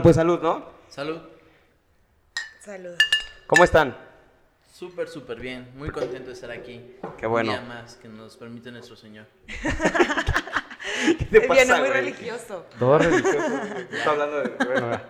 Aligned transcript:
Bueno, 0.00 0.04
pues 0.04 0.16
salud, 0.16 0.40
¿no? 0.40 0.64
Salud. 0.88 1.18
Salud. 2.60 2.96
¿Cómo 3.46 3.64
están? 3.64 3.94
Súper, 4.72 5.08
súper 5.08 5.38
bien. 5.38 5.70
Muy 5.76 5.90
contento 5.90 6.28
de 6.28 6.32
estar 6.32 6.50
aquí. 6.50 6.96
Qué 7.18 7.26
bueno. 7.26 7.52
Un 7.52 7.58
día 7.58 7.68
más 7.68 7.96
que 7.96 8.08
nos 8.08 8.34
permite 8.38 8.72
nuestro 8.72 8.96
Señor. 8.96 9.26
¿Qué 11.18 11.24
te 11.26 11.40
Viene 11.40 11.66
muy 11.66 11.80
güey? 11.80 11.92
religioso. 11.92 12.64
Todo 12.78 12.98
religioso. 12.98 13.38
Está 13.92 14.10
hablando 14.12 14.40
de. 14.40 14.48
Bueno. 14.64 15.00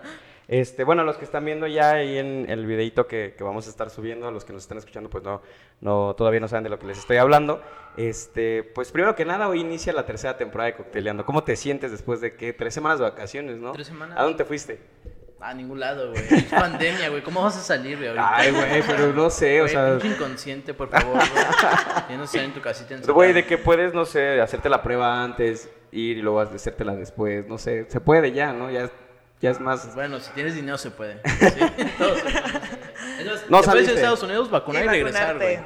Este, 0.51 0.83
bueno, 0.83 1.05
los 1.05 1.15
que 1.15 1.23
están 1.23 1.45
viendo 1.45 1.65
ya 1.65 1.91
ahí 1.91 2.17
en 2.17 2.45
el 2.49 2.65
videito 2.65 3.07
que, 3.07 3.35
que 3.37 3.43
vamos 3.43 3.67
a 3.67 3.69
estar 3.69 3.89
subiendo, 3.89 4.27
a 4.27 4.31
los 4.31 4.43
que 4.43 4.51
nos 4.51 4.63
están 4.63 4.77
escuchando, 4.77 5.09
pues 5.09 5.23
no, 5.23 5.41
no, 5.79 6.13
todavía 6.13 6.41
no 6.41 6.49
saben 6.49 6.65
de 6.65 6.69
lo 6.69 6.77
que 6.77 6.87
les 6.87 6.97
estoy 6.97 7.15
hablando. 7.15 7.61
Este, 7.95 8.61
pues 8.61 8.91
primero 8.91 9.15
que 9.15 9.23
nada, 9.23 9.47
hoy 9.47 9.61
inicia 9.61 9.93
la 9.93 10.05
tercera 10.05 10.35
temporada 10.35 10.71
de 10.71 10.75
Cocteleando. 10.75 11.25
¿Cómo 11.25 11.45
te 11.45 11.55
sientes 11.55 11.89
después 11.91 12.19
de 12.19 12.35
qué? 12.35 12.51
Tres 12.51 12.73
semanas 12.73 12.99
de 12.99 13.05
vacaciones, 13.05 13.59
¿no? 13.59 13.71
Tres 13.71 13.87
semanas. 13.87 14.19
¿A 14.19 14.23
dónde 14.23 14.39
te 14.39 14.43
fuiste? 14.43 14.81
A 15.39 15.53
ningún 15.53 15.79
lado, 15.79 16.11
güey. 16.11 16.21
Es 16.29 16.43
pandemia, 16.51 17.07
güey. 17.07 17.23
¿Cómo 17.23 17.41
vas 17.41 17.55
a 17.55 17.61
salir, 17.61 17.95
güey? 17.95 18.09
ahorita? 18.09 18.35
Ay, 18.35 18.51
güey, 18.51 18.83
pero 18.85 19.13
no 19.13 19.29
sé, 19.29 19.61
o 19.61 19.69
sea. 19.69 19.99
inconsciente, 20.03 20.73
por 20.73 20.89
favor, 20.89 21.13
güey. 21.13 21.45
Tienes 22.07 22.29
que 22.29 22.37
estar 22.37 22.43
en 22.43 22.53
tu 22.53 22.59
casita 22.59 22.95
encerrado. 22.95 23.13
Güey, 23.13 23.31
de 23.31 23.45
que 23.45 23.57
puedes, 23.57 23.93
no 23.93 24.03
sé, 24.03 24.41
hacerte 24.41 24.67
la 24.67 24.83
prueba 24.83 25.23
antes, 25.23 25.69
ir 25.93 26.17
y 26.17 26.21
luego 26.21 26.41
hacértela 26.41 26.93
después, 26.93 27.47
no 27.47 27.57
sé, 27.57 27.85
se 27.89 28.01
puede 28.01 28.33
ya, 28.33 28.53
¿no? 28.53 28.69
Ya, 28.69 28.91
ya 29.41 29.51
es 29.51 29.59
más... 29.59 29.93
Bueno, 29.95 30.19
si 30.19 30.31
tienes 30.31 30.55
dinero 30.55 30.77
se 30.77 30.91
puede. 30.91 31.21
Sí, 31.31 31.85
todo 31.97 32.15
se 32.15 32.21
puede. 32.21 32.37
Es 33.19 33.25
más, 33.25 33.49
No 33.49 33.61
te 33.61 33.65
puedes 33.65 33.65
ir 33.65 33.65
saliste. 33.65 33.91
a 33.91 33.95
Estados 33.95 34.23
Unidos, 34.23 34.49
vacunar 34.49 34.85
y, 34.85 34.87
regresar, 34.87 35.37
güey. 35.37 35.59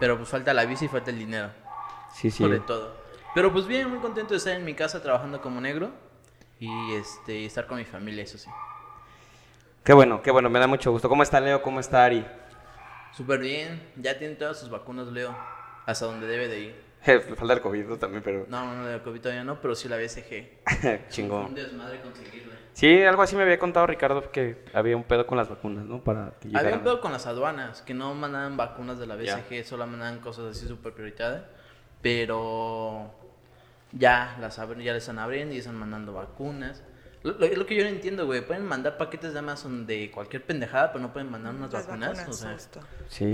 Pero 0.00 0.16
pues 0.16 0.28
falta 0.28 0.54
la 0.54 0.64
visa 0.64 0.84
y 0.84 0.88
falta 0.88 1.10
el 1.10 1.18
dinero. 1.18 1.50
Sí, 2.14 2.30
sí. 2.30 2.42
Sobre 2.42 2.60
todo. 2.60 2.96
Pero 3.34 3.52
pues 3.52 3.66
bien, 3.66 3.88
muy 3.88 3.98
contento 3.98 4.34
de 4.34 4.38
estar 4.38 4.54
en 4.54 4.64
mi 4.64 4.74
casa 4.74 5.02
trabajando 5.02 5.40
como 5.40 5.60
negro. 5.60 5.90
Y 6.60 6.94
este, 6.94 7.44
estar 7.44 7.66
con 7.66 7.78
mi 7.78 7.84
familia, 7.84 8.22
eso 8.22 8.38
sí. 8.38 8.48
Qué 9.82 9.92
bueno, 9.92 10.22
qué 10.22 10.30
bueno, 10.30 10.48
me 10.48 10.60
da 10.60 10.68
mucho 10.68 10.92
gusto. 10.92 11.08
¿Cómo 11.08 11.24
está 11.24 11.40
Leo? 11.40 11.60
¿Cómo 11.60 11.80
está 11.80 12.04
Ari? 12.04 12.24
Súper 13.12 13.40
bien. 13.40 13.82
Ya 13.96 14.16
tienen 14.16 14.38
todas 14.38 14.60
sus 14.60 14.70
vacunas, 14.70 15.08
Leo. 15.08 15.36
Hasta 15.86 16.06
donde 16.06 16.26
debe 16.28 16.46
de 16.46 16.60
ir. 16.60 16.82
Le 17.06 17.20
falta 17.34 17.54
el 17.54 17.60
COVID 17.60 17.84
¿no? 17.86 17.96
también, 17.98 18.22
pero... 18.22 18.46
No, 18.48 18.74
no, 18.74 18.86
de 18.86 19.02
COVID 19.02 19.20
todavía 19.20 19.42
no, 19.42 19.60
pero 19.60 19.74
sí 19.74 19.88
la 19.88 19.96
BCG. 19.96 20.60
Un 20.84 21.08
Chingón. 21.08 21.54
desmadre 21.54 22.00
conseguirla. 22.00 22.51
Sí, 22.74 23.02
algo 23.04 23.22
así 23.22 23.36
me 23.36 23.42
había 23.42 23.58
contado 23.58 23.86
Ricardo 23.86 24.30
que 24.30 24.64
había 24.72 24.96
un 24.96 25.04
pedo 25.04 25.26
con 25.26 25.36
las 25.36 25.48
vacunas, 25.48 25.84
¿no? 25.84 26.02
Para 26.02 26.32
que 26.40 26.48
Había 26.56 26.74
un 26.76 26.80
pedo 26.82 27.00
con 27.00 27.12
las 27.12 27.26
aduanas, 27.26 27.82
que 27.82 27.92
no 27.94 28.14
mandaban 28.14 28.56
vacunas 28.56 28.98
de 28.98 29.06
la 29.06 29.16
Ya. 29.16 29.36
BCG, 29.36 29.64
solo 29.66 29.86
mandaban 29.86 30.20
cosas 30.20 30.56
así 30.56 30.66
súper 30.66 30.92
prioritarias. 30.94 31.42
Pero 32.00 33.10
ya 33.92 34.36
las 34.40 34.58
abren, 34.58 34.80
ya 34.82 34.92
les 34.92 35.02
están 35.02 35.18
abriendo 35.18 35.54
y 35.54 35.58
están 35.58 35.76
mandando 35.76 36.12
vacunas. 36.14 36.82
Lo, 37.22 37.32
lo- 37.38 37.46
lo 37.46 37.66
que 37.66 37.76
yo 37.76 37.84
no 37.84 37.88
entiendo, 37.90 38.26
güey, 38.26 38.44
pueden 38.44 38.64
mandar 38.64 38.96
paquetes 38.96 39.32
de 39.32 39.38
Amazon 39.38 39.86
de 39.86 40.10
cualquier 40.10 40.44
pendejada, 40.44 40.92
pero 40.92 41.02
no 41.02 41.12
pueden 41.12 41.30
mandar 41.30 41.54
unas 41.54 41.72
Las 41.72 41.86
vacunas. 41.86 42.18
vacunas, 42.18 42.28
o 42.28 42.32
sea. 42.32 42.82
Sí, 43.08 43.32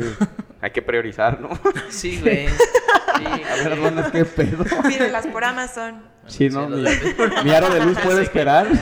hay 0.61 0.71
que 0.73 0.83
priorizar, 0.83 1.41
¿no? 1.41 1.49
sí, 1.91 2.21
güey. 2.21 2.49
Sí, 2.49 3.25
güey. 3.81 4.11
¿qué 4.13 4.25
pedo? 4.27 4.65
Pídelas 4.89 5.27
por 5.29 5.45
Amazon. 5.45 6.03
Sí, 6.29 6.49
¿no? 6.49 6.69
mi 7.45 7.51
aro 7.51 7.71
de 7.71 7.85
luz 7.85 7.99
puede 8.05 8.23
esperar. 8.23 8.69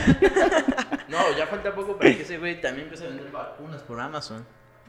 No, 1.08 1.18
ya 1.38 1.46
falta 1.46 1.74
poco 1.74 1.96
para 1.96 2.14
que 2.14 2.22
ese 2.22 2.36
güey 2.36 2.60
también 2.60 2.88
empiece 2.88 3.04
a 3.04 3.08
vender 3.08 3.30
vacunas 3.30 3.80
por 3.82 3.98
Amazon. 3.98 4.44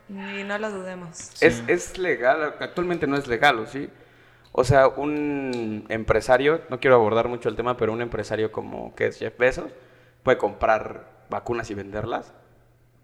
Y 0.09 0.43
no 0.43 0.57
lo 0.57 0.71
dudemos. 0.71 1.31
Es, 1.41 1.63
es 1.67 1.97
legal, 1.99 2.55
actualmente 2.59 3.07
no 3.07 3.15
es 3.15 3.27
legal, 3.27 3.59
¿o 3.59 3.67
sí? 3.67 3.87
O 4.51 4.63
sea, 4.63 4.87
un 4.87 5.85
empresario, 5.87 6.61
no 6.69 6.79
quiero 6.79 6.95
abordar 6.95 7.27
mucho 7.27 7.47
el 7.47 7.55
tema, 7.55 7.77
pero 7.77 7.93
un 7.93 8.01
empresario 8.01 8.51
como 8.51 8.93
que 8.95 9.07
es 9.07 9.19
Jeff 9.19 9.37
Bezos 9.37 9.71
puede 10.23 10.37
comprar 10.37 11.07
vacunas 11.29 11.69
y 11.69 11.75
venderlas 11.75 12.33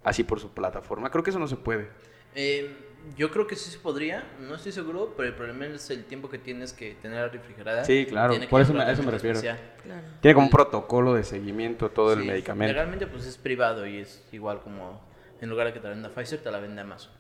así 0.04 0.24
por 0.24 0.40
su 0.40 0.54
plataforma. 0.54 1.10
Creo 1.12 1.24
que 1.24 1.30
eso 1.30 1.40
no 1.40 1.48
se 1.48 1.56
puede. 1.56 1.90
Eh, 2.36 2.76
yo 3.18 3.30
creo 3.32 3.48
que 3.48 3.56
sí 3.56 3.70
se 3.72 3.80
podría, 3.80 4.24
no 4.40 4.56
estoy 4.56 4.72
seguro, 4.72 5.14
pero 5.18 5.28
el 5.30 5.36
problema 5.36 5.66
es 5.68 5.90
el 5.90 6.06
tiempo 6.06 6.30
que 6.30 6.38
tienes 6.38 6.74
que 6.74 6.96
tener 7.02 7.32
refrigerada. 7.32 7.84
Sí, 7.86 8.06
claro, 8.08 8.34
por 8.50 8.62
eso 8.62 8.74
me- 8.74 8.84
a 8.84 8.92
eso 8.92 9.04
me 9.04 9.12
refiero. 9.12 9.40
Claro. 9.40 9.58
Tiene 10.22 10.36
como 10.36 10.48
un 10.48 10.52
protocolo 10.52 11.14
de 11.14 11.24
seguimiento 11.24 11.90
todo 11.90 12.14
el 12.14 12.24
medicamento. 12.26 12.74
Legalmente 12.74 13.08
pues 13.08 13.26
es 13.26 13.38
privado 13.38 13.86
y 13.86 13.98
es 13.98 14.24
igual 14.32 14.62
como 14.62 15.02
en 15.42 15.50
lugar 15.50 15.68
de 15.68 15.74
que 15.74 15.80
te 15.80 15.88
la 15.88 15.94
venda 15.94 16.10
Pfizer, 16.10 16.40
te 16.42 16.50
la 16.52 16.60
vende 16.60 16.82
Amazon. 16.82 17.12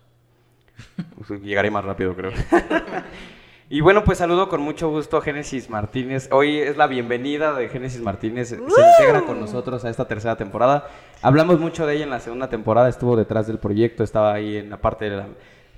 Pues, 1.28 1.42
Llegaré 1.42 1.70
más 1.70 1.84
rápido, 1.86 2.16
creo. 2.16 2.32
y 3.70 3.82
bueno, 3.82 4.04
pues 4.04 4.18
saludo 4.18 4.50
con 4.50 4.62
mucho 4.62 4.90
gusto 4.90 5.18
a 5.18 5.22
Génesis 5.22 5.70
Martínez. 5.70 6.30
Hoy 6.32 6.58
es 6.60 6.78
la 6.78 6.88
bienvenida 6.88 7.54
de 7.54 7.70
Génesis 7.70 8.02
Martínez. 8.02 8.50
Se 8.50 8.56
integra 8.56 9.22
con 9.26 9.40
nosotros 9.40 9.84
a 9.86 9.90
esta 9.90 10.08
tercera 10.08 10.36
temporada. 10.36 10.88
Hablamos 11.22 11.60
mucho 11.60 11.86
de 11.86 11.96
ella 11.96 12.04
en 12.06 12.10
la 12.10 12.20
segunda 12.20 12.50
temporada. 12.50 12.90
Estuvo 12.90 13.16
detrás 13.16 13.48
del 13.48 13.60
proyecto, 13.60 14.04
estaba 14.04 14.34
ahí 14.34 14.58
en 14.58 14.70
la 14.70 14.78
parte 14.78 15.10
de 15.10 15.18
la. 15.18 15.28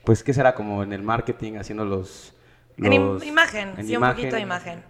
Pues, 0.05 0.23
¿qué 0.23 0.33
será? 0.33 0.53
Como 0.55 0.83
en 0.83 0.93
el 0.93 1.01
marketing, 1.01 1.55
haciendo 1.57 1.83
los. 1.85 2.33
En 2.77 2.93
imagen, 3.23 3.73
en 3.77 3.87
sí, 3.87 3.95
un 3.95 4.03
poquito 4.07 4.35
de 4.35 4.41
imagen. 4.41 4.83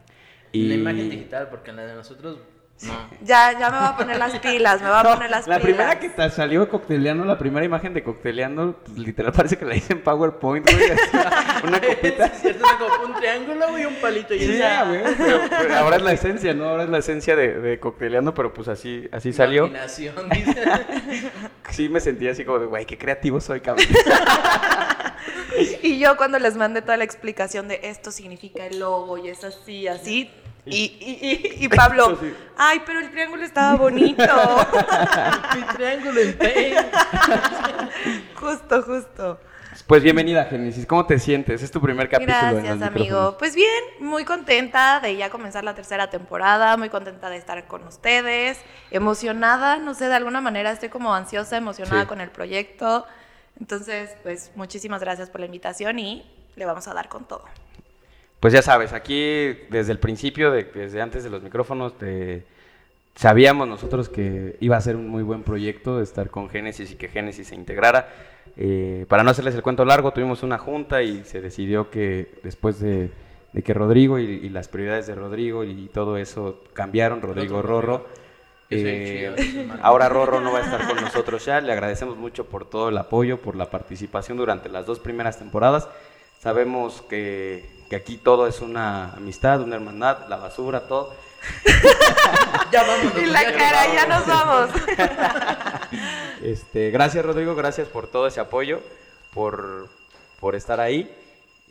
Y... 0.51 0.67
La 0.69 0.75
imagen 0.75 1.09
digital, 1.09 1.49
porque 1.49 1.69
en 1.71 1.75
la 1.77 1.85
de 1.85 1.95
nosotros, 1.95 2.39
no. 2.81 2.93
Ya, 3.21 3.57
ya 3.57 3.69
me 3.69 3.77
voy 3.77 3.87
a 3.87 3.95
poner 3.95 4.17
las 4.17 4.37
pilas, 4.39 4.81
me 4.81 4.89
voy 4.89 4.97
a 4.99 5.03
poner 5.15 5.29
las 5.29 5.47
la 5.47 5.57
pilas. 5.59 5.61
primera 5.75 5.99
que 5.99 6.09
te 6.09 6.29
salió 6.29 6.67
cocteleando, 6.67 7.23
la 7.23 7.37
primera 7.37 7.65
imagen 7.65 7.93
de 7.93 8.03
cocteleando, 8.03 8.81
pues, 8.85 8.97
literal 8.97 9.31
parece 9.35 9.57
que 9.57 9.65
la 9.65 9.75
hice 9.75 9.93
en 9.93 10.01
PowerPoint, 10.01 10.69
güey. 10.69 10.83
Una 11.63 11.79
copita. 11.81 12.25
Es 12.25 12.41
cierto, 12.41 12.65
una 12.65 12.77
como 12.77 13.05
un 13.05 13.13
triángulo 13.15 13.69
güey, 13.69 13.83
y 13.83 13.85
un 13.85 13.95
palito. 13.95 14.33
Y 14.33 14.39
Sí, 14.39 14.57
ya, 14.57 14.83
güey, 14.85 15.01
pero- 15.17 15.39
pero 15.49 15.75
ahora 15.75 15.95
es 15.97 16.01
la 16.01 16.11
esencia, 16.13 16.53
¿no? 16.53 16.65
Ahora 16.65 16.83
es 16.83 16.89
la 16.89 16.97
esencia 16.97 17.35
de, 17.35 17.59
de 17.59 17.79
cocteleando, 17.79 18.33
pero 18.33 18.53
pues 18.53 18.67
así, 18.67 19.07
así 19.11 19.31
salió. 19.31 19.67
Dice. 20.31 20.63
Sí 21.69 21.87
me 21.89 21.99
sentía 21.99 22.31
así 22.31 22.43
como 22.45 22.59
de, 22.59 22.65
güey, 22.65 22.85
qué 22.85 22.97
creativo 22.97 23.39
soy, 23.39 23.61
cabrón. 23.61 23.85
Y 25.83 25.99
yo 25.99 26.17
cuando 26.17 26.39
les 26.39 26.55
mandé 26.55 26.81
toda 26.81 26.97
la 26.97 27.03
explicación 27.03 27.67
de 27.67 27.79
esto 27.83 28.11
significa 28.11 28.65
el 28.65 28.79
logo 28.79 29.17
y 29.17 29.29
es 29.29 29.43
así, 29.43 29.87
así. 29.87 30.31
Y, 30.67 30.75
y, 30.99 31.55
y, 31.59 31.65
y 31.65 31.67
Pablo, 31.69 32.17
Sí. 32.21 32.33
ay, 32.57 32.81
pero 32.85 32.99
el 32.99 33.11
triángulo 33.11 33.43
estaba 33.43 33.75
bonito. 33.75 34.23
Mi 35.55 35.61
triángulo 35.75 36.21
en 36.21 36.37
justo, 38.35 38.81
justo. 38.81 39.39
Pues 39.87 40.01
bienvenida, 40.01 40.45
Génesis, 40.45 40.85
¿cómo 40.87 41.05
te 41.05 41.19
sientes? 41.19 41.61
Es 41.61 41.69
tu 41.69 41.79
primer 41.81 42.09
capítulo 42.09 42.35
en 42.37 42.51
Gracias, 42.53 42.79
los 42.79 42.87
amigo. 42.87 43.03
micrófonos. 43.05 43.35
Pues 43.37 43.55
bien, 43.55 43.83
muy 43.99 44.23
contenta 44.25 44.99
de 45.01 45.15
ya 45.17 45.29
comenzar 45.29 45.63
la 45.63 45.75
tercera 45.75 46.09
temporada, 46.09 46.75
muy 46.77 46.89
contenta 46.89 47.29
de 47.29 47.37
estar 47.37 47.67
con 47.67 47.83
ustedes, 47.85 48.57
emocionada, 48.89 49.77
no 49.77 49.93
sé, 49.93 50.07
de 50.07 50.15
alguna 50.15 50.41
manera 50.41 50.71
estoy 50.71 50.89
como 50.89 51.13
ansiosa, 51.13 51.57
emocionada 51.57 52.01
Sí. 52.03 52.07
con 52.07 52.21
el 52.21 52.29
proyecto. 52.31 53.05
Entonces, 53.59 54.15
pues 54.23 54.51
muchísimas 54.55 55.01
gracias 55.01 55.29
por 55.29 55.39
la 55.39 55.45
invitación 55.45 55.99
y 55.99 56.23
le 56.55 56.65
vamos 56.65 56.87
a 56.87 56.93
dar 56.93 57.09
con 57.09 57.25
todo. 57.25 57.43
Pues 58.39 58.53
ya 58.53 58.61
sabes, 58.61 58.93
aquí 58.93 59.53
desde 59.69 59.91
el 59.91 59.99
principio, 59.99 60.51
de- 60.51 60.65
desde 60.65 61.01
antes 61.01 61.23
de 61.23 61.29
los 61.29 61.41
micrófonos, 61.41 61.97
te- 61.97 62.45
sabíamos 63.15 63.67
nosotros 63.67 64.09
que 64.09 64.57
iba 64.59 64.75
a 64.75 64.81
ser 64.81 64.95
un 64.97 65.07
muy 65.07 65.23
buen 65.23 65.43
proyecto 65.43 65.97
de 65.97 66.03
estar 66.03 66.29
con 66.29 66.49
Génesis 66.49 66.91
y 66.91 66.95
que 66.95 67.07
Génesis 67.07 67.47
se 67.47 67.55
integrara. 67.55 68.09
Eh, 68.57 69.05
para 69.07 69.23
no 69.23 69.31
hacerles 69.31 69.55
el 69.55 69.61
cuento 69.63 69.85
largo, 69.85 70.11
tuvimos 70.11 70.43
una 70.43 70.57
junta 70.57 71.01
y 71.01 71.23
se 71.23 71.41
decidió 71.41 71.89
que 71.89 72.39
después 72.43 72.79
de, 72.79 73.09
de 73.53 73.63
que 73.63 73.73
Rodrigo 73.73 74.19
y, 74.19 74.25
y 74.25 74.49
las 74.49 74.67
prioridades 74.67 75.07
de 75.07 75.15
Rodrigo 75.15 75.63
y 75.63 75.87
todo 75.93 76.17
eso 76.17 76.61
cambiaron, 76.73 77.21
Rodrigo 77.21 77.61
Rorro. 77.61 77.97
Rodrigo. 77.99 78.24
Eh, 78.69 79.69
ahora 79.81 80.09
Rorro 80.09 80.41
no 80.41 80.51
va 80.51 80.59
a 80.59 80.63
estar 80.63 80.87
con 80.87 80.99
nosotros 81.01 81.45
ya. 81.45 81.61
Le 81.61 81.71
agradecemos 81.71 82.17
mucho 82.17 82.45
por 82.45 82.67
todo 82.69 82.89
el 82.89 82.97
apoyo, 82.97 83.39
por 83.41 83.55
la 83.55 83.69
participación 83.69 84.37
durante 84.37 84.69
las 84.69 84.85
dos 84.85 84.99
primeras 84.99 85.37
temporadas. 85.37 85.87
Sabemos 86.41 87.01
que, 87.09 87.69
que 87.89 87.95
aquí 87.95 88.17
todo 88.17 88.47
es 88.47 88.61
una 88.61 89.11
amistad, 89.13 89.61
una 89.61 89.75
hermandad, 89.75 90.27
la 90.27 90.37
basura, 90.37 90.87
todo. 90.87 91.13
Ya 92.71 92.83
vámonos. 92.83 93.17
Y 93.21 93.25
la 93.27 93.43
ya 93.43 93.49
nos 93.51 93.57
cara, 93.61 93.93
ya 93.93 94.05
vamos. 94.07 94.27
nos 94.27 94.27
vamos. 94.27 94.69
Este, 96.43 96.91
gracias 96.91 97.23
Rodrigo, 97.25 97.55
gracias 97.55 97.87
por 97.87 98.07
todo 98.07 98.27
ese 98.27 98.39
apoyo, 98.39 98.81
por, 99.33 99.87
por 100.39 100.55
estar 100.55 100.79
ahí. 100.79 101.09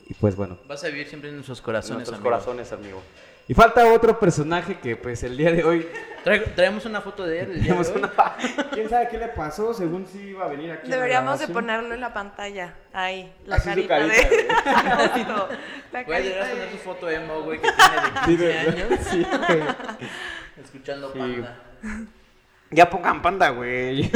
Y 0.09 0.15
pues 0.15 0.37
bueno, 0.37 0.57
Vas 0.69 0.85
a 0.85 0.89
vivir 0.89 1.09
siempre 1.09 1.31
en 1.31 1.37
nuestros 1.37 1.59
en 1.59 1.65
corazones, 1.65 1.97
nuestros 1.97 2.19
amigo. 2.19 2.31
corazones, 2.31 2.73
amigo. 2.73 3.03
Y 3.47 3.53
falta 3.55 3.87
otro 3.93 4.19
personaje 4.19 4.79
que 4.79 4.97
pues 4.97 5.23
el 5.23 5.37
día 5.37 5.53
de 5.53 5.63
hoy 5.65 5.87
Trae- 6.25 6.55
traemos 6.55 6.87
una 6.87 7.03
foto 7.03 7.27
de 7.27 7.41
él. 7.41 7.51
el 7.51 7.63
día 7.63 7.75
de 7.75 7.79
hoy. 7.81 7.87
una... 7.99 8.11
¿Quién 8.73 8.89
sabe 8.89 9.09
qué 9.11 9.19
le 9.19 9.29
pasó? 9.29 9.75
Según 9.75 10.07
si 10.07 10.19
iba 10.29 10.47
a 10.47 10.49
venir 10.49 10.73
aquí. 10.73 10.87
a 10.87 10.91
la 10.91 10.97
Deberíamos 10.97 11.39
de 11.41 11.49
ponerlo 11.49 11.93
en 11.95 12.01
la 12.01 12.15
pantalla. 12.15 12.73
Ahí, 12.95 13.31
la 13.45 13.57
Así 13.57 13.65
su 13.69 13.87
carita, 13.87 13.99
carita, 13.99 14.29
de. 14.31 14.47
La 15.93 16.03
Güey, 16.05 16.23
carita 16.23 16.45
de- 16.47 16.51
poner 16.53 16.71
tu 16.71 16.77
foto 16.79 17.11
emo, 17.11 17.43
güey, 17.43 17.61
que 17.61 17.69
tiene 17.71 17.95
de 17.95 18.11
15 18.11 18.25
Sí, 18.25 18.37
de- 18.37 18.59
años. 18.59 19.01
sí, 19.11 19.27
güey. 19.47 19.63
Escuchando 20.65 21.13
Sí. 21.13 21.19
panda. 21.19 21.57
Ya 22.71 22.89
pongan 22.89 23.21
panda, 23.21 23.51
güey. 23.51 24.11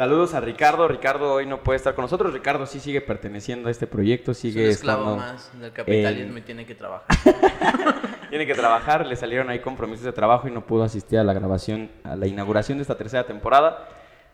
Saludos 0.00 0.32
a 0.32 0.40
Ricardo. 0.40 0.88
Ricardo 0.88 1.34
hoy 1.34 1.44
no 1.44 1.62
puede 1.62 1.76
estar 1.76 1.94
con 1.94 2.04
nosotros. 2.04 2.32
Ricardo 2.32 2.64
sí 2.64 2.80
sigue 2.80 3.02
perteneciendo 3.02 3.68
a 3.68 3.70
este 3.70 3.86
proyecto, 3.86 4.30
Es 4.30 4.38
un 4.38 4.50
sigue 4.50 4.70
esclavo 4.70 5.02
estando. 5.02 5.16
más 5.18 5.60
del 5.60 5.72
capitalismo 5.72 6.32
en- 6.32 6.38
y 6.38 6.40
tiene 6.40 6.64
que 6.64 6.74
trabajar. 6.74 7.06
Tiene 8.30 8.46
que 8.46 8.54
trabajar, 8.54 9.04
le 9.06 9.14
salieron 9.14 9.50
ahí 9.50 9.58
compromisos 9.58 10.06
de 10.06 10.12
trabajo 10.12 10.48
y 10.48 10.52
no 10.52 10.64
pudo 10.66 10.84
asistir 10.84 11.18
a 11.18 11.24
la 11.24 11.34
grabación, 11.34 11.90
a 12.02 12.16
la 12.16 12.26
inauguración 12.26 12.78
de 12.78 12.82
esta 12.82 12.96
tercera 12.96 13.26
temporada. 13.26 13.88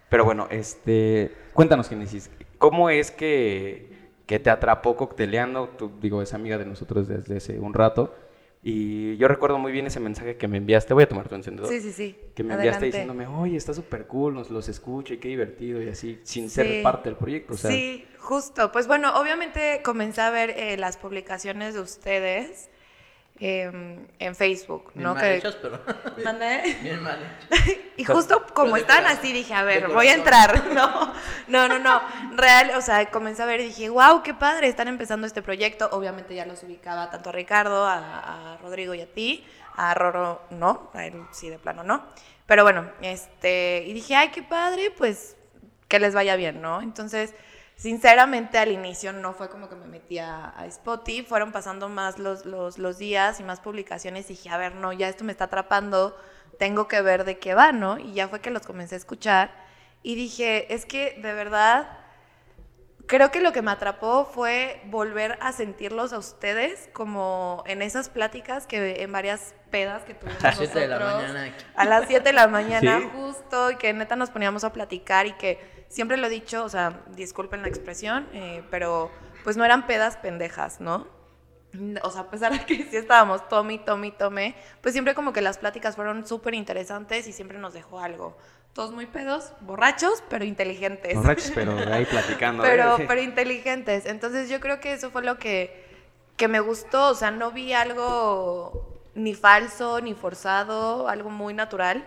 Pero 0.09 0.25
bueno, 0.25 0.47
este, 0.51 1.35
cuéntanos, 1.53 1.89
Genesis, 1.89 2.31
¿cómo 2.59 2.89
es 2.89 3.11
que, 3.11 4.13
que 4.27 4.39
te 4.39 4.51
atrapó 4.51 4.95
cocteleando? 4.97 5.71
Tú, 5.77 5.91
digo, 6.01 6.23
es 6.23 6.33
amiga 6.33 6.59
de 6.59 6.67
nosotros 6.67 7.09
desde 7.09 7.39
hace 7.39 7.59
un 7.59 7.75
rato. 7.75 8.15
Y 8.69 9.17
yo 9.19 9.29
recuerdo 9.29 9.59
muy 9.61 9.71
bien 9.71 9.87
ese 9.87 10.01
mensaje 10.01 10.37
que 10.37 10.49
me 10.49 10.57
enviaste. 10.59 10.93
Voy 10.93 11.05
a 11.05 11.09
tomar 11.09 11.29
tu 11.29 11.37
encendedor. 11.37 11.71
Sí, 11.71 11.81
sí, 11.81 11.93
sí. 11.93 12.17
Que 12.35 12.43
me 12.43 12.55
enviaste 12.55 12.79
Adelante. 12.87 12.87
diciéndome, 12.87 13.27
oye, 13.29 13.57
está 13.57 13.73
súper 13.73 14.09
cool, 14.09 14.35
nos 14.35 14.51
los 14.51 14.69
escucho 14.69 15.15
y 15.15 15.19
qué 15.19 15.29
divertido 15.29 15.81
y 15.81 15.89
así, 15.89 16.19
sin 16.25 16.51
Sí. 16.51 16.57
ser 16.57 16.83
parte 16.83 17.09
del 17.09 17.17
proyecto. 17.17 17.55
O 17.55 17.57
sea, 17.57 17.71
sí, 17.71 18.05
justo. 18.19 18.73
Pues 18.73 18.89
bueno, 18.89 19.17
obviamente 19.21 19.83
comencé 19.85 20.21
a 20.21 20.31
ver 20.31 20.51
eh, 20.51 20.77
las 20.79 20.97
publicaciones 20.97 21.75
de 21.75 21.81
ustedes 21.81 22.69
em, 23.39 24.07
en 24.19 24.35
Facebook, 24.35 24.93
Bien 24.95 25.05
¿no? 25.05 25.15
mal 25.15 25.23
Que- 25.23 25.37
hechos, 25.37 25.57
pero 25.61 25.81
¿Mandé? 26.25 26.77
bien 26.83 27.03
mal 27.03 27.19
hechos. 27.51 27.77
Y 27.99 28.05
justo 28.05 28.45
como 28.53 28.77
están 28.77 29.07
así, 29.07 29.33
dije, 29.33 29.55
a 29.55 29.63
ver, 29.63 29.89
voy 29.89 30.09
a 30.09 30.15
entrar. 30.15 30.67
No, 30.75 31.15
no, 31.49 31.67
no, 31.67 31.79
no. 31.79 32.03
Real, 32.37 32.73
o 32.77 32.83
sea, 32.83 33.07
comencé 33.11 33.43
a 33.43 33.47
ver 33.47 33.61
y 33.61 33.69
dije, 33.69 33.89
wow, 33.89 34.23
qué 34.23 34.35
padre, 34.35 34.69
están 34.69 34.89
empezando 34.89 35.27
este 35.27 35.41
proyecto. 35.41 35.89
Obviamente 35.93 36.35
ya 36.35 36.45
los 36.45 36.63
ubicaba 36.63 37.09
tanto 37.11 37.31
a 37.31 37.33
Ricardo, 37.33 37.87
a, 37.87 38.53
a 38.53 38.57
Rodrigo 38.59 38.93
y 38.93 39.01
a 39.01 39.07
ti. 39.07 39.47
A 39.77 39.95
Roro 39.95 40.43
no, 40.51 40.91
a 40.93 41.07
él 41.07 41.15
sí 41.33 41.49
de 41.49 41.59
plano 41.59 41.85
no. 41.85 42.05
Pero 42.45 42.65
bueno, 42.65 42.91
este, 43.01 43.85
y 43.87 43.95
dije, 43.95 44.15
ay, 44.15 44.29
qué 44.29 44.43
padre, 44.43 44.91
pues 44.95 45.35
que 45.89 45.99
les 45.99 46.15
vaya 46.15 46.37
bien, 46.37 46.61
¿no? 46.61 46.83
Entonces, 46.83 47.35
sinceramente 47.77 48.59
al 48.59 48.73
inicio 48.73 49.13
no 49.13 49.33
fue 49.35 49.49
como 49.51 49.69
que 49.69 49.77
me 49.77 49.87
metí 49.87 50.19
a, 50.19 50.59
a 50.59 50.67
Spotify, 50.67 51.23
fueron 51.23 51.53
pasando 51.53 51.89
más 51.89 52.19
los, 52.19 52.47
los, 52.47 52.79
los 52.79 52.99
días 52.99 53.39
y 53.39 53.45
más 53.45 53.61
publicaciones 53.61 54.27
y 54.27 54.35
dije, 54.35 54.49
a 54.51 54.57
ver, 54.57 54.75
no, 54.75 54.93
ya 54.93 55.09
esto 55.09 55.25
me 55.25 55.33
está 55.33 55.45
atrapando, 55.45 56.17
tengo 56.59 56.89
que 56.89 57.03
ver 57.03 57.25
de 57.25 57.39
qué 57.39 57.55
va, 57.55 57.73
¿no? 57.73 57.99
Y 57.99 58.15
ya 58.15 58.29
fue 58.29 58.41
que 58.41 58.51
los 58.51 58.63
comencé 58.67 58.95
a 58.95 58.99
escuchar 58.99 59.51
y 60.03 60.15
dije, 60.15 60.73
es 60.75 60.87
que 60.87 61.19
de 61.21 61.33
verdad, 61.35 61.89
creo 63.07 63.31
que 63.31 63.41
lo 63.41 63.53
que 63.53 63.61
me 63.61 63.71
atrapó 63.71 64.25
fue 64.25 64.81
volver 64.87 65.37
a 65.43 65.53
sentirlos 65.53 66.15
a 66.15 66.19
ustedes 66.19 66.89
como 66.95 67.63
en 67.67 67.83
esas 67.83 68.09
pláticas 68.09 68.67
que 68.67 69.03
en 69.03 69.13
varias 69.13 69.55
pedas 69.71 70.03
que 70.05 70.15
tuvimos 70.15 70.43
A 70.43 70.49
las 70.49 70.57
7 70.59 70.79
de 70.81 70.89
la 70.89 70.99
mañana. 70.99 71.55
a 71.77 71.85
las 71.85 72.05
7 72.09 72.25
de 72.25 72.33
la 72.33 72.49
mañana 72.49 73.01
Sí. 73.01 73.09
justo 73.15 73.71
y 73.71 73.77
que 73.77 73.93
neta 73.93 74.17
nos 74.17 74.31
poníamos 74.31 74.65
a 74.65 74.73
platicar 74.73 75.27
y 75.27 75.33
que 75.35 75.76
siempre 75.89 76.17
lo 76.17 76.27
he 76.27 76.31
dicho, 76.31 76.65
o 76.65 76.69
sea, 76.69 77.01
disculpen 77.15 77.63
la 77.63 77.69
expresión, 77.69 78.27
eh, 78.33 78.63
pero 78.71 79.11
pues 79.45 79.57
no 79.57 79.65
eran 79.65 79.87
pedas 79.87 80.17
pendejas, 80.17 80.81
¿no? 80.81 81.07
O 82.03 82.11
sea, 82.11 82.23
a 82.23 82.31
pesar 82.31 82.53
de 82.53 82.65
que 82.65 82.85
sí 82.91 82.97
estábamos 82.97 83.49
tome, 83.49 83.79
tome, 83.79 84.11
tome, 84.11 84.55
pues 84.81 84.93
siempre 84.93 85.15
como 85.15 85.33
que 85.33 85.43
las 85.43 85.59
pláticas 85.59 85.97
fueron 85.97 86.27
súper 86.27 86.55
interesantes 86.55 87.27
y 87.29 87.33
siempre 87.33 87.59
nos 87.59 87.75
dejó 87.75 88.01
algo. 88.01 88.37
Todos 88.73 88.93
muy 88.93 89.07
pedos, 89.07 89.53
borrachos, 89.61 90.23
pero 90.29 90.45
inteligentes. 90.45 91.15
borrachos, 91.15 91.53
pero 91.55 91.77
ahí 91.93 92.05
platicando. 92.05 92.65
¿eh? 92.65 92.69
pero, 92.69 92.97
pero 93.09 93.23
inteligentes. 93.23 94.07
Entonces 94.07 94.51
yo 94.51 94.61
creo 94.61 94.81
que 94.81 94.93
eso 94.93 95.11
fue 95.11 95.23
lo 95.23 95.39
que, 95.39 95.85
que 96.37 96.49
me 96.49 96.61
gustó. 96.61 97.09
O 97.09 97.15
sea, 97.15 97.31
no 97.31 97.53
vi 97.53 97.73
algo 97.73 99.01
ni 99.15 99.35
falso, 99.35 100.01
ni 100.01 100.15
forzado, 100.15 101.09
algo 101.09 101.31
muy 101.31 101.55
natural. 101.55 102.05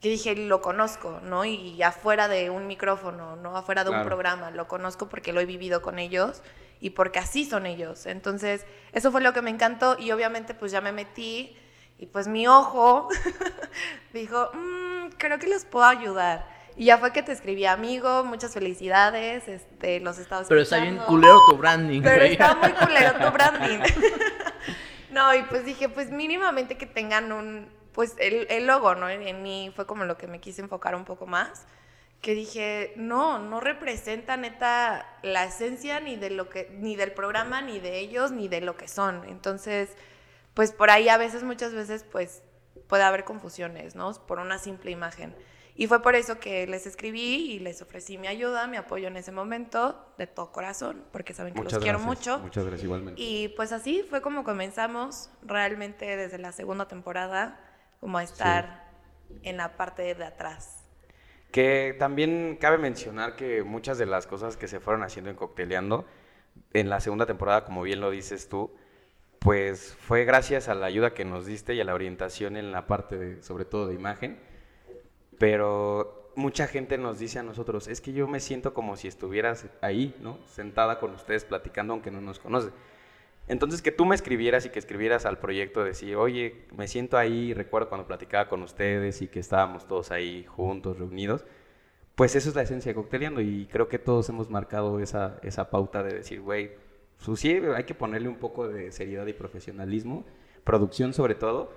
Que 0.00 0.08
dije, 0.10 0.36
lo 0.36 0.60
conozco, 0.60 1.20
¿no? 1.24 1.44
Y 1.44 1.82
afuera 1.82 2.28
de 2.28 2.50
un 2.50 2.66
micrófono, 2.68 3.34
¿no? 3.36 3.56
Afuera 3.56 3.82
de 3.84 3.90
un 3.90 4.04
programa. 4.04 4.50
Lo 4.52 4.68
conozco 4.68 5.08
porque 5.08 5.32
lo 5.32 5.40
he 5.40 5.44
vivido 5.44 5.82
con 5.82 5.98
ellos 5.98 6.40
y 6.80 6.90
porque 6.90 7.18
así 7.18 7.44
son 7.44 7.66
ellos. 7.66 8.06
Entonces, 8.06 8.64
eso 8.92 9.10
fue 9.10 9.20
lo 9.20 9.32
que 9.32 9.42
me 9.42 9.50
encantó 9.50 9.96
y 9.98 10.12
obviamente 10.12 10.54
pues 10.54 10.70
ya 10.70 10.80
me 10.80 10.92
metí 10.92 11.56
y 11.98 12.06
pues 12.06 12.28
mi 12.28 12.46
ojo 12.46 13.08
dijo, 14.12 14.50
"Mm, 14.54 15.08
creo 15.18 15.38
que 15.40 15.48
los 15.48 15.64
puedo 15.64 15.84
ayudar. 15.86 16.46
Y 16.76 16.84
ya 16.84 16.98
fue 16.98 17.12
que 17.12 17.24
te 17.24 17.32
escribí, 17.32 17.66
amigo, 17.66 18.22
muchas 18.24 18.54
felicidades, 18.54 19.48
este, 19.48 19.98
los 19.98 20.16
estaba 20.18 20.44
Pero 20.46 20.60
está 20.60 20.76
bien 20.76 20.94
escuchando". 20.98 21.10
culero 21.20 21.40
tu 21.50 21.56
branding, 21.56 22.02
Pero 22.02 22.16
güey. 22.18 22.32
está 22.32 22.54
muy 22.54 22.70
culero 22.70 23.12
tu 23.14 23.30
branding. 23.32 23.80
no, 25.10 25.34
y 25.34 25.42
pues 25.42 25.64
dije, 25.64 25.88
pues 25.88 26.10
mínimamente 26.12 26.76
que 26.78 26.86
tengan 26.86 27.32
un, 27.32 27.68
pues 27.98 28.14
el, 28.20 28.46
el 28.48 28.68
logo, 28.68 28.94
¿no? 28.94 29.10
En, 29.10 29.42
mí 29.42 29.72
fue 29.74 29.84
como 29.84 30.04
lo 30.04 30.16
que 30.16 30.28
me 30.28 30.38
quise 30.38 30.62
enfocar 30.62 30.94
un 30.94 31.04
poco 31.04 31.26
más. 31.26 31.66
Que 32.20 32.36
dije, 32.36 32.92
no, 32.94 33.40
no 33.40 33.58
representa 33.58 34.36
neta 34.36 35.18
la 35.22 35.42
esencia 35.42 35.98
ni 35.98 36.14
de 36.14 36.30
lo 36.30 36.48
que, 36.48 36.70
ni 36.78 36.94
del 36.94 37.10
programa, 37.10 37.60
ni 37.60 37.80
de 37.80 37.98
ellos, 37.98 38.30
ni 38.30 38.46
de 38.46 38.60
lo 38.60 38.76
que 38.76 38.86
son. 38.86 39.24
Entonces, 39.24 39.90
pues 40.54 40.70
por 40.70 40.90
ahí 40.90 41.08
a 41.08 41.16
veces, 41.16 41.42
muchas 41.42 41.74
veces, 41.74 42.04
pues 42.04 42.44
puede 42.86 43.02
haber 43.02 43.24
confusiones, 43.24 43.96
¿no? 43.96 44.12
Por 44.28 44.38
una 44.38 44.60
simple 44.60 44.92
imagen. 44.92 45.34
Y 45.74 45.88
fue 45.88 46.00
por 46.00 46.14
eso 46.14 46.38
que 46.38 46.68
les 46.68 46.86
escribí 46.86 47.50
y 47.50 47.58
les 47.58 47.82
ofrecí 47.82 48.16
mi 48.16 48.28
ayuda, 48.28 48.68
mi 48.68 48.76
apoyo 48.76 49.08
en 49.08 49.16
ese 49.16 49.32
momento, 49.32 50.06
de 50.18 50.28
todo 50.28 50.52
corazón, 50.52 51.04
porque 51.10 51.34
saben 51.34 51.52
que 51.52 51.62
Muchas 51.62 51.72
los 51.72 51.82
quiero 51.82 51.98
mucho. 51.98 52.38
Muchas 52.38 52.64
gracias 52.64 52.84
igualmente. 52.84 53.20
Y 53.20 53.48
pues 53.56 53.72
así 53.72 54.04
fue 54.08 54.22
como 54.22 54.44
comenzamos 54.44 55.30
realmente 55.42 56.16
desde 56.16 56.38
la 56.38 56.52
segunda 56.52 56.86
temporada, 56.86 57.64
como 58.00 58.18
a 58.18 58.22
estar 58.22 58.88
en 59.42 59.56
la 59.56 59.76
parte 59.76 60.14
de 60.14 60.24
atrás. 60.24 60.84
Que 61.50 61.96
también 61.98 62.58
cabe 62.60 62.78
mencionar 62.78 63.36
que 63.36 63.62
muchas 63.62 63.98
de 63.98 64.06
las 64.06 64.26
cosas 64.26 64.56
que 64.56 64.68
se 64.68 64.80
fueron 64.80 65.02
haciendo 65.02 65.30
en 65.30 65.36
Cocteleando, 65.36 66.06
en 66.72 66.90
la 66.90 67.00
segunda 67.00 67.26
temporada, 67.26 67.64
como 67.64 67.82
bien 67.82 68.00
lo 68.00 68.10
dices 68.10 68.48
tú, 68.48 68.74
pues 69.38 69.96
fue 70.00 70.24
gracias 70.24 70.68
a 70.68 70.74
la 70.74 70.86
ayuda 70.86 71.14
que 71.14 71.24
nos 71.24 71.46
diste 71.46 71.74
y 71.74 71.80
a 71.80 71.84
la 71.84 71.94
orientación 71.94 72.56
en 72.56 72.72
la 72.72 72.86
parte 72.86 73.16
de, 73.16 73.42
sobre 73.42 73.64
todo 73.64 73.86
de 73.86 73.94
imagen. 73.94 74.38
Pero 75.38 76.32
mucha 76.34 76.66
gente 76.66 76.98
nos 76.98 77.18
dice 77.18 77.38
a 77.38 77.42
nosotros, 77.42 77.88
es 77.88 78.00
que 78.00 78.12
yo 78.12 78.26
me 78.26 78.40
siento 78.40 78.74
como 78.74 78.96
si 78.96 79.08
estuvieras 79.08 79.66
ahí, 79.80 80.14
¿no? 80.20 80.38
Sentada 80.48 80.98
con 80.98 81.12
ustedes 81.12 81.44
platicando 81.44 81.92
aunque 81.92 82.10
no 82.10 82.20
nos 82.20 82.38
conoce. 82.38 82.70
Entonces 83.48 83.80
que 83.80 83.92
tú 83.92 84.04
me 84.04 84.14
escribieras 84.14 84.66
y 84.66 84.70
que 84.70 84.78
escribieras 84.78 85.24
al 85.24 85.38
proyecto, 85.38 85.82
decir, 85.82 86.16
oye, 86.16 86.66
me 86.76 86.86
siento 86.86 87.16
ahí, 87.16 87.54
recuerdo 87.54 87.88
cuando 87.88 88.06
platicaba 88.06 88.48
con 88.48 88.62
ustedes 88.62 89.22
y 89.22 89.28
que 89.28 89.40
estábamos 89.40 89.86
todos 89.86 90.10
ahí 90.10 90.44
juntos, 90.44 90.98
reunidos, 90.98 91.44
pues 92.14 92.36
eso 92.36 92.50
es 92.50 92.56
la 92.56 92.62
esencia 92.62 92.90
de 92.90 92.94
Cocteleando 92.94 93.40
y 93.40 93.66
creo 93.66 93.88
que 93.88 93.98
todos 93.98 94.28
hemos 94.28 94.50
marcado 94.50 95.00
esa, 95.00 95.38
esa 95.42 95.70
pauta 95.70 96.02
de 96.02 96.14
decir, 96.14 96.40
güey, 96.40 96.72
pues 97.24 97.40
sí, 97.40 97.52
hay 97.74 97.84
que 97.84 97.94
ponerle 97.94 98.28
un 98.28 98.36
poco 98.36 98.68
de 98.68 98.92
seriedad 98.92 99.26
y 99.26 99.32
profesionalismo, 99.32 100.26
producción 100.64 101.14
sobre 101.14 101.34
todo, 101.34 101.72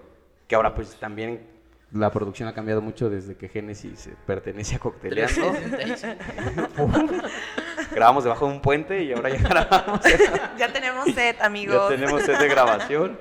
que 0.48 0.56
ahora 0.56 0.76
pues 0.76 0.96
también 1.00 1.48
la 1.94 2.12
producción 2.12 2.50
ha 2.50 2.54
cambiado 2.54 2.82
mucho 2.82 3.10
desde 3.10 3.36
que 3.36 3.48
Génesis 3.50 4.10
pertenece 4.26 4.76
a 4.76 4.80
Cocteleando. 4.80 5.54
365. 7.92 7.96
Grabamos 7.96 8.24
debajo 8.24 8.48
de 8.48 8.52
un 8.54 8.62
puente 8.62 9.04
y 9.04 9.14
ahora 9.14 9.30
ya 9.30 9.40
grabamos. 9.50 10.02
ya 10.58 10.74
tenemos 10.74 11.06
set, 11.14 11.38
Ya 11.40 11.46
amigos. 11.46 11.90
tenemos 11.90 12.24
set 12.24 12.38
de 12.40 12.48
grabación. 12.48 13.20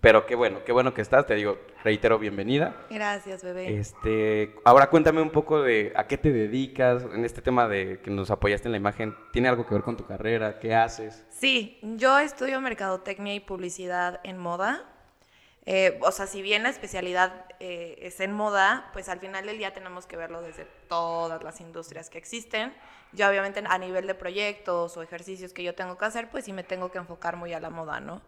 Pero 0.00 0.26
qué 0.26 0.34
bueno, 0.34 0.62
qué 0.66 0.72
bueno 0.72 0.92
que 0.92 1.00
estás. 1.00 1.26
Te 1.26 1.34
digo, 1.34 1.58
reitero, 1.82 2.18
bienvenida. 2.18 2.76
Gracias, 2.90 3.42
bebé. 3.42 3.78
Este, 3.78 4.54
ahora 4.62 4.90
cuéntame 4.90 5.22
un 5.22 5.30
poco 5.30 5.62
de 5.62 5.94
a 5.96 6.06
qué 6.06 6.18
te 6.18 6.30
dedicas 6.30 7.04
en 7.04 7.24
este 7.24 7.40
tema 7.40 7.68
de 7.68 8.00
que 8.02 8.10
nos 8.10 8.30
apoyaste 8.30 8.68
en 8.68 8.72
la 8.72 8.76
imagen. 8.78 9.16
¿Tiene 9.32 9.48
algo 9.48 9.66
que 9.66 9.72
ver 9.72 9.82
con 9.82 9.96
tu 9.96 10.04
carrera? 10.04 10.58
¿Qué 10.58 10.74
haces? 10.74 11.24
Sí, 11.30 11.78
yo 11.82 12.18
estudio 12.18 12.60
mercadotecnia 12.60 13.34
y 13.34 13.40
publicidad 13.40 14.20
en 14.24 14.36
moda. 14.36 14.84
Eh, 15.64 15.98
o 16.02 16.12
sea, 16.12 16.26
si 16.26 16.42
bien 16.42 16.64
la 16.64 16.68
especialidad 16.68 17.46
eh, 17.58 17.96
es 18.02 18.20
en 18.20 18.32
moda, 18.32 18.90
pues 18.92 19.08
al 19.08 19.20
final 19.20 19.46
del 19.46 19.56
día 19.56 19.72
tenemos 19.72 20.04
que 20.04 20.18
verlo 20.18 20.42
desde 20.42 20.66
todas 20.88 21.42
las 21.42 21.62
industrias 21.62 22.10
que 22.10 22.18
existen. 22.18 22.74
Yo 23.14 23.28
obviamente 23.28 23.62
a 23.66 23.78
nivel 23.78 24.06
de 24.06 24.14
proyectos 24.14 24.96
o 24.96 25.02
ejercicios 25.02 25.52
que 25.52 25.62
yo 25.62 25.74
tengo 25.74 25.96
que 25.96 26.04
hacer, 26.04 26.30
pues 26.30 26.44
sí 26.44 26.52
me 26.52 26.64
tengo 26.64 26.90
que 26.90 26.98
enfocar 26.98 27.36
muy 27.36 27.52
a 27.52 27.60
la 27.60 27.70
moda, 27.70 28.00
¿no? 28.00 28.22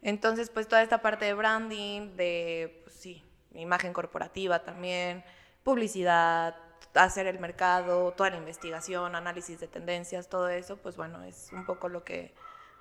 Entonces, 0.00 0.48
pues 0.50 0.68
toda 0.68 0.82
esta 0.82 1.02
parte 1.02 1.24
de 1.24 1.34
branding, 1.34 2.16
de, 2.16 2.82
pues 2.84 2.94
sí, 2.94 3.24
imagen 3.52 3.92
corporativa 3.92 4.60
también, 4.60 5.24
publicidad, 5.64 6.56
hacer 6.94 7.26
el 7.26 7.38
mercado, 7.38 8.12
toda 8.12 8.30
la 8.30 8.36
investigación, 8.36 9.14
análisis 9.14 9.60
de 9.60 9.68
tendencias, 9.68 10.28
todo 10.28 10.48
eso, 10.48 10.76
pues 10.76 10.96
bueno, 10.96 11.22
es 11.24 11.50
un 11.52 11.66
poco 11.66 11.88
lo 11.88 12.04
que 12.04 12.34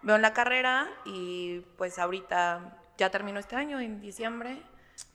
veo 0.03 0.15
en 0.15 0.21
la 0.21 0.33
carrera 0.33 0.87
y 1.05 1.61
pues 1.77 1.97
ahorita 1.99 2.77
ya 2.97 3.09
terminó 3.09 3.39
este 3.39 3.55
año, 3.55 3.79
en 3.79 3.99
diciembre, 3.99 4.61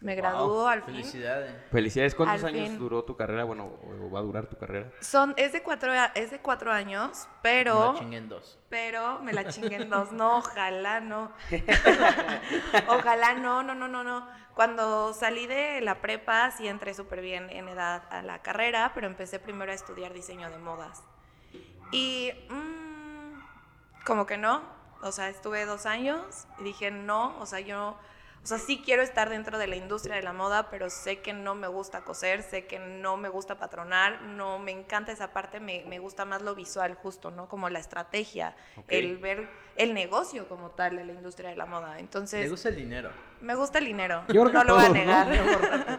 Me 0.00 0.14
Wow, 0.14 0.22
gradúo 0.22 0.68
al 0.68 0.82
fin. 0.82 0.94
Felicidades. 0.94 1.54
Felicidades. 1.70 2.14
¿Cuántos 2.14 2.42
Al 2.44 2.54
años 2.54 2.68
fin. 2.68 2.78
duró 2.78 3.04
tu 3.04 3.16
carrera? 3.16 3.44
Bueno, 3.44 3.64
o 3.66 4.10
va 4.10 4.20
a 4.20 4.22
durar 4.22 4.46
tu 4.46 4.56
carrera. 4.56 4.90
Son, 5.00 5.34
es 5.36 5.52
de 5.52 5.62
cuatro, 5.62 5.92
a- 5.92 6.12
es 6.14 6.30
de 6.30 6.40
cuatro 6.40 6.70
años, 6.72 7.26
Me 7.26 7.38
pero... 7.42 7.92
la 7.92 7.98
chingué 7.98 8.16
en 8.18 8.28
dos. 8.28 8.58
Pero 8.68 9.18
me 9.20 9.32
la 9.32 9.48
chingué 9.48 9.76
en 9.76 9.90
dos. 9.90 10.12
No, 10.12 10.38
ojalá 10.38 11.00
no. 11.00 11.32
ojalá 12.88 13.34
no, 13.34 13.62
no, 13.62 13.74
no, 13.74 13.88
no, 13.88 14.04
no. 14.04 14.26
Cuando 14.54 15.14
salí 15.14 15.46
de 15.46 15.80
la 15.80 16.00
prepa, 16.00 16.50
sí 16.50 16.68
entré 16.68 16.94
súper 16.94 17.20
bien 17.20 17.48
en 17.50 17.68
edad 17.68 18.02
a 18.10 18.22
la 18.22 18.42
carrera, 18.42 18.92
pero 18.94 19.06
empecé 19.06 19.38
primero 19.38 19.72
a 19.72 19.74
estudiar 19.74 20.12
diseño 20.12 20.50
de 20.50 20.58
modas. 20.58 21.02
Y 21.90 22.32
mm, 22.50 24.04
como 24.04 24.26
que 24.26 24.36
no. 24.36 24.62
O 25.02 25.10
sea, 25.10 25.28
estuve 25.28 25.64
dos 25.64 25.86
años 25.86 26.46
y 26.60 26.64
dije 26.64 26.90
no. 26.90 27.36
O 27.40 27.46
sea, 27.46 27.60
yo, 27.60 27.96
o 28.42 28.46
sea, 28.46 28.58
sí 28.58 28.82
quiero 28.84 29.02
estar 29.02 29.30
dentro 29.30 29.56
de 29.58 29.66
la 29.68 29.76
industria 29.76 30.16
de 30.16 30.22
la 30.22 30.32
moda, 30.32 30.68
pero 30.70 30.90
sé 30.90 31.20
que 31.20 31.32
no 31.32 31.54
me 31.54 31.68
gusta 31.68 32.00
coser, 32.02 32.42
sé 32.42 32.66
que 32.66 32.78
no 32.80 33.16
me 33.16 33.28
gusta 33.28 33.56
patronar, 33.56 34.22
no 34.22 34.58
me 34.58 34.72
encanta 34.72 35.12
esa 35.12 35.32
parte, 35.32 35.60
me, 35.60 35.84
me 35.86 35.98
gusta 36.00 36.24
más 36.24 36.42
lo 36.42 36.54
visual 36.54 36.94
justo, 36.94 37.30
¿no? 37.30 37.48
Como 37.48 37.68
la 37.68 37.78
estrategia, 37.78 38.56
el 38.88 39.16
ver 39.18 39.48
el 39.76 39.94
negocio 39.94 40.48
como 40.48 40.70
tal 40.72 40.96
de 40.96 41.04
la 41.04 41.12
industria 41.12 41.50
de 41.50 41.56
la 41.56 41.66
moda. 41.66 41.98
Entonces, 41.98 42.42
Me 42.42 42.48
gusta 42.50 42.68
el 42.70 42.76
dinero. 42.76 43.10
me 43.40 43.54
gusta 43.54 43.78
el 43.78 43.84
dinero. 43.86 44.24
Yo 44.28 44.44
no 44.44 44.64
lo 44.64 44.74
voy 44.74 44.84
a 44.84 44.88
¿no? 44.88 44.94
negar. 44.94 45.28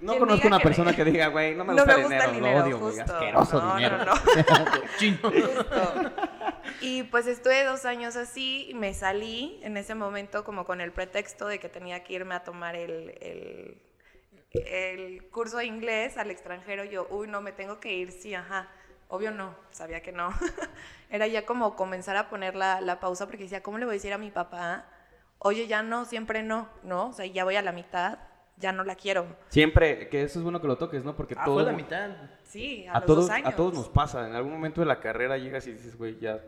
No 0.00 0.18
conozco 0.18 0.46
una 0.48 0.58
que 0.58 0.64
persona 0.64 0.90
me- 0.90 0.96
que 0.96 1.04
diga, 1.06 1.28
güey, 1.28 1.54
no 1.54 1.64
me 1.64 1.72
no 1.72 1.82
gusta, 1.82 1.96
me 1.96 2.02
gusta 2.02 2.24
el 2.24 2.30
el 2.30 2.34
dinero, 2.36 2.56
dinero, 2.56 2.58
lo 2.58 2.64
odio, 2.66 2.78
güey, 2.78 2.96
justo. 2.98 3.14
asqueroso 3.14 3.62
No, 3.62 3.76
dinero. 3.76 3.98
no, 3.98 4.04
no. 4.14 4.14
Chino. 4.98 5.18
Justo. 5.22 6.12
Y 6.80 7.04
pues 7.04 7.26
estuve 7.26 7.64
dos 7.64 7.84
años 7.84 8.16
así, 8.16 8.72
me 8.74 8.94
salí 8.94 9.60
en 9.62 9.76
ese 9.76 9.94
momento 9.94 10.44
como 10.44 10.64
con 10.64 10.80
el 10.80 10.92
pretexto 10.92 11.46
de 11.46 11.58
que 11.58 11.68
tenía 11.68 12.04
que 12.04 12.14
irme 12.14 12.34
a 12.34 12.44
tomar 12.44 12.76
el, 12.76 13.16
el, 13.20 13.82
el 14.52 15.28
curso 15.30 15.58
de 15.58 15.66
inglés 15.66 16.16
al 16.16 16.30
extranjero. 16.30 16.84
Yo, 16.84 17.06
uy, 17.10 17.28
no, 17.28 17.40
me 17.40 17.52
tengo 17.52 17.80
que 17.80 17.92
ir, 17.92 18.12
sí, 18.12 18.34
ajá. 18.34 18.68
Obvio 19.08 19.30
no, 19.30 19.54
sabía 19.70 20.02
que 20.02 20.12
no. 20.12 20.32
Era 21.10 21.26
ya 21.26 21.46
como 21.46 21.76
comenzar 21.76 22.16
a 22.16 22.28
poner 22.28 22.56
la, 22.56 22.80
la 22.80 23.00
pausa 23.00 23.26
porque 23.26 23.44
decía, 23.44 23.62
¿cómo 23.62 23.78
le 23.78 23.84
voy 23.84 23.92
a 23.92 23.98
decir 23.98 24.12
a 24.12 24.18
mi 24.18 24.30
papá? 24.30 24.86
Oye, 25.38 25.66
ya 25.66 25.82
no, 25.82 26.04
siempre 26.04 26.42
no, 26.42 26.68
¿no? 26.82 27.08
O 27.08 27.12
sea, 27.12 27.26
ya 27.26 27.44
voy 27.44 27.56
a 27.56 27.62
la 27.62 27.72
mitad, 27.72 28.18
ya 28.56 28.72
no 28.72 28.84
la 28.84 28.94
quiero. 28.94 29.26
Siempre, 29.48 30.08
que 30.08 30.22
eso 30.22 30.38
es 30.38 30.42
bueno 30.42 30.60
que 30.60 30.66
lo 30.66 30.76
toques, 30.76 31.04
¿no? 31.04 31.16
Porque 31.16 31.34
Ah, 31.38 31.44
todo, 31.44 31.54
fue 31.54 31.64
la 31.64 31.72
mitad. 31.72 32.10
Sí, 32.44 32.86
a, 32.86 32.92
a 32.92 32.94
los 33.00 33.06
todos, 33.06 33.26
dos 33.26 33.30
años. 33.30 33.48
a 33.52 33.56
todos 33.56 33.74
nos 33.74 33.88
pasa. 33.88 34.26
En 34.28 34.34
algún 34.34 34.52
momento 34.52 34.80
de 34.80 34.86
la 34.86 35.00
carrera 35.00 35.36
llegas 35.38 35.66
y 35.66 35.72
dices, 35.72 35.96
güey, 35.96 36.18
ya. 36.18 36.40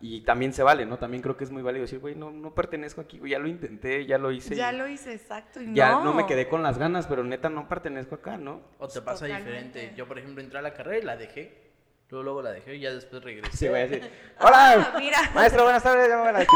Y 0.00 0.22
también 0.22 0.52
se 0.52 0.62
vale, 0.64 0.84
¿no? 0.86 0.98
También 0.98 1.22
creo 1.22 1.36
que 1.36 1.44
es 1.44 1.52
muy 1.52 1.62
válido 1.62 1.82
decir, 1.82 2.00
güey, 2.00 2.16
no, 2.16 2.32
no 2.32 2.52
pertenezco 2.52 3.00
aquí, 3.00 3.18
güey, 3.20 3.30
ya 3.32 3.38
lo 3.38 3.46
intenté, 3.46 4.04
ya 4.06 4.18
lo 4.18 4.32
hice. 4.32 4.56
Ya 4.56 4.72
y 4.72 4.76
lo 4.76 4.88
hice, 4.88 5.12
exacto. 5.14 5.60
Y 5.62 5.72
ya 5.72 5.92
no. 5.92 6.04
no 6.04 6.14
me 6.14 6.26
quedé 6.26 6.48
con 6.48 6.64
las 6.64 6.78
ganas, 6.78 7.06
pero 7.06 7.22
neta 7.22 7.48
no 7.48 7.68
pertenezco 7.68 8.16
acá, 8.16 8.36
¿no? 8.38 8.60
O 8.78 8.88
te 8.88 9.00
pasa 9.02 9.26
Totalmente. 9.26 9.50
diferente. 9.78 9.94
Yo, 9.96 10.08
por 10.08 10.18
ejemplo, 10.18 10.42
entré 10.42 10.58
a 10.58 10.62
la 10.62 10.74
carrera 10.74 10.98
y 10.98 11.02
la 11.02 11.16
dejé. 11.16 11.68
Luego, 12.10 12.24
luego 12.24 12.42
la 12.42 12.50
dejé 12.52 12.74
y 12.76 12.80
ya 12.80 12.90
después 12.92 13.22
regresé. 13.22 13.56
Sí, 13.56 13.68
güey, 13.68 13.82
así. 13.84 14.00
¡Hola! 14.40 14.94
Mira. 14.98 15.18
Maestro, 15.34 15.62
buenas 15.62 15.82
tardes, 15.82 16.08
ya 16.08 16.16
me 16.16 16.22
voy 16.22 16.28
a 16.30 16.32
la. 16.32 16.46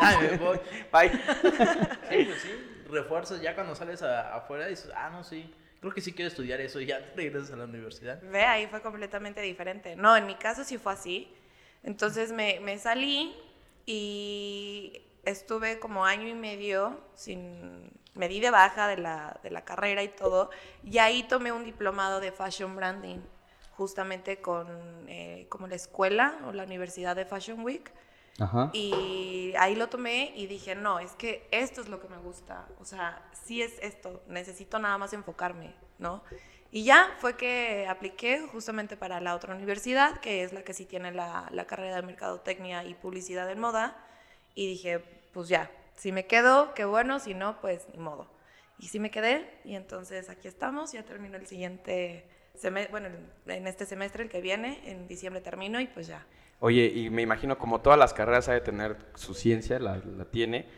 Ay, 0.00 0.16
me 0.32 0.36
voy. 0.36 0.58
Bye. 0.92 1.10
Sí, 2.10 2.24
pues 2.26 2.42
sí. 2.42 2.50
Refuerzos 2.88 3.40
ya 3.40 3.54
cuando 3.54 3.74
sales 3.74 4.02
a- 4.02 4.34
afuera 4.34 4.66
y 4.66 4.70
dices, 4.70 4.90
ah, 4.96 5.10
no, 5.10 5.22
sí. 5.24 5.54
Creo 5.80 5.92
que 5.92 6.00
sí 6.00 6.12
quiero 6.12 6.28
estudiar 6.28 6.60
eso 6.60 6.80
y 6.80 6.86
ya 6.86 6.98
te 6.98 7.16
regresas 7.16 7.52
a 7.52 7.56
la 7.56 7.64
universidad. 7.64 8.20
Ve, 8.22 8.42
ahí 8.44 8.66
fue 8.66 8.80
completamente 8.82 9.40
diferente. 9.40 9.94
No, 9.96 10.16
en 10.16 10.26
mi 10.26 10.34
caso 10.34 10.64
sí 10.64 10.78
fue 10.78 10.92
así. 10.92 11.32
Entonces 11.84 12.32
me, 12.32 12.58
me 12.60 12.78
salí 12.78 13.34
y 13.86 15.00
estuve 15.24 15.78
como 15.78 16.04
año 16.04 16.28
y 16.28 16.34
medio 16.34 17.00
sin... 17.14 17.90
Me 18.14 18.28
di 18.28 18.40
de 18.40 18.50
baja 18.50 18.88
de 18.88 18.96
la, 18.96 19.38
de 19.44 19.50
la 19.50 19.64
carrera 19.64 20.02
y 20.02 20.08
todo. 20.08 20.50
Y 20.82 20.98
ahí 20.98 21.22
tomé 21.22 21.52
un 21.52 21.64
diplomado 21.64 22.18
de 22.18 22.32
Fashion 22.32 22.74
Branding, 22.74 23.20
justamente 23.76 24.40
con 24.40 24.66
eh, 25.08 25.46
como 25.48 25.68
la 25.68 25.76
escuela 25.76 26.36
o 26.46 26.52
la 26.52 26.64
Universidad 26.64 27.14
de 27.14 27.24
Fashion 27.24 27.60
Week. 27.60 27.92
Ajá. 28.38 28.70
Y 28.72 29.52
ahí 29.58 29.74
lo 29.74 29.88
tomé 29.88 30.32
y 30.36 30.46
dije, 30.46 30.74
no, 30.74 31.00
es 31.00 31.12
que 31.12 31.48
esto 31.50 31.80
es 31.80 31.88
lo 31.88 32.00
que 32.00 32.08
me 32.08 32.18
gusta. 32.18 32.68
O 32.80 32.84
sea, 32.84 33.22
sí 33.44 33.62
es 33.62 33.78
esto, 33.82 34.22
necesito 34.28 34.78
nada 34.78 34.96
más 34.98 35.12
enfocarme, 35.12 35.74
¿no? 35.98 36.22
Y 36.70 36.84
ya 36.84 37.16
fue 37.18 37.36
que 37.36 37.86
apliqué 37.88 38.46
justamente 38.52 38.96
para 38.96 39.20
la 39.20 39.34
otra 39.34 39.54
universidad, 39.54 40.20
que 40.20 40.42
es 40.42 40.52
la 40.52 40.62
que 40.62 40.74
sí 40.74 40.84
tiene 40.84 41.12
la, 41.12 41.48
la 41.50 41.66
carrera 41.66 41.96
de 41.96 42.02
Mercadotecnia 42.02 42.84
y 42.84 42.94
Publicidad 42.94 43.50
en 43.50 43.58
Moda. 43.58 43.96
Y 44.54 44.66
dije, 44.66 44.98
pues 45.32 45.48
ya, 45.48 45.70
si 45.96 46.12
me 46.12 46.26
quedo, 46.26 46.74
qué 46.74 46.84
bueno, 46.84 47.20
si 47.20 47.34
no, 47.34 47.60
pues 47.60 47.88
ni 47.92 47.98
modo. 47.98 48.28
Y 48.78 48.88
sí 48.88 49.00
me 49.00 49.10
quedé 49.10 49.50
y 49.64 49.74
entonces 49.74 50.30
aquí 50.30 50.46
estamos, 50.46 50.92
ya 50.92 51.02
termino 51.02 51.36
el 51.36 51.46
siguiente 51.46 52.24
semestre, 52.54 52.90
bueno, 52.90 53.08
en 53.46 53.66
este 53.66 53.86
semestre, 53.86 54.22
el 54.22 54.30
que 54.30 54.40
viene, 54.40 54.80
en 54.84 55.08
diciembre 55.08 55.40
termino 55.40 55.80
y 55.80 55.86
pues 55.88 56.06
ya. 56.06 56.24
Oye, 56.60 56.86
y 56.86 57.10
me 57.10 57.22
imagino 57.22 57.56
como 57.58 57.80
todas 57.80 57.98
las 57.98 58.12
carreras 58.12 58.48
ha 58.48 58.52
de 58.52 58.60
tener 58.60 58.96
su 59.14 59.34
ciencia, 59.34 59.78
la, 59.78 60.00
tiene, 60.30 60.68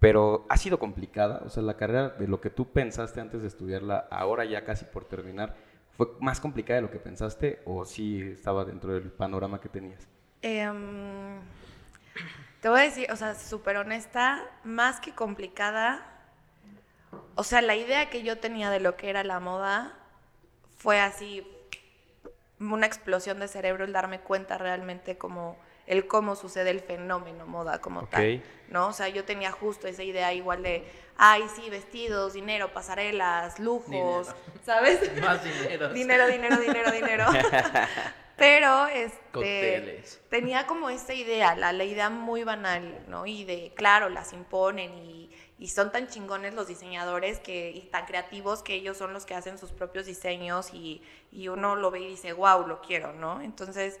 pero 0.00 0.44
ha 0.48 0.56
sido 0.56 0.78
complicada. 0.78 1.42
O 1.44 1.50
sea, 1.50 1.62
la 1.62 1.76
carrera 1.76 2.08
de 2.10 2.26
lo 2.26 2.40
que 2.40 2.50
tú 2.50 2.72
pensaste 2.72 3.20
antes 3.20 3.42
de 3.42 3.48
estudiarla, 3.48 4.08
ahora 4.10 4.44
ya 4.44 4.64
casi 4.64 4.84
por 4.84 5.04
terminar, 5.04 5.54
¿fue 5.96 6.08
más 6.20 6.40
complicada 6.40 6.76
de 6.76 6.82
lo 6.82 6.90
que 6.90 6.98
pensaste 6.98 7.62
o 7.64 7.84
sí 7.84 8.20
estaba 8.22 8.64
dentro 8.64 8.92
del 8.92 9.12
panorama 9.12 9.60
que 9.60 9.68
tenías? 9.68 10.08
Em, 10.42 11.38
te 12.60 12.68
voy 12.68 12.80
a 12.80 12.84
decir, 12.84 13.06
o 13.12 13.16
sea, 13.16 13.34
súper 13.34 13.76
honesta, 13.76 14.50
más 14.64 15.00
que 15.00 15.14
complicada, 15.14 16.06
o 17.36 17.44
sea, 17.44 17.62
la 17.62 17.76
idea 17.76 18.10
que 18.10 18.22
yo 18.22 18.38
tenía 18.38 18.70
de 18.70 18.80
lo 18.80 18.96
que 18.96 19.10
era 19.10 19.22
la 19.24 19.40
moda 19.40 19.96
fue 20.76 21.00
así 21.00 21.46
una 22.60 22.86
explosión 22.86 23.40
de 23.40 23.48
cerebro 23.48 23.84
el 23.84 23.92
darme 23.92 24.20
cuenta 24.20 24.58
realmente 24.58 25.16
como 25.16 25.56
el 25.86 26.06
cómo 26.06 26.36
sucede 26.36 26.70
el 26.70 26.80
fenómeno 26.80 27.46
moda 27.46 27.80
como 27.80 28.06
tal, 28.06 28.42
¿no? 28.68 28.88
O 28.88 28.92
sea, 28.92 29.08
yo 29.08 29.24
tenía 29.24 29.50
justo 29.50 29.88
esa 29.88 30.04
idea 30.04 30.32
igual 30.32 30.62
de, 30.62 30.84
ay, 31.16 31.42
sí, 31.56 31.68
vestidos, 31.68 32.34
dinero, 32.34 32.72
pasarelas, 32.72 33.58
lujos, 33.58 33.88
Dinero. 33.88 34.24
¿sabes? 34.64 35.00
Más 35.20 35.42
dinero. 35.62 35.88
dinero, 35.92 36.26
dinero, 36.28 36.56
dinero, 36.58 36.92
dinero. 36.92 37.26
Pero, 38.36 38.86
este, 38.86 40.02
tenía 40.30 40.66
como 40.66 40.88
esta 40.88 41.12
idea, 41.12 41.54
la, 41.56 41.74
la 41.74 41.84
idea 41.84 42.08
muy 42.08 42.42
banal, 42.42 43.04
¿no? 43.06 43.26
Y 43.26 43.44
de, 43.44 43.72
claro, 43.74 44.08
las 44.08 44.32
imponen 44.32 44.94
y, 44.94 45.30
y 45.60 45.68
son 45.68 45.92
tan 45.92 46.08
chingones 46.08 46.54
los 46.54 46.68
diseñadores 46.68 47.40
que, 47.40 47.70
y 47.72 47.82
tan 47.82 48.06
creativos 48.06 48.64
que 48.64 48.74
ellos 48.74 48.98
son 48.98 49.14
los 49.14 49.26
que 49.26 49.36
hacen 49.36 49.58
sus 49.58 49.72
propios 49.72 50.06
diseños 50.06 50.74
y, 50.74 51.04
y 51.32 51.48
uno 51.48 51.76
lo 51.76 51.92
ve 51.92 52.00
y 52.00 52.08
dice, 52.08 52.34
wow, 52.34 52.66
lo 52.66 52.82
quiero, 52.82 53.12
¿no? 53.14 53.42
Entonces, 53.42 54.00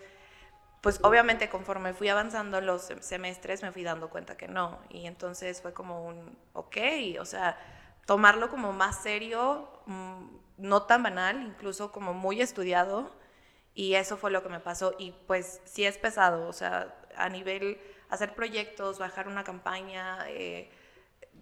pues 0.80 0.98
obviamente 1.02 1.50
conforme 1.50 1.92
fui 1.92 2.08
avanzando 2.08 2.60
los 2.60 2.90
sem- 2.90 3.02
semestres 3.02 3.62
me 3.62 3.72
fui 3.72 3.82
dando 3.84 4.08
cuenta 4.10 4.36
que 4.36 4.48
no. 4.48 4.80
Y 4.88 5.06
entonces 5.06 5.60
fue 5.62 5.72
como 5.74 6.06
un, 6.06 6.38
ok, 6.54 6.76
o 7.20 7.24
sea, 7.26 7.58
tomarlo 8.06 8.48
como 8.50 8.72
más 8.72 9.02
serio, 9.02 9.68
mm, 9.86 10.24
no 10.58 10.82
tan 10.84 11.02
banal, 11.02 11.42
incluso 11.42 11.92
como 11.92 12.14
muy 12.14 12.40
estudiado. 12.40 13.10
Y 13.74 13.94
eso 13.94 14.16
fue 14.16 14.30
lo 14.30 14.42
que 14.42 14.48
me 14.48 14.60
pasó. 14.60 14.94
Y 14.98 15.12
pues 15.26 15.60
sí 15.64 15.84
es 15.84 15.98
pesado, 15.98 16.48
o 16.48 16.52
sea, 16.52 16.94
a 17.16 17.28
nivel 17.28 17.78
hacer 18.10 18.34
proyectos, 18.34 18.98
bajar 18.98 19.28
una 19.28 19.44
campaña, 19.44 20.18
eh, 20.28 20.70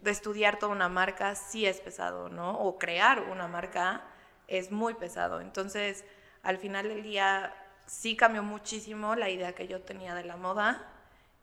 estudiar 0.04 0.58
toda 0.58 0.72
una 0.72 0.88
marca, 0.88 1.34
sí 1.34 1.66
es 1.66 1.80
pesado, 1.80 2.28
¿no? 2.28 2.58
O 2.58 2.78
crear 2.78 3.22
una 3.22 3.48
marca 3.48 4.02
es 4.46 4.70
muy 4.70 4.94
pesado. 4.94 5.40
Entonces, 5.40 6.04
al 6.42 6.58
final 6.58 6.88
del 6.88 7.02
día, 7.02 7.54
sí 7.86 8.16
cambió 8.16 8.42
muchísimo 8.42 9.14
la 9.14 9.28
idea 9.30 9.54
que 9.54 9.66
yo 9.68 9.80
tenía 9.82 10.14
de 10.14 10.24
la 10.24 10.36
moda. 10.36 10.86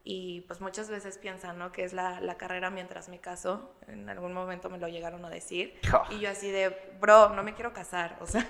Y 0.08 0.42
pues 0.42 0.62
muchas 0.62 0.88
veces 0.88 1.18
piensan, 1.18 1.58
¿no? 1.58 1.72
Que 1.72 1.84
es 1.84 1.92
la, 1.92 2.22
la 2.22 2.38
carrera 2.38 2.70
mientras 2.70 3.10
me 3.10 3.18
caso. 3.20 3.74
En 3.88 4.08
algún 4.08 4.34
momento 4.34 4.70
me 4.70 4.78
lo 4.78 4.88
llegaron 4.88 5.26
a 5.26 5.32
decir. 5.32 5.80
Y 6.12 6.20
yo 6.20 6.30
así 6.30 6.52
de, 6.52 6.70
bro, 7.00 7.30
no 7.30 7.42
me 7.42 7.56
quiero 7.56 7.74
casar. 7.74 8.16
O 8.22 8.28
sea, 8.28 8.46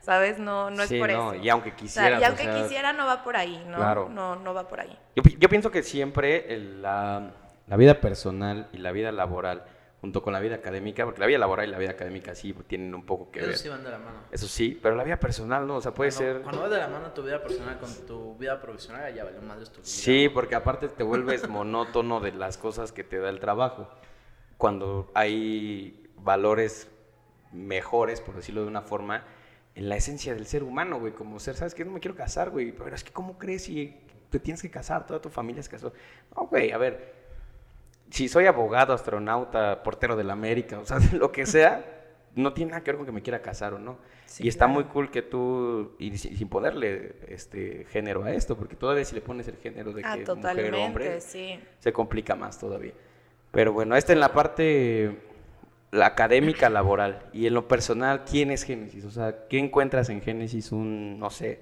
¿sabes? 0.00 0.38
No, 0.40 0.68
no 0.70 0.82
es 0.82 0.88
Sí, 0.88 0.98
por 0.98 1.08
no, 1.12 1.32
eso. 1.32 1.42
y 1.44 1.48
aunque 1.48 1.72
O 1.84 1.86
sea, 1.86 2.18
y 2.18 2.22
o 2.24 2.26
aunque 2.26 2.42
sea, 2.42 2.62
quisiera, 2.62 2.92
no 2.92 3.06
va 3.06 3.22
por 3.22 3.36
ahí, 3.36 3.62
¿no? 3.68 3.76
Claro. 3.76 4.08
No, 4.08 4.34
no 4.34 4.52
va 4.52 4.66
por 4.66 4.80
ahí. 4.80 4.98
Yo, 5.14 5.22
yo 5.38 5.48
pienso 5.48 5.70
que 5.70 5.84
siempre 5.84 6.52
el- 6.52 6.82
la, 6.82 7.30
la 7.70 7.76
vida 7.76 8.00
personal 8.00 8.68
y 8.72 8.78
la 8.78 8.92
vida 8.92 9.10
laboral, 9.12 9.64
junto 10.00 10.22
con 10.22 10.32
la 10.32 10.40
vida 10.40 10.56
académica, 10.56 11.04
porque 11.04 11.20
la 11.20 11.26
vida 11.26 11.38
laboral 11.38 11.68
y 11.68 11.70
la 11.70 11.78
vida 11.78 11.90
académica 11.90 12.34
sí 12.34 12.52
tienen 12.66 12.94
un 12.94 13.04
poco 13.06 13.30
que 13.30 13.38
Eso 13.40 13.48
ver. 13.48 13.56
sí 13.58 13.68
van 13.68 13.84
de 13.84 13.90
la 13.90 13.98
mano. 13.98 14.18
Eso 14.32 14.48
sí, 14.48 14.78
pero 14.82 14.94
la 14.96 15.04
vida 15.04 15.18
personal 15.20 15.66
no, 15.66 15.76
o 15.76 15.80
sea, 15.80 15.92
puede 15.94 16.10
Cuando- 16.10 16.32
ser... 16.32 16.42
Cuando 16.42 16.60
va 16.62 16.68
de 16.68 16.78
la 16.78 16.88
mano 16.88 17.10
tu 17.12 17.22
vida 17.22 17.42
personal 17.42 17.78
con 17.78 17.94
tu 18.06 18.36
vida 18.36 18.60
profesional, 18.60 19.14
ya 19.14 19.24
valió 19.24 19.40
madre 19.42 19.64
tu 19.66 19.72
vida. 19.72 19.80
Sí, 19.84 20.28
porque 20.32 20.54
aparte 20.54 20.88
te 20.88 21.02
vuelves 21.02 21.48
monótono 21.48 22.20
de 22.20 22.32
las 22.32 22.58
cosas 22.58 22.92
que 22.92 23.04
te 23.04 23.18
da 23.18 23.28
el 23.30 23.40
trabajo. 23.40 23.88
Cuando 24.56 25.10
hay 25.14 26.08
valores 26.16 26.88
mejores, 27.52 28.20
por 28.20 28.34
decirlo 28.36 28.62
de 28.62 28.68
una 28.68 28.82
forma, 28.82 29.24
en 29.74 29.88
la 29.88 29.96
esencia 29.96 30.34
del 30.34 30.46
ser 30.46 30.62
humano, 30.62 30.98
güey, 30.98 31.12
como 31.12 31.38
ser, 31.40 31.54
¿sabes 31.56 31.74
qué? 31.74 31.84
No 31.84 31.92
me 31.92 32.00
quiero 32.00 32.16
casar, 32.16 32.50
güey, 32.50 32.72
pero 32.72 32.94
es 32.94 33.04
que 33.04 33.12
¿cómo 33.12 33.38
crees 33.38 33.64
si 33.64 33.96
te 34.30 34.38
tienes 34.40 34.60
que 34.62 34.70
casar? 34.70 35.06
Toda 35.06 35.20
tu 35.20 35.28
familia 35.28 35.62
se 35.62 35.70
casó. 35.70 35.92
No, 36.36 36.46
güey, 36.46 36.72
a 36.72 36.78
ver, 36.78 37.19
si 38.10 38.28
soy 38.28 38.46
abogado, 38.46 38.92
astronauta, 38.92 39.82
portero 39.82 40.16
de 40.16 40.24
la 40.24 40.32
América, 40.32 40.78
o 40.78 40.84
sea, 40.84 40.98
lo 41.12 41.32
que 41.32 41.46
sea, 41.46 41.84
no 42.34 42.52
tiene 42.52 42.72
nada 42.72 42.84
que 42.84 42.90
ver 42.92 42.98
con 42.98 43.06
que 43.06 43.12
me 43.12 43.22
quiera 43.22 43.40
casar 43.42 43.74
o 43.74 43.78
no. 43.78 43.98
Sí, 44.26 44.44
y 44.44 44.48
está 44.48 44.66
claro. 44.66 44.74
muy 44.74 44.84
cool 44.84 45.10
que 45.10 45.22
tú, 45.22 45.96
y 45.98 46.16
sin 46.16 46.48
ponerle 46.48 47.16
este 47.28 47.84
género 47.90 48.22
a 48.22 48.32
esto, 48.32 48.56
porque 48.56 48.76
todavía 48.76 49.04
si 49.04 49.14
le 49.14 49.20
pones 49.20 49.48
el 49.48 49.56
género 49.56 49.92
de 49.92 50.02
Ah, 50.04 50.16
que 50.16 50.32
mujer 50.34 50.74
o 50.74 50.84
hombre, 50.84 51.20
sí. 51.20 51.58
se 51.80 51.92
complica 51.92 52.36
más 52.36 52.58
todavía. 52.58 52.92
Pero 53.50 53.72
bueno, 53.72 53.96
esta 53.96 54.12
en 54.12 54.20
la 54.20 54.32
parte 54.32 55.16
la 55.90 56.06
académica 56.06 56.70
laboral 56.70 57.26
y 57.32 57.46
en 57.46 57.54
lo 57.54 57.66
personal, 57.66 58.24
¿quién 58.24 58.50
es 58.50 58.62
Génesis? 58.62 59.04
O 59.04 59.10
sea, 59.10 59.48
¿qué 59.48 59.58
encuentras 59.58 60.08
en 60.08 60.20
Génesis 60.22 60.70
un, 60.72 61.18
no 61.18 61.30
sé, 61.30 61.60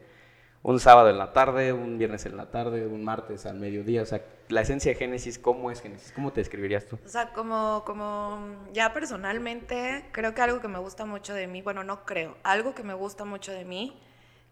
un 0.63 0.81
sábado 0.81 1.09
en 1.11 1.19
la 1.19 1.33
tarde, 1.33 1.73
un 1.73 1.99
viernes 1.99 2.27
en 2.27 2.37
la 2.37 2.51
tarde, 2.51 2.87
un 2.87 3.05
martes 3.05 3.47
al 3.47 3.59
mediodía? 3.59 4.03
O 4.03 4.07
sea, 4.07 4.23
la 4.49 4.61
esencia 4.63 4.93
de 4.93 4.99
Génesis, 4.99 5.39
¿cómo 5.39 5.71
es 5.71 5.81
Génesis? 5.81 6.13
¿Cómo 6.13 6.33
te 6.33 6.41
describirías 6.41 6.87
tú? 6.87 6.99
O 7.05 7.09
sea, 7.09 7.33
como, 7.33 7.83
como 7.87 8.57
ya 8.73 8.93
personalmente, 8.93 10.05
creo 10.13 10.35
que 10.35 10.43
algo 10.43 10.61
que 10.61 10.69
me 10.69 10.79
gusta 10.79 11.05
mucho 11.05 11.35
de 11.35 11.47
mí, 11.47 11.63
bueno, 11.63 11.85
no 11.85 12.05
creo, 12.05 12.37
algo 12.43 12.75
que 12.75 12.83
me 12.83 12.95
gusta 12.95 13.25
mucho 13.25 13.53
de 13.53 13.65
mí 13.65 14.01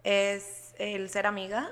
es 0.04 0.75
el 0.78 1.08
ser 1.10 1.26
amiga. 1.26 1.70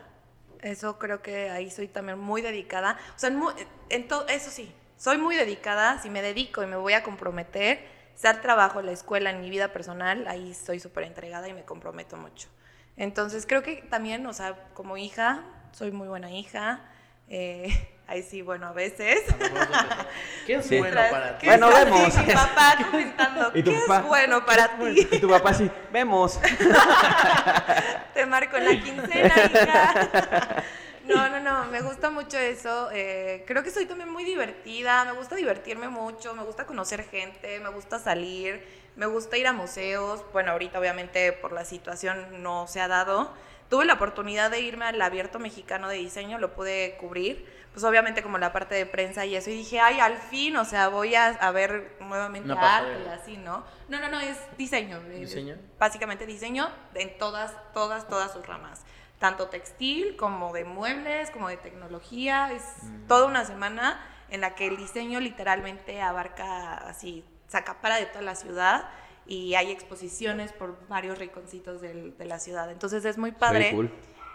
Eso 0.61 0.99
creo 0.99 1.21
que 1.21 1.51
ahí 1.51 1.71
soy 1.71 1.89
también 1.89 2.19
muy 2.19 2.41
dedicada. 2.41 2.99
O 3.15 3.19
sea, 3.19 3.29
en 3.29 3.37
mu- 3.37 3.51
en 3.91 4.09
to- 4.09 4.27
eso 4.29 4.51
sí, 4.51 4.75
soy 4.97 5.19
muy 5.19 5.37
dedicada. 5.37 5.99
Si 6.01 6.09
me 6.09 6.23
dedico 6.23 6.63
y 6.63 6.67
me 6.67 6.77
voy 6.77 6.95
a 6.95 7.03
comprometer, 7.03 7.85
sea 8.15 8.31
el 8.31 8.41
trabajo, 8.41 8.81
la 8.81 8.93
escuela, 8.93 9.31
en 9.31 9.41
mi 9.43 9.51
vida 9.51 9.69
personal, 9.73 10.27
ahí 10.27 10.55
soy 10.55 10.81
súper 10.81 11.05
entregada 11.05 11.49
y 11.49 11.53
me 11.53 11.65
comprometo 11.65 12.17
mucho. 12.17 12.49
Entonces 12.97 13.47
creo 13.47 13.63
que 13.63 13.77
también, 13.91 14.27
o 14.27 14.33
sea, 14.33 14.55
como 14.75 14.97
hija, 14.97 15.43
soy 15.73 15.91
muy 15.91 16.09
buena 16.09 16.31
hija. 16.31 16.81
Eh, 17.29 17.69
ahí 18.07 18.23
sí, 18.23 18.43
bueno, 18.43 18.67
a 18.69 18.73
veces. 18.73 19.21
¿Qué 20.47 20.57
es 20.57 20.67
Sí. 20.67 20.79
bueno 20.79 21.01
para 21.11 21.39
ti? 21.39 21.41
¿Qué 21.41 21.47
Bueno, 21.47 21.69
vemos. 21.71 22.17
mi 22.17 22.33
papá 22.33 22.77
comentando, 22.91 23.51
¿Y 23.55 23.63
tu 23.63 23.71
¿qué 23.73 23.79
papá? 23.87 23.99
es 24.01 24.07
bueno 24.07 24.45
para 24.47 24.69
ti? 24.79 25.09
Y 25.11 25.19
tu 25.19 25.29
papá 25.29 25.55
sí, 25.55 25.71
vemos. 25.93 26.39
Te 28.15 28.27
marco 28.27 28.57
en 28.57 28.65
la 28.65 28.81
quincena, 28.83 29.35
hija. 29.53 30.63
No, 31.07 31.29
no, 31.29 31.41
no, 31.41 31.65
me 31.67 31.83
gusta 31.83 32.11
mucho 32.11 32.39
eso. 32.39 32.91
eh, 32.93 33.45
creo 33.47 33.63
que 33.63 33.71
soy 33.71 33.87
también 33.87 34.11
muy 34.11 34.25
divertida, 34.25 35.05
me 35.05 35.13
gusta 35.13 35.35
divertirme 35.37 35.89
mucho, 35.89 36.35
me 36.35 36.43
gusta 36.45 36.65
conocer 36.67 37.05
gente, 37.05 37.61
me 37.61 37.69
gusta 37.71 37.99
salir, 37.99 38.65
me 38.97 39.07
gusta 39.07 39.37
ir 39.37 39.47
a 39.47 39.53
museos. 39.53 40.25
Bueno, 40.33 40.53
ahorita 40.53 40.79
obviamente 40.79 41.33
por 41.33 41.53
la 41.53 41.65
situación 41.65 42.43
no 42.43 42.67
se 42.67 42.81
ha 42.81 42.89
dado. 42.89 43.33
Tuve 43.69 43.87
la 43.87 43.95
oportunidad 43.95 44.51
de 44.51 44.61
irme 44.61 44.85
al 44.85 45.01
Abierto 45.01 45.39
Mexicano 45.39 45.89
de 45.89 45.97
Diseño, 45.97 46.39
lo 46.39 46.55
pude 46.55 46.97
cubrir, 47.01 47.49
pues 47.73 47.83
obviamente 47.83 48.23
como 48.23 48.39
la 48.39 48.53
parte 48.53 48.75
de 48.75 48.85
prensa 48.87 49.25
y 49.25 49.35
eso, 49.35 49.51
y 49.51 49.55
dije, 49.55 49.81
ay, 49.81 50.01
al 50.01 50.19
fin, 50.19 50.55
o 50.57 50.65
sea, 50.65 50.89
voy 50.89 51.15
a, 51.15 51.29
a 51.29 51.51
ver 51.51 51.97
nuevamente 52.01 52.53
Una 52.53 52.77
arte 52.77 53.03
y 53.05 53.09
así, 53.09 53.37
¿no? 53.39 53.65
No, 53.89 54.01
no, 54.01 54.11
no, 54.11 54.21
es 54.21 54.37
diseño. 54.59 55.01
¿Diseño? 55.01 55.57
básicamente 55.79 56.27
diseño 56.27 56.71
en 56.95 57.17
todas, 57.19 57.53
todas, 57.73 58.07
todas 58.07 58.33
sus 58.33 58.47
ramas. 58.47 58.83
Tanto 59.19 59.49
textil 59.49 60.17
como 60.17 60.53
de 60.53 60.65
muebles, 60.65 61.31
como 61.31 61.49
de 61.49 61.57
tecnología. 61.57 62.53
Es 62.53 62.63
toda 63.09 63.27
una 63.27 63.45
semana 63.47 63.99
en 64.29 64.43
la 64.43 64.55
que 64.55 64.67
el 64.67 64.77
diseño 64.77 65.21
literalmente 65.21 66.03
abarca 66.03 66.75
así, 66.75 67.25
saca 67.49 67.81
para 67.81 67.97
de 67.97 68.07
toda 68.07 68.23
la 68.23 68.35
ciudad 68.35 68.89
y 69.27 69.55
hay 69.55 69.71
exposiciones 69.71 70.53
por 70.53 70.87
varios 70.89 71.19
rinconcitos 71.19 71.81
del- 71.81 72.17
de 72.19 72.25
la 72.27 72.39
ciudad. 72.39 72.71
Entonces 72.71 73.05
es 73.05 73.17
muy 73.19 73.33
padre. 73.33 73.71
Cool. 73.73 73.91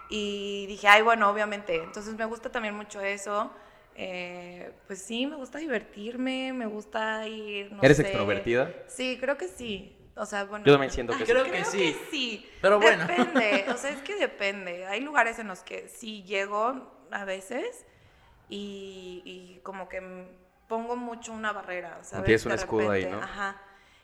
Y 0.10 0.66
dije, 0.68 0.88
ay, 0.88 1.01
bueno, 1.04 1.30
obviamente. 1.30 1.75
Entonces 1.75 2.16
me 2.16 2.25
gusta 2.25 2.51
también 2.51 2.74
mucho 2.75 3.00
eso. 3.01 3.51
Eh, 3.96 4.72
pues 4.88 5.01
sí, 5.01 5.27
me 5.27 5.36
gusta 5.36 5.60
divertirme, 5.60 6.53
me 6.53 6.66
gusta 6.66 7.27
ir. 7.27 7.72
no 7.72 7.83
¿Eres 7.83 7.98
sé. 7.98 8.03
extrovertida? 8.03 8.74
Sí, 8.88 9.18
creo 9.20 9.38
que 9.38 9.48
sí. 9.48 9.96
O 10.16 10.25
sea, 10.25 10.46
bueno. 10.46 10.66
Yo 10.66 10.72
también 10.74 10.92
siento 10.92 11.14
que 11.18 11.25
sí. 11.25 11.31
Creo 11.31 11.44
Creo 11.44 11.53
que 11.53 11.66
sí. 11.66 11.96
sí. 12.10 12.50
Pero 12.62 12.79
bueno. 12.79 13.05
Depende, 13.05 13.66
o 13.74 13.77
sea, 13.77 13.92
es 13.92 14.01
que 14.01 14.16
depende. 14.16 14.86
Hay 14.88 15.01
lugares 15.01 15.38
en 15.38 15.48
los 15.48 15.60
que 15.62 15.88
sí 15.90 16.24
llego 16.24 16.92
a 17.12 17.25
veces 17.25 17.86
y, 18.50 19.22
y 19.25 19.60
como 19.64 19.88
que 19.90 20.01
pongo 20.70 20.96
mucho 20.96 21.34
una 21.34 21.51
barrera, 21.51 22.00
¿sabes? 22.03 22.25
Tienes 22.25 22.46
un 22.46 22.51
escudo 22.53 22.92
ahí, 22.92 23.03
¿no? 23.18 23.18
Ajá. 23.22 23.62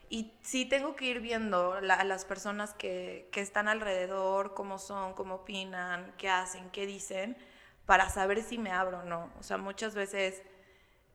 Y 0.09 0.33
sí 0.41 0.65
tengo 0.65 0.95
que 0.97 1.05
ir 1.05 1.21
viendo 1.21 1.79
la- 1.81 1.95
a 1.95 2.03
las 2.03 2.25
personas 2.25 2.73
que, 2.73 3.29
que 3.31 3.39
están 3.41 3.67
alrededor, 3.69 4.53
cómo 4.53 4.77
son, 4.77 5.13
cómo 5.13 5.35
opinan, 5.35 6.13
qué 6.17 6.29
hacen, 6.29 6.69
qué 6.71 6.85
dicen, 6.85 7.37
para 7.85 8.09
saber 8.09 8.41
si 8.43 8.57
me 8.57 8.71
abro 8.71 8.99
o 8.99 9.03
no. 9.03 9.31
O 9.39 9.43
sea, 9.43 9.57
muchas 9.57 9.95
veces 9.95 10.43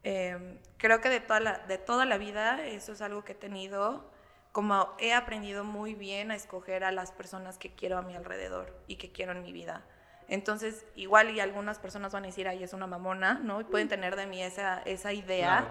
eh, 0.03 0.59
creo 0.79 1.01
que 1.01 1.09
de 1.09 1.21
toda, 1.21 1.41
la, 1.41 1.59
de 1.59 1.79
toda 1.79 2.05
la 2.07 2.17
vida 2.19 2.65
eso 2.65 2.93
es 2.93 3.03
algo 3.03 3.25
que 3.25 3.33
he 3.33 3.35
tenido, 3.37 4.11
como 4.53 4.95
he 4.99 5.13
aprendido 5.13 5.63
muy 5.65 5.95
bien 5.95 6.31
a 6.31 6.35
escoger 6.37 6.85
a 6.85 6.91
las 6.93 7.13
personas 7.13 7.59
que 7.59 7.75
quiero 7.75 7.99
a 7.99 8.03
mi 8.03 8.17
alrededor 8.17 8.75
y 8.87 8.97
que 8.97 9.13
quiero 9.13 9.33
en 9.33 9.43
mi 9.43 9.53
vida. 9.53 9.85
Entonces, 10.31 10.87
igual 10.95 11.29
y 11.31 11.41
algunas 11.41 11.79
personas 11.79 12.13
van 12.13 12.23
a 12.23 12.29
decir, 12.29 12.47
ay, 12.49 12.63
es 12.63 12.73
una 12.73 12.87
mamona, 12.87 13.35
¿no? 13.43 13.61
Y 13.61 13.65
pueden 13.65 13.89
tener 13.89 14.15
de 14.17 14.27
mí 14.27 14.43
esa, 14.43 14.81
esa 14.83 15.13
idea. 15.13 15.69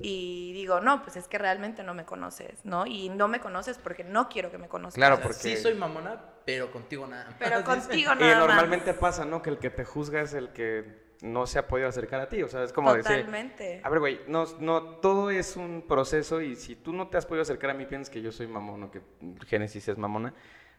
Y 0.00 0.52
digo, 0.54 0.80
no, 0.80 1.02
pues 1.02 1.16
es 1.16 1.28
que 1.28 1.38
realmente 1.38 1.82
no 1.84 1.94
me 1.94 2.04
conoces, 2.04 2.64
¿no? 2.64 2.86
Y 2.86 3.10
no 3.10 3.28
me 3.28 3.38
conoces 3.38 3.78
porque 3.78 4.02
no 4.02 4.28
quiero 4.28 4.50
que 4.50 4.58
me 4.58 4.66
conozcas. 4.68 4.94
Claro, 4.96 5.20
porque- 5.20 5.34
Sí 5.34 5.56
soy 5.56 5.74
mamona, 5.74 6.20
pero 6.44 6.72
contigo 6.72 7.06
nada. 7.06 7.26
más. 7.26 7.34
Pero 7.38 7.62
contigo 7.64 8.12
Y 8.18 8.22
nada 8.22 8.38
normalmente 8.40 8.92
más. 8.92 8.98
pasa, 9.00 9.24
¿no? 9.24 9.42
Que 9.42 9.50
el 9.50 9.58
que 9.58 9.70
te 9.70 9.84
juzga 9.84 10.22
es 10.22 10.32
el 10.34 10.48
que 10.52 11.02
no 11.20 11.46
se 11.46 11.58
ha 11.60 11.68
podido 11.68 11.86
acercar 11.88 12.20
a 12.20 12.28
ti. 12.28 12.42
O 12.42 12.48
sea, 12.48 12.64
es 12.64 12.72
como 12.72 12.92
decir, 12.94 13.16
Totalmente. 13.18 13.80
a 13.84 13.88
ver, 13.90 14.00
güey, 14.00 14.20
no, 14.26 14.44
no, 14.58 14.82
todo 14.96 15.30
es 15.30 15.54
un 15.56 15.84
proceso 15.86 16.40
y 16.40 16.56
si 16.56 16.74
tú 16.74 16.92
no 16.92 17.08
te 17.08 17.18
has 17.18 17.26
podido 17.26 17.42
acercar 17.42 17.70
a 17.70 17.74
mí, 17.74 17.86
piensas 17.86 18.10
que 18.10 18.22
yo 18.22 18.32
soy 18.32 18.48
mamón 18.48 18.82
o 18.84 18.90
que 18.90 19.02
Génesis 19.46 19.86
es 19.86 19.98
mamona. 19.98 20.34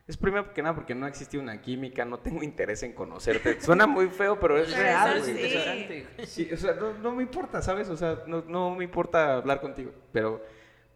Es 0.06 0.18
primero 0.18 0.54
que 0.54 0.62
nada 0.62 0.76
porque 0.76 0.94
no 0.96 1.06
ha 1.06 1.10
existido 1.10 1.42
una 1.42 1.62
química, 1.62 2.04
no 2.04 2.20
tengo 2.20 2.44
interés 2.44 2.84
en 2.84 2.92
conocerte. 2.94 3.62
Suena 3.62 3.88
muy 3.88 4.08
feo, 4.10 4.38
pero 4.40 4.58
es 4.58 4.68
Pero 4.70 4.84
real, 4.84 5.20
güey. 5.20 5.24
sí. 5.24 5.32
interesante, 5.32 6.08
güey. 6.16 6.28
Sí, 6.28 6.50
o 6.54 6.58
sea, 6.58 6.74
no, 6.74 6.94
no 6.96 7.16
me 7.16 7.24
importa, 7.24 7.62
¿sabes? 7.62 7.88
O 7.90 7.96
sea, 7.96 8.24
no, 8.28 8.42
no 8.48 8.72
me 8.76 8.84
importa 8.84 9.36
hablar 9.36 9.62
contigo, 9.62 9.92
pero 10.12 10.44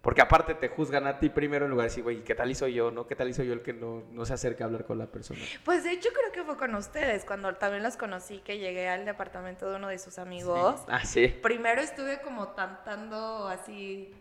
porque 0.02 0.22
aparte 0.22 0.56
te 0.56 0.70
juzgan 0.70 1.08
a 1.08 1.20
ti 1.20 1.30
primero 1.30 1.66
en 1.66 1.72
lugar 1.72 1.86
de 1.86 1.90
decir, 1.90 2.04
güey, 2.04 2.24
¿qué 2.24 2.36
tal 2.36 2.52
hizo 2.52 2.68
yo, 2.68 2.92
no? 2.92 3.08
¿Qué 3.08 3.16
tal 3.16 3.30
hizo 3.30 3.44
yo 3.44 3.54
el 3.54 3.62
que 3.62 3.74
no, 3.74 4.04
no 4.12 4.26
se 4.26 4.34
acerca 4.34 4.64
a 4.64 4.68
hablar 4.68 4.86
con 4.86 4.98
la 4.98 5.08
persona? 5.08 5.40
Pues 5.64 5.84
de 5.86 5.92
hecho 5.92 6.10
creo 6.14 6.32
que 6.34 6.44
fue 6.44 6.58
con 6.58 6.76
ustedes, 6.76 7.24
cuando 7.26 7.54
también 7.56 7.84
los 7.84 7.98
conocí, 7.98 8.40
que 8.40 8.58
llegué 8.58 8.88
al 8.90 9.06
departamento 9.06 9.70
de 9.70 9.78
uno 9.78 9.88
de 9.88 10.00
sus 10.00 10.18
amigos. 10.20 10.82
Ah, 10.88 11.04
sí. 11.06 11.28
Primero 11.42 11.82
estuve 11.82 12.22
como 12.22 12.50
tantando 12.50 13.48
así, 13.48 14.14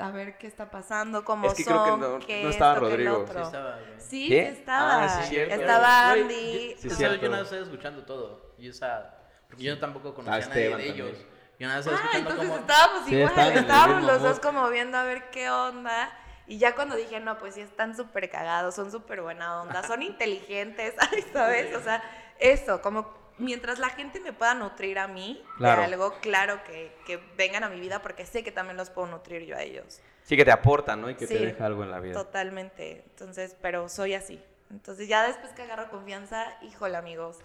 a 0.00 0.10
ver 0.10 0.38
qué 0.38 0.46
está 0.46 0.70
pasando, 0.70 1.24
cómo 1.24 1.46
Es 1.48 1.54
que 1.54 1.64
creo 1.64 1.84
que 1.84 1.90
son, 1.90 2.00
no- 2.00 2.18
qué 2.20 2.42
no 2.44 2.50
estaba 2.50 2.74
esto, 2.74 2.86
qué 2.88 2.94
el 2.94 3.06
Rodrigo. 3.06 3.18
otro. 3.24 3.34
Sí 3.40 3.46
estaba, 3.46 3.70
güey. 3.76 4.00
Sí, 4.00 4.36
estaba. 4.36 5.04
Ah, 5.04 5.08
sí, 5.22 5.28
cierto. 5.28 5.54
estaba 5.54 6.10
Andy. 6.10 6.74
Yo, 6.74 6.80
Sí, 6.80 6.90
cierto. 6.90 7.16
yo 7.16 7.28
nada 7.28 7.42
más 7.42 7.52
estaba 7.52 7.62
escuchando 7.62 8.02
todo. 8.04 8.54
Y 8.58 8.68
esa. 8.68 9.14
Porque 9.48 9.62
yo 9.64 9.78
tampoco 9.78 10.14
conocía 10.14 10.34
Ah, 10.42 10.46
a 10.46 10.48
nadie 10.48 10.76
de 10.76 10.84
ellos. 10.88 11.08
también. 11.10 11.30
Yo 11.58 11.68
nada 11.68 11.80
estaba 11.80 11.98
Ah, 12.02 12.18
entonces 12.18 12.46
cómo. 12.48 12.58
estábamos 12.60 13.04
Sí, 13.06 13.14
igual, 13.16 13.38
el 13.50 13.56
estábamos 13.58 13.96
mismo 13.96 14.12
los 14.12 14.22
dos 14.22 14.40
como 14.40 14.68
viendo 14.70 14.96
a 14.98 15.04
ver 15.04 15.30
qué 15.30 15.50
onda. 15.50 16.10
Y 16.46 16.58
ya 16.58 16.74
cuando 16.74 16.96
dije, 16.96 17.20
no, 17.20 17.38
pues 17.38 17.54
sí 17.54 17.60
están 17.60 17.94
súper 17.96 18.28
cagados, 18.30 18.74
son 18.74 18.90
súper 18.90 19.20
buena 19.22 19.60
onda, 19.62 19.82
son 19.86 20.02
inteligentes, 20.02 20.94
ay, 20.98 21.24
¿sabes? 21.32 21.76
O 21.76 21.80
sea, 21.82 22.02
eso, 22.40 22.80
como 22.82 23.19
mientras 23.40 23.78
la 23.78 23.90
gente 23.90 24.20
me 24.20 24.32
pueda 24.32 24.54
nutrir 24.54 24.98
a 24.98 25.08
mí 25.08 25.42
Claro. 25.58 25.80
de 25.80 25.86
algo, 25.88 26.14
claro 26.20 26.62
que, 26.64 26.96
que 27.06 27.16
vengan 27.36 27.64
a 27.64 27.68
mi 27.68 27.80
vida 27.80 28.00
porque 28.02 28.24
sé 28.26 28.44
que 28.44 28.52
también 28.52 28.76
los 28.76 28.90
puedo 28.90 29.08
nutrir 29.08 29.42
yo 29.44 29.56
a 29.56 29.62
ellos. 29.62 30.00
Sí, 30.22 30.36
que 30.36 30.44
te 30.44 30.52
aporta, 30.52 30.94
¿no? 30.96 31.10
Y 31.10 31.14
que 31.16 31.26
te 31.26 31.38
Sí, 31.38 31.44
deja 31.44 31.66
algo 31.66 31.82
en 31.82 31.90
la 31.90 31.98
vida. 31.98 32.14
Totalmente. 32.14 33.02
Entonces, 33.10 33.56
pero 33.60 33.88
soy 33.88 34.14
así. 34.14 34.40
Entonces, 34.70 35.08
ya 35.08 35.26
después 35.26 35.52
que 35.52 35.62
agarro 35.62 35.90
confianza, 35.90 36.46
híjole, 36.62 36.96
amigos. 36.96 37.38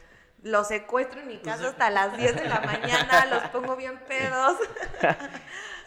Los 0.44 0.68
secuestro 0.68 1.22
en 1.22 1.28
mi 1.28 1.38
casa 1.40 1.70
hasta 1.70 1.90
las 1.90 2.16
10 2.18 2.36
de 2.36 2.48
la 2.48 2.60
mañana, 2.62 3.26
los 3.26 3.44
pongo 3.50 3.76
bien 3.76 3.98
pedos. 4.08 4.58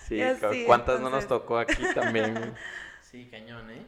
Sí, 0.09 0.17
Ya 0.17 0.35
cu- 0.39 0.49
sí, 0.53 0.65
¿cuántas 0.67 1.01
no 1.01 1.11
nos 1.11 1.25
entonces- 1.25 1.29
tocó 1.29 1.59
aquí 1.59 1.85
también? 1.95 2.55
Sí, 3.03 3.29
cañón, 3.31 3.71
¿eh? 3.71 3.85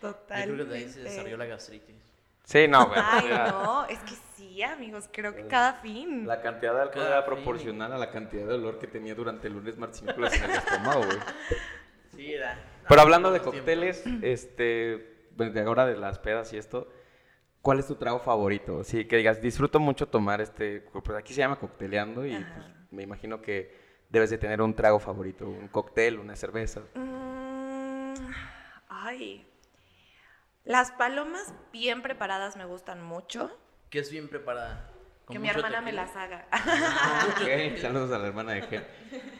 Yo 0.00 0.08
Totalmente. 0.14 0.54
creo 0.54 0.66
que 0.66 0.72
de 0.72 0.78
ahí 0.78 0.88
se 0.90 1.00
desarrolló 1.00 1.36
la 1.36 1.44
gastritis. 1.44 1.96
Sí, 2.44 2.66
no, 2.68 2.86
güey. 2.88 3.00
Ay, 3.02 3.28
no, 3.52 3.86
es 3.86 3.98
que 4.00 4.14
sí, 4.36 4.62
amigos, 4.62 5.08
creo 5.12 5.34
que 5.34 5.46
cada 5.46 5.74
fin. 5.74 6.26
La 6.26 6.40
cantidad 6.40 6.74
de 6.74 6.82
alcohol 6.82 7.02
Cada 7.04 7.18
era 7.18 7.22
fin. 7.22 7.34
proporcional 7.34 7.92
a 7.92 7.98
la 7.98 8.10
cantidad 8.10 8.46
de 8.46 8.54
olor 8.54 8.78
que 8.78 8.86
tenía 8.86 9.14
durante 9.14 9.46
el 9.48 9.54
lunes, 9.54 9.76
martes 9.78 10.00
y 10.00 10.04
miércoles 10.04 10.34
en 10.34 10.50
el 10.50 10.56
estómago, 10.56 11.04
güey. 11.04 11.18
Sí, 12.16 12.34
era. 12.34 12.58
Pero 12.88 13.00
hablando 13.00 13.30
de 13.30 13.40
cócteles, 13.40 14.04
este, 14.22 15.28
bueno, 15.36 15.52
de 15.52 15.60
ahora 15.62 15.86
de 15.86 15.96
las 15.96 16.18
pedas 16.18 16.52
y 16.52 16.58
esto, 16.58 16.88
¿cuál 17.62 17.78
es 17.78 17.86
tu 17.86 17.94
trago 17.94 18.18
favorito? 18.18 18.82
Sí, 18.84 19.06
que 19.06 19.16
digas, 19.16 19.40
disfruto 19.40 19.78
mucho 19.78 20.08
tomar 20.08 20.40
este, 20.40 20.80
pues 20.80 21.16
aquí 21.16 21.32
se 21.32 21.38
llama 21.40 21.56
cocteleando 21.58 22.26
y 22.26 22.32
pues, 22.32 22.66
me 22.90 23.04
imagino 23.04 23.40
que 23.40 23.74
debes 24.10 24.28
de 24.28 24.38
tener 24.38 24.60
un 24.60 24.74
trago 24.74 24.98
favorito, 24.98 25.46
un 25.48 25.68
cóctel, 25.68 26.18
una 26.18 26.34
cerveza. 26.36 26.80
Mm, 26.94 28.14
ay. 28.88 29.46
Las 30.64 30.90
palomas 30.92 31.52
bien 31.72 32.02
preparadas 32.02 32.56
me 32.56 32.64
gustan 32.64 33.02
mucho. 33.02 33.50
Que 33.88 33.98
es 34.00 34.10
bien 34.10 34.28
preparada. 34.28 34.90
con 35.24 35.34
Que 35.34 35.38
mi 35.40 35.48
hermana 35.48 35.80
me 35.80 35.92
las 35.92 36.14
haga. 36.16 36.46
Con 36.50 37.28
mucho 37.28 37.42
Ok, 37.42 37.46
tequila. 37.46 37.80
Saludos 37.80 38.12
a 38.12 38.18
la 38.18 38.26
hermana 38.28 38.52
de 38.52 38.62
G. 38.68 38.84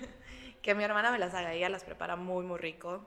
que 0.62 0.74
mi 0.74 0.84
hermana 0.84 1.10
me 1.12 1.18
las 1.18 1.34
haga, 1.34 1.52
ella 1.52 1.68
las 1.68 1.84
prepara 1.84 2.16
muy, 2.16 2.44
muy 2.44 2.58
rico. 2.58 3.06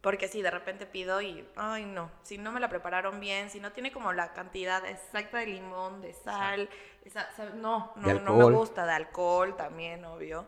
Porque 0.00 0.28
si 0.28 0.40
de 0.40 0.52
repente 0.52 0.86
pido 0.86 1.20
y, 1.20 1.44
ay 1.56 1.84
no, 1.84 2.12
si 2.22 2.38
no 2.38 2.52
me 2.52 2.60
la 2.60 2.68
prepararon 2.68 3.18
bien, 3.18 3.50
si 3.50 3.58
no 3.58 3.72
tiene 3.72 3.90
como 3.90 4.12
la 4.12 4.32
cantidad 4.34 4.84
exacta 4.86 5.38
de 5.38 5.46
limón, 5.46 6.00
de 6.00 6.12
sal, 6.12 6.68
esa- 7.04 7.28
no, 7.54 7.92
no, 7.96 8.14
no 8.20 8.36
me 8.36 8.44
gusta, 8.56 8.86
de 8.86 8.92
alcohol 8.92 9.56
también, 9.56 10.04
obvio. 10.04 10.46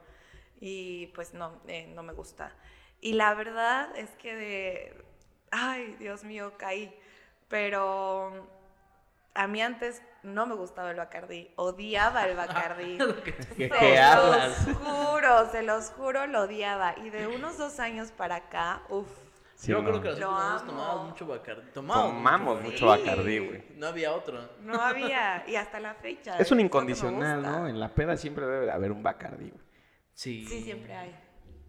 Y 0.60 1.08
pues 1.08 1.34
no, 1.34 1.60
eh, 1.66 1.88
no 1.88 2.04
me 2.04 2.12
gusta. 2.12 2.52
Y 3.00 3.14
la 3.14 3.34
verdad 3.34 3.96
es 3.96 4.10
que 4.10 4.36
de, 4.36 5.04
ay 5.50 5.96
Dios 5.98 6.24
mío, 6.24 6.52
caí. 6.58 6.94
Pero 7.48 8.46
a 9.34 9.46
mí 9.46 9.62
antes 9.62 10.02
no 10.22 10.46
me 10.46 10.54
gustaba 10.54 10.90
el 10.90 10.96
Bacardí, 10.96 11.50
odiaba 11.56 12.26
el 12.26 12.36
Bacardí. 12.36 12.98
¿Qué, 13.24 13.32
Se 13.56 13.68
qué 13.70 13.98
hablas? 13.98 14.66
los 14.68 14.76
juro, 14.78 15.50
se 15.50 15.62
los 15.62 15.90
juro, 15.90 16.26
lo 16.26 16.42
odiaba. 16.42 16.94
Y 16.98 17.10
de 17.10 17.26
unos 17.26 17.56
dos 17.56 17.80
años 17.80 18.10
para 18.10 18.36
acá, 18.36 18.82
uff. 18.88 19.08
Sí, 19.54 19.72
Yo 19.72 19.82
no. 19.82 20.00
creo 20.00 20.14
que 20.16 20.22
amo. 20.22 20.60
tomábamos 20.66 21.08
mucho 21.10 21.26
Bacardi. 21.26 21.70
Tomamos, 21.72 22.04
Tomamos 22.12 22.62
mucho 22.62 22.78
Sí. 22.78 22.84
Bacardí, 22.84 23.38
güey. 23.40 23.64
No 23.76 23.88
había 23.88 24.12
otro. 24.12 24.48
No 24.60 24.80
había, 24.80 25.42
y 25.48 25.56
hasta 25.56 25.80
la 25.80 25.94
fecha. 25.94 26.36
Es 26.38 26.52
un 26.52 26.60
incondicional. 26.60 27.42
¿no? 27.42 27.66
En 27.68 27.80
la 27.80 27.92
peda 27.92 28.16
siempre 28.16 28.46
debe 28.46 28.66
de 28.66 28.72
haber 28.72 28.92
un 28.92 29.02
Bacardí, 29.02 29.50
güey. 29.50 29.64
Sí. 30.12 30.46
Sí, 30.46 30.62
siempre 30.62 30.94
hay. 30.94 31.18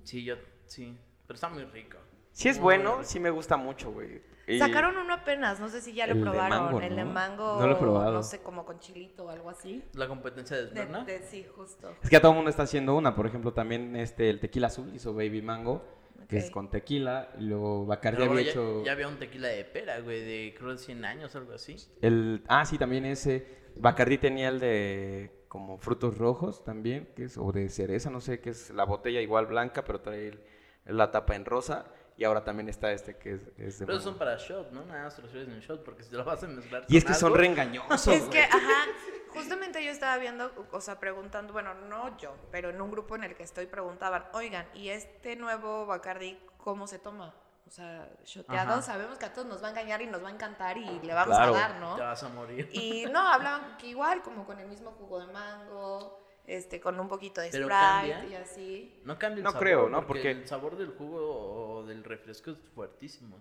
Sí, 0.03 0.23
yo, 0.23 0.35
sí. 0.67 0.95
Pero 1.25 1.33
está 1.35 1.49
muy 1.49 1.63
rico. 1.65 1.97
Si 2.39 2.47
es 2.47 2.57
bueno, 2.57 3.03
sí 3.03 3.19
me 3.19 3.29
gusta 3.31 3.57
mucho, 3.57 3.91
güey. 3.91 4.21
Y- 4.47 4.59
Sacaron 4.59 4.95
uno 4.97 5.13
apenas, 5.13 5.59
no 5.59 5.67
sé 5.67 5.81
si 5.81 5.93
ya 5.93 6.07
lo 6.07 6.13
El 6.13 6.19
de 6.19 6.23
probaron. 6.23 6.63
mango, 6.65 6.79
el 6.81 6.95
de 6.95 7.03
¿no? 7.03 7.11
mango, 7.11 7.59
No 7.59 7.67
lo 7.67 7.73
he 7.73 7.75
probado. 7.75 8.13
no 8.13 8.23
sé, 8.23 8.39
como 8.41 8.65
con 8.65 8.79
chilito 8.79 9.25
o 9.25 9.29
algo 9.29 9.49
así. 9.49 9.83
La 9.93 10.07
competencia 10.07 10.55
de 10.55 10.67
De, 10.67 11.21
sí, 11.29 11.45
justo. 11.53 11.93
Es 12.01 12.09
que 12.09 12.15
a 12.15 12.21
todo 12.21 12.31
el 12.31 12.35
mundo 12.37 12.49
está 12.49 12.63
haciendo 12.63 12.95
una, 12.95 13.13
por 13.13 13.27
ejemplo, 13.27 13.51
también 13.53 13.93
este 13.97 14.29
el 14.29 14.39
tequila 14.39 14.67
azul 14.67 14.89
hizo 14.95 15.13
Baby 15.13 15.41
Mango, 15.41 15.83
que 16.29 16.37
es 16.37 16.45
Ok. 16.47 16.51
con 16.53 16.69
tequila, 16.71 17.29
y 17.37 17.43
luego 17.43 17.85
Bacardi 17.85 18.19
Pero 18.19 18.31
había 18.31 18.43
ya, 18.45 18.51
hecho 18.51 18.83
ya 18.85 18.91
había 18.93 19.09
un 19.09 19.19
tequila 19.19 19.49
de 19.49 19.65
pera, 19.65 19.99
güey, 19.99 20.21
de 20.21 20.55
creo 20.57 20.71
de 20.71 20.77
100 20.77 21.03
años, 21.03 21.35
algo 21.35 21.53
así. 21.53 21.75
el 22.01 22.41
ah, 22.47 22.63
sí, 22.65 22.77
también 22.77 23.05
ese 23.05 23.45
Bacardi 23.75 24.17
tenía 24.17 24.47
el 24.47 24.59
de 24.61 25.43
como 25.49 25.77
frutos 25.77 26.17
rojos 26.17 26.63
también, 26.63 27.09
que 27.17 27.25
es 27.25 27.37
o 27.37 27.51
de 27.51 27.67
cereza, 27.67 28.09
no 28.09 28.21
sé, 28.21 28.39
que 28.39 28.51
es 28.51 28.69
la 28.69 28.85
botella 28.85 29.19
igual 29.19 29.45
blanca, 29.47 29.83
pero 29.83 29.99
trae 29.99 30.29
el- 30.29 30.39
la 30.85 31.11
tapa 31.11 31.35
en 31.35 31.45
rosa 31.45 31.85
y 32.19 32.25
ahora 32.25 32.43
también 32.43 32.67
está 32.67 32.91
este 32.91 33.15
que 33.17 33.35
es, 33.35 33.41
es 33.57 33.79
de 33.79 33.85
Pero 33.85 33.97
esos 33.97 34.03
son 34.11 34.17
para 34.17 34.35
shot, 34.35 34.71
¿no? 34.71 34.83
Nada 34.85 35.05
más 35.05 35.15
te 35.15 35.21
lo 35.21 35.29
sirves 35.29 35.47
en 35.47 35.59
shot, 35.61 35.83
porque 35.85 36.03
si 36.03 36.09
te 36.09 36.17
lo 36.17 36.25
vas 36.25 36.43
a 36.43 36.47
mezclar 36.47 36.83
Y 36.89 36.97
es 36.97 37.05
que 37.05 37.13
son 37.13 37.27
algo- 37.31 37.37
reengañosos. 37.37 38.07
Es 38.13 38.23
que, 38.25 38.41
ajá, 38.43 38.85
justamente 39.29 39.83
yo 39.83 39.89
estaba 39.91 40.17
viendo, 40.17 40.51
o 40.71 40.81
sea, 40.81 40.99
preguntando, 40.99 41.53
bueno, 41.53 41.73
no 41.73 42.17
yo, 42.17 42.35
pero 42.51 42.69
en 42.71 42.81
un 42.81 42.91
grupo 42.91 43.15
en 43.15 43.23
el 43.23 43.35
que 43.35 43.43
estoy 43.43 43.67
preguntaban, 43.67 44.25
oigan, 44.33 44.67
¿y 44.73 44.89
este 44.89 45.35
nuevo 45.37 45.85
Bacardi 45.85 46.37
cómo 46.57 46.87
se 46.87 46.99
toma? 46.99 47.33
O 47.67 47.71
sea, 47.71 48.09
shoteado, 48.25 48.73
Ajá. 48.73 48.81
sabemos 48.81 49.17
que 49.19 49.25
a 49.27 49.31
todos 49.33 49.47
nos 49.47 49.61
va 49.63 49.67
a 49.67 49.69
engañar 49.69 50.01
y 50.01 50.07
nos 50.07 50.23
va 50.23 50.27
a 50.29 50.31
encantar 50.31 50.75
y 50.77 50.99
le 51.01 51.13
vamos 51.13 51.37
Claro. 51.37 51.55
a 51.55 51.59
dar, 51.59 51.75
¿no? 51.79 51.95
Te 51.95 52.01
vas 52.01 52.23
a 52.23 52.29
morir. 52.29 52.67
Y 52.73 53.05
no, 53.05 53.19
hablaban 53.27 53.77
que 53.77 53.87
igual, 53.87 54.23
como 54.23 54.43
con 54.45 54.59
el 54.59 54.67
mismo 54.67 54.91
jugo 54.91 55.19
de 55.25 55.31
mango, 55.31 56.19
este, 56.49 56.79
con 56.81 56.99
un 56.99 57.07
poquito 57.07 57.41
de 57.41 57.47
Sprite 57.49 57.67
cambia. 57.67 58.25
y 58.29 58.33
así. 58.35 58.99
No 59.05 59.17
cambia 59.19 59.37
el 59.37 59.43
No 59.43 59.51
sabor. 59.51 59.63
creo, 59.63 59.89
¿no? 59.89 59.97
Porque, 60.07 60.07
Porque- 60.23 60.31
el 60.31 60.47
sabor 60.47 60.77
del 60.77 60.89
jugo 60.89 61.77
o 61.79 61.85
del 61.85 62.03
refresco 62.03 62.51
es 62.51 62.57
fuertísimo. 62.75 63.37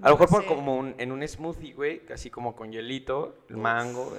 A 0.00 0.10
lo 0.10 0.16
mejor 0.16 0.28
por 0.28 0.46
como 0.46 0.76
un- 0.76 0.94
en 0.98 1.10
un 1.10 1.26
smoothie, 1.26 1.72
güey, 1.74 2.02
así 2.12 2.30
como 2.30 2.54
con 2.54 2.70
hielito, 2.70 3.38
el 3.48 3.56
mango, 3.56 4.16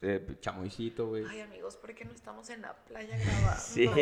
eh, 0.00 0.26
chamoycito, 0.40 1.08
güey. 1.08 1.24
Ay, 1.28 1.40
amigos, 1.42 1.76
¿por 1.76 1.92
qué 1.94 2.04
no 2.06 2.12
estamos 2.12 2.48
en 2.50 2.62
la 2.62 2.72
playa 2.74 3.16
grabando? 3.18 3.60
Sí. 3.60 3.86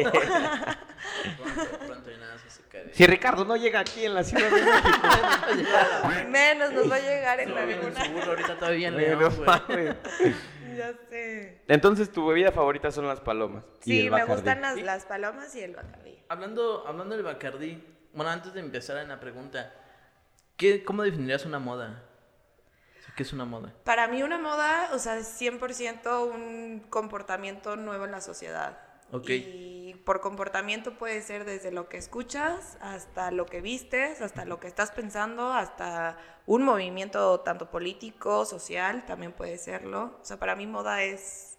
Pronto, 1.36 1.78
pronto 1.86 2.10
y 2.12 2.16
nada 2.18 2.38
se 2.48 2.62
cae. 2.68 2.92
Si 2.94 3.06
Ricardo 3.06 3.44
no 3.44 3.56
llega 3.56 3.80
aquí 3.80 4.04
en 4.04 4.14
la 4.14 4.22
Ciudad 4.22 4.44
de 4.50 4.62
México. 4.62 6.28
Menos 6.28 6.72
nos 6.72 6.90
va 6.90 6.96
a 6.96 7.00
llegar 7.00 7.40
en 7.40 7.48
Se 7.48 7.54
va 7.54 7.64
bien 7.64 7.78
en 7.80 7.84
alguna. 7.86 8.04
su 8.04 8.12
burro 8.12 8.30
ahorita 8.30 8.58
todavía 8.58 8.88
en 8.88 8.96
León, 8.96 9.20
no 9.20 9.30
güey. 9.30 9.94
Ya 10.76 10.92
sé. 11.10 11.62
Entonces 11.68 12.10
tu 12.12 12.26
bebida 12.26 12.52
favorita 12.52 12.90
son 12.90 13.06
las 13.06 13.20
palomas. 13.20 13.64
y 13.80 13.90
Sí, 13.90 13.98
el 14.00 14.04
me 14.06 14.10
Bacardí. 14.12 14.32
gustan 14.32 14.60
las, 14.60 14.76
las 14.76 15.04
palomas 15.06 15.54
y 15.54 15.60
el 15.62 15.74
bacardí. 15.76 16.18
Hablando, 16.28 16.86
hablando 16.86 17.14
del 17.14 17.24
Bacardí, 17.24 17.82
bueno, 18.12 18.30
antes 18.30 18.52
de 18.54 18.60
empezar 18.60 18.96
en 18.98 19.08
la 19.08 19.20
pregunta, 19.20 19.72
¿qué, 20.56 20.84
¿cómo 20.84 21.02
definirías 21.02 21.44
una 21.44 21.58
moda? 21.58 22.02
O 22.98 23.02
sea, 23.04 23.14
¿Qué 23.16 23.22
es 23.22 23.32
una 23.32 23.44
moda? 23.44 23.72
Para 23.84 24.08
mí 24.08 24.22
una 24.22 24.38
moda, 24.38 24.90
o 24.92 24.98
sea, 24.98 25.16
es 25.18 25.40
100% 25.40 26.26
un 26.34 26.80
comportamiento 26.90 27.76
nuevo 27.76 28.04
en 28.06 28.10
la 28.12 28.20
sociedad. 28.20 28.78
Ok. 29.12 29.30
Y 29.30 29.94
por 30.04 30.20
comportamiento 30.20 30.92
puede 30.98 31.22
ser 31.22 31.44
desde 31.44 31.70
lo 31.72 31.88
que 31.88 31.96
escuchas, 31.96 32.76
hasta 32.80 33.30
lo 33.30 33.46
que 33.46 33.60
vistes, 33.60 34.20
hasta 34.20 34.44
lo 34.44 34.60
que 34.60 34.66
estás 34.68 34.90
pensando, 34.90 35.52
hasta 35.52 36.18
un 36.46 36.62
movimiento 36.62 37.40
tanto 37.40 37.70
político, 37.70 38.44
social, 38.44 39.04
también 39.06 39.32
puede 39.32 39.58
serlo. 39.58 40.18
O 40.20 40.24
sea, 40.24 40.38
para 40.38 40.54
mí 40.56 40.66
moda 40.66 41.02
es 41.02 41.58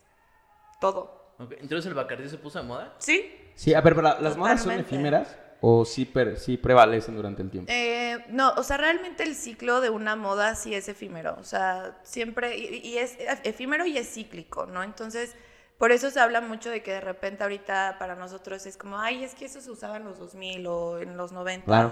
todo. 0.80 1.36
Entonces 1.40 1.86
el 1.86 1.94
Bacardí 1.94 2.30
se 2.30 2.38
puso 2.38 2.60
de 2.60 2.66
moda. 2.66 2.96
¿Sí? 3.00 3.34
Sí, 3.56 3.74
a 3.74 3.82
ver, 3.82 3.94
pero 3.96 4.08
la- 4.08 4.20
¿las 4.20 4.38
modas 4.38 4.62
son 4.64 4.74
efímeras 4.74 5.36
o 5.62 5.86
sí, 5.86 6.06
per- 6.06 6.38
sí 6.38 6.58
prevalecen 6.58 7.16
durante 7.16 7.42
el 7.42 7.50
tiempo? 7.50 7.72
Eh, 7.72 8.24
no, 8.30 8.52
o 8.58 8.64
sea, 8.64 8.78
realmente 8.78 9.24
el 9.24 9.36
ciclo 9.36 9.82
de 9.82 9.90
una 9.90 10.16
moda 10.16 10.56
sí 10.56 10.74
es 10.76 10.88
efímero, 10.88 11.36
o 11.40 11.44
sea, 11.44 12.00
siempre, 12.04 12.58
y, 12.58 12.78
y 12.88 12.98
es 12.98 13.18
efímero 13.44 13.86
y 13.86 13.98
es 13.98 14.12
cíclico, 14.14 14.66
¿no? 14.68 14.84
Entonces, 14.84 15.36
por 15.78 15.92
eso 15.92 16.10
se 16.10 16.20
habla 16.20 16.42
mucho 16.42 16.70
de 16.70 16.82
que 16.82 16.92
de 16.92 17.02
repente 17.02 17.44
ahorita 17.44 17.98
para 18.00 18.16
nosotros 18.16 18.66
es 18.66 18.78
como, 18.78 19.00
ay, 19.00 19.24
es 19.24 19.36
que 19.36 19.46
eso 19.46 19.62
se 19.62 19.70
usaba 19.70 19.98
en 19.98 20.06
los 20.06 20.18
2000 20.18 20.68
o 20.68 21.00
en 21.00 21.18
los 21.18 21.32
90. 21.32 21.66
Claro. 21.66 21.92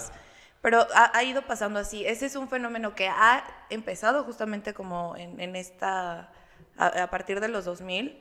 Pero 0.61 0.87
ha, 0.95 1.15
ha 1.15 1.23
ido 1.23 1.43
pasando 1.43 1.79
así. 1.79 2.05
Ese 2.05 2.25
es 2.25 2.35
un 2.35 2.49
fenómeno 2.49 2.95
que 2.95 3.07
ha 3.07 3.43
empezado 3.69 4.23
justamente 4.23 4.73
como 4.73 5.15
en, 5.15 5.39
en 5.39 5.55
esta, 5.55 6.31
a, 6.77 7.03
a 7.03 7.09
partir 7.11 7.39
de 7.39 7.47
los 7.47 7.65
2000, 7.65 8.19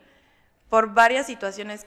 por 0.68 0.92
varias 0.92 1.26
situaciones 1.26 1.86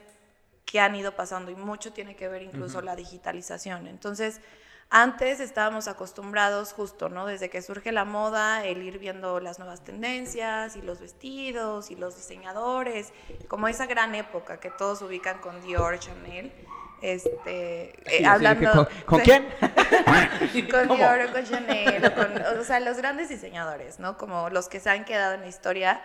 que 0.65 0.79
han 0.79 0.95
ido 0.95 1.15
pasando 1.15 1.51
y 1.51 1.55
mucho 1.55 1.93
tiene 1.93 2.15
que 2.15 2.27
ver 2.27 2.41
incluso 2.41 2.81
la 2.81 2.95
digitalización. 2.95 3.87
Entonces, 3.87 4.41
antes 4.89 5.39
estábamos 5.39 5.87
acostumbrados 5.87 6.71
justo, 6.73 7.09
¿no? 7.09 7.25
Desde 7.25 7.49
que 7.49 7.61
surge 7.61 7.91
la 7.91 8.05
moda, 8.05 8.63
el 8.65 8.81
ir 8.83 8.99
viendo 8.99 9.39
las 9.39 9.59
nuevas 9.59 9.83
tendencias 9.83 10.75
y 10.75 10.81
los 10.81 10.99
vestidos 11.01 11.91
y 11.91 11.95
los 11.95 12.15
diseñadores, 12.15 13.11
como 13.47 13.67
esa 13.67 13.85
gran 13.85 14.15
época 14.15 14.59
que 14.59 14.69
todos 14.71 15.01
ubican 15.01 15.39
con 15.39 15.61
Dior, 15.61 15.99
Chanel. 15.99 16.53
Este, 17.01 17.89
eh, 17.89 17.93
Sí, 18.07 18.17
sí, 18.19 18.25
hablando 18.25 18.87
¿Con, 19.05 19.19
quién? 19.19 19.47
con 20.71 20.87
¿Cómo? 20.87 20.95
Dior 20.95 21.21
o 21.29 21.31
con 21.31 21.43
Chanel, 21.45 22.13
con- 22.13 22.59
o 22.59 22.63
sea, 22.63 22.79
los 22.79 22.97
grandes 22.97 23.29
diseñadores, 23.29 23.99
¿no? 23.99 24.17
Como 24.17 24.49
los 24.49 24.67
que 24.67 24.79
se 24.79 24.89
han 24.89 25.05
quedado 25.05 25.35
en 25.35 25.41
la 25.41 25.47
historia. 25.47 26.01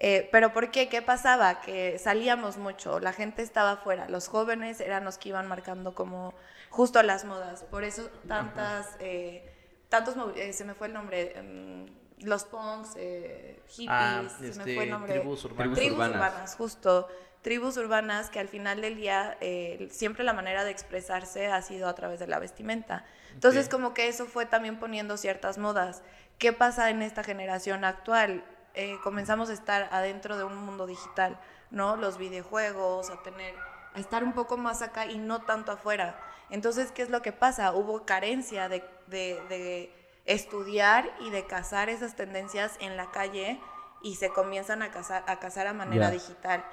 Eh, 0.00 0.28
pero 0.30 0.52
¿por 0.52 0.70
qué? 0.70 0.88
¿Qué 0.88 1.02
pasaba? 1.02 1.60
Que 1.60 1.98
salíamos 1.98 2.56
mucho, 2.56 3.00
la 3.00 3.12
gente 3.12 3.42
estaba 3.42 3.72
afuera, 3.72 4.08
los 4.08 4.28
jóvenes 4.28 4.80
eran 4.80 5.04
los 5.04 5.18
que 5.18 5.30
iban 5.30 5.48
marcando 5.48 5.92
como 5.92 6.34
justo 6.70 7.02
las 7.02 7.24
modas. 7.24 7.62
Por 7.64 7.84
eso 7.84 8.08
tantas, 8.26 8.86
eh, 9.00 9.50
tantos, 9.88 10.14
eh, 10.36 10.52
se 10.52 10.64
me 10.64 10.74
fue 10.74 10.88
el 10.88 10.92
nombre, 10.92 11.36
em, 11.38 11.86
los 12.20 12.44
punks, 12.44 12.90
eh, 12.96 13.62
hippies, 13.68 13.88
Ah, 13.90 14.22
se 14.36 14.42
me 14.42 14.48
este, 14.50 14.74
fue 14.74 14.84
el 14.84 14.90
nombre. 14.90 15.12
tribus 15.14 15.44
urbanas. 15.44 15.62
Tribus 15.62 15.78
Tribus 15.78 15.98
urbanas. 15.98 16.16
urbanas, 16.16 16.54
justo. 16.56 17.08
Tribus 17.42 17.76
urbanas 17.76 18.30
que 18.30 18.40
al 18.40 18.48
final 18.48 18.80
del 18.80 18.96
día 18.96 19.38
eh, 19.40 19.88
siempre 19.92 20.24
la 20.24 20.32
manera 20.32 20.64
de 20.64 20.70
expresarse 20.72 21.46
ha 21.46 21.62
sido 21.62 21.88
a 21.88 21.94
través 21.94 22.18
de 22.18 22.26
la 22.26 22.40
vestimenta. 22.40 23.04
Entonces 23.32 23.68
como 23.68 23.94
que 23.94 24.08
eso 24.08 24.26
fue 24.26 24.44
también 24.44 24.80
poniendo 24.80 25.16
ciertas 25.16 25.56
modas. 25.56 26.02
¿Qué 26.38 26.52
pasa 26.52 26.90
en 26.90 27.00
esta 27.02 27.22
generación 27.22 27.84
actual? 27.84 28.44
Eh, 28.74 28.96
comenzamos 29.04 29.50
a 29.50 29.52
estar 29.52 29.88
adentro 29.92 30.36
de 30.36 30.44
un 30.44 30.56
mundo 30.56 30.86
digital, 30.86 31.38
¿no? 31.70 31.96
Los 31.96 32.18
videojuegos, 32.18 33.08
a 33.10 33.22
tener, 33.22 33.54
a 33.94 34.00
estar 34.00 34.24
un 34.24 34.32
poco 34.32 34.56
más 34.56 34.82
acá 34.82 35.06
y 35.06 35.18
no 35.18 35.40
tanto 35.42 35.70
afuera. 35.72 36.18
Entonces, 36.50 36.92
¿qué 36.92 37.02
es 37.02 37.10
lo 37.10 37.22
que 37.22 37.32
pasa? 37.32 37.72
Hubo 37.72 38.04
carencia 38.06 38.68
de, 38.68 38.82
de- 39.06 39.40
de 39.48 39.92
estudiar 40.24 41.10
y 41.20 41.30
de 41.30 41.46
cazar 41.46 41.88
esas 41.88 42.14
tendencias 42.16 42.76
en 42.80 42.96
la 42.96 43.10
calle 43.10 43.58
y 44.02 44.16
se 44.16 44.28
comienzan 44.30 44.82
a 44.82 44.90
cazar 44.90 45.24
a, 45.26 45.38
cazar 45.38 45.66
a 45.66 45.72
manera 45.72 46.10
digital. 46.12 46.64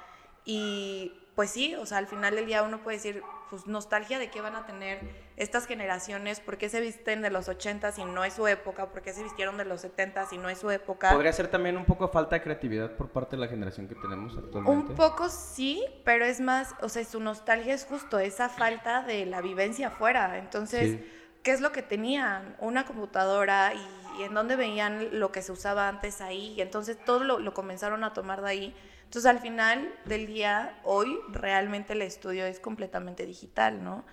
Y 0.44 1.12
pues 1.34 1.50
sí, 1.50 1.74
o 1.74 1.86
sea, 1.86 1.98
al 1.98 2.06
final 2.06 2.34
del 2.36 2.46
día 2.46 2.62
uno 2.62 2.78
puede 2.82 2.98
decir, 2.98 3.22
pues 3.50 3.66
nostalgia 3.66 4.18
de 4.18 4.30
qué 4.30 4.40
van 4.40 4.56
a 4.56 4.66
tener 4.66 5.00
estas 5.36 5.66
generaciones, 5.66 6.40
por 6.40 6.56
qué 6.56 6.68
se 6.68 6.80
visten 6.80 7.20
de 7.20 7.30
los 7.30 7.48
80 7.48 7.92
y 7.98 8.04
no 8.04 8.24
es 8.24 8.32
su 8.34 8.46
época, 8.46 8.90
por 8.90 9.02
qué 9.02 9.12
se 9.12 9.22
vistieron 9.22 9.56
de 9.58 9.64
los 9.66 9.82
70 9.82 10.28
y 10.32 10.38
no 10.38 10.48
es 10.48 10.58
su 10.58 10.70
época. 10.70 11.12
Podría 11.12 11.32
ser 11.32 11.48
también 11.48 11.76
un 11.76 11.84
poco 11.84 12.08
falta 12.08 12.36
de 12.36 12.42
creatividad 12.42 12.92
por 12.96 13.10
parte 13.10 13.36
de 13.36 13.40
la 13.40 13.48
generación 13.48 13.86
que 13.86 13.94
tenemos 13.94 14.36
actualmente. 14.36 14.92
Un 14.92 14.96
poco 14.96 15.28
sí, 15.28 15.84
pero 16.04 16.24
es 16.24 16.40
más, 16.40 16.74
o 16.80 16.88
sea, 16.88 17.04
su 17.04 17.20
nostalgia 17.20 17.74
es 17.74 17.84
justo 17.84 18.18
esa 18.18 18.48
falta 18.48 19.02
de 19.02 19.26
la 19.26 19.40
vivencia 19.42 19.88
afuera. 19.88 20.38
Entonces, 20.38 20.92
Sí. 20.92 21.12
¿qué 21.42 21.50
es 21.52 21.60
lo 21.60 21.70
que 21.70 21.82
tenían? 21.82 22.56
Una 22.58 22.86
computadora 22.86 23.72
y, 23.74 24.20
y 24.20 24.24
en 24.24 24.32
dónde 24.34 24.56
veían 24.56 25.20
lo 25.20 25.32
que 25.32 25.42
se 25.42 25.52
usaba 25.52 25.86
antes 25.88 26.20
ahí. 26.22 26.54
Y 26.56 26.62
entonces 26.62 26.96
todo 27.04 27.24
lo, 27.24 27.38
lo 27.38 27.52
comenzaron 27.52 28.04
a 28.04 28.14
tomar 28.14 28.40
de 28.40 28.48
ahí. 28.48 28.76
Entonces, 29.04 29.26
al 29.30 29.38
final 29.38 29.94
del 30.06 30.26
día, 30.26 30.80
hoy 30.82 31.18
realmente 31.28 31.92
el 31.92 32.02
estudio 32.02 32.46
es 32.46 32.58
completamente 32.58 33.24
digital, 33.26 33.84
¿no? 33.84 34.04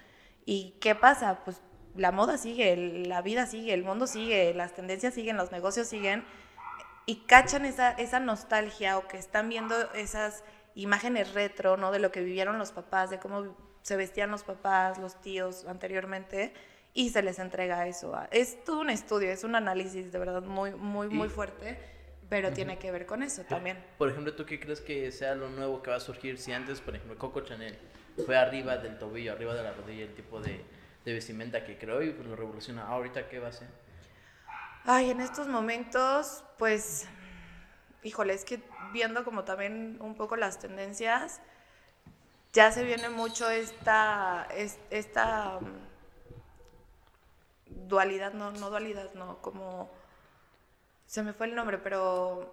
¿Y 0.45 0.75
qué 0.81 0.95
pasa? 0.95 1.43
Pues 1.45 1.61
la 1.95 2.11
moda 2.11 2.37
sigue, 2.37 2.75
la 3.05 3.21
vida 3.21 3.45
sigue, 3.45 3.73
el 3.73 3.83
mundo 3.83 4.07
sigue, 4.07 4.53
las 4.53 4.73
tendencias 4.73 5.13
siguen, 5.13 5.37
los 5.37 5.51
negocios 5.51 5.87
siguen 5.87 6.23
y 7.05 7.17
cachan 7.25 7.65
esa, 7.65 7.91
esa 7.91 8.19
nostalgia 8.19 8.97
o 8.97 9.07
que 9.07 9.17
están 9.17 9.49
viendo 9.49 9.75
esas 9.93 10.43
imágenes 10.75 11.33
retro, 11.33 11.77
¿no? 11.77 11.91
De 11.91 11.99
lo 11.99 12.11
que 12.11 12.21
vivieron 12.21 12.57
los 12.57 12.71
papás, 12.71 13.09
de 13.09 13.19
cómo 13.19 13.55
se 13.83 13.95
vestían 13.95 14.31
los 14.31 14.43
papás, 14.43 14.97
los 14.97 15.19
tíos 15.21 15.65
anteriormente 15.65 16.53
y 16.93 17.09
se 17.09 17.21
les 17.21 17.39
entrega 17.39 17.87
eso. 17.87 18.15
a- 18.15 18.27
Es 18.31 18.63
todo 18.63 18.79
un 18.81 18.89
estudio, 18.89 19.29
es 19.31 19.43
un 19.43 19.55
análisis 19.55 20.11
de 20.11 20.19
verdad 20.19 20.41
muy, 20.43 20.71
muy, 20.71 21.09
muy 21.09 21.29
fuerte, 21.29 21.77
pero 22.29 22.51
tiene 22.53 22.79
que 22.79 22.91
ver 22.91 23.05
con 23.05 23.21
eso 23.21 23.43
también. 23.43 23.77
Por 23.97 24.09
ejemplo, 24.09 24.33
¿tú 24.33 24.45
qué 24.45 24.59
crees 24.59 24.81
que 24.81 25.11
sea 25.11 25.35
lo 25.35 25.49
nuevo 25.49 25.83
que 25.83 25.91
va 25.91 25.97
a 25.97 25.99
surgir 25.99 26.37
si 26.37 26.51
antes, 26.53 26.81
por 26.81 26.95
ejemplo, 26.95 27.17
Coco 27.19 27.41
Chanel 27.41 27.77
fue 28.25 28.37
arriba 28.37 28.77
del 28.77 28.97
tobillo, 28.97 29.33
arriba 29.33 29.53
de 29.55 29.63
la 29.63 29.73
rodilla, 29.73 30.03
el 30.03 30.15
tipo 30.15 30.39
de, 30.39 30.63
de 31.05 31.13
vestimenta 31.13 31.65
que 31.65 31.77
creó 31.77 32.01
y 32.01 32.11
pues 32.11 32.27
lo 32.27 32.35
revoluciona? 32.35 32.87
¿Ahorita 32.87 33.27
qué 33.29 33.39
va 33.39 33.49
a 33.49 33.53
ser? 33.53 33.67
Ay, 34.85 35.11
en 35.11 35.21
estos 35.21 35.47
momentos, 35.47 36.43
pues, 36.57 37.07
híjole, 38.03 38.33
es 38.33 38.43
que 38.45 38.61
viendo 38.91 39.23
como 39.23 39.43
también 39.45 39.97
un 40.01 40.15
poco 40.15 40.35
las 40.35 40.59
tendencias, 40.59 41.41
ya 42.51 42.71
se 42.71 42.83
viene 42.83 43.09
mucho 43.09 43.49
esta, 43.49 44.47
es- 44.55 44.77
esta 44.91 45.59
mm, 45.59 45.87
dualidad, 47.87 48.33
no, 48.33 48.51
no 48.51 48.69
dualidad, 48.69 49.13
no, 49.13 49.37
como, 49.41 49.89
se 51.07 51.23
me 51.23 51.33
fue 51.33 51.47
el 51.47 51.55
nombre, 51.55 51.77
pero, 51.77 52.51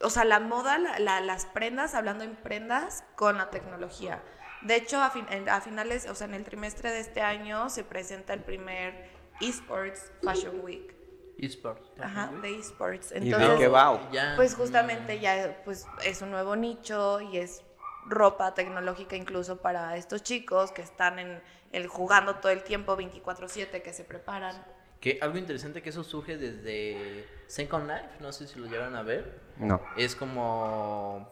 o 0.00 0.10
sea, 0.10 0.24
la 0.24 0.40
moda, 0.40 0.78
la- 0.78 1.20
las 1.20 1.46
prendas, 1.46 1.94
hablando 1.94 2.24
en 2.24 2.36
prendas, 2.36 3.04
con 3.16 3.38
la 3.38 3.50
tecnología. 3.50 4.22
De 4.62 4.76
hecho, 4.76 5.00
a, 5.02 5.10
fin- 5.10 5.26
en- 5.30 5.48
a 5.48 5.60
finales, 5.60 6.06
o 6.08 6.14
sea, 6.14 6.26
en 6.26 6.34
el 6.34 6.44
trimestre 6.44 6.90
de 6.90 7.00
este 7.00 7.20
año 7.22 7.70
se 7.70 7.82
presenta 7.84 8.32
el 8.34 8.40
primer 8.40 9.08
eSports 9.40 10.12
Fashion 10.22 10.60
Week. 10.62 10.94
eSport. 11.38 11.82
Ajá, 11.98 12.30
de 12.42 12.58
esports. 12.58 13.12
¿Y 13.12 13.20
de 13.20 13.26
Entonces, 13.30 13.58
qué 13.58 13.68
va? 13.68 13.98
pues 14.36 14.54
justamente 14.54 15.18
ya 15.20 15.62
pues 15.64 15.86
es 16.04 16.20
un 16.20 16.30
nuevo 16.30 16.54
nicho 16.56 17.20
y 17.22 17.38
es 17.38 17.62
ropa 18.06 18.52
tecnológica 18.54 19.16
incluso 19.16 19.56
para 19.62 19.96
estos 19.96 20.22
chicos 20.22 20.72
que 20.72 20.82
están 20.82 21.18
en 21.18 21.40
el 21.72 21.86
jugando 21.86 22.36
todo 22.36 22.52
el 22.52 22.62
tiempo 22.62 22.96
24/7 22.96 23.80
que 23.82 23.92
se 23.94 24.04
preparan. 24.04 24.54
Que 25.00 25.18
algo 25.22 25.38
interesante 25.38 25.80
que 25.80 25.88
eso 25.88 26.04
surge 26.04 26.36
desde 26.36 27.26
Second 27.46 27.88
Life, 27.88 28.08
no 28.20 28.32
sé 28.32 28.46
si 28.46 28.58
lo 28.58 28.66
llegaron 28.66 28.94
a 28.96 29.02
ver. 29.02 29.40
No. 29.56 29.80
Es 29.96 30.14
como 30.14 31.26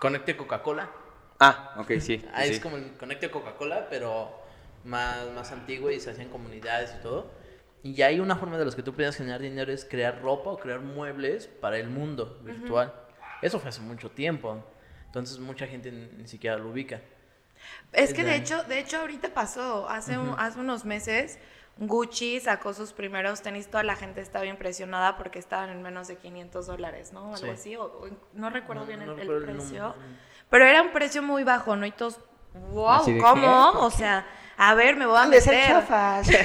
Conecte 0.00 0.36
Coca-Cola. 0.36 0.90
Ah, 1.40 1.74
ok, 1.78 1.88
sí. 1.94 2.00
sí, 2.00 2.24
Ah, 2.32 2.44
es 2.44 2.60
como 2.60 2.76
el 2.76 2.92
Conecte 2.96 3.30
Coca-Cola, 3.30 3.88
pero 3.90 4.30
más, 4.84 5.28
más 5.34 5.52
antiguo 5.52 5.90
y 5.90 6.00
se 6.00 6.10
hacían 6.10 6.28
comunidades 6.28 6.94
y 6.98 7.02
todo. 7.02 7.30
Y 7.82 7.94
ya 7.94 8.06
hay 8.06 8.20
una 8.20 8.36
forma 8.36 8.56
de 8.58 8.64
los 8.64 8.74
que 8.74 8.82
tú 8.82 8.94
puedes 8.94 9.16
generar 9.16 9.40
dinero 9.40 9.70
es 9.72 9.84
crear 9.84 10.22
ropa 10.22 10.50
o 10.50 10.58
crear 10.58 10.80
muebles 10.80 11.46
para 11.48 11.76
el 11.78 11.88
mundo 11.90 12.38
virtual. 12.42 12.92
Eso 13.42 13.58
fue 13.60 13.68
hace 13.68 13.80
mucho 13.82 14.10
tiempo. 14.10 14.64
Entonces 15.06 15.38
mucha 15.38 15.66
gente 15.66 15.92
ni, 15.92 16.26
siquiera 16.26 16.56
lo 16.56 16.70
ubica. 16.70 17.00
Es 17.92 18.14
que 18.14 18.24
de 18.24 18.36
hecho, 18.36 18.62
de 18.64 18.78
hecho 18.78 18.98
ahorita 18.98 19.32
pasó, 19.34 19.88
hace, 19.88 20.16
un- 20.18 20.34
hace 20.38 20.58
unos 20.60 20.84
meses 20.84 21.38
Gucci 21.76 22.38
sacó 22.40 22.72
sus 22.72 22.92
primeros 22.92 23.42
tenis, 23.42 23.66
toda 23.68 23.82
la 23.82 23.96
gente 23.96 24.20
estaba 24.20 24.46
impresionada 24.46 25.16
porque 25.16 25.38
estaban 25.40 25.70
en 25.70 25.82
menos 25.82 26.06
de 26.06 26.16
500 26.16 26.66
dólares, 26.68 27.12
¿no? 27.12 27.34
Algo 27.34 27.36
Sí. 27.36 27.48
así, 27.48 27.76
o- 27.76 27.84
o 27.84 28.08
no 28.34 28.48
recuerdo 28.50 28.82
No- 28.82 28.86
bien 28.88 29.00
el, 29.02 29.06
no 29.08 29.12
el 29.14 29.18
recuerdo 29.20 29.44
el 29.50 29.56
precio, 29.56 29.82
número. 29.88 29.94
Pero 30.54 30.66
era 30.66 30.82
un 30.82 30.92
precio 30.92 31.20
muy 31.20 31.42
bajo, 31.42 31.74
¿no? 31.74 31.84
Y 31.84 31.90
todos, 31.90 32.20
wow, 32.70 33.02
¿cómo? 33.20 33.70
O 33.80 33.90
sea, 33.90 34.24
a 34.56 34.72
ver, 34.74 34.94
me 34.94 35.04
voy 35.04 35.18
a 35.18 35.26
meter. 35.26 35.66
chafas. 35.66 36.28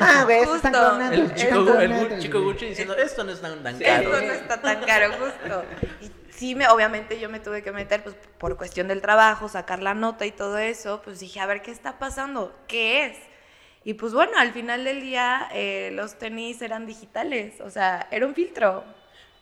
Ah, 0.00 0.26
están 0.28 0.44
Justo. 0.44 0.70
coronando. 0.70 1.14
El 1.14 1.34
chico, 1.34 1.60
están 1.60 1.92
el 1.92 2.18
chico 2.20 2.38
güey. 2.42 2.52
Gucci 2.52 2.66
diciendo, 2.66 2.94
esto 2.94 3.24
no 3.24 3.32
es 3.32 3.40
tan, 3.40 3.62
tan 3.62 3.78
caro. 3.78 4.16
Eso 4.16 4.26
no 4.26 4.32
está 4.34 4.60
tan 4.60 4.84
caro, 4.84 5.12
justo. 5.14 5.64
Y 6.02 6.12
sí, 6.30 6.54
me, 6.54 6.68
obviamente 6.68 7.18
yo 7.18 7.30
me 7.30 7.40
tuve 7.40 7.62
que 7.62 7.72
meter, 7.72 8.04
pues 8.04 8.14
por 8.36 8.58
cuestión 8.58 8.86
del 8.86 9.00
trabajo, 9.00 9.48
sacar 9.48 9.82
la 9.82 9.94
nota 9.94 10.26
y 10.26 10.30
todo 10.30 10.58
eso, 10.58 11.00
pues 11.02 11.18
dije, 11.18 11.40
a 11.40 11.46
ver, 11.46 11.62
¿qué 11.62 11.70
está 11.70 11.98
pasando? 11.98 12.54
¿Qué 12.68 13.06
es? 13.06 13.16
Y 13.82 13.94
pues 13.94 14.12
bueno, 14.12 14.32
al 14.36 14.52
final 14.52 14.84
del 14.84 15.00
día 15.00 15.48
eh, 15.54 15.88
los 15.94 16.18
tenis 16.18 16.60
eran 16.60 16.84
digitales, 16.86 17.62
o 17.62 17.70
sea, 17.70 18.08
era 18.10 18.26
un 18.26 18.34
filtro, 18.34 18.84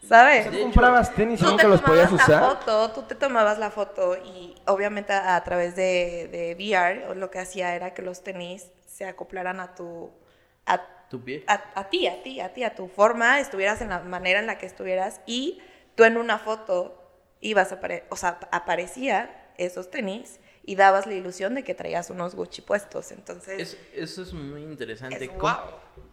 ¿sabes? 0.03 0.51
¿Tú 0.51 0.61
comprabas 0.61 1.15
tenis 1.15 1.41
y 1.41 1.45
Tú 1.45 1.57
te 1.57 1.65
nunca 1.65 1.69
los 1.69 1.83
podías 1.83 2.09
tomabas 2.11 2.29
la 2.29 2.37
usar? 2.37 2.57
foto, 2.59 2.91
tú 2.93 3.03
te 3.03 3.15
tomabas 3.15 3.59
la 3.59 3.71
foto 3.71 4.17
y 4.17 4.55
obviamente 4.67 5.13
a, 5.13 5.37
a 5.37 5.45
través 5.45 5.77
de, 5.77 6.29
de 6.31 6.55
VR 6.55 7.15
lo 7.15 7.31
que 7.31 7.39
hacía 7.39 7.75
era 7.75 7.95
que 7.95 8.03
los 8.03 8.23
tenis 8.23 8.71
se 8.87 9.05
acoplaran 9.07 9.61
a 9.61 9.75
tu... 9.75 10.11
A, 10.67 10.81
Tu 11.09 11.23
pie. 11.23 11.45
a, 11.47 11.61
a 11.75 11.89
ti, 11.91 12.07
a 12.09 12.23
ti, 12.23 12.41
a 12.41 12.53
ti, 12.53 12.65
a 12.65 12.75
tu 12.75 12.89
forma, 12.89 13.39
estuvieras 13.41 13.81
en 13.81 13.91
la 13.91 14.01
manera 14.01 14.41
en 14.41 14.47
la 14.47 14.59
que 14.59 14.67
estuvieras 14.67 15.21
y 15.27 15.61
tú 15.95 16.05
en 16.05 16.17
una 16.17 16.39
foto 16.39 17.03
ibas 17.41 17.71
a 17.73 17.81
apare- 17.81 18.05
o 18.11 18.17
sea, 18.17 18.39
aparecían 18.51 19.31
esos 19.59 19.91
tenis 19.91 20.41
y 20.67 20.75
dabas 20.77 21.07
la 21.07 21.15
ilusión 21.15 21.55
de 21.55 21.65
que 21.65 21.75
traías 21.75 22.11
unos 22.11 22.35
Gucci 22.35 22.61
puestos. 22.61 23.13
Entonces, 23.13 23.61
Es- 23.61 23.79
eso 23.95 24.23
es 24.23 24.33
muy 24.35 24.63
interesante. 24.63 25.25
Es 25.25 25.29
¿Cómo- 25.31 25.41
guau. 25.41 25.65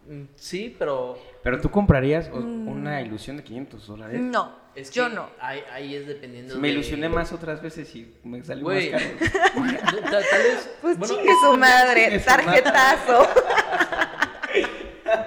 Mm, 0.07 0.23
Sí, 0.35 0.75
pero 0.77 1.17
Pero 1.43 1.59
tú 1.59 1.69
comprarías 1.71 2.29
o- 2.31 2.35
una 2.37 3.01
ilusión 3.01 3.37
de 3.37 3.43
500 3.43 3.87
dólares. 3.87 4.19
no, 4.21 4.55
es 4.75 4.89
que 4.89 4.95
yo 4.97 5.09
no. 5.09 5.29
Ahí, 5.39 5.61
ahí 5.71 5.95
es 5.95 6.07
dependiendo 6.07 6.55
Me 6.57 6.67
de- 6.67 6.73
ilusioné 6.75 7.09
más 7.09 7.31
otras 7.33 7.61
veces 7.61 7.93
y 7.95 8.13
me 8.23 8.43
salió 8.43 8.63
Güey, 8.63 8.91
más 8.91 9.01
caro. 9.01 9.19
ta- 10.03 10.11
tal 10.11 10.21
vez... 10.43 10.69
Pues 10.81 10.97
bueno, 10.99 11.15
chingue 11.15 11.31
su 11.41 11.57
madre, 11.57 12.03
chingue 12.05 12.19
su 12.19 12.29
madre. 12.29 12.61
tarjetazo. 12.61 13.27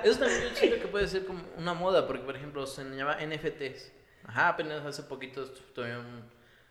Eso 0.05 0.19
también 0.21 0.43
yo 0.43 0.55
siento 0.55 0.81
que 0.81 0.89
puede 0.89 1.09
ser 1.09 1.27
como 1.27 1.41
una 1.59 1.75
moda, 1.75 2.07
porque 2.07 2.23
por 2.23 2.37
ejemplo 2.37 2.67
se 2.67 2.85
llama 2.85 3.17
NFTs. 3.21 3.93
Ajá, 4.27 4.49
apenas 4.49 4.85
hace 4.85 5.03
poquito 5.05 5.45
estuvieron 5.45 6.05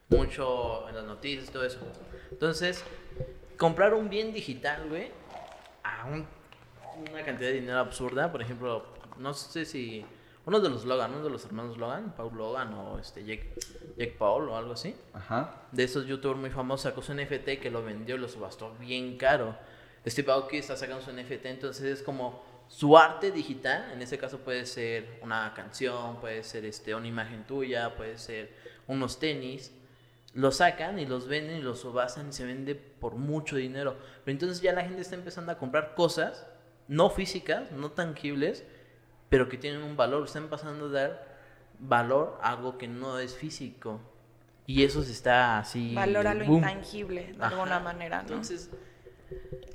mucho 0.10 0.88
en 0.90 0.96
las 0.96 1.04
noticias 1.06 1.50
todo 1.52 1.66
eso. 1.66 1.80
Entonces, 2.32 2.84
comprar 3.58 3.94
un 3.94 4.10
bien 4.10 4.34
digital, 4.34 4.88
güey, 4.90 5.12
a 5.84 6.06
un- 6.06 6.28
una 7.10 7.24
cantidad 7.24 7.50
de 7.50 7.60
dinero 7.60 7.80
absurda, 7.80 8.32
por 8.32 8.42
ejemplo, 8.42 8.86
no 9.18 9.34
sé 9.34 9.66
si 9.66 10.06
uno 10.46 10.60
de 10.60 10.70
los 10.70 10.86
Logan, 10.86 11.12
uno 11.14 11.24
de 11.24 11.30
los 11.30 11.46
hermanos 11.46 11.78
Logan, 11.78 12.14
Paul 12.16 12.38
Logan 12.38 12.74
o 12.76 13.00
este 13.00 13.24
Jake, 13.26 13.54
Jake 13.98 14.16
Paul 14.18 14.50
o 14.50 14.58
algo 14.58 14.74
así, 14.74 14.96
Ajá. 15.14 15.64
de 15.72 15.84
esos 15.84 16.06
youtubers 16.06 16.40
muy 16.40 16.52
famosos 16.52 16.84
sacó 16.84 17.02
su 17.02 17.14
NFT 17.14 17.60
que 17.60 17.72
lo 17.72 17.84
vendió 17.84 18.16
y 18.16 18.20
lo 18.20 18.30
subastó 18.30 18.74
bien 18.80 19.18
caro. 19.18 19.56
Steve 20.08 20.32
Aoki 20.32 20.58
está 20.58 20.76
sacando 20.78 21.02
su 21.04 21.12
NFT, 21.12 21.46
entonces 21.50 21.84
es 21.86 22.04
como 22.04 22.44
su 22.68 22.96
arte 22.98 23.32
digital, 23.32 23.92
en 23.92 24.02
ese 24.04 24.18
caso 24.20 24.40
puede 24.40 24.66
ser 24.68 25.20
una 25.24 25.52
canción, 25.56 26.18
puede 26.22 26.44
ser 26.44 26.64
este, 26.66 26.94
una 26.94 27.08
imagen 27.08 27.46
tuya, 27.46 27.96
puede 27.96 28.18
ser 28.20 28.54
unos 28.88 29.18
tenis, 29.20 29.72
lo 30.36 30.52
sacan 30.52 31.00
y 31.00 31.06
los 31.08 31.28
venden 31.28 31.58
y 31.58 31.62
los 31.62 31.80
subastan 31.80 32.30
y 32.30 32.34
se 32.34 32.46
vende 32.46 32.76
por 32.76 33.16
mucho 33.16 33.56
dinero. 33.56 33.98
Pero 34.24 34.34
entonces 34.34 34.62
ya 34.62 34.74
la 34.74 34.84
gente 34.84 35.02
está 35.02 35.16
empezando 35.16 35.52
a 35.52 35.58
comprar 35.58 35.96
cosas 35.96 36.46
no 36.88 37.10
físicas, 37.10 37.72
no 37.72 37.92
tangibles, 37.92 38.64
pero 39.30 39.50
que 39.50 39.58
tienen 39.58 39.82
un 39.82 39.98
valor, 39.98 40.26
están 40.26 40.50
pasando 40.50 40.86
a 40.86 40.90
dar 40.92 41.36
valor 41.80 42.38
a 42.44 42.52
algo 42.52 42.78
que 42.78 42.88
no 42.88 43.18
es 43.18 43.36
físico. 43.36 44.00
Y 44.68 44.84
eso 44.84 45.02
se 45.04 45.12
está 45.14 45.58
así. 45.60 45.94
Valora 45.96 46.34
lo 46.34 46.46
boom. 46.46 46.58
intangible, 46.58 47.34
de 47.34 47.44
alguna 47.44 47.76
Ajá. 47.78 47.80
manera, 47.80 48.18
¿no? 48.18 48.30
Entonces, 48.30 48.70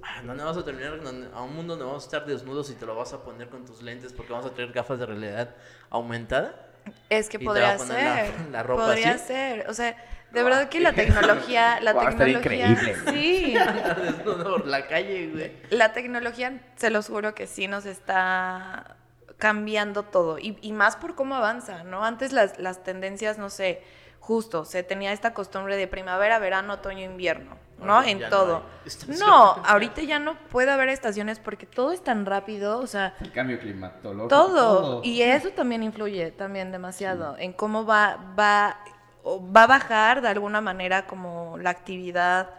ah, 0.02 0.22
¿dónde 0.24 0.44
vas 0.44 0.56
a 0.56 0.64
terminar? 0.64 1.00
A 1.34 1.42
un 1.42 1.54
mundo 1.54 1.72
donde 1.74 1.86
vamos 1.86 2.04
a 2.04 2.06
estar 2.06 2.26
desnudos 2.26 2.70
y 2.70 2.74
te 2.74 2.86
lo 2.86 2.94
vas 2.96 3.12
a 3.12 3.22
poner 3.22 3.48
con 3.48 3.64
tus 3.64 3.82
lentes 3.82 4.12
porque 4.12 4.32
vamos 4.32 4.46
a 4.46 4.54
traer 4.54 4.72
gafas 4.72 4.98
de 4.98 5.06
realidad 5.06 5.54
aumentada. 5.90 6.66
Es 7.08 7.28
que 7.28 7.38
podría 7.38 7.74
a 7.74 7.76
poner 7.76 8.04
la- 8.04 8.26
ser. 8.26 8.34
la 8.52 8.62
ropa 8.62 8.86
podría 8.86 9.12
así. 9.14 9.26
ser. 9.26 9.68
O 9.68 9.74
sea, 9.74 9.96
de 10.32 10.42
verdad 10.42 10.68
que 10.68 10.80
la 10.80 10.92
tecnología, 10.92 11.80
la 11.80 11.92
tecnología. 11.92 12.38
increíble. 12.38 12.96
Sí. 13.12 13.54
Por 14.24 14.66
la 14.66 14.86
calle, 14.86 15.28
güey. 15.28 15.52
La 15.70 15.92
tecnología, 15.92 16.60
se 16.76 16.90
los 16.90 17.08
juro 17.08 17.34
que 17.34 17.46
sí 17.46 17.66
nos 17.68 17.86
está 17.86 18.96
cambiando 19.38 20.04
todo. 20.04 20.38
Y, 20.38 20.58
y 20.60 20.72
más 20.72 20.96
por 20.96 21.14
cómo 21.14 21.34
avanza, 21.34 21.82
¿no? 21.84 22.04
Antes 22.04 22.32
las, 22.32 22.58
las 22.58 22.84
tendencias, 22.84 23.38
no 23.38 23.48
sé, 23.50 23.82
justo, 24.20 24.64
se 24.64 24.82
tenía 24.82 25.12
esta 25.12 25.32
costumbre 25.34 25.76
de 25.76 25.88
primavera, 25.88 26.38
verano, 26.38 26.74
otoño, 26.74 27.04
invierno, 27.04 27.56
¿no? 27.78 28.02
En 28.02 28.18
ya 28.18 28.28
no 28.28 28.36
todo. 28.36 28.56
hay 28.56 28.62
estaciones. 28.88 29.18
No, 29.20 29.52
ahorita 29.64 30.02
ya 30.02 30.18
no 30.18 30.34
puede 30.50 30.70
haber 30.70 30.90
estaciones 30.90 31.38
porque 31.40 31.64
todo 31.66 31.90
es 31.92 32.04
tan 32.04 32.26
rápido, 32.26 32.78
o 32.78 32.86
sea, 32.86 33.14
El 33.20 33.32
cambio 33.32 33.58
climatológico. 33.58 34.28
todo. 34.28 35.00
Y 35.02 35.22
eso 35.22 35.48
también 35.50 35.82
influye 35.82 36.30
también 36.32 36.70
demasiado 36.70 37.34
en 37.38 37.54
cómo 37.54 37.86
va, 37.86 38.18
va, 38.38 38.78
va 39.24 39.64
a 39.64 39.66
bajar 39.66 40.22
de 40.22 40.28
alguna 40.28 40.60
manera 40.60 41.06
como 41.06 41.56
la 41.58 41.70
actividad 41.70 42.50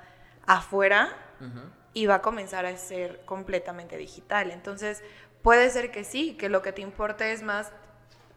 afuera 0.46 1.10
y 1.94 2.06
va 2.06 2.16
a 2.16 2.22
comenzar 2.22 2.66
a 2.66 2.76
ser 2.78 3.22
completamente 3.26 3.98
digital. 3.98 4.52
Entonces, 4.52 5.04
puede 5.42 5.70
ser 5.70 5.92
que 5.92 6.04
sí, 6.04 6.36
que 6.38 6.50
lo 6.50 6.62
que 6.62 6.72
te 6.72 6.82
importe 6.82 7.32
es 7.32 7.42
más 7.44 7.72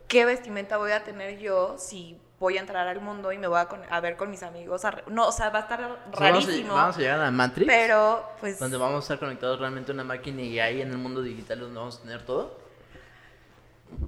qué 0.09 0.25
vestimenta 0.25 0.77
voy 0.77 0.93
a 0.93 1.05
tener 1.05 1.39
yo 1.39 1.77
si 1.79 2.19
voy 2.41 2.59
a 2.59 2.61
entrar 2.61 2.89
al 2.89 3.01
mundo 3.01 3.31
y 3.33 3.39
me 3.39 3.47
voy 3.47 3.59
a, 3.59 3.67
con- 3.67 3.81
a 3.89 4.01
ver 4.01 4.17
con 4.17 4.31
mis 4.31 4.43
amigos. 4.43 4.85
a 4.85 5.03
no, 5.07 5.29
o 5.29 5.33
sea, 5.33 5.51
va 5.51 5.61
a 5.61 5.63
estar 5.63 5.81
Vamos 5.81 5.99
a, 6.15 6.19
rarísimo. 6.21 6.75
vamos 6.75 6.97
a 6.97 7.01
llegar 7.01 7.21
a 7.21 7.31
Matrix. 7.31 7.67
pero, 7.67 8.27
pues. 8.41 8.59
Donde 8.59 8.77
vamos 8.77 8.97
a 8.97 9.01
estar 9.01 9.19
conectados 9.19 9.59
realmente 9.61 9.93
a 9.93 9.95
una 9.95 10.05
máquina 10.05 10.43
y 10.43 10.59
ahí 10.61 10.83
en 10.83 10.91
el 10.91 10.99
mundo 10.99 11.23
digital 11.23 11.61
donde 11.61 11.79
vamos 11.79 11.99
a 11.99 12.03
tener 12.03 12.25
todo. 12.27 12.64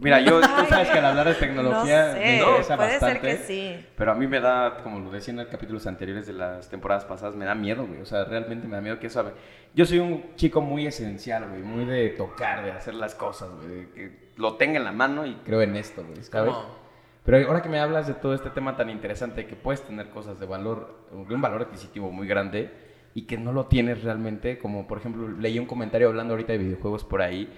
Mira, 0.00 0.20
yo, 0.20 0.40
tú 0.40 0.46
sabes 0.68 0.88
que 0.90 0.98
al 0.98 1.04
hablar 1.06 1.26
de 1.28 1.34
tecnología 1.34 2.06
no 2.08 2.12
sé, 2.12 2.18
me 2.20 2.36
interesa 2.38 2.76
puede 2.76 2.90
bastante. 2.92 3.20
ser 3.20 3.38
que 3.38 3.44
sí. 3.44 3.86
Pero 3.96 4.12
a 4.12 4.14
mí 4.14 4.26
me 4.26 4.40
da, 4.40 4.82
como 4.82 4.98
lo 5.00 5.10
decía 5.10 5.32
en 5.32 5.38
los 5.38 5.46
capítulos 5.48 5.86
anteriores 5.86 6.26
de 6.26 6.32
las 6.34 6.68
temporadas 6.68 7.04
pasadas, 7.04 7.34
me 7.34 7.44
da 7.44 7.54
miedo, 7.54 7.86
güey. 7.86 8.00
O 8.00 8.06
sea, 8.06 8.24
realmente 8.24 8.66
me 8.68 8.76
da 8.76 8.80
miedo 8.82 8.98
que 8.98 9.06
eso... 9.08 9.32
Yo 9.74 9.84
soy 9.86 9.98
un 9.98 10.34
chico 10.36 10.60
muy 10.60 10.86
esencial, 10.86 11.48
güey. 11.48 11.62
Muy 11.62 11.84
de 11.84 12.10
tocar, 12.10 12.64
de 12.64 12.72
hacer 12.72 12.94
las 12.94 13.14
cosas, 13.14 13.48
güey. 13.62 13.86
Que 13.92 14.30
lo 14.36 14.54
tenga 14.54 14.78
en 14.78 14.84
la 14.84 14.92
mano 14.92 15.26
y 15.26 15.34
creo 15.44 15.62
en 15.62 15.76
esto, 15.76 16.02
güey. 16.04 16.22
¿Sabes? 16.22 16.52
Como- 16.54 16.86
Pero 17.24 17.46
ahora 17.48 17.60
que 17.62 17.68
me 17.68 17.80
hablas 17.80 18.06
de 18.06 18.14
todo 18.14 18.34
este 18.34 18.50
tema 18.50 18.76
tan 18.76 18.88
interesante, 18.90 19.46
que 19.46 19.56
puedes 19.56 19.82
tener 19.82 20.10
cosas 20.10 20.38
de 20.38 20.46
valor, 20.46 21.06
de 21.28 21.34
un 21.34 21.40
valor 21.40 21.62
adquisitivo 21.62 22.10
muy 22.10 22.26
grande 22.28 22.70
y 23.14 23.22
que 23.22 23.36
no 23.38 23.52
lo 23.52 23.64
tienes 23.66 24.02
realmente, 24.04 24.58
como 24.58 24.86
por 24.86 24.98
ejemplo, 24.98 25.26
leí 25.28 25.58
un 25.58 25.64
comentario 25.66 26.08
hablando 26.08 26.34
ahorita 26.34 26.52
de 26.52 26.58
videojuegos 26.58 27.02
por 27.02 27.22
ahí, 27.22 27.50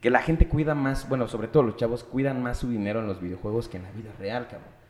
que 0.00 0.10
la 0.10 0.22
gente 0.22 0.48
cuida 0.48 0.74
más, 0.74 1.08
bueno, 1.08 1.28
sobre 1.28 1.48
todo 1.48 1.62
los 1.62 1.76
chavos 1.76 2.04
cuidan 2.04 2.42
más 2.42 2.58
su 2.58 2.68
dinero 2.68 3.00
en 3.00 3.06
los 3.06 3.20
videojuegos 3.20 3.68
que 3.68 3.76
en 3.76 3.82
la 3.84 3.90
vida 3.92 4.10
real, 4.18 4.44
cabrón. 4.44 4.80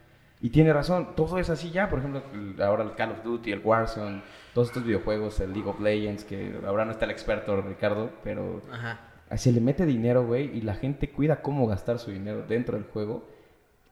Y 0.42 0.50
tiene 0.50 0.72
razón, 0.72 1.14
todo 1.16 1.38
es 1.38 1.50
así 1.50 1.70
ya, 1.70 1.90
por 1.90 1.98
ejemplo, 1.98 2.22
ahora 2.64 2.84
el 2.84 2.94
Call 2.94 3.10
of 3.12 3.22
Duty, 3.22 3.52
el 3.52 3.60
Warzone, 3.62 4.22
todos 4.54 4.68
estos 4.68 4.84
videojuegos, 4.84 5.38
el 5.40 5.52
League 5.52 5.68
of 5.68 5.80
Legends, 5.80 6.24
que 6.24 6.58
ahora 6.66 6.84
no 6.86 6.92
está 6.92 7.04
el 7.04 7.10
experto 7.10 7.60
Ricardo, 7.60 8.10
pero 8.24 8.62
Ajá. 8.72 9.00
se 9.36 9.52
le 9.52 9.60
mete 9.60 9.84
dinero, 9.84 10.24
güey, 10.24 10.56
y 10.56 10.62
la 10.62 10.74
gente 10.74 11.10
cuida 11.10 11.42
cómo 11.42 11.66
gastar 11.66 11.98
su 11.98 12.10
dinero 12.10 12.44
dentro 12.48 12.76
del 12.76 12.86
juego 12.86 13.28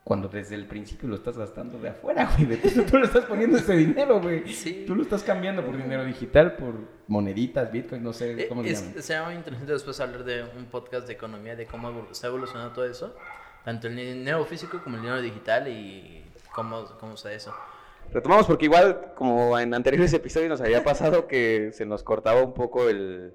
cuando 0.08 0.26
desde 0.28 0.54
el 0.54 0.64
principio 0.66 1.06
lo 1.06 1.16
estás 1.16 1.36
gastando 1.36 1.78
de 1.78 1.90
afuera, 1.90 2.30
güey. 2.34 2.46
De 2.46 2.56
tú, 2.56 2.82
tú 2.84 2.96
lo 2.96 3.04
estás 3.04 3.26
poniendo 3.26 3.58
ese 3.58 3.74
dinero, 3.74 4.22
güey. 4.22 4.48
Sí. 4.54 4.84
Tú 4.86 4.94
lo 4.94 5.02
estás 5.02 5.22
cambiando 5.22 5.62
por 5.62 5.76
dinero 5.76 6.02
digital, 6.06 6.56
por 6.56 6.72
moneditas, 7.08 7.70
bitcoin, 7.70 8.02
no 8.02 8.14
sé 8.14 8.44
Eh, 8.44 8.48
cómo 8.48 8.62
se 8.64 8.70
es- 8.70 8.80
llaman. 8.88 9.02
Sería 9.02 9.22
muy 9.24 9.34
interesante 9.34 9.70
después 9.72 10.00
hablar 10.00 10.24
de 10.24 10.44
un 10.56 10.64
podcast 10.70 11.06
de 11.06 11.12
economía, 11.12 11.56
de 11.56 11.66
cómo 11.66 12.08
está 12.10 12.28
evolucionando 12.28 12.72
todo 12.72 12.86
eso. 12.86 13.14
Tanto 13.66 13.86
el 13.88 13.96
dinero 13.96 14.42
físico 14.46 14.80
como 14.82 14.96
el 14.96 15.02
dinero 15.02 15.20
digital 15.20 15.68
y 15.68 16.24
cómo, 16.54 16.86
cómo 16.98 17.12
está 17.12 17.30
eso. 17.30 17.54
Retomamos 18.10 18.46
porque 18.46 18.64
igual, 18.64 19.12
como 19.14 19.58
en 19.58 19.74
anteriores 19.74 20.10
episodios 20.14 20.48
nos 20.48 20.62
había 20.62 20.82
pasado 20.84 21.26
que 21.26 21.70
se 21.74 21.84
nos 21.84 22.02
cortaba 22.02 22.40
un 22.42 22.54
poco 22.54 22.88
el, 22.88 23.34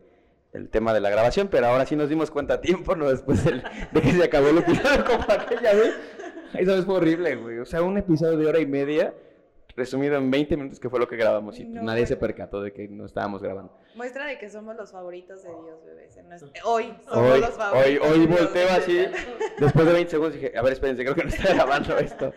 el 0.53 0.69
tema 0.69 0.91
de 0.91 1.01
la 1.01 1.11
grabación, 1.11 1.49
pero 1.51 1.67
ahora 1.67 1.85
sí 1.85 1.95
nos 1.95 2.09
dimos 2.09 2.31
cuenta 2.31 2.55
a 2.55 2.61
tiempo, 2.61 2.95
¿no? 2.95 3.09
Después 3.11 3.43
del- 3.45 3.61
de 3.91 4.01
que 4.01 4.11
se 4.11 4.23
acabó 4.23 4.47
el 4.47 4.57
episodio 4.57 5.05
como 5.05 5.23
aquella 5.29 5.73
vez. 5.75 5.93
Vez 6.65 6.85
fue 6.85 6.95
horrible, 6.95 7.35
güey. 7.35 7.59
O 7.59 7.65
sea, 7.65 7.81
un 7.81 7.97
episodio 7.97 8.37
de 8.37 8.45
hora 8.47 8.59
y 8.59 8.65
media 8.65 9.13
resumido 9.75 10.17
en 10.17 10.29
20 10.29 10.55
minutos 10.55 10.79
que 10.79 10.87
fue 10.89 10.99
lo 10.99 11.07
que 11.07 11.15
grabamos 11.15 11.59
y 11.59 11.65
No, 11.65 11.81
nadie 11.81 12.05
se 12.05 12.15
percató 12.15 12.61
de 12.61 12.71
que 12.71 12.87
no 12.87 13.05
estábamos 13.05 13.41
grabando. 13.41 13.75
Muestra 13.95 14.27
de 14.27 14.37
que 14.37 14.47
somos 14.49 14.75
los 14.75 14.91
favoritos 14.91 15.41
de 15.41 15.49
Dios, 15.49 15.83
bebés. 15.85 16.15
nuestro- 16.25 16.51
Hoy 16.65 16.93
somos 17.03 17.31
Hoy, 17.31 17.39
los 17.41 17.49
hoy, 17.49 17.55
favoritos. 17.55 18.07
hoy 18.11 18.19
de 18.19 18.27
Dios. 18.27 18.39
volteo 18.39 18.67
así, 18.69 19.05
después 19.59 19.85
de 19.87 19.93
20 19.93 20.11
segundos 20.11 20.33
dije, 20.35 20.55
a 20.55 20.61
ver, 20.61 20.73
espérense, 20.73 21.03
creo 21.03 21.15
que 21.15 21.23
no 21.23 21.29
está 21.29 21.53
grabando 21.55 21.97
esto. 21.97 22.33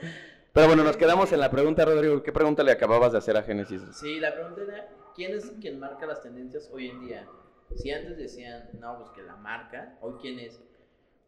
Pero 0.54 0.66
bueno, 0.68 0.82
nos 0.84 0.96
quedamos 0.96 1.30
en 1.32 1.40
la 1.40 1.50
pregunta, 1.50 1.84
Rodrigo. 1.84 2.22
¿Qué 2.22 2.32
pregunta 2.32 2.62
le 2.62 2.72
acababas 2.72 3.12
de 3.12 3.18
hacer 3.18 3.36
a 3.36 3.42
Génesis? 3.42 3.82
Sí, 3.92 4.18
la 4.18 4.32
pregunta 4.32 4.62
era, 4.62 4.88
¿quién 5.14 5.34
es 5.34 5.52
quien 5.60 5.78
marca 5.78 6.06
las 6.06 6.22
tendencias 6.22 6.70
hoy 6.72 6.88
en 6.88 7.00
día? 7.06 7.28
Si 7.74 7.90
antes 7.90 8.16
decían, 8.16 8.70
no, 8.80 8.96
pues 8.96 9.10
que 9.10 9.22
la 9.22 9.36
marca, 9.36 9.98
hoy 10.00 10.14
quién 10.22 10.38
es 10.38 10.62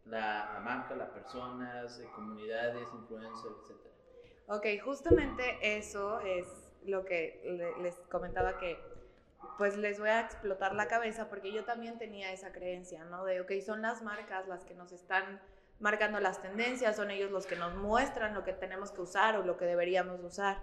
la, 0.08 0.60
marca, 0.64 0.94
las 0.94 1.10
personas, 1.10 1.98
eh, 2.00 2.08
comunidades, 2.14 2.86
influencers, 2.94 3.54
etcétera. 3.62 3.94
Ok, 4.48 4.66
justamente 4.84 5.76
eso 5.76 6.20
es 6.20 6.46
lo 6.84 7.04
que 7.04 7.40
le- 7.44 7.82
les 7.82 7.96
comentaba 8.10 8.58
que 8.58 8.78
pues 9.56 9.76
les 9.76 9.98
voy 10.00 10.08
a 10.08 10.20
explotar 10.20 10.74
la 10.74 10.88
cabeza 10.88 11.28
porque 11.28 11.52
yo 11.52 11.64
también 11.64 11.98
tenía 11.98 12.32
esa 12.32 12.52
creencia, 12.52 13.04
¿no? 13.04 13.24
De, 13.24 13.40
ok, 13.40 13.52
son 13.64 13.82
las 13.82 14.02
marcas 14.02 14.48
las 14.48 14.64
que 14.64 14.74
nos 14.74 14.92
están 14.92 15.40
marcando 15.80 16.18
las 16.18 16.40
tendencias, 16.42 16.96
son 16.96 17.10
ellos 17.10 17.30
los 17.30 17.46
que 17.46 17.54
nos 17.56 17.74
muestran 17.74 18.34
lo 18.34 18.42
que 18.44 18.52
tenemos 18.52 18.90
que 18.90 19.00
usar 19.00 19.36
o 19.36 19.44
lo 19.44 19.56
que 19.56 19.64
deberíamos 19.64 20.20
usar. 20.24 20.58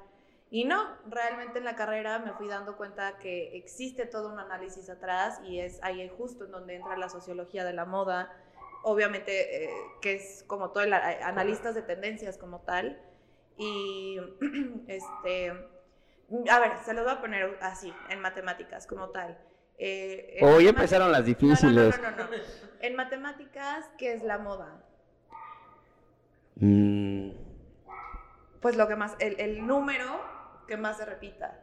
Y 0.49 0.65
no, 0.65 0.97
realmente 1.08 1.60
en 1.60 1.65
la 1.65 1.75
carrera 1.75 2.19
me 2.19 2.34
fui 2.34 2.47
dando 2.47 2.75
cuenta 2.77 3.17
que 3.17 3.55
existe 3.58 4.05
todo 4.05 4.31
un 4.31 4.39
análisis 4.39 4.89
atrás 4.89 5.39
y 5.43 5.60
es 5.60 5.81
ahí 5.84 6.10
justo 6.17 6.45
en 6.45 6.51
donde 6.51 6.75
entra 6.75 6.97
la 6.97 7.10
sociología 7.10 7.63
de 7.65 7.73
la 7.73 7.86
moda, 7.86 8.31
obviamente 8.87 9.65
eh, 9.65 9.69
que 9.99 10.13
es 10.13 10.43
como 10.47 10.69
todo 10.71 10.83
el 10.83 10.93
analistas 10.93 11.73
de 11.73 11.81
tendencias 11.81 12.37
como 12.37 12.59
tal. 12.61 13.01
Y 13.57 14.19
este, 14.87 15.49
a 15.49 16.59
ver, 16.59 16.77
se 16.85 16.93
los 16.93 17.03
voy 17.03 17.13
a 17.13 17.19
poner 17.21 17.57
así, 17.61 17.91
en 18.09 18.21
matemáticas 18.21 18.85
como 18.85 19.09
tal. 19.09 19.37
Eh, 19.79 20.37
Hoy 20.41 20.65
matemáticas- 20.65 20.69
empezaron 20.69 21.11
las 21.11 21.21
No, 21.21 21.25
no, 21.25 21.31
no, 21.31 21.47
difíciles. 21.47 22.01
no, 22.01 22.11
no, 22.11 22.17
no. 22.17 22.29
En 22.81 22.95
matemáticas, 22.95 23.89
¿qué 23.97 24.13
es 24.13 24.23
la 24.23 24.37
moda? 24.37 24.83
Mm, 26.57 27.31
Pues 28.61 28.77
lo 28.77 28.87
que 28.87 28.95
más, 28.95 29.15
el, 29.19 29.39
el 29.39 29.65
número 29.65 30.05
que 30.67 30.77
más 30.77 30.97
se 30.97 31.05
repita, 31.05 31.59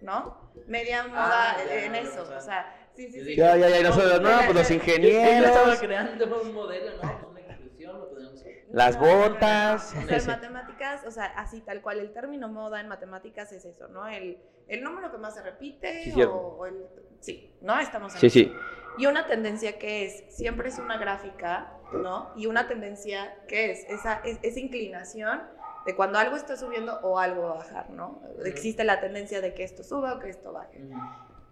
¿no? 0.00 0.50
Media 0.66 1.04
moda 1.08 1.52
Ah, 1.52 1.56
ya, 1.66 1.84
en 1.84 1.94
eso, 1.96 2.22
o 2.22 2.26
sea, 2.26 2.36
o 2.38 2.40
sea, 2.40 2.81
sí, 2.94 3.06
sí, 3.06 3.12
sí. 3.12 3.20
dije, 3.20 3.36
Ya, 3.36 3.56
ya, 3.56 3.68
ya, 3.68 3.82
nosotros, 3.82 4.20
no, 4.20 4.28
pues 4.28 4.46
los 4.46 4.54
Yo 4.54 4.60
estaba 4.60 4.74
ingenieros, 4.74 5.78
creando 5.80 6.42
un 6.42 6.54
modelo, 6.54 6.90
¿no? 7.02 7.28
Una 7.30 7.40
expresión, 7.40 7.98
lo 7.98 8.08
podemos 8.10 8.34
hacer. 8.34 8.64
las 8.72 8.96
No, 8.96 9.02
no, 9.02 9.06
no, 9.06 9.12
no, 9.16 9.24
no. 9.24 9.30
botas. 9.34 9.94
O 9.96 10.06
sea, 10.06 10.16
en 10.18 10.26
matemáticas, 10.26 11.06
o 11.06 11.10
sea, 11.10 11.24
así 11.36 11.60
tal 11.60 11.80
cual, 11.82 11.98
el 12.00 12.12
término 12.12 12.48
moda 12.48 12.80
en 12.80 12.88
matemáticas 12.88 13.52
es 13.52 13.64
eso, 13.64 13.88
¿no? 13.88 14.06
El, 14.08 14.38
el 14.68 14.82
número 14.82 15.10
que 15.10 15.18
más 15.18 15.34
se 15.34 15.42
repite 15.42 16.12
o, 16.26 16.30
o 16.58 16.66
el... 16.66 16.84
Sí, 17.20 17.52
¿no? 17.60 17.78
Estamos 17.78 18.14
en 18.14 18.20
Sí, 18.20 18.26
eso. 18.26 18.34
sí. 18.50 18.52
Y 18.98 19.06
una 19.06 19.26
tendencia 19.26 19.78
que 19.78 20.04
es, 20.04 20.24
siempre 20.36 20.68
es 20.68 20.78
una 20.78 20.98
gráfica, 20.98 21.72
¿no? 21.94 22.30
Y 22.36 22.46
una 22.46 22.68
tendencia 22.68 23.34
que 23.48 23.70
es 23.70 23.88
esa, 23.88 24.20
es- 24.24 24.38
esa 24.42 24.60
inclinación 24.60 25.40
de 25.86 25.96
cuando 25.96 26.18
algo 26.18 26.36
está 26.36 26.56
subiendo 26.56 26.98
o 27.02 27.18
algo 27.18 27.42
va 27.42 27.50
a 27.52 27.54
bajar, 27.54 27.90
¿no? 27.90 28.22
Existe 28.44 28.84
la 28.84 29.00
tendencia 29.00 29.40
de 29.40 29.54
que 29.54 29.64
esto 29.64 29.82
suba 29.82 30.14
o 30.14 30.18
que 30.18 30.28
esto 30.30 30.52
baje. 30.52 30.78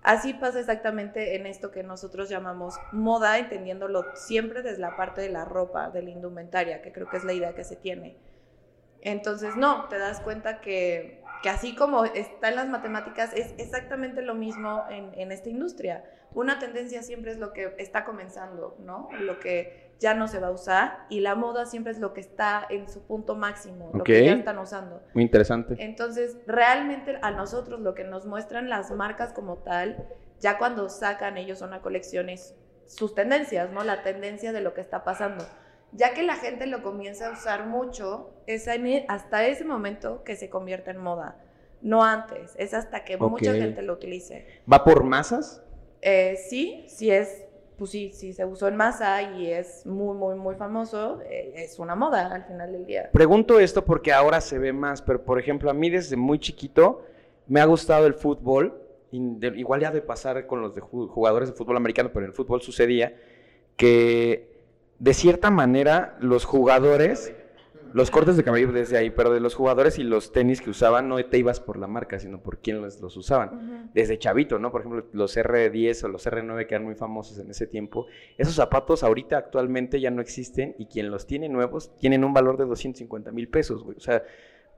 Así 0.03 0.33
pasa 0.33 0.61
exactamente 0.61 1.37
en 1.37 1.47
esto 1.47 1.71
que 1.71 1.83
nosotros 1.83 2.29
llamamos 2.29 2.79
moda, 2.91 3.39
entendiéndolo 3.39 4.05
siempre 4.15 4.63
desde 4.63 4.79
la 4.79 4.97
parte 4.97 5.21
de 5.21 5.29
la 5.29 5.45
ropa, 5.45 5.91
de 5.91 6.03
la 6.03 6.11
indumentaria, 6.11 6.81
que 6.81 6.91
creo 6.91 7.09
que 7.09 7.19
es 7.19 7.25
la 7.25 7.35
idea 7.35 7.55
que 7.55 7.65
se 7.65 7.77
tiene. 7.77 8.17
Entonces, 9.03 9.57
no, 9.57 9.89
te 9.89 9.99
das 9.99 10.21
cuenta 10.21 10.61
que, 10.61 11.23
que 11.43 11.49
así 11.51 11.75
como 11.75 12.05
está 12.05 12.49
en 12.49 12.57
las 12.57 12.69
matemáticas, 12.69 13.33
es 13.35 13.55
exactamente 13.59 14.23
lo 14.23 14.35
mismo 14.35 14.85
en, 14.91 15.13
en 15.19 15.33
esta 15.33 15.51
industria. 15.51 16.05
Una 16.33 16.59
tendencia 16.59 17.03
siempre 17.03 17.33
es 17.33 17.39
lo 17.39 17.53
que 17.53 17.75
está 17.79 18.05
comenzando, 18.05 18.77
¿no? 18.79 19.09
Lo 19.19 19.39
que 19.39 19.90
ya 20.01 20.15
no 20.15 20.27
se 20.27 20.41
va 20.41 20.49
a 20.49 20.51
usar 20.51 21.05
y 21.11 21.21
la 21.21 21.35
moda 21.35 21.67
siempre 21.67 21.93
es 21.93 21.99
lo 22.01 22.15
que 22.15 22.21
está 22.21 22.67
en 22.71 22.89
su 22.89 23.03
punto 23.03 23.37
máximo, 23.37 23.91
lo 23.93 24.03
que 24.03 24.25
ya 24.25 24.33
están 24.33 24.59
usando. 24.59 25.03
Muy 25.13 25.23
interesante. 25.23 25.77
Entonces, 25.79 26.39
realmente 26.47 27.19
a 27.23 27.31
nosotros 27.31 27.81
lo 27.81 27.95
que 27.95 28.05
nos 28.05 28.25
muestran 28.27 28.71
las 28.71 28.91
marcas 28.91 29.35
como 29.35 29.59
tal, 29.59 30.09
ya 30.41 30.57
cuando 30.57 30.89
sacan 30.89 31.37
ellos 31.37 31.61
una 31.61 31.83
colección 31.83 32.31
es 32.31 32.57
sus 32.87 33.15
tendencias, 33.15 33.71
¿no? 33.71 33.85
La 33.85 34.03
tendencia 34.03 34.53
de 34.53 34.63
lo 34.63 34.73
que 34.73 34.81
está 34.81 35.05
pasando. 35.05 35.45
Ya 35.93 36.15
que 36.15 36.23
la 36.23 36.37
gente 36.37 36.67
lo 36.67 36.83
comienza 36.83 37.29
a 37.29 37.33
usar 37.33 37.67
mucho, 37.67 38.31
es 38.47 38.67
e- 38.69 39.05
hasta 39.09 39.47
ese 39.47 39.65
momento 39.65 40.25
que 40.25 40.35
se 40.35 40.49
convierte 40.49 40.93
en 40.93 40.99
moda. 40.99 41.37
No 41.83 42.05
antes, 42.05 42.55
es 42.59 42.73
hasta 42.75 43.05
que 43.05 43.17
mucha 43.19 43.53
gente 43.55 43.83
lo 43.83 43.95
utilice. 43.95 44.47
¿Va 44.71 44.83
por 44.83 45.05
masas? 45.05 45.63
Eh, 46.01 46.37
sí, 46.49 46.87
sí 46.89 47.11
es, 47.11 47.45
pues 47.81 47.93
sí, 47.93 48.13
sí 48.13 48.35
se 48.35 48.45
usó 48.45 48.69
en 48.69 48.77
masa 48.77 49.23
y 49.23 49.51
es 49.51 49.87
muy, 49.87 50.15
muy, 50.15 50.35
muy 50.35 50.55
famoso, 50.55 51.23
eh, 51.23 51.55
es 51.57 51.79
una 51.79 51.95
moda 51.97 52.27
al 52.33 52.45
final 52.45 52.71
del 52.73 52.85
día. 52.85 53.09
Pregunto 53.11 53.59
esto 53.59 53.87
porque 53.87 54.13
ahora 54.13 54.43
se 54.43 54.59
ve 54.59 54.71
más, 54.75 55.01
pero 55.01 55.25
por 55.25 55.39
ejemplo, 55.39 55.71
a 55.71 55.73
mí 55.75 55.89
desde 55.89 56.15
muy 56.15 56.39
chiquito 56.39 57.03
me 57.47 57.59
ha 57.59 57.65
gustado 57.65 58.07
el 58.07 58.13
fútbol. 58.13 58.77
igual 59.13 59.81
ya 59.81 59.91
de 59.91 60.03
pasar 60.03 60.47
con 60.47 60.61
los 60.61 60.75
de 60.75 60.83
ju- 60.83 61.09
jugadores 61.09 61.49
de 61.49 61.55
fútbol 61.57 61.79
americano, 61.79 62.11
pero 62.13 62.27
en 62.27 62.31
el 62.33 62.37
fútbol 62.37 62.61
sucedía 62.61 63.17
que 63.77 64.61
de 64.99 65.15
cierta 65.15 65.51
manera 65.51 66.17
los 66.21 66.45
jugadores, 66.45 67.33
los 67.93 68.11
cortes 68.11 68.37
de 68.37 68.45
cabello 68.45 68.73
desde 68.73 68.97
ahí, 68.97 69.11
pero 69.11 69.33
de 69.33 69.41
los 69.41 69.55
jugadores 69.55 69.99
y 69.99 70.05
los 70.05 70.33
tenis 70.33 70.61
que 70.61 70.71
usaban 70.71 71.09
no 71.09 71.25
te 71.25 71.39
ibas 71.39 71.61
por 71.61 71.77
la 71.77 71.87
marca, 71.87 72.19
sino 72.19 72.43
por 72.43 72.59
quién 72.59 72.81
los, 72.81 73.01
los 73.01 73.17
usaban. 73.17 73.91
Desde 73.95 74.19
chavito, 74.19 74.59
¿no? 74.59 74.71
Por 74.71 74.83
ejemplo, 74.83 75.07
los 75.13 75.37
R10 75.37 76.05
o 76.05 76.09
los 76.09 76.27
R9 76.27 76.67
que 76.67 76.75
eran 76.75 76.85
muy 76.85 76.95
famosos 76.95 77.39
en 77.39 77.51
ese 77.51 77.67
tiempo. 77.67 78.07
Esos 78.39 78.55
zapatos 78.55 79.03
ahorita 79.03 79.37
actualmente 79.37 80.01
ya 80.01 80.11
no 80.11 80.21
existen 80.21 80.75
y 80.79 80.87
quien 80.87 81.11
los 81.11 81.27
tiene 81.27 81.49
nuevos 81.49 81.97
tienen 81.97 82.25
un 82.25 82.33
valor 82.33 82.57
de 82.57 82.67
250 82.67 83.33
mil 83.33 83.49
pesos, 83.49 83.83
güey. 83.83 83.97
O 83.97 84.01
sea, 84.01 84.23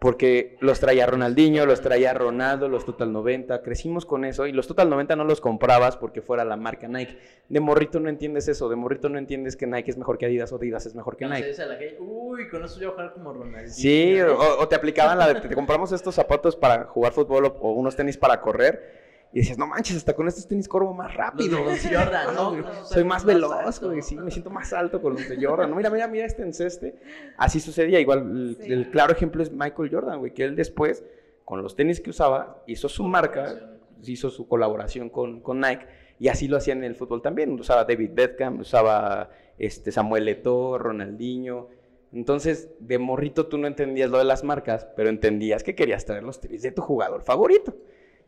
porque 0.03 0.57
los 0.59 0.81
traía 0.81 1.07
Ronaldinho, 1.07 1.65
los 1.65 1.81
traía 1.81 2.13
Ronaldo, 2.13 2.69
los 2.69 2.85
Total 2.85 3.13
90, 3.13 3.63
crecimos 3.63 4.05
con 4.05 4.25
eso 4.25 4.49
y 4.49 4.53
los 4.53 4.67
Total 4.67 4.91
90 4.91 5.15
no 5.15 5.23
los 5.23 5.41
comprabas 5.41 5.97
porque 5.97 6.21
fuera 6.21 6.45
la 6.45 6.57
marca 6.57 6.89
Nike. 6.89 7.17
De 7.49 7.61
morrito 7.61 8.01
no 8.01 8.09
entiendes 8.09 8.49
eso, 8.49 8.69
de 8.69 8.75
morrito 8.75 9.09
no 9.09 9.17
entiendes 9.17 9.55
que 9.55 9.65
Nike 9.69 9.93
es 9.93 9.97
mejor 9.97 10.19
que 10.19 10.27
Adidas 10.27 10.53
o 10.53 10.57
Adidas 10.57 10.87
es 10.87 10.97
mejor 10.97 11.17
que 11.17 11.27
Nike. 11.27 11.55
a 11.63 11.67
la 11.67 11.79
Uy, 12.01 12.49
con 12.49 12.65
eso 12.65 12.81
yo 12.81 12.89
voy 12.89 12.95
a 12.95 12.95
jugar 12.97 13.13
como 13.13 13.33
Ronaldinho. 13.33 13.73
Sí, 13.73 14.21
o, 14.23 14.59
o 14.59 14.67
te 14.67 14.75
aplicaban 14.75 15.17
la 15.21 15.33
de 15.33 15.41
te 15.41 15.55
compramos 15.55 15.93
estos 15.93 16.17
zapatos 16.17 16.57
para 16.57 16.87
jugar 16.87 17.13
fútbol 17.13 17.45
o, 17.45 17.49
o 17.61 17.71
unos 17.71 17.95
tenis 17.95 18.19
para 18.19 18.41
correr 18.41 19.02
y 19.33 19.39
decías, 19.41 19.57
no 19.59 19.67
manches, 19.67 19.97
hasta 19.97 20.15
con 20.15 20.29
estos 20.29 20.47
tenis 20.47 20.69
corro 20.69 20.93
más 20.93 21.15
rápido. 21.15 21.65
Los 21.65 21.83
de 21.83 21.97
Jordan, 21.97 22.35
¿no? 22.35 22.85
Soy 22.85 23.05
más 23.05 23.13
más 23.13 23.25
veloz, 23.25 23.81
güey, 23.81 24.03
sí, 24.03 24.17
me 24.17 24.31
siento 24.31 24.51
más 24.51 24.73
alto 24.73 25.01
con 25.01 25.15
los 25.15 25.29
de 25.29 25.43
Jordan. 25.45 25.71
No, 25.71 25.77
mira, 25.77 25.91
mira, 25.91 26.07
mira 26.09 26.27
este 26.27 26.43
enceste. 26.43 26.97
Así 27.37 27.61
sucedía, 27.61 27.99
igual 28.01 28.19
el, 28.31 28.57
Sí. 28.61 28.73
el 28.73 28.91
claro 28.91 29.13
ejemplo 29.13 29.43
es 29.43 29.51
Michael 29.53 29.91
Jordan, 29.91 30.19
güey, 30.19 30.35
que 30.35 30.45
él 30.45 30.55
después, 30.57 31.05
con 31.45 31.63
los 31.63 31.77
tenis 31.77 32.01
que 32.01 32.11
usaba, 32.11 32.63
hizo 32.67 32.89
su 32.89 33.05
marca, 33.05 33.79
hizo 34.05 34.31
su 34.31 34.47
colaboración 34.49 35.09
con, 35.09 35.41
con 35.41 35.61
Nike, 35.61 35.87
y 36.19 36.29
así 36.29 36.47
lo 36.49 36.57
hacía 36.57 36.75
en 36.75 36.85
el 36.85 36.95
fútbol 36.95 37.23
también. 37.23 37.53
Usaba 37.59 37.85
David 37.85 38.11
Beckham, 38.15 38.61
usaba 38.61 39.31
este, 39.59 39.91
Samuel 39.93 40.29
Eto'o, 40.29 40.79
Ronaldinho. 40.79 41.69
Entonces, 42.13 42.69
de 42.79 42.99
morrito 42.99 43.47
tú 43.47 43.59
no 43.59 43.67
entendías 43.67 44.11
lo 44.11 44.19
de 44.19 44.25
las 44.25 44.45
marcas, 44.45 44.87
pero 44.95 45.09
entendías 45.09 45.63
que 45.63 45.75
querías 45.75 46.05
traer 46.05 46.23
los 46.23 46.41
tenis 46.41 46.63
de 46.63 46.71
tu 46.71 46.83
jugador 46.83 47.23
favorito. 47.23 47.75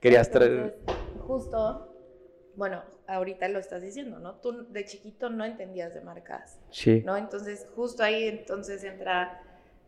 Querías 0.05 0.30
traer... 0.30 0.76
Justo, 1.18 1.96
bueno, 2.57 2.82
ahorita 3.07 3.48
lo 3.48 3.59
estás 3.59 3.80
diciendo, 3.80 4.18
¿no? 4.18 4.34
Tú 4.34 4.70
de 4.70 4.84
chiquito 4.84 5.30
no 5.30 5.46
entendías 5.46 5.94
de 5.94 6.02
marcas, 6.02 6.61
Sí. 6.68 7.02
¿no? 7.07 7.16
Entonces, 7.16 7.66
justo 7.74 8.02
ahí 8.02 8.28
entonces 8.28 8.84
entra 8.84 9.40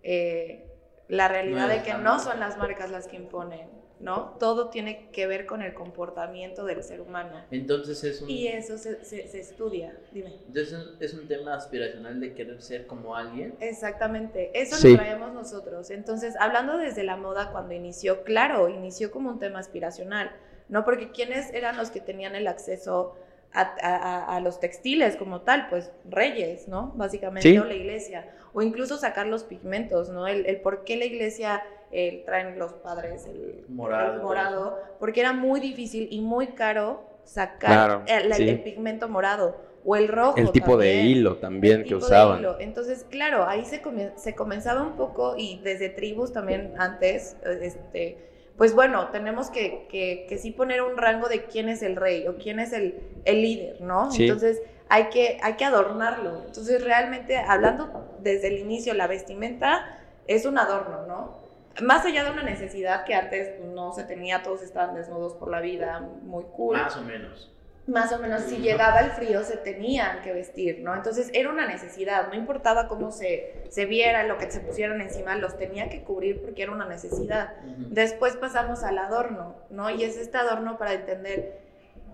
eh, 0.03 0.73
la 1.09 1.29
realidad 1.29 1.65
No 1.65 1.69
de 1.69 1.83
que 1.83 1.93
no 1.93 2.19
son 2.19 2.41
las 2.41 2.57
marcas 2.57 2.91
las 2.91 3.09
que 3.09 3.17
imponen, 3.17 3.69
¿no? 3.99 4.37
Todo 4.39 4.69
tiene 4.69 5.09
que 5.11 5.27
ver 5.27 5.47
con 5.47 5.63
el 5.63 5.73
comportamiento 5.73 6.65
del 6.67 6.83
ser 6.83 7.01
humano. 7.01 7.41
Entonces 7.51 8.05
es 8.05 8.21
un, 8.21 8.29
Y 8.29 8.47
eso 8.49 8.77
se, 8.77 9.05
se- 9.05 9.27
se 9.27 9.41
estudia, 9.41 9.97
dime. 10.13 10.35
entonces 10.47 10.75
es 11.01 11.15
un 11.15 11.27
tema 11.27 11.55
aspiracional 11.55 12.21
de 12.21 12.35
querer 12.35 12.61
ser 12.61 12.87
como 12.87 13.17
alguien. 13.17 13.55
Exactamente, 13.61 14.51
eso 14.55 14.77
Sí. 14.77 14.91
lo 14.93 14.97
traemos 14.99 15.33
nosotros. 15.33 15.91
Entonces, 15.91 16.35
hablando 16.39 16.77
desde 16.77 17.05
la 17.05 17.17
moda 17.17 17.51
cuando 17.53 17.73
inició, 17.75 18.23
claro, 18.25 18.69
inició 18.69 19.11
como 19.11 19.31
un 19.31 19.39
tema 19.39 19.61
aspiracional, 19.61 20.31
¿no? 20.69 20.85
Porque 20.85 21.11
¿quiénes 21.11 21.53
eran 21.55 21.77
los 21.77 21.91
que 21.91 22.01
tenían 22.01 22.35
el 22.35 22.47
acceso 22.49 23.15
a, 23.53 23.63
a- 23.81 23.97
a- 23.97 24.37
a 24.37 24.41
los 24.41 24.61
textiles 24.61 25.17
como 25.17 25.41
tal? 25.41 25.69
Pues 25.71 25.91
reyes, 26.05 26.69
¿no? 26.69 26.93
Básicamente, 26.97 27.49
Sí. 27.51 27.57
o 27.57 27.65
la 27.65 27.75
iglesia, 27.75 28.31
o 28.53 28.61
incluso 28.63 28.99
sacar 28.99 29.27
los 29.27 29.45
pigmentos, 29.45 30.11
¿no? 30.11 30.27
El, 30.27 30.45
el 30.47 30.61
por 30.61 30.85
qué 30.85 30.97
la 30.97 31.05
iglesia 31.07 31.63
eh, 31.99 32.23
traen 32.27 32.59
los 32.59 32.73
padres 32.75 33.27
el 33.27 33.65
Morado, 33.69 34.15
el 34.15 34.21
morado, 34.23 34.79
porque 35.01 35.21
era 35.21 35.33
muy 35.33 35.61
difícil 35.61 36.09
y 36.11 36.21
muy 36.21 36.49
caro 36.49 37.03
sacar 37.25 37.59
Claro, 37.71 38.03
el, 38.07 38.27
el- 38.27 38.35
sí. 38.35 38.49
el 38.49 38.63
pigmento 38.63 39.09
morado. 39.09 39.57
O 39.89 39.95
el 39.95 40.09
rojo. 40.09 40.37
El 40.37 40.51
tipo 40.51 40.77
de 40.77 40.89
también 40.91 41.07
hilo 41.07 41.37
también 41.37 41.75
el 41.77 41.83
que 41.85 41.89
tipo 41.95 42.01
de 42.01 42.05
usaban. 42.07 42.41
hilo. 42.41 42.57
Entonces, 42.61 43.07
claro, 43.09 43.47
ahí 43.47 43.65
se, 43.65 43.81
come- 43.81 44.11
se 44.17 44.35
comenzaba 44.35 44.83
un 44.83 44.97
poco 44.97 45.37
y 45.39 45.61
desde 45.63 45.89
tribus 45.89 46.33
también 46.33 46.75
antes, 46.77 47.37
este, 47.63 48.19
pues 48.57 48.75
bueno, 48.75 49.09
tenemos 49.13 49.49
que, 49.49 49.87
que, 49.89 50.27
que 50.29 50.39
sí 50.39 50.51
poner 50.51 50.83
un 50.83 50.97
rango 50.97 51.29
de 51.29 51.45
quién 51.45 51.69
es 51.69 51.83
el 51.83 51.95
rey 51.97 52.27
o 52.27 52.37
quién 52.37 52.59
es 52.59 52.73
el, 52.73 52.99
el 53.25 53.41
líder, 53.43 53.81
¿no? 53.81 54.11
Sí. 54.11 54.25
Entonces, 54.25 54.61
hay 54.89 55.05
que, 55.11 55.39
hay 55.43 55.55
que 55.55 55.65
adornarlo. 55.65 56.43
Entonces, 56.47 56.83
realmente, 56.83 57.37
hablando 57.37 58.17
desde 58.21 58.49
el 58.49 58.59
inicio, 58.59 58.93
la 58.93 59.07
vestimenta 59.07 60.01
es 60.27 60.47
un 60.47 60.59
adorno, 60.59 61.07
¿no? 61.07 61.46
Más 61.83 62.05
allá 62.05 62.25
de 62.25 62.31
una 62.31 62.43
necesidad 62.43 63.05
que 63.05 63.15
antes 63.15 63.61
no 63.61 63.93
se 63.93 64.05
tenía, 64.05 64.43
todos 64.43 64.63
estaban 64.63 64.95
desnudos 64.95 65.35
por 65.35 65.51
la 65.51 65.61
vida, 65.61 66.01
muy 66.01 66.45
cool 66.57 66.77
Más 66.77 66.97
o 66.97 67.03
menos. 67.03 67.53
más 67.87 68.13
o 68.13 68.19
menos 68.19 68.43
si 68.43 68.57
llegaba 68.57 69.01
el 69.01 69.11
frío 69.11 69.45
se 69.45 69.57
tenían 69.59 70.23
que 70.23 70.33
vestir, 70.33 70.81
¿no? 70.83 70.95
Entonces 70.95 71.31
era 71.35 71.51
una 71.51 71.67
necesidad, 71.67 72.29
no 72.29 72.35
importaba 72.35 72.89
cómo 72.89 73.13
se, 73.13 73.65
se 73.69 73.85
viera, 73.87 74.25
lo 74.25 74.39
que 74.39 74.51
se 74.51 74.61
pusieran 74.61 75.01
encima, 75.01 75.37
los 75.37 75.57
tenía 75.57 75.89
que 75.89 76.03
cubrir 76.03 76.43
porque 76.43 76.63
era 76.63 76.73
una 76.73 76.87
necesidad. 76.87 77.53
Después 77.91 78.37
pasamos 78.37 78.83
al 78.83 78.99
adorno, 78.99 79.55
¿no? 79.71 79.91
Y 79.91 80.03
es 80.03 80.17
este 80.17 80.39
adorno 80.39 80.79
para 80.79 80.95
entender 80.95 81.61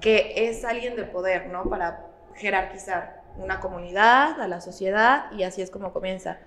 que 0.01 0.49
es 0.49 0.65
alguien 0.65 0.97
de 0.97 1.05
poder, 1.05 1.47
¿no? 1.47 1.71
Para 1.71 2.07
jerarquizar 2.35 3.23
una 3.39 3.61
comunidad, 3.61 4.41
a 4.41 4.49
la 4.49 4.61
sociedad, 4.61 5.31
y 5.33 5.45
así 5.45 5.63
es 5.63 5.71
como 5.71 5.93
comienza. 5.93 6.39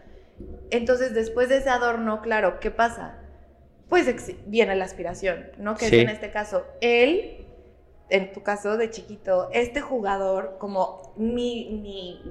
Entonces, 0.72 1.14
después 1.14 1.50
de 1.50 1.58
ese 1.58 1.70
adorno, 1.70 2.22
claro, 2.22 2.60
¿qué 2.60 2.72
pasa? 2.72 3.20
Pues 3.90 4.08
viene 4.48 4.76
la 4.76 4.86
aspiración, 4.86 5.46
¿no? 5.58 5.76
Que 5.76 5.86
Sí. 5.86 5.98
es 5.98 6.04
en 6.04 6.10
este 6.10 6.32
caso, 6.32 6.66
él, 6.82 7.46
en 8.10 8.34
tu 8.34 8.42
caso 8.44 8.78
de 8.78 8.90
chiquito, 8.90 9.50
este 9.54 9.82
jugador, 9.82 10.58
como 10.60 11.14
mi, 11.18 11.80
mi 11.82 12.22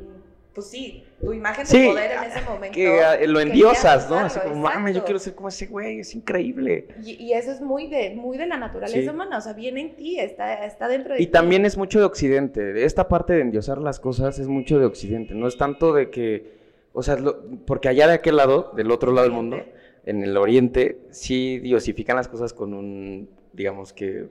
pues 0.53 0.71
sí, 0.71 1.03
tu 1.21 1.33
imagen 1.33 1.65
de 1.65 1.71
Sí, 1.71 1.87
poder 1.89 2.13
en 2.13 2.25
ese 2.31 2.41
momento. 2.43 2.75
Que 2.77 3.01
eh, 3.01 3.27
lo 3.27 3.41
endiosas, 3.41 4.09
¿no? 4.09 4.19
Así 4.19 4.39
como, 4.39 4.55
mames, 4.55 4.95
yo 4.95 4.99
exacto. 5.01 5.05
quiero 5.07 5.19
ser 5.19 5.35
como 5.35 5.49
ese 5.49 5.67
güey, 5.67 5.99
es 5.99 6.15
increíble. 6.15 6.87
Y, 7.05 7.15
y 7.25 7.33
eso 7.33 7.51
es 7.51 7.61
muy 7.61 7.89
de, 7.89 8.15
muy 8.15 8.39
de 8.39 8.47
la 8.47 8.57
naturaleza 8.57 9.01
Sí. 9.01 9.09
humana, 9.09 9.39
o 9.39 9.41
sea, 9.41 9.53
viene 9.55 9.81
en 9.81 9.97
ti, 9.97 10.21
está, 10.21 10.65
está 10.65 10.87
dentro 10.87 11.15
de 11.15 11.21
Y 11.23 11.27
ti. 11.27 11.33
también 11.33 11.65
es 11.67 11.77
mucho 11.77 11.99
de 11.99 12.05
Occidente. 12.05 12.85
Esta 12.85 13.09
parte 13.09 13.33
de 13.33 13.41
endiosar 13.41 13.79
las 13.79 13.99
cosas 13.99 14.39
es 14.39 14.47
mucho 14.47 14.79
de 14.79 14.87
Occidente. 14.87 15.35
No 15.35 15.49
es 15.49 15.57
tanto 15.57 15.93
de 15.93 16.11
que. 16.11 16.64
O 16.95 17.03
sea, 17.03 17.17
lo- 17.17 17.43
porque 17.67 17.89
allá 17.89 18.07
de 18.07 18.15
aquel 18.15 18.37
lado, 18.37 18.73
del 18.77 18.91
otro 18.91 19.13
lado 19.13 19.25
del 19.27 19.33
mundo, 19.37 19.59
en 20.07 20.23
el 20.23 20.37
Oriente, 20.37 20.99
sí 21.11 21.59
diosifican 21.59 22.17
las 22.17 22.29
cosas 22.29 22.53
con 22.55 22.73
un, 22.73 23.29
digamos 23.53 23.93
que, 23.93 24.29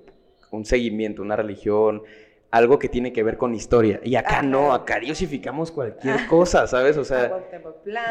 un 0.51 0.65
seguimiento, 0.65 1.21
una 1.21 1.35
religión, 1.35 2.03
algo 2.51 2.77
que 2.79 2.87
tiene 2.87 3.11
que 3.11 3.23
ver 3.23 3.37
con 3.37 3.53
historia. 3.53 3.99
Y 4.03 4.15
acá 4.15 4.35
Ajá. 4.39 4.41
no, 4.43 4.71
acá 4.73 4.99
diosificamos 4.99 5.71
cualquier 5.71 6.25
cosa, 6.27 6.65
¿sabes? 6.67 6.95
O 6.97 7.03
sea. 7.03 7.31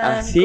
Así, 0.02 0.44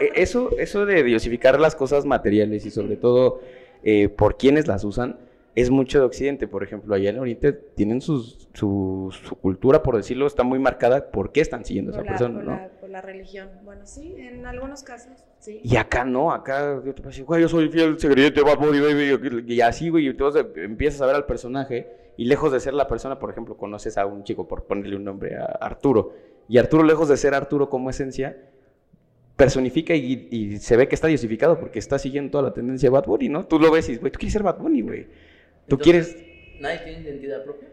e- 0.00 0.12
eso, 0.22 0.50
eso 0.58 0.86
de 0.86 1.02
diosificar 1.02 1.60
las 1.60 1.74
cosas 1.74 2.04
materiales 2.06 2.64
y 2.64 2.70
sobre 2.70 2.96
todo 2.96 3.40
eh, 3.84 4.08
por 4.08 4.36
quienes 4.38 4.66
las 4.68 4.84
usan, 4.84 5.18
es 5.56 5.68
mucho 5.70 5.98
de 5.98 6.04
Occidente. 6.06 6.46
Por 6.46 6.62
ejemplo, 6.62 6.94
allá 6.94 7.10
en 7.10 7.18
Oriente 7.18 7.52
tienen 7.52 8.00
sus- 8.00 8.48
su, 8.54 9.12
su 9.26 9.34
cultura, 9.34 9.82
por 9.82 9.96
decirlo, 9.96 10.26
está 10.28 10.44
muy 10.44 10.60
marcada 10.60 11.10
por 11.10 11.32
qué 11.32 11.40
están 11.40 11.64
siguiendo 11.64 11.90
a 11.90 11.96
esa 11.96 12.04
persona, 12.08 12.42
¿no? 12.42 12.60
La- 12.92 13.00
religión. 13.00 13.48
Bueno, 13.64 13.86
sí, 13.86 14.14
en 14.18 14.46
algunos 14.46 14.82
casos, 14.82 15.24
sí. 15.38 15.60
Y 15.64 15.76
acá 15.76 16.04
no, 16.04 16.30
acá 16.32 16.80
yo 16.84 16.94
te 16.94 17.02
decir, 17.02 17.24
güey, 17.24 17.42
yo 17.42 17.48
soy 17.48 17.68
fiel 17.68 17.98
secreto 17.98 18.44
de 18.44 18.50
Bad 18.50 18.58
Bunny, 18.58 18.80
baby", 18.80 19.44
y 19.52 19.60
así, 19.60 19.88
güey, 19.88 20.04
y 20.04 20.08
entonces 20.08 20.44
empiezas 20.56 21.00
a 21.02 21.06
ver 21.06 21.16
al 21.16 21.26
personaje 21.26 21.88
y 22.16 22.26
lejos 22.26 22.52
de 22.52 22.60
ser 22.60 22.74
la 22.74 22.86
persona, 22.88 23.18
por 23.18 23.30
ejemplo, 23.30 23.56
conoces 23.56 23.96
a 23.98 24.06
un 24.06 24.22
chico, 24.24 24.46
por 24.46 24.64
ponerle 24.64 24.96
un 24.96 25.04
nombre, 25.04 25.36
a 25.36 25.44
Arturo, 25.60 26.12
y 26.48 26.58
Arturo, 26.58 26.82
lejos 26.84 27.08
de 27.08 27.16
ser 27.16 27.34
Arturo 27.34 27.68
como 27.70 27.88
esencia, 27.90 28.36
personifica 29.36 29.94
y, 29.94 30.28
y 30.30 30.58
se 30.58 30.76
ve 30.76 30.88
que 30.88 30.94
está 30.94 31.08
diosificado 31.08 31.58
porque 31.58 31.78
está 31.78 31.98
siguiendo 31.98 32.30
toda 32.32 32.44
la 32.44 32.52
tendencia 32.54 32.88
de 32.88 32.92
Bad 32.92 33.06
Bunny, 33.06 33.28
¿no? 33.28 33.46
Tú 33.46 33.58
lo 33.58 33.70
ves 33.70 33.88
y, 33.88 33.96
güey, 33.96 34.12
tú 34.12 34.18
quieres 34.18 34.32
ser 34.34 34.42
Bad 34.42 34.58
Bunny, 34.58 34.82
güey. 34.82 35.04
Tú 35.66 35.76
Entonces, 35.76 35.82
quieres, 36.14 36.60
Nadie 36.60 36.78
tiene 36.84 37.00
identidad 37.00 37.42
propia. 37.44 37.68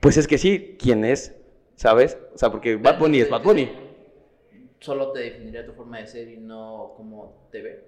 pues 0.00 0.16
es 0.16 0.28
que 0.28 0.38
sí, 0.38 0.76
¿quién 0.78 1.04
es? 1.04 1.34
¿Sabes? 1.76 2.18
O 2.34 2.38
sea, 2.38 2.50
porque 2.50 2.76
Bad 2.76 2.98
Bunny 2.98 3.20
es 3.20 3.30
Bad 3.30 3.42
Bunny. 3.42 3.70
Solo 4.86 5.10
te 5.10 5.18
definiría 5.18 5.66
tu 5.66 5.72
forma 5.72 5.98
de 5.98 6.06
ser 6.06 6.28
y 6.28 6.36
no 6.36 6.92
cómo 6.96 7.48
te 7.50 7.60
ve. 7.60 7.84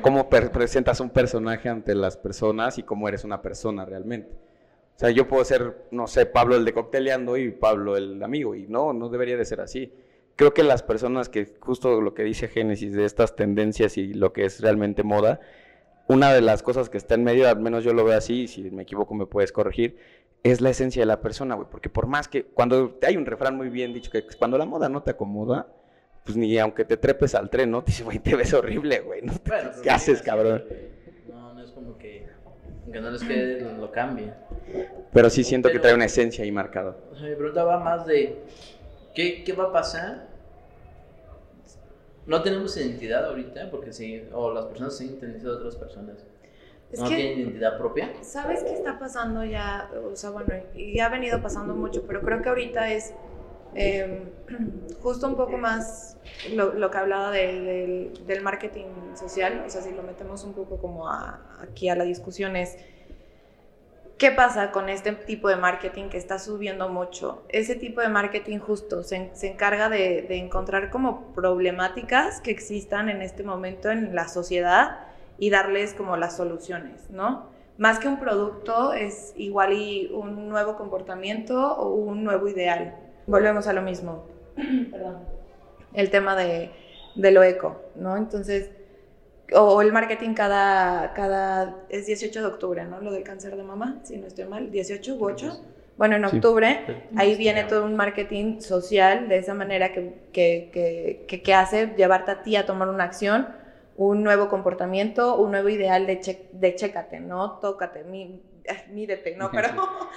cómo 0.00 0.30
presentas 0.30 0.98
un 0.98 1.10
personaje 1.10 1.68
ante 1.68 1.94
las 1.94 2.16
personas 2.16 2.78
y 2.78 2.84
cómo 2.84 3.06
eres 3.06 3.22
una 3.22 3.42
persona 3.42 3.84
realmente. 3.84 4.32
O 4.32 4.98
sea, 4.98 5.10
yo 5.10 5.28
puedo 5.28 5.44
ser, 5.44 5.88
no 5.90 6.06
sé, 6.06 6.24
Pablo 6.24 6.56
el 6.56 6.64
de 6.64 6.72
cocteleando 6.72 7.36
y 7.36 7.50
Pablo 7.50 7.98
el 7.98 8.22
amigo, 8.22 8.54
y 8.54 8.66
no, 8.66 8.94
no 8.94 9.10
debería 9.10 9.36
de 9.36 9.44
ser 9.44 9.60
así. 9.60 9.92
Creo 10.36 10.54
que 10.54 10.62
las 10.62 10.82
personas 10.82 11.28
que, 11.28 11.54
justo 11.60 12.00
lo 12.00 12.14
que 12.14 12.22
dice 12.22 12.48
Génesis 12.48 12.94
de 12.94 13.04
estas 13.04 13.36
tendencias 13.36 13.98
y 13.98 14.14
lo 14.14 14.32
que 14.32 14.46
es 14.46 14.62
realmente 14.62 15.02
moda, 15.02 15.40
una 16.08 16.32
de 16.32 16.40
las 16.40 16.62
cosas 16.62 16.88
que 16.88 16.96
está 16.96 17.14
en 17.14 17.24
medio, 17.24 17.46
al 17.46 17.60
menos 17.60 17.84
yo 17.84 17.92
lo 17.92 18.06
veo 18.06 18.16
así, 18.16 18.48
si 18.48 18.70
me 18.70 18.84
equivoco 18.84 19.14
me 19.14 19.26
puedes 19.26 19.52
corregir, 19.52 19.98
es 20.42 20.60
la 20.60 20.70
esencia 20.70 21.02
de 21.02 21.06
la 21.06 21.20
persona, 21.20 21.54
güey. 21.54 21.68
Porque 21.70 21.88
por 21.88 22.06
más 22.06 22.28
que, 22.28 22.44
cuando 22.44 22.98
hay 23.02 23.16
un 23.16 23.26
refrán 23.26 23.56
muy 23.56 23.68
bien 23.68 23.92
dicho 23.92 24.10
que 24.10 24.24
cuando 24.38 24.58
la 24.58 24.64
moda 24.64 24.88
no 24.88 25.02
te 25.02 25.12
acomoda, 25.12 25.68
pues 26.24 26.36
ni 26.36 26.58
aunque 26.58 26.84
te 26.84 26.96
trepes 26.96 27.34
al 27.34 27.50
tren, 27.50 27.70
¿no? 27.70 27.82
Te 27.82 27.86
dice, 27.92 28.04
güey, 28.04 28.18
te 28.18 28.36
ves 28.36 28.52
horrible, 28.52 29.00
güey. 29.00 29.22
¿no? 29.22 29.32
Bueno, 29.46 29.70
pero 29.72 29.82
¿Qué 29.82 29.90
haces, 29.90 30.16
así, 30.16 30.24
cabrón? 30.24 30.64
No, 31.28 31.54
no 31.54 31.62
es 31.62 31.70
como 31.70 31.96
que, 31.98 32.26
aunque 32.84 33.00
no 33.00 33.10
les 33.10 33.22
quede, 33.22 33.60
lo, 33.60 33.72
lo 33.72 33.90
cambie. 33.90 34.32
Pero 35.12 35.30
sí 35.30 35.44
siento 35.44 35.70
que 35.70 35.78
trae 35.78 35.94
una 35.94 36.04
esencia 36.06 36.44
ahí 36.44 36.52
marcada. 36.52 36.96
O 37.10 37.16
sea, 37.16 37.28
mi 37.28 37.34
pregunta 37.34 37.64
va 37.64 37.78
más 37.78 38.06
de, 38.06 38.38
¿qué, 39.14 39.42
qué 39.44 39.52
va 39.52 39.64
a 39.64 39.72
pasar? 39.72 40.28
No 42.26 42.42
tenemos 42.42 42.76
identidad 42.76 43.24
ahorita, 43.26 43.70
porque 43.70 43.92
sí, 43.92 44.22
o 44.32 44.52
las 44.52 44.66
personas 44.66 44.96
se 44.96 45.06
identidad 45.06 45.50
de 45.52 45.56
otras 45.56 45.76
personas. 45.76 46.24
Es 46.92 47.00
no 47.00 47.08
que- 47.08 47.16
tienen 47.16 47.38
identidad 47.40 47.78
propia. 47.78 48.10
¿Sabes 48.22 48.62
qué 48.64 48.72
está 48.72 48.98
pasando 48.98 49.44
ya? 49.44 49.88
O 50.12 50.16
sea, 50.16 50.30
bueno, 50.30 50.52
y 50.74 50.98
ha 51.00 51.08
venido 51.08 51.40
pasando 51.40 51.74
mucho, 51.74 52.04
pero 52.06 52.20
creo 52.22 52.42
que 52.42 52.48
ahorita 52.48 52.90
es 52.92 53.12
Eh, 53.72 54.24
justo 55.00 55.28
un 55.28 55.36
poco 55.36 55.56
más 55.56 56.16
lo, 56.52 56.74
lo 56.74 56.90
que 56.90 56.98
hablaba 56.98 57.30
de- 57.30 57.60
del- 57.60 58.26
del 58.26 58.42
marketing 58.42 59.14
social, 59.14 59.62
o 59.64 59.70
sea, 59.70 59.80
si 59.80 59.92
lo 59.92 60.02
metemos 60.02 60.42
un 60.42 60.54
poco 60.54 60.78
como 60.78 61.06
a- 61.08 61.38
aquí 61.62 61.88
a 61.88 61.94
la 61.94 62.02
discusión 62.02 62.56
es, 62.56 62.76
¿qué 64.18 64.32
pasa 64.32 64.72
con 64.72 64.88
este 64.88 65.12
tipo 65.12 65.48
de 65.48 65.54
marketing 65.54 66.08
que 66.08 66.18
está 66.18 66.40
subiendo 66.40 66.88
mucho? 66.88 67.44
Ese 67.48 67.76
tipo 67.76 68.00
de 68.00 68.08
marketing 68.08 68.58
justo 68.58 69.04
se, 69.04 69.30
se 69.34 69.46
encarga 69.52 69.88
de, 69.88 70.22
de 70.22 70.36
encontrar 70.38 70.90
como 70.90 71.32
problemáticas 71.32 72.40
que 72.40 72.50
existan 72.50 73.08
en 73.08 73.22
este 73.22 73.44
momento 73.44 73.90
en 73.90 74.16
la 74.16 74.26
sociedad 74.26 74.98
y 75.40 75.50
darles 75.50 75.94
como 75.94 76.16
las 76.16 76.36
soluciones, 76.36 77.10
¿no? 77.10 77.48
Más 77.78 77.98
que 77.98 78.06
un 78.08 78.20
producto 78.20 78.92
es 78.92 79.32
igual 79.36 79.72
y 79.72 80.08
un 80.12 80.48
nuevo 80.48 80.76
comportamiento 80.76 81.74
o 81.76 81.94
un 81.94 82.22
nuevo 82.22 82.46
ideal. 82.46 82.94
Volvemos 83.26 83.66
a 83.66 83.72
lo 83.72 83.82
mismo. 83.82 84.26
Perdón. 84.92 85.24
El 85.94 86.10
tema 86.10 86.36
de, 86.36 86.70
de 87.16 87.30
lo 87.32 87.42
eco, 87.42 87.80
¿no? 87.96 88.16
Entonces, 88.16 88.70
o, 89.54 89.82
el 89.82 89.92
marketing 89.92 90.34
cada, 90.34 91.12
cada, 91.14 91.74
es 91.88 92.06
18 92.06 92.40
de 92.40 92.46
octubre, 92.46 92.84
¿no? 92.84 93.00
Lo 93.00 93.12
del 93.12 93.24
cáncer 93.24 93.56
de 93.56 93.62
mama, 93.64 93.98
si 94.04 94.16
no 94.18 94.26
estoy 94.26 94.44
mal, 94.44 94.70
18 94.70 95.14
u 95.16 95.24
8. 95.24 95.60
Bueno, 95.96 96.16
en 96.16 96.28
Sí. 96.28 96.36
octubre, 96.36 97.08
ahí 97.16 97.34
viene 97.36 97.64
todo 97.64 97.84
un 97.84 97.96
marketing 97.96 98.60
social 98.60 99.28
de 99.28 99.38
esa 99.38 99.54
manera 99.54 99.92
que, 99.92 100.14
que, 100.32 100.70
que, 101.26 101.42
que 101.42 101.54
hace 101.54 101.88
llevarte 101.96 102.30
a 102.30 102.42
ti 102.42 102.56
a 102.56 102.64
tomar 102.66 102.88
una 102.88 103.04
acción, 103.04 103.48
un 103.96 104.22
nuevo 104.22 104.48
comportamiento, 104.48 105.36
un 105.36 105.50
nuevo 105.50 105.68
ideal 105.68 106.06
de, 106.06 106.20
che- 106.20 106.48
de 106.52 106.74
chécate, 106.74 107.20
¿no? 107.20 107.58
Tócate, 107.60 108.04
mí- 108.04 108.42
mídete, 108.88 109.36
¿no? 109.36 109.50
Pero... 109.50 109.68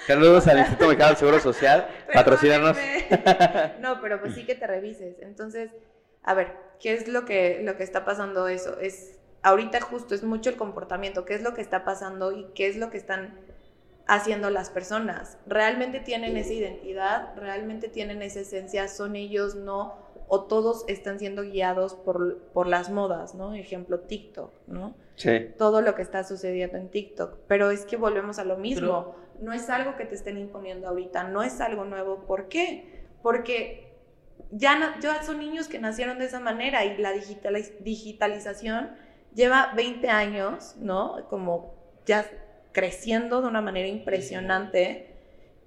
Saludos 0.08 0.48
al 0.48 0.58
Instituto 0.60 0.86
Mexicano 0.88 1.10
del 1.10 1.18
Seguro 1.18 1.40
Social, 1.40 1.88
patrocinarnos. 2.14 2.78
No, 3.80 4.00
pero 4.02 4.20
pues 4.22 4.36
sí 4.36 4.46
que 4.46 4.56
te 4.56 4.68
revises. 4.68 5.16
Entonces, 5.22 5.72
a 6.24 6.34
ver, 6.34 6.54
¿qué 6.80 6.94
es 6.94 7.08
lo 7.08 7.26
que, 7.26 7.62
lo 7.64 7.76
que 7.78 7.84
está 7.84 8.06
pasando 8.06 8.48
eso? 8.48 8.80
Es, 8.80 9.20
ahorita 9.42 9.82
justo 9.82 10.16
es 10.16 10.24
mucho 10.24 10.50
el 10.50 10.56
comportamiento, 10.56 11.26
qué 11.26 11.34
es 11.36 11.42
lo 11.44 11.54
que 11.54 11.62
está 11.62 11.84
pasando 11.84 12.32
y 12.32 12.46
qué 12.56 12.68
es 12.68 12.78
lo 12.78 12.90
que 12.90 12.98
están 12.98 13.38
haciendo 14.08 14.50
las 14.50 14.70
personas. 14.70 15.38
¿Realmente 15.48 16.00
tienen 16.00 16.38
esa 16.38 16.54
identidad? 16.54 17.34
¿Realmente 17.36 17.88
tienen 17.88 18.22
esa 18.22 18.42
esencia? 18.42 18.88
¿Son 18.88 19.16
ellos? 19.16 19.56
¿No? 19.56 19.96
¿O 20.28 20.44
todos 20.46 20.86
están 20.88 21.20
siendo 21.20 21.44
guiados 21.44 21.94
por, 21.96 22.40
por 22.54 22.68
las 22.68 22.90
modas? 22.90 23.36
¿no? 23.36 23.54
Ejemplo, 23.54 24.00
TikTok, 24.02 24.52
¿no? 24.68 24.96
Sí. 25.16 25.50
todo 25.60 25.82
lo 25.82 25.94
que 25.94 26.02
está 26.02 26.24
sucediendo 26.24 26.78
en 26.78 26.90
TikTok. 26.90 27.38
Pero 27.48 27.70
es 27.70 27.86
que 27.86 27.98
volvemos 27.98 28.40
a 28.40 28.44
lo 28.46 28.58
mismo. 28.58 29.16
no 29.40 29.52
es 29.54 29.70
algo 29.70 29.96
que 29.98 30.06
te 30.06 30.16
estén 30.16 30.38
imponiendo 30.38 30.88
ahorita, 30.88 31.26
no 31.26 31.44
es 31.44 31.60
algo 31.62 31.86
nuevo. 31.86 32.26
¿Por 32.26 32.48
qué? 32.48 33.04
Porque 33.22 33.94
ya, 34.52 34.78
no- 34.80 35.00
ya 35.02 35.22
son 35.24 35.40
niños 35.40 35.68
que 35.68 35.80
nacieron 35.80 36.18
de 36.20 36.26
esa 36.26 36.40
manera 36.40 36.84
y 36.86 36.98
la 36.98 37.14
digitaliz- 37.14 37.78
digitalización 37.80 38.92
lleva 39.36 39.74
20 39.76 40.10
años, 40.10 40.76
¿no? 40.80 41.28
Como 41.30 41.74
ya 42.06 42.26
creciendo 42.72 43.42
de 43.42 43.48
una 43.48 43.62
manera 43.62 43.88
impresionante. 43.88 45.10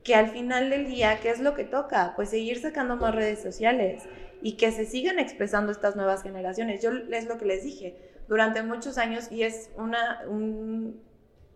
Que 0.03 0.15
al 0.15 0.29
final 0.29 0.71
del 0.71 0.87
día, 0.87 1.19
¿qué 1.21 1.31
es 1.31 1.41
lo 1.41 1.55
que 1.55 1.65
toca? 1.65 2.13
Pues 2.15 2.31
seguir 2.31 2.61
sacando 2.61 2.97
más 2.97 3.15
redes 3.15 3.43
sociales 3.43 4.05
y 4.43 4.57
que 4.57 4.72
se 4.72 4.84
sigan 4.87 5.18
expresando 5.18 5.72
estas 5.72 5.97
nuevas 5.97 6.22
generaciones. 6.22 6.82
Yo 6.82 6.91
es 6.93 7.26
lo 7.26 7.39
que 7.39 7.45
les 7.47 7.64
dije, 7.64 7.97
durante 8.28 8.62
muchos 8.62 8.99
años, 8.99 9.30
y 9.30 9.43
es 9.43 9.70
una, 9.76 10.22
un- 10.28 11.01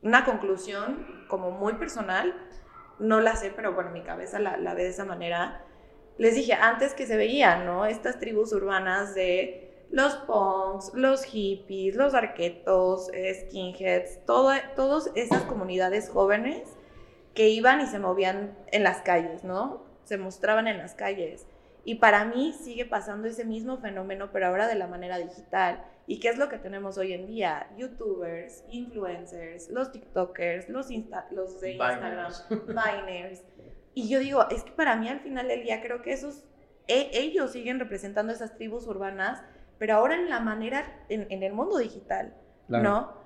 una 0.02 0.24
conclusión 0.24 1.06
como 1.28 1.50
muy 1.50 1.74
personal, 1.74 2.34
no 2.98 3.20
la 3.20 3.36
sé, 3.36 3.52
pero 3.54 3.74
bueno, 3.74 3.90
mi 3.90 4.02
cabeza 4.02 4.38
la, 4.38 4.56
ve 4.74 4.84
de 4.84 4.88
esa 4.90 5.04
manera. 5.04 5.64
Les 6.18 6.34
dije, 6.34 6.52
antes 6.54 6.94
que 6.94 7.06
se 7.06 7.16
veían, 7.16 7.64
¿no? 7.66 7.86
Estas 7.86 8.18
tribus 8.18 8.52
urbanas 8.52 9.14
de 9.14 9.86
los 9.90 10.14
punks, 10.16 10.92
los 10.94 11.24
hippies, 11.24 11.96
los 11.96 12.14
arquetos, 12.14 13.10
skinheads, 13.46 14.24
todo, 14.26 14.52
todas 14.76 15.10
esas 15.14 15.42
comunidades 15.42 16.08
jóvenes 16.10 16.62
que 17.34 17.48
iban 17.48 17.80
y 17.80 17.86
se 17.86 17.98
movían 17.98 18.56
en 18.70 18.84
las 18.84 18.98
calles, 19.02 19.44
¿no? 19.44 19.82
Se 20.04 20.18
mostraban 20.18 20.68
en 20.68 20.78
las 20.78 20.94
calles. 20.94 21.46
Y 21.84 21.96
para 21.96 22.24
mí 22.26 22.52
sigue 22.52 22.84
pasando 22.84 23.26
ese 23.28 23.44
mismo 23.44 23.78
fenómeno, 23.78 24.30
pero 24.32 24.46
ahora 24.48 24.66
de 24.68 24.74
la 24.74 24.86
manera 24.86 25.18
digital. 25.18 25.82
¿Y 26.06 26.20
qué 26.20 26.28
es 26.28 26.38
lo 26.38 26.48
que 26.48 26.58
tenemos 26.58 26.98
hoy 26.98 27.12
en 27.12 27.26
día? 27.26 27.68
Youtubers, 27.76 28.64
influencers, 28.70 29.70
los 29.70 29.90
TikTokers, 29.92 30.68
los, 30.68 30.90
Insta- 30.90 31.26
los 31.30 31.60
de 31.60 31.72
Instagram, 31.72 32.32
Biners. 32.66 33.42
Y 33.94 34.08
yo 34.08 34.18
digo, 34.20 34.48
es 34.50 34.62
que 34.62 34.72
para 34.72 34.96
mí 34.96 35.08
al 35.08 35.20
final 35.20 35.48
del 35.48 35.62
día 35.62 35.80
creo 35.82 36.02
que 36.02 36.12
esos, 36.12 36.44
e- 36.86 37.10
ellos 37.12 37.52
siguen 37.52 37.78
representando 37.78 38.32
esas 38.32 38.54
tribus 38.56 38.86
urbanas, 38.86 39.42
pero 39.78 39.94
ahora 39.94 40.16
en 40.16 40.28
la 40.28 40.40
manera, 40.40 40.84
en, 41.08 41.26
en 41.30 41.42
el 41.42 41.52
mundo 41.52 41.78
digital, 41.78 42.34
Claro. 42.68 42.84
¿no? 42.84 43.20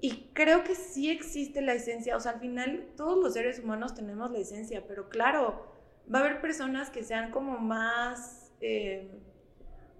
Y 0.00 0.30
creo 0.34 0.62
que 0.64 0.74
sí 0.74 1.10
existe 1.10 1.62
la 1.62 1.72
esencia, 1.72 2.16
o 2.16 2.20
sea, 2.20 2.32
al 2.32 2.40
final 2.40 2.88
todos 2.96 3.16
los 3.22 3.32
seres 3.34 3.60
humanos 3.60 3.94
tenemos 3.94 4.30
la 4.30 4.38
esencia, 4.38 4.84
pero 4.86 5.08
claro, 5.08 5.64
va 6.12 6.20
a 6.20 6.22
haber 6.22 6.40
personas 6.40 6.90
que 6.90 7.02
sean 7.02 7.30
como 7.30 7.58
más 7.58 8.52
eh, 8.60 9.10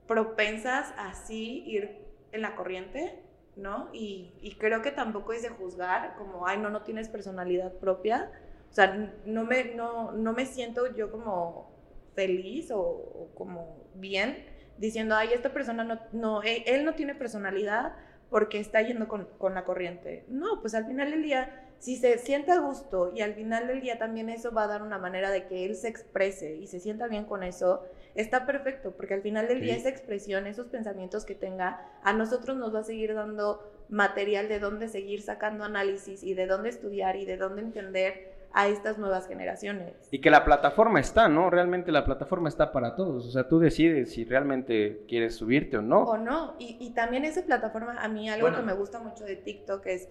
propensas 0.06 0.92
a 0.96 1.12
ir 1.32 1.98
en 2.32 2.42
la 2.42 2.54
corriente, 2.54 3.22
¿no? 3.56 3.88
Y, 3.92 4.34
y 4.40 4.56
creo 4.56 4.82
que 4.82 4.92
tampoco 4.92 5.32
es 5.32 5.42
de 5.42 5.48
juzgar, 5.48 6.16
como, 6.16 6.46
ay, 6.46 6.58
no, 6.58 6.70
no 6.70 6.82
tienes 6.82 7.08
personalidad 7.08 7.72
propia. 7.74 8.30
O 8.70 8.72
sea, 8.72 9.12
no 9.24 9.44
me, 9.44 9.74
no, 9.74 10.12
no 10.12 10.32
me 10.32 10.46
siento 10.46 10.94
yo 10.94 11.10
como 11.10 11.72
feliz 12.14 12.70
o, 12.70 12.80
o 12.80 13.30
como 13.34 13.84
bien 13.94 14.44
diciendo, 14.78 15.14
ay, 15.16 15.30
esta 15.32 15.52
persona 15.52 15.84
no, 15.84 16.00
no 16.12 16.42
él, 16.42 16.62
él 16.66 16.84
no 16.84 16.94
tiene 16.94 17.14
personalidad 17.14 17.94
porque 18.30 18.58
está 18.58 18.82
yendo 18.82 19.08
con, 19.08 19.28
con 19.38 19.54
la 19.54 19.64
corriente. 19.64 20.24
No, 20.28 20.60
pues 20.60 20.74
al 20.74 20.86
final 20.86 21.10
del 21.10 21.22
día, 21.22 21.65
si 21.78 21.96
se 21.96 22.18
siente 22.18 22.52
a 22.52 22.58
gusto 22.58 23.12
y 23.14 23.20
al 23.20 23.34
final 23.34 23.66
del 23.68 23.80
día 23.80 23.98
también 23.98 24.28
eso 24.28 24.52
va 24.52 24.64
a 24.64 24.66
dar 24.68 24.82
una 24.82 24.98
manera 24.98 25.30
de 25.30 25.46
que 25.46 25.64
él 25.64 25.76
se 25.76 25.88
exprese 25.88 26.56
y 26.56 26.66
se 26.66 26.80
sienta 26.80 27.06
bien 27.06 27.24
con 27.24 27.42
eso, 27.42 27.84
está 28.14 28.46
perfecto, 28.46 28.92
porque 28.92 29.14
al 29.14 29.22
final 29.22 29.46
del 29.46 29.60
día 29.60 29.76
esa 29.76 29.88
expresión, 29.90 30.46
esos 30.46 30.66
pensamientos 30.66 31.24
que 31.24 31.34
tenga, 31.34 31.80
a 32.02 32.12
nosotros 32.12 32.56
nos 32.56 32.74
va 32.74 32.80
a 32.80 32.84
seguir 32.84 33.14
dando 33.14 33.62
material 33.88 34.48
de 34.48 34.58
dónde 34.58 34.88
seguir 34.88 35.22
sacando 35.22 35.64
análisis 35.64 36.22
y 36.24 36.34
de 36.34 36.46
dónde 36.46 36.70
estudiar 36.70 37.16
y 37.16 37.24
de 37.24 37.36
dónde 37.36 37.62
entender 37.62 38.34
a 38.52 38.68
estas 38.68 38.96
nuevas 38.96 39.28
generaciones. 39.28 39.92
Y 40.10 40.20
que 40.22 40.30
la 40.30 40.42
plataforma 40.44 40.98
está, 40.98 41.28
¿no? 41.28 41.50
Realmente 41.50 41.92
la 41.92 42.06
plataforma 42.06 42.48
está 42.48 42.72
para 42.72 42.96
todos. 42.96 43.26
O 43.26 43.30
sea, 43.30 43.46
tú 43.46 43.58
decides 43.58 44.12
si 44.12 44.24
realmente 44.24 45.02
quieres 45.06 45.34
subirte 45.36 45.76
o 45.76 45.82
no. 45.82 46.04
O 46.04 46.16
no, 46.16 46.54
y, 46.58 46.78
y 46.80 46.94
también 46.94 47.26
esa 47.26 47.42
plataforma, 47.42 47.96
a 48.02 48.08
mí 48.08 48.30
algo 48.30 48.46
Bueno. 48.46 48.56
que 48.60 48.64
me 48.64 48.72
gusta 48.72 48.98
mucho 48.98 49.24
de 49.24 49.36
TikTok 49.36 49.84
es 49.86 50.08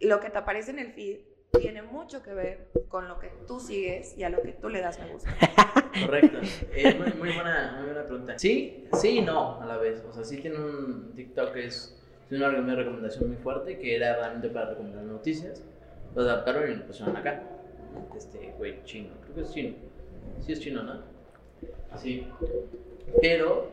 lo 0.00 0.20
que 0.20 0.30
te 0.30 0.38
aparece 0.38 0.70
en 0.70 0.78
el 0.78 0.92
feed 0.92 1.20
tiene 1.58 1.82
mucho 1.82 2.22
que 2.22 2.32
ver 2.32 2.68
con 2.88 3.08
lo 3.08 3.18
que 3.18 3.30
tú 3.46 3.60
sigues 3.60 4.16
y 4.16 4.22
a 4.22 4.30
lo 4.30 4.40
que 4.40 4.52
tú 4.52 4.68
le 4.68 4.80
das 4.80 4.98
me 5.00 5.12
gusta. 5.12 5.30
Correcto. 6.04 6.38
Eh, 6.72 6.94
muy, 6.94 7.12
muy 7.14 7.34
buena, 7.34 7.74
muy 7.76 7.86
buena 7.86 8.06
pregunta. 8.06 8.38
Sí, 8.38 8.88
sí 9.00 9.18
y 9.18 9.22
no 9.22 9.60
a 9.60 9.66
la 9.66 9.76
vez. 9.76 10.04
O 10.08 10.12
sea, 10.12 10.24
sí 10.24 10.38
tiene 10.38 10.58
un 10.58 11.12
TikTok 11.14 11.52
que 11.52 11.66
es 11.66 12.00
tiene 12.30 12.48
una, 12.48 12.76
recomendación 12.76 13.28
muy 13.28 13.38
fuerte 13.38 13.76
que 13.76 13.96
era 13.96 14.16
realmente 14.16 14.48
para 14.50 14.70
recomendar 14.70 15.02
noticias. 15.02 15.64
Lo 16.14 16.22
adaptaron 16.22 16.70
y 16.70 16.76
lo 16.76 16.86
pusieron 16.86 17.16
acá. 17.16 17.42
Este 18.16 18.54
güey 18.56 18.84
chino. 18.84 19.10
Creo 19.22 19.34
que 19.34 19.40
es 19.42 19.52
chino. 19.52 19.74
Sí 20.40 20.52
es 20.52 20.60
chino, 20.60 20.84
¿no? 20.84 21.02
Sí. 21.96 22.28
Pero 23.20 23.68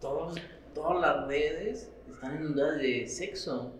todos, 0.00 0.36
todas 0.72 1.00
las 1.00 1.26
redes 1.26 1.92
están 2.08 2.40
inundadas 2.40 2.78
de 2.78 3.08
sexo. 3.08 3.72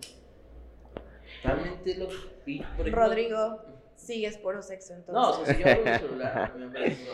Realmente 1.43 1.95
lo 1.97 2.09
y, 2.47 2.59
por 2.61 2.86
ejemplo- 2.86 3.03
Rodrigo, 3.03 3.62
sigues 3.97 4.38
puro 4.38 4.62
sexo 4.62 4.95
entonces. 4.95 5.14
No, 5.14 5.30
o 5.43 5.45
sea, 5.45 5.55
si 5.55 5.62
yo 5.62 5.68
abro 5.68 5.84
el 5.93 5.99
celular, 6.01 6.55
me 6.57 6.66
aparece 6.66 7.07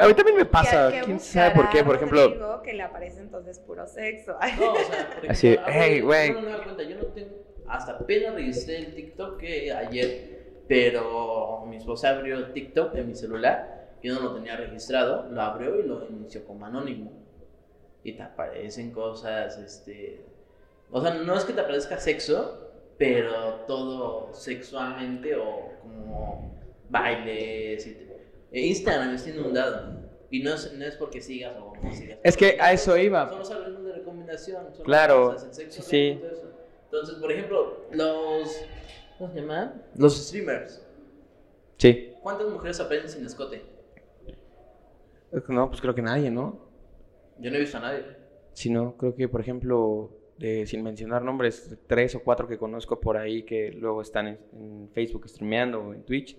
A 0.00 0.06
mí 0.08 0.14
también 0.14 0.36
me 0.36 0.42
¿Qué- 0.44 0.50
pasa. 0.50 0.90
qué 0.92 1.00
¿Quién 1.02 1.20
sabe 1.20 1.54
por 1.54 1.68
qué? 1.70 1.84
Por 1.84 1.96
ejemplo, 1.96 2.22
Rodrigo 2.24 2.62
que 2.62 2.72
le 2.74 2.82
aparece 2.82 3.20
entonces 3.20 3.58
puro 3.60 3.86
sexo. 3.86 4.32
No, 4.58 4.72
o 4.72 4.76
sea, 4.76 4.86
por 4.86 5.24
ejemplo, 5.24 5.30
Así, 5.30 5.56
hey, 5.66 6.00
güey. 6.00 6.28
Yo 6.28 6.34
no 6.34 6.40
me 6.42 6.52
doy 6.52 6.60
cuenta, 6.62 6.82
yo 6.84 6.96
no 6.96 7.04
tengo. 7.06 7.30
Hasta 7.68 7.92
apenas 7.92 8.34
registré 8.34 8.78
el 8.78 8.94
TikTok 8.94 9.36
que 9.38 9.72
ayer, 9.72 10.62
pero 10.68 11.64
mi 11.66 11.76
esposa 11.76 12.10
abrió 12.10 12.52
TikTok 12.52 12.94
en 12.94 13.08
mi 13.08 13.14
celular, 13.14 13.90
yo 14.02 14.14
no 14.14 14.20
lo 14.20 14.34
tenía 14.34 14.56
registrado, 14.56 15.28
lo 15.28 15.42
abrió 15.42 15.78
y 15.78 15.82
lo 15.82 16.06
inició 16.08 16.44
como 16.46 16.64
anónimo. 16.64 17.12
Y 18.04 18.12
te 18.12 18.22
aparecen 18.22 18.90
cosas, 18.92 19.58
este. 19.58 20.24
O 20.90 21.02
sea, 21.02 21.12
no 21.14 21.34
es 21.36 21.44
que 21.44 21.52
te 21.52 21.60
aparezca 21.60 21.98
sexo, 21.98 22.67
pero 22.98 23.60
todo 23.66 24.34
sexualmente 24.34 25.34
o 25.36 25.70
como 25.82 26.54
bailes. 26.90 27.86
y 27.86 27.92
te- 27.94 28.08
e 28.50 28.66
Instagram 28.66 29.14
está 29.14 29.30
inundado. 29.30 29.98
Y 30.30 30.42
no 30.42 30.52
es, 30.54 30.72
no 30.74 30.84
es 30.84 30.96
porque 30.96 31.20
sigas 31.22 31.54
o 31.56 31.72
no 31.82 31.92
sigas. 31.94 32.18
Es 32.22 32.36
que 32.36 32.58
a 32.60 32.72
eso 32.72 32.96
iba. 32.98 33.28
Solo 33.28 33.44
salen 33.44 33.84
de 33.84 33.92
recomendación. 33.92 34.66
solo 34.72 34.84
Claro, 34.84 35.32
cosas, 35.32 35.56
sexo, 35.56 35.82
sí, 35.82 35.88
sí. 35.88 36.18
todo 36.20 36.30
eso. 36.32 36.50
Entonces, 36.84 37.14
por 37.16 37.32
ejemplo, 37.32 37.76
los. 37.92 38.60
¿Cómo 39.18 39.32
se 39.32 39.40
llaman? 39.40 39.82
Los 39.96 40.16
streamers. 40.26 40.84
sí. 41.78 42.04
¿Cuántas 42.22 42.48
mujeres 42.48 42.78
aparecen 42.80 43.08
sin 43.10 43.26
escote? 43.26 43.62
No, 45.48 45.68
pues 45.68 45.80
creo 45.80 45.94
que 45.94 46.02
nadie, 46.02 46.30
¿no? 46.30 46.58
Yo 47.38 47.50
no 47.50 47.56
he 47.56 47.60
visto 47.60 47.76
a 47.78 47.80
nadie. 47.80 48.04
Si 48.52 48.70
no, 48.70 48.96
creo 48.96 49.14
que, 49.14 49.28
por 49.28 49.40
ejemplo, 49.40 50.10
de, 50.38 50.66
sin 50.66 50.82
mencionar 50.82 51.22
nombres, 51.22 51.76
tres 51.86 52.14
o 52.14 52.22
cuatro 52.22 52.46
que 52.48 52.56
conozco 52.58 53.00
por 53.00 53.16
ahí 53.16 53.42
que 53.42 53.72
luego 53.72 54.02
están 54.02 54.28
en, 54.28 54.38
en 54.52 54.88
Facebook 54.92 55.28
streameando 55.28 55.80
o 55.82 55.94
en 55.94 56.02
Twitch, 56.04 56.38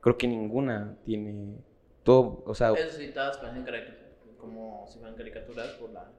creo 0.00 0.18
que 0.18 0.26
ninguna 0.26 0.96
tiene 1.04 1.56
todo, 2.02 2.42
o 2.46 2.54
sea, 2.54 2.72
Eso 2.72 2.98
sí, 2.98 3.08
todas 3.12 3.38
parecen 3.38 3.64
como 4.38 4.86
si 4.88 4.98
fueran 4.98 5.16
caricaturas 5.16 5.68
por 5.72 5.90
la 5.90 6.10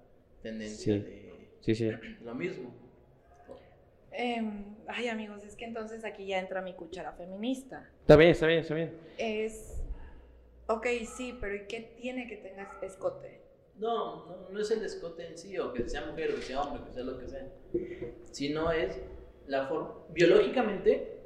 tendencia 0.41 0.93
Sí. 0.95 0.99
de 0.99 1.49
sí, 1.61 1.75
sí. 1.75 1.91
lo 2.23 2.35
mismo. 2.35 2.73
Em, 4.11 4.75
ay, 4.87 5.09
amigos, 5.09 5.43
es 5.43 5.55
que 5.55 5.65
entonces 5.65 6.03
aquí 6.03 6.25
ya 6.25 6.39
entra 6.39 6.61
mi 6.61 6.73
cuchara 6.73 7.11
feminista. 7.13 7.87
Está 8.01 8.15
bien, 8.15 8.31
está 8.31 8.47
bien, 8.47 8.59
está 8.59 8.73
bien. 8.73 8.91
Es. 9.17 9.83
Ok, 10.67 10.87
sí, 11.15 11.37
pero 11.39 11.55
¿y 11.55 11.67
qué 11.67 11.81
tiene 12.01 12.27
que 12.27 12.37
tengas 12.37 12.67
escote? 12.81 13.41
No, 13.77 14.25
no, 14.25 14.49
no 14.49 14.59
es 14.59 14.71
el 14.71 14.83
escote 14.83 15.27
en 15.27 15.37
sí, 15.37 15.57
o 15.59 15.71
que 15.71 15.87
sea 15.87 16.05
mujer, 16.05 16.31
o 16.31 16.35
que 16.35 16.41
sea 16.41 16.61
hombre, 16.61 16.81
o 16.81 16.85
que 16.85 16.93
sea 16.93 17.03
lo 17.03 17.17
que 17.19 17.27
sea. 17.27 17.47
Sino 18.31 18.71
es 18.71 18.99
la 19.45 19.67
forma. 19.67 19.93
Biológicamente, 20.09 21.19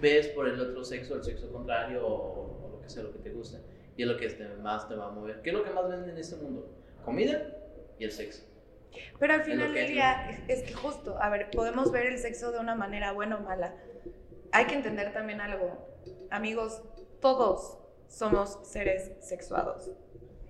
ves 0.00 0.28
por 0.28 0.48
el 0.48 0.60
otro 0.60 0.84
sexo, 0.84 1.14
el 1.14 1.24
sexo 1.24 1.50
contrario, 1.50 2.06
o, 2.06 2.66
o 2.66 2.68
lo 2.72 2.80
que 2.82 2.88
sea, 2.90 3.02
lo 3.02 3.12
que 3.12 3.20
te 3.20 3.30
gusta. 3.30 3.60
Y 3.96 4.02
es 4.02 4.08
lo 4.08 4.16
que 4.16 4.26
este, 4.26 4.46
más 4.56 4.88
te 4.88 4.94
va 4.94 5.06
a 5.06 5.10
mover. 5.10 5.42
¿Qué 5.42 5.50
es 5.50 5.56
lo 5.56 5.64
que 5.64 5.70
más 5.70 5.88
venden 5.88 6.10
en 6.10 6.18
este 6.18 6.36
mundo? 6.36 6.68
Comida 7.04 7.56
y 7.98 8.04
el 8.04 8.12
sexo. 8.12 8.44
Pero 9.18 9.34
al 9.34 9.44
final 9.44 9.72
del 9.72 9.88
día, 9.88 10.30
es 10.30 10.60
es 10.60 10.68
que 10.68 10.74
justo, 10.74 11.16
a 11.18 11.30
ver, 11.30 11.50
podemos 11.50 11.90
ver 11.90 12.06
el 12.06 12.18
sexo 12.18 12.52
de 12.52 12.58
una 12.58 12.74
manera 12.74 13.12
buena 13.12 13.36
o 13.36 13.40
mala. 13.40 13.74
Hay 14.50 14.66
que 14.66 14.74
entender 14.74 15.12
también 15.12 15.40
algo. 15.40 15.78
Amigos, 16.30 16.82
todos 17.20 17.78
somos 18.08 18.58
seres 18.64 19.12
sexuados. 19.20 19.90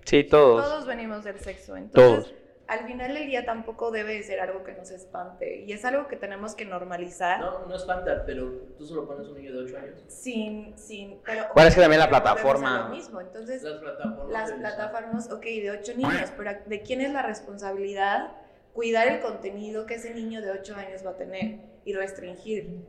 Sí, 0.05 0.23
todos. 0.23 0.63
Todos 0.65 0.85
venimos 0.85 1.23
del 1.23 1.39
sexo. 1.39 1.75
Entonces, 1.77 2.25
Todos. 2.31 2.33
al 2.67 2.85
final 2.85 3.13
del 3.13 3.27
día 3.27 3.45
tampoco 3.45 3.91
debe 3.91 4.15
de 4.15 4.23
ser 4.23 4.39
algo 4.39 4.63
que 4.63 4.73
nos 4.73 4.91
espante. 4.91 5.61
Y 5.63 5.71
es 5.73 5.85
algo 5.85 6.07
que 6.07 6.15
tenemos 6.15 6.55
que 6.55 6.65
normalizar. 6.65 7.39
No, 7.39 7.65
no 7.65 7.75
espanta, 7.75 8.23
pero 8.25 8.51
tú 8.77 8.85
solo 8.85 9.05
pones 9.07 9.27
un 9.27 9.35
niño 9.37 9.53
de 9.53 9.59
8 9.63 9.77
años. 9.77 9.99
Sin, 10.07 10.77
sin, 10.77 11.19
pero 11.25 11.45
Bueno, 11.53 11.69
es 11.69 11.75
que 11.75 11.81
también 11.81 11.99
la 11.99 12.09
plataforma- 12.09 12.83
lo 12.89 12.95
mismo. 12.95 13.21
Entonces, 13.21 13.63
Las 13.63 13.79
plataformas. 13.79 14.29
las 14.31 14.51
plataformas, 14.51 15.31
ok, 15.31 15.43
de 15.43 15.71
ocho 15.71 15.93
niños, 15.95 16.31
pero 16.37 16.51
¿de 16.65 16.81
quién 16.81 17.01
es 17.01 17.11
la 17.13 17.21
responsabilidad 17.21 18.31
cuidar 18.73 19.07
el 19.07 19.21
contenido 19.21 19.85
que 19.85 19.95
ese 19.95 20.13
niño 20.13 20.41
de 20.41 20.51
ocho 20.51 20.75
años 20.75 21.05
va 21.05 21.11
a 21.11 21.17
tener 21.17 21.59
y 21.85 21.93
restringir? 21.93 22.81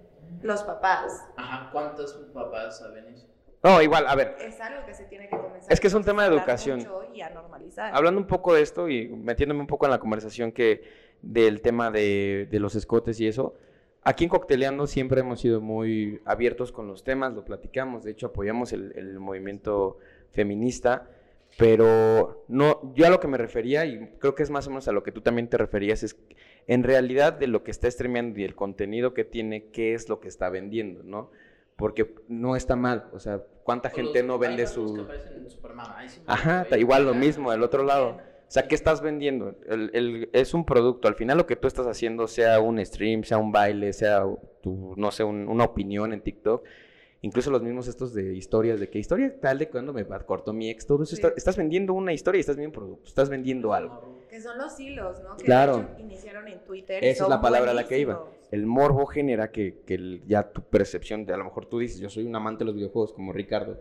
Los 0.42 0.62
papás. 0.62 1.22
Ajá, 1.36 1.70
¿cuántos 1.70 2.14
papás 2.32 2.78
saben 2.78 3.06
eso? 3.08 3.28
No, 3.64 3.80
igual, 3.80 4.06
a 4.06 4.14
ver, 4.14 4.36
Es 4.38 4.60
algo 4.60 4.84
que 4.84 4.92
se 4.92 5.04
tiene 5.04 5.26
que 5.28 5.36
comenzar 5.38 5.72
Es 5.72 5.80
que 5.80 5.86
es 5.86 5.94
un 5.94 6.04
tema 6.04 6.22
de 6.28 6.34
educación. 6.36 6.78
mucho 6.80 7.02
Y 7.14 7.22
a 7.22 7.30
normalizar. 7.30 7.94
hablando 7.94 8.20
un 8.20 8.26
poco 8.26 8.52
de 8.54 8.60
esto 8.60 8.90
y 8.90 9.08
metiéndome 9.08 9.60
un 9.60 9.66
poco 9.66 9.86
en 9.86 9.90
la 9.90 9.98
conversación 9.98 10.52
que 10.52 10.82
del 11.22 11.62
tema 11.62 11.90
de, 11.90 12.46
de 12.50 12.60
los 12.60 12.74
escotes 12.74 13.18
y 13.20 13.26
eso, 13.26 13.54
aquí 14.02 14.24
en 14.24 14.30
Cocteleando 14.30 14.86
siempre 14.86 15.20
hemos 15.20 15.40
sido 15.40 15.62
muy 15.62 16.20
abiertos 16.26 16.70
con 16.70 16.86
los 16.86 17.02
temas, 17.02 17.32
lo 17.32 17.44
platicamos, 17.46 18.04
de 18.04 18.10
hecho 18.10 18.26
apoyamos 18.26 18.74
el, 18.74 18.92
el 18.96 19.18
movimiento 19.18 19.96
feminista, 20.32 21.08
pero 21.56 22.44
no, 22.48 22.92
yo 22.94 23.06
a 23.06 23.10
lo 23.10 23.20
que 23.20 23.28
me 23.28 23.38
refería, 23.38 23.86
y 23.86 24.10
creo 24.18 24.34
que 24.34 24.42
es 24.42 24.50
más 24.50 24.66
o 24.66 24.70
menos 24.70 24.88
a 24.88 24.92
lo 24.92 25.02
que 25.02 25.12
tú 25.12 25.22
también 25.22 25.48
te 25.48 25.56
referías, 25.56 26.02
es 26.02 26.18
en 26.66 26.82
realidad 26.82 27.32
de 27.32 27.46
lo 27.46 27.64
que 27.64 27.70
está 27.70 27.90
streameando 27.90 28.38
y 28.40 28.44
el 28.44 28.54
contenido 28.54 29.14
que 29.14 29.24
tiene, 29.24 29.66
qué 29.70 29.94
es 29.94 30.10
lo 30.10 30.20
que 30.20 30.28
está 30.28 30.50
vendiendo, 30.50 31.02
¿no? 31.02 31.30
Porque 31.76 32.14
no 32.28 32.54
está 32.56 32.76
mal, 32.76 33.06
o 33.12 33.18
sea, 33.18 33.40
¿cuánta 33.64 33.88
O 33.88 33.92
gente 33.92 34.22
no 34.22 34.38
vende 34.38 34.66
su... 34.66 35.06
sí 36.08 36.20
Ajá, 36.26 36.66
igual 36.78 37.04
lo 37.04 37.14
mismo, 37.14 37.50
del 37.50 37.62
otro 37.62 37.82
lado. 37.82 38.18
O 38.46 38.50
sea, 38.54 38.68
¿qué 38.68 38.74
estás 38.76 39.00
vendiendo? 39.00 39.56
El- 39.66 39.90
el- 39.94 40.30
es 40.32 40.54
un 40.54 40.64
producto. 40.64 41.08
Al 41.08 41.16
final 41.16 41.36
lo 41.38 41.46
que 41.46 41.56
tú 41.56 41.66
estás 41.66 41.86
haciendo, 41.88 42.28
sea 42.28 42.60
un 42.60 42.84
stream, 42.84 43.24
sea 43.24 43.38
un 43.38 43.50
baile, 43.50 43.92
sea 43.92 44.22
tu, 44.62 44.94
no 44.96 45.10
sé, 45.10 45.24
un- 45.24 45.48
una 45.48 45.64
opinión 45.64 46.12
en 46.12 46.20
TikTok, 46.20 46.64
incluso 47.24 47.50
los 47.50 47.62
mismos 47.62 47.88
estos 47.88 48.12
de 48.12 48.34
historias, 48.34 48.78
de 48.78 48.88
que 48.90 48.98
historia 48.98 49.34
tal 49.40 49.58
de 49.58 49.68
cuando 49.68 49.92
me 49.92 50.04
cortó 50.06 50.52
mi 50.52 50.68
ex, 50.70 50.86
todo 50.86 51.02
eso, 51.02 51.16
Sí. 51.16 51.22
está- 51.22 51.34
estás 51.36 51.56
vendiendo 51.56 51.94
una 51.94 52.12
historia 52.12 52.38
y 52.38 52.40
estás 52.40 52.56
vendiendo 52.56 52.78
producto, 52.78 53.08
estás 53.08 53.28
vendiendo 53.30 53.72
algo. 53.72 54.14
Que 54.28 54.40
son 54.40 54.58
los 54.58 54.78
hilos, 54.78 55.20
¿no? 55.22 55.36
Que 55.36 55.44
Claro. 55.44 55.88
iniciaron 55.98 56.48
en 56.48 56.62
Twitter. 56.64 57.02
y 57.02 57.06
Esa 57.08 57.24
es 57.24 57.30
la 57.30 57.40
palabra 57.40 57.70
a 57.70 57.74
la 57.74 57.86
que 57.88 57.98
iba. 57.98 58.14
buenísimos. 58.16 58.48
El 58.52 58.66
morbo 58.66 59.06
genera 59.06 59.50
que, 59.50 59.80
que 59.86 59.94
el- 59.94 60.22
ya 60.26 60.52
tu 60.52 60.62
percepción 60.62 61.24
de, 61.24 61.32
a 61.34 61.36
lo 61.36 61.44
mejor 61.44 61.66
tú 61.66 61.78
dices, 61.78 61.98
yo 61.98 62.08
soy 62.10 62.24
un 62.26 62.36
amante 62.36 62.60
de 62.60 62.66
los 62.66 62.74
videojuegos 62.74 63.12
como 63.12 63.32
Ricardo, 63.32 63.78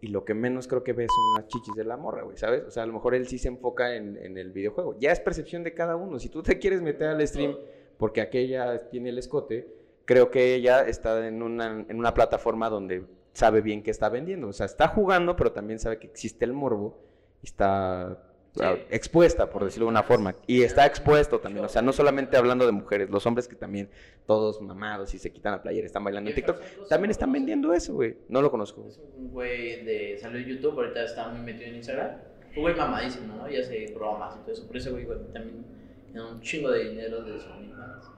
y 0.00 0.06
lo 0.08 0.24
que 0.24 0.32
menos 0.34 0.66
creo 0.66 0.82
que 0.82 0.94
ves 0.94 1.08
son 1.14 1.42
las 1.42 1.48
chichis 1.48 1.74
de 1.74 1.84
la 1.84 1.96
morra, 1.98 2.22
güey, 2.22 2.36
¿sabes? 2.38 2.62
O 2.66 2.70
sea, 2.70 2.84
a 2.84 2.86
lo 2.86 2.94
mejor 2.94 3.14
él 3.14 3.26
sí 3.28 3.38
se 3.38 3.48
enfoca 3.48 3.94
en, 3.94 4.16
en 4.16 4.38
el 4.38 4.50
videojuego. 4.52 4.96
Ya 4.98 5.12
es 5.12 5.20
percepción 5.20 5.62
de 5.62 5.74
cada 5.74 5.94
uno. 5.96 6.18
Si 6.18 6.28
tú 6.30 6.42
te 6.42 6.58
quieres 6.58 6.80
meter 6.80 7.08
al 7.08 7.26
stream 7.28 7.54
porque 7.98 8.20
aquella 8.22 8.88
tiene 8.88 9.10
el 9.10 9.18
escote, 9.18 9.68
creo 10.10 10.28
que 10.32 10.56
ella 10.56 10.88
está 10.88 11.24
en 11.24 11.40
una, 11.40 11.84
en 11.88 11.96
una 11.96 12.12
plataforma 12.14 12.68
donde 12.68 13.04
sabe 13.32 13.60
bien 13.60 13.80
qué 13.84 13.92
está 13.92 14.08
vendiendo. 14.08 14.48
O 14.48 14.52
sea, 14.52 14.66
está 14.66 14.88
jugando, 14.88 15.36
pero 15.36 15.52
también 15.52 15.78
sabe 15.78 16.00
que 16.00 16.08
existe 16.08 16.44
el 16.44 16.52
morbo 16.52 16.98
y 17.44 17.46
está 17.46 18.18
Sí. 18.52 18.62
ah, 18.64 18.76
expuesta, 18.90 19.48
por 19.48 19.64
decirlo 19.64 19.86
de 19.86 19.90
una 19.90 20.02
forma. 20.02 20.34
Y 20.48 20.62
está 20.62 20.84
expuesto 20.84 21.38
también. 21.38 21.64
O 21.64 21.68
sea, 21.68 21.80
no 21.80 21.92
solamente 21.92 22.36
hablando 22.36 22.66
de 22.66 22.72
mujeres, 22.72 23.08
los 23.08 23.24
hombres 23.24 23.46
que 23.46 23.54
también 23.54 23.88
todos 24.26 24.60
mamados 24.60 25.14
y 25.14 25.20
se 25.20 25.30
quitan 25.32 25.52
la 25.52 25.62
playera, 25.62 25.86
están 25.86 26.02
bailando 26.02 26.30
en 26.30 26.34
TikTok, 26.34 26.60
también 26.88 27.12
están 27.12 27.30
vendiendo 27.30 27.72
eso, 27.72 27.94
güey. 27.94 28.16
No 28.28 28.42
lo 28.42 28.50
conozco. 28.50 28.84
Es 28.88 28.98
un 29.16 29.30
güey 29.30 29.84
de. 29.84 30.18
salió 30.18 30.40
de 30.40 30.52
YouTube, 30.52 30.76
ahorita 30.76 31.04
está 31.04 31.28
muy 31.28 31.42
metido 31.42 31.68
en 31.68 31.76
Instagram. 31.76 32.16
Un 32.56 32.62
güey 32.62 32.74
mamadísimo, 32.74 33.36
¿no? 33.36 33.48
Y 33.48 33.56
hace 33.56 33.92
bromas 33.94 34.34
y 34.34 34.40
todo 34.40 34.52
eso. 34.54 34.66
Por 34.66 34.76
ese 34.76 34.90
güey, 34.90 35.06
también 35.32 35.64
tiene 36.06 36.28
un 36.28 36.40
chingo 36.40 36.72
de 36.72 36.88
dinero 36.90 37.22
de 37.22 37.38
su 37.38 37.48
OnlyFans. 37.48 38.10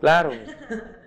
Claro. 0.00 0.30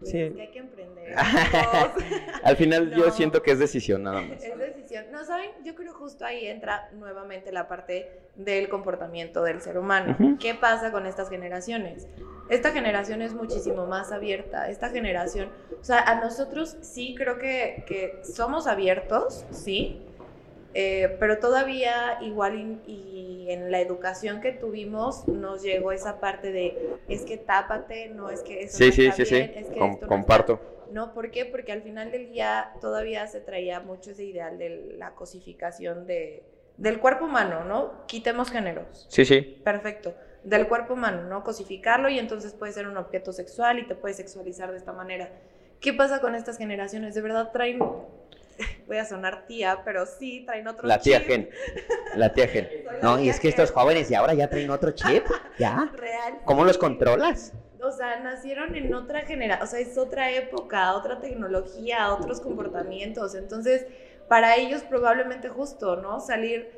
Pues 0.00 0.10
Sí. 0.12 0.18
es 0.22 0.32
que 0.34 0.40
hay 0.42 0.48
que 0.50 0.58
emprender. 0.58 1.14
Al 2.42 2.56
final 2.56 2.90
yo 2.94 3.10
siento 3.10 3.42
que 3.42 3.52
es 3.52 3.58
decisión 3.58 4.02
nada 4.02 4.20
más. 4.22 4.42
Es 4.42 4.58
decisión. 4.58 5.04
No, 5.12 5.24
¿saben? 5.24 5.50
Yo 5.64 5.74
creo 5.74 5.92
justo 5.92 6.24
ahí 6.24 6.46
entra 6.46 6.88
nuevamente 6.94 7.52
la 7.52 7.68
parte 7.68 8.10
del 8.36 8.68
comportamiento 8.68 9.42
del 9.42 9.60
ser 9.60 9.78
humano. 9.78 10.16
¿Qué 10.38 10.54
pasa 10.54 10.90
con 10.90 11.06
estas 11.06 11.28
generaciones? 11.28 12.08
Esta 12.48 12.70
generación 12.72 13.22
es 13.22 13.34
muchísimo 13.34 13.86
más 13.86 14.10
abierta. 14.10 14.68
Esta 14.70 14.88
generación, 14.88 15.50
o 15.80 15.84
sea, 15.84 16.00
a 16.00 16.20
nosotros 16.20 16.76
sí 16.80 17.14
creo 17.16 17.38
que, 17.38 17.84
que 17.86 18.20
somos 18.24 18.66
abiertos, 18.66 19.44
sí, 19.50 20.02
eh, 20.74 21.16
pero 21.18 21.38
todavía 21.38 22.18
igual 22.20 22.56
y, 22.86 22.92
y 22.92 23.50
en 23.50 23.70
la 23.70 23.80
educación 23.80 24.40
que 24.40 24.52
tuvimos 24.52 25.26
nos 25.28 25.62
llegó 25.62 25.92
esa 25.92 26.20
parte 26.20 26.52
de 26.52 26.78
es 27.08 27.22
que 27.24 27.36
tápate, 27.36 28.08
no 28.08 28.30
es 28.30 28.42
que 28.42 28.62
eso 28.62 28.78
Sí, 28.78 28.86
no 28.86 28.90
sí, 28.92 29.06
está 29.06 29.16
sí, 29.16 29.24
bien, 29.24 29.52
es 29.56 29.68
que 29.68 29.78
Com- 29.78 29.94
esto 29.94 30.06
no 30.06 30.16
comparto. 30.16 30.54
está- 30.54 30.90
no, 30.90 31.12
¿por 31.14 31.30
qué? 31.30 31.44
Porque 31.44 31.72
al 31.72 31.82
final 31.82 32.10
del 32.10 32.30
día 32.30 32.72
todavía 32.80 33.26
se 33.26 33.40
traía 33.40 33.80
mucho 33.80 34.10
ese 34.10 34.24
ideal 34.24 34.58
de 34.58 34.94
la 34.98 35.14
cosificación 35.14 36.06
de, 36.06 36.42
del 36.76 36.98
cuerpo 37.00 37.26
humano, 37.26 37.64
¿no? 37.64 38.06
Quitemos 38.06 38.50
géneros. 38.50 39.08
Sí, 39.08 39.24
sí. 39.24 39.46
Perfecto. 39.62 40.14
Del 40.42 40.68
cuerpo 40.68 40.94
humano, 40.94 41.22
¿no? 41.24 41.44
Cosificarlo 41.44 42.08
y 42.08 42.18
entonces 42.18 42.54
puede 42.54 42.72
ser 42.72 42.88
un 42.88 42.96
objeto 42.96 43.32
sexual 43.32 43.78
y 43.78 43.86
te 43.86 43.94
puedes 43.94 44.16
sexualizar 44.16 44.70
de 44.70 44.78
esta 44.78 44.92
manera. 44.92 45.30
¿Qué 45.80 45.92
pasa 45.92 46.20
con 46.20 46.34
estas 46.34 46.58
generaciones? 46.58 47.14
De 47.14 47.20
verdad 47.20 47.50
traen, 47.52 47.78
voy 48.86 48.96
a 48.96 49.04
sonar 49.04 49.46
tía, 49.46 49.82
pero 49.84 50.06
sí 50.06 50.44
traen 50.46 50.66
otro 50.68 50.86
La 50.86 50.98
tía 51.00 51.18
chip. 51.18 51.28
Gen. 51.28 51.50
La 52.16 52.32
tía 52.32 52.48
Gen. 52.48 52.68
La 52.84 53.00
No, 53.00 53.18
y 53.18 53.22
tía 53.22 53.32
es 53.32 53.40
que 53.40 53.48
estos 53.48 53.70
Gen. 53.70 53.78
jóvenes 53.78 54.08
de 54.08 54.16
ahora 54.16 54.34
ya 54.34 54.48
traen 54.48 54.70
otro 54.70 54.92
chip. 54.92 55.24
¿Ya? 55.58 55.90
Real. 55.94 56.40
¿Cómo 56.44 56.64
los 56.64 56.78
controlas? 56.78 57.52
O 57.82 57.90
sea, 57.92 58.20
nacieron 58.20 58.74
en 58.76 58.92
otra 58.92 59.22
generación, 59.22 59.66
o 59.66 59.70
sea, 59.70 59.80
es 59.80 59.96
otra 59.96 60.30
época, 60.30 60.94
otra 60.94 61.18
tecnología, 61.20 62.12
otros 62.12 62.40
comportamientos. 62.40 63.34
Entonces, 63.34 63.86
para 64.28 64.56
ellos 64.56 64.82
probablemente 64.82 65.48
justo, 65.48 65.96
¿no? 65.96 66.20
Salir, 66.20 66.70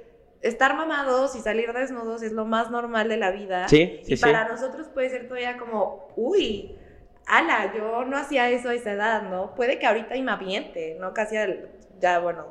estar 0.43 0.77
mamados 0.77 1.35
y 1.35 1.41
salir 1.41 1.73
desnudos 1.73 2.23
es 2.23 2.33
lo 2.33 2.45
más 2.45 2.71
normal 2.71 3.09
de 3.09 3.17
la 3.17 3.33
vida. 3.33 3.69
Sí, 3.69 4.01
sí, 4.05 4.13
y 4.13 4.17
sí. 4.17 4.23
para 4.23 4.47
nosotros 4.49 4.87
puede 4.89 5.11
ser 5.11 5.27
todavía 5.27 5.57
como, 5.59 6.09
uy, 6.15 6.79
ala, 7.27 7.73
yo 7.75 8.05
no 8.05 8.17
hacía 8.17 8.49
eso 8.51 8.71
a 8.71 8.75
esa 8.75 8.93
edad, 8.93 9.23
¿no? 9.23 9.55
Puede 9.55 9.79
que 9.79 9.87
ahorita 9.87 10.17
y 10.17 10.23
me 10.23 10.33
aviente, 10.33 10.97
¿no? 11.01 11.15
Casi 11.15 11.37
al- 11.37 11.69
ya, 12.01 12.19
bueno, 12.19 12.47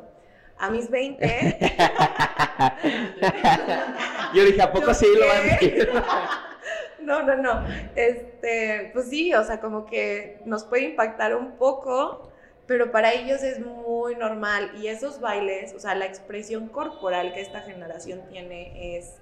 a 0.58 0.70
mis 0.70 0.90
20. 0.90 1.58
Yo 4.34 4.46
dije, 4.46 4.62
¿a 4.62 4.72
poco 4.72 4.88
¿Yo 4.88 4.94
sí 4.94 5.06
lo 5.20 5.28
van 5.28 5.38
a 5.38 5.42
decir? 5.44 5.90
No, 7.02 7.24
no, 7.24 7.36
no. 7.36 7.66
Este, 7.96 8.92
pues 8.94 9.10
sí, 9.10 9.34
o 9.34 9.44
sea, 9.44 9.60
como 9.60 9.86
que 9.86 10.40
nos 10.46 10.64
puede 10.64 10.84
impactar 10.84 11.36
un 11.36 11.54
poco, 11.58 12.32
pero 12.68 12.92
para 12.92 13.14
ellos 13.14 13.44
es 13.44 13.60
muy 13.60 14.16
normal. 14.16 14.72
Y 14.78 14.88
esos 14.88 15.20
bailes, 15.20 15.74
o 15.74 15.80
sea, 15.80 15.96
la 15.96 16.06
expresión 16.06 16.68
corporal 16.68 17.34
que 17.34 17.42
esta 17.42 17.62
generación 17.62 18.22
tiene 18.30 18.98
es 18.98 19.20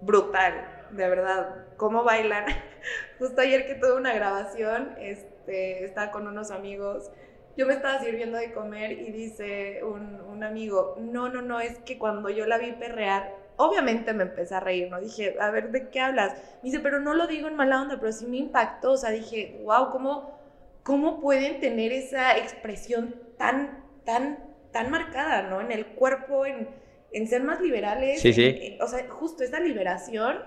brutal, 0.00 0.86
de 0.90 1.08
verdad. 1.08 1.66
¿Cómo 1.76 2.04
bailan? 2.04 2.44
Justo 3.18 3.40
ayer 3.40 3.66
que 3.66 3.74
tuve 3.74 3.94
una 3.94 4.14
grabación, 4.14 4.94
este, 4.98 5.84
estaba 5.84 6.10
con 6.10 6.26
unos 6.26 6.50
amigos 6.50 7.10
yo 7.58 7.66
me 7.66 7.74
estaba 7.74 7.98
sirviendo 7.98 8.38
de 8.38 8.52
comer 8.52 8.92
y 8.92 9.10
dice 9.10 9.82
un, 9.82 10.20
un 10.20 10.44
amigo, 10.44 10.94
no, 11.00 11.28
no, 11.28 11.42
no, 11.42 11.58
es 11.58 11.80
que 11.80 11.98
cuando 11.98 12.30
yo 12.30 12.46
la 12.46 12.56
vi 12.56 12.70
perrear, 12.70 13.34
obviamente 13.56 14.14
me 14.14 14.22
empecé 14.22 14.54
a 14.54 14.60
reír, 14.60 14.88
¿no? 14.88 15.00
Dije, 15.00 15.36
a 15.40 15.50
ver, 15.50 15.72
¿de 15.72 15.88
qué 15.88 16.00
hablas? 16.00 16.34
Me 16.62 16.70
dice, 16.70 16.78
pero 16.78 17.00
no 17.00 17.14
lo 17.14 17.26
digo 17.26 17.48
en 17.48 17.56
mala 17.56 17.82
onda, 17.82 17.98
pero 17.98 18.12
sí 18.12 18.26
me 18.26 18.36
impactó, 18.36 18.92
o 18.92 18.96
sea, 18.96 19.10
dije, 19.10 19.60
wow, 19.64 19.90
¿cómo, 19.90 20.38
cómo 20.84 21.20
pueden 21.20 21.58
tener 21.58 21.90
esa 21.90 22.38
expresión 22.38 23.16
tan, 23.38 23.84
tan, 24.04 24.38
tan 24.70 24.88
marcada, 24.92 25.42
¿no? 25.42 25.60
En 25.60 25.72
el 25.72 25.84
cuerpo, 25.84 26.46
en, 26.46 26.68
en 27.12 27.26
ser 27.26 27.42
más 27.42 27.60
liberales. 27.60 28.20
Sí, 28.20 28.32
sí. 28.32 28.44
en- 28.44 28.72
en- 28.74 28.82
o 28.82 28.86
sea, 28.86 29.08
justo 29.08 29.42
esa 29.44 29.60
liberación 29.60 30.42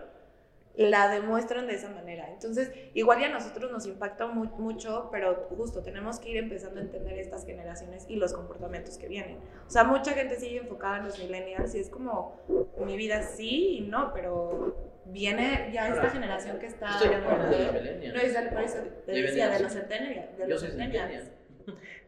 la 0.78 1.10
demuestran 1.10 1.68
de 1.68 1.74
esa 1.76 1.90
manera. 1.90 2.30
Entonces, 2.32 2.72
igual 2.94 3.20
ya 3.20 3.28
a 3.28 3.30
nosotros 3.30 3.70
nos 3.72 3.86
impacta 3.86 4.28
mu- 4.28 4.46
mucho, 4.58 5.10
pero 5.12 5.48
justo 5.58 5.82
tenemos 5.84 6.18
que 6.20 6.30
ir 6.30 6.38
empezando 6.38 6.80
a 6.80 6.84
entender 6.84 7.18
estas 7.20 7.46
generaciones 7.46 8.06
y 8.08 8.16
los 8.16 8.32
comportamientos 8.32 8.98
que 8.98 9.08
vienen. 9.10 9.38
O 9.68 9.70
sea, 9.70 9.84
mucha 9.84 10.14
gente 10.14 10.40
sigue 10.40 10.60
enfocada 10.60 11.00
en 11.00 11.06
los 11.06 11.20
millennials 11.20 11.76
y 11.76 11.80
es 11.80 11.90
como, 11.90 12.40
mi 12.86 12.96
vida 12.96 13.22
sí 13.22 13.80
y 13.80 13.82
no, 13.82 14.14
pero 14.14 14.74
viene 15.06 15.72
ya 15.74 15.90
esta 15.90 16.10
generación 16.10 16.58
que 16.58 16.68
está... 16.68 16.92
Estoy 16.92 17.10
de 17.10 17.16
acuerdo 17.16 17.50
de 17.50 17.64
los 17.66 18.14
No, 18.14 18.22
es 18.22 18.50
por 18.54 18.62
eso 18.62 18.78
te 19.06 19.12
decía, 19.12 19.50
de 19.50 19.60
los 19.60 19.74
centennials. 19.74 20.38
De 20.38 20.48
los 20.48 20.62
centennials. 20.62 21.32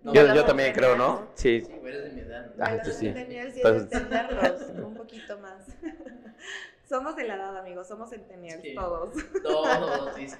No, 0.04 0.14
Yo, 0.14 0.24
no, 0.28 0.36
yo 0.36 0.42
no, 0.42 0.46
también 0.46 0.70
no, 0.70 0.76
creo, 0.76 0.96
no. 0.98 1.08
¿no? 1.08 1.28
Sí. 1.36 1.62
Sí, 1.62 1.72
eres 1.86 2.04
de 2.04 2.10
mi 2.12 2.22
edad. 2.22 2.52
Ah, 2.60 2.72
de 2.72 2.78
los 2.78 2.84
pues 2.84 2.98
sí. 2.98 3.06
centennials 3.06 3.56
Entonces- 3.56 3.84
entenderlos 3.84 4.62
un 4.86 4.94
poquito 4.96 5.38
más. 5.40 5.66
somos 6.90 7.16
de 7.16 7.24
la 7.24 7.36
edad, 7.36 7.58
amigos, 7.58 7.88
somos 7.88 8.10
centennials 8.10 8.62
Sí. 8.62 8.76
todos. 8.76 9.14
Todos, 9.42 10.16
dice. 10.16 10.38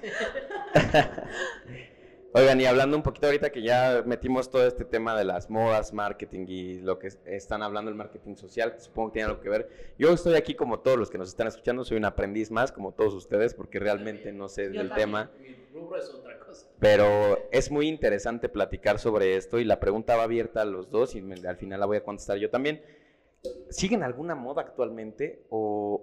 Oigan, 2.36 2.60
y 2.60 2.64
hablando 2.64 2.96
un 2.96 3.04
poquito 3.04 3.26
ahorita 3.26 3.50
que 3.50 3.62
ya 3.62 4.02
metimos 4.04 4.50
todo 4.50 4.66
este 4.66 4.84
tema 4.84 5.16
de 5.16 5.24
las 5.24 5.48
modas, 5.50 5.92
marketing 5.92 6.46
y 6.48 6.80
lo 6.80 6.98
que 6.98 7.06
es- 7.06 7.20
están 7.26 7.62
hablando 7.62 7.92
el 7.92 7.96
marketing 7.96 8.34
social, 8.34 8.74
supongo 8.78 9.10
que 9.10 9.12
tiene 9.14 9.28
algo 9.30 9.40
que 9.40 9.48
ver. 9.48 9.68
Yo 9.98 10.12
estoy 10.12 10.34
aquí 10.34 10.56
como 10.56 10.80
todos 10.80 10.98
los 10.98 11.10
que 11.10 11.16
nos 11.18 11.28
están 11.28 11.46
escuchando, 11.46 11.84
soy 11.84 11.96
un 11.96 12.04
aprendiz 12.06 12.50
más, 12.50 12.72
como 12.72 12.90
todos 12.90 13.14
ustedes, 13.14 13.54
porque 13.54 13.78
realmente 13.78 14.32
no 14.32 14.48
sé 14.48 14.68
del 14.68 14.92
tema. 14.92 15.30
Mi 15.40 15.54
rubro 15.72 15.96
es 15.96 16.10
otra 16.10 16.36
cosa. 16.40 16.66
Pero 16.80 17.38
es 17.52 17.70
muy 17.70 17.86
interesante 17.86 18.48
platicar 18.48 18.98
sobre 18.98 19.36
esto 19.36 19.60
y 19.60 19.64
la 19.64 19.78
pregunta 19.78 20.16
va 20.16 20.24
abierta 20.24 20.62
a 20.62 20.64
los 20.64 20.90
dos 20.90 21.14
y 21.14 21.22
me- 21.22 21.36
al 21.46 21.56
final 21.56 21.78
la 21.78 21.86
voy 21.86 21.98
a 21.98 22.02
contestar 22.04 22.38
yo 22.38 22.50
también. 22.50 22.82
¿Siguen 23.70 24.02
alguna 24.02 24.34
moda 24.34 24.62
actualmente 24.62 25.44
o, 25.50 26.02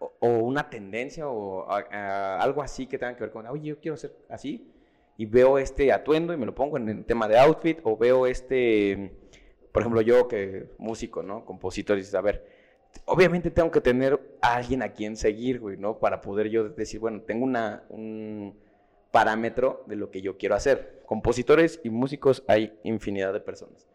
o- 0.00 0.12
o 0.18 0.28
una 0.28 0.68
tendencia 0.68 1.28
o 1.28 1.70
a- 1.70 1.86
a 1.92 2.40
algo 2.40 2.62
así 2.62 2.88
que 2.88 2.98
tenga 2.98 3.14
que 3.14 3.20
ver 3.20 3.30
con, 3.30 3.46
oye, 3.46 3.68
yo 3.68 3.78
quiero 3.78 3.96
ser 3.96 4.12
así 4.28 4.71
y 5.16 5.26
veo 5.26 5.58
este 5.58 5.92
atuendo 5.92 6.32
y 6.32 6.36
me 6.36 6.46
lo 6.46 6.54
pongo 6.54 6.76
en 6.76 6.88
el 6.88 7.04
tema 7.04 7.28
de 7.28 7.38
outfit 7.38 7.78
o 7.84 7.96
veo 7.96 8.26
este, 8.26 9.12
por 9.72 9.82
ejemplo, 9.82 10.00
yo 10.00 10.28
que 10.28 10.66
músico, 10.78 11.22
¿no? 11.22 11.44
Compositor, 11.44 11.96
y 11.96 12.00
dices, 12.00 12.14
a 12.14 12.20
ver, 12.20 12.46
obviamente 13.04 13.50
tengo 13.50 13.70
que 13.70 13.80
tener 13.80 14.20
a 14.40 14.54
alguien 14.56 14.82
a 14.82 14.92
quien 14.92 15.16
seguir, 15.16 15.60
güey, 15.60 15.76
¿no? 15.76 15.98
Para 15.98 16.20
poder 16.20 16.48
yo 16.48 16.68
decir, 16.68 17.00
bueno, 17.00 17.22
tengo 17.22 17.44
una, 17.44 17.84
un 17.88 18.54
parámetro 19.10 19.84
de 19.86 19.96
lo 19.96 20.10
que 20.10 20.22
yo 20.22 20.36
quiero 20.36 20.54
hacer. 20.54 21.02
Compositores 21.06 21.80
y 21.84 21.90
músicos 21.90 22.42
hay 22.48 22.78
infinidad 22.82 23.32
de 23.32 23.40
personas. 23.40 23.86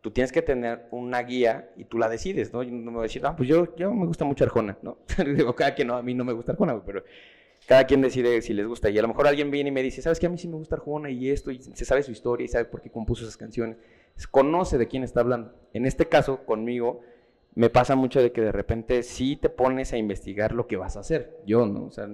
Tú 0.00 0.12
tienes 0.12 0.30
que 0.30 0.42
tener 0.42 0.86
una 0.92 1.22
guía 1.22 1.70
y 1.76 1.84
tú 1.84 1.98
la 1.98 2.08
decides, 2.08 2.52
¿no? 2.52 2.62
Yo 2.62 2.70
no 2.70 2.90
me 2.90 2.96
voy 2.98 3.00
a 3.00 3.02
decir, 3.02 3.22
ah, 3.26 3.34
pues 3.34 3.48
yo, 3.48 3.74
yo 3.76 3.92
me 3.92 4.06
gusta 4.06 4.24
mucho 4.24 4.44
Arjona, 4.44 4.78
¿no? 4.82 4.98
Digo, 5.36 5.54
cada 5.56 5.74
quien, 5.74 5.88
no, 5.88 5.96
a 5.96 6.02
mí 6.02 6.14
no 6.14 6.24
me 6.24 6.32
gusta 6.32 6.52
Arjona, 6.52 6.80
pero 6.84 7.02
cada 7.68 7.84
quien 7.84 8.00
decide 8.00 8.40
si 8.40 8.54
les 8.54 8.66
gusta. 8.66 8.88
Y 8.88 8.98
a 8.98 9.02
lo 9.02 9.08
mejor 9.08 9.26
alguien 9.26 9.50
viene 9.50 9.68
y 9.68 9.72
me 9.72 9.82
dice, 9.82 10.00
¿sabes 10.00 10.18
qué? 10.18 10.26
A 10.26 10.30
mí 10.30 10.38
sí 10.38 10.48
me 10.48 10.56
gusta 10.56 10.76
Arjona 10.76 11.10
y 11.10 11.28
esto, 11.28 11.50
y 11.50 11.60
se 11.60 11.84
sabe 11.84 12.02
su 12.02 12.10
historia 12.10 12.46
y 12.46 12.48
sabe 12.48 12.64
por 12.64 12.80
qué 12.80 12.90
compuso 12.90 13.24
esas 13.24 13.36
canciones. 13.36 13.76
Conoce 14.30 14.78
de 14.78 14.88
quién 14.88 15.04
está 15.04 15.20
hablando. 15.20 15.52
En 15.74 15.84
este 15.84 16.08
caso, 16.08 16.46
conmigo, 16.46 17.02
me 17.54 17.68
pasa 17.68 17.94
mucho 17.94 18.22
de 18.22 18.32
que 18.32 18.40
de 18.40 18.52
repente 18.52 19.02
sí 19.02 19.36
te 19.36 19.50
pones 19.50 19.92
a 19.92 19.98
investigar 19.98 20.52
lo 20.52 20.66
que 20.66 20.78
vas 20.78 20.96
a 20.96 21.00
hacer. 21.00 21.42
Yo, 21.44 21.66
¿no? 21.66 21.84
O 21.84 21.90
sea, 21.90 22.08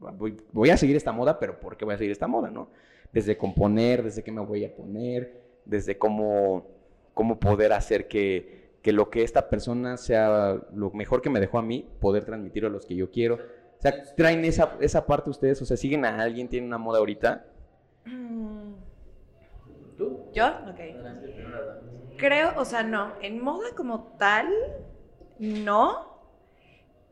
voy, 0.00 0.36
voy 0.50 0.70
a 0.70 0.76
seguir 0.76 0.96
esta 0.96 1.12
moda, 1.12 1.38
pero 1.38 1.60
¿por 1.60 1.76
qué 1.76 1.84
voy 1.84 1.94
a 1.94 1.98
seguir 1.98 2.10
esta 2.10 2.26
moda, 2.26 2.50
no? 2.50 2.70
Desde 3.12 3.36
componer, 3.36 4.02
desde 4.02 4.24
qué 4.24 4.32
me 4.32 4.40
voy 4.40 4.64
a 4.64 4.74
poner, 4.74 5.40
desde 5.66 5.98
cómo, 5.98 6.66
cómo 7.14 7.38
poder 7.38 7.72
hacer 7.74 8.08
que, 8.08 8.72
que 8.82 8.92
lo 8.92 9.08
que 9.08 9.22
esta 9.22 9.50
persona 9.50 9.96
sea 9.96 10.60
lo 10.74 10.90
mejor 10.90 11.22
que 11.22 11.30
me 11.30 11.38
dejó 11.38 11.58
a 11.58 11.62
mí, 11.62 11.88
poder 12.00 12.24
transmitirlo 12.24 12.68
a 12.68 12.72
los 12.72 12.86
que 12.86 12.96
yo 12.96 13.12
quiero. 13.12 13.38
O 13.80 13.82
sea, 13.82 14.14
traen 14.14 14.44
esa, 14.44 14.76
esa 14.80 15.06
parte 15.06 15.30
ustedes, 15.30 15.62
o 15.62 15.64
sea, 15.64 15.76
siguen 15.76 16.04
a 16.04 16.20
alguien, 16.22 16.48
tienen 16.48 16.68
una 16.68 16.78
moda 16.78 16.98
ahorita. 16.98 17.46
Mm, 18.04 18.74
¿Tú? 19.96 20.30
¿Yo? 20.34 20.46
Ok. 20.68 20.80
Creo, 22.18 22.52
o 22.58 22.64
sea, 22.66 22.82
no, 22.82 23.14
en 23.22 23.42
moda 23.42 23.68
como 23.76 24.16
tal, 24.18 24.48
no. 25.38 26.10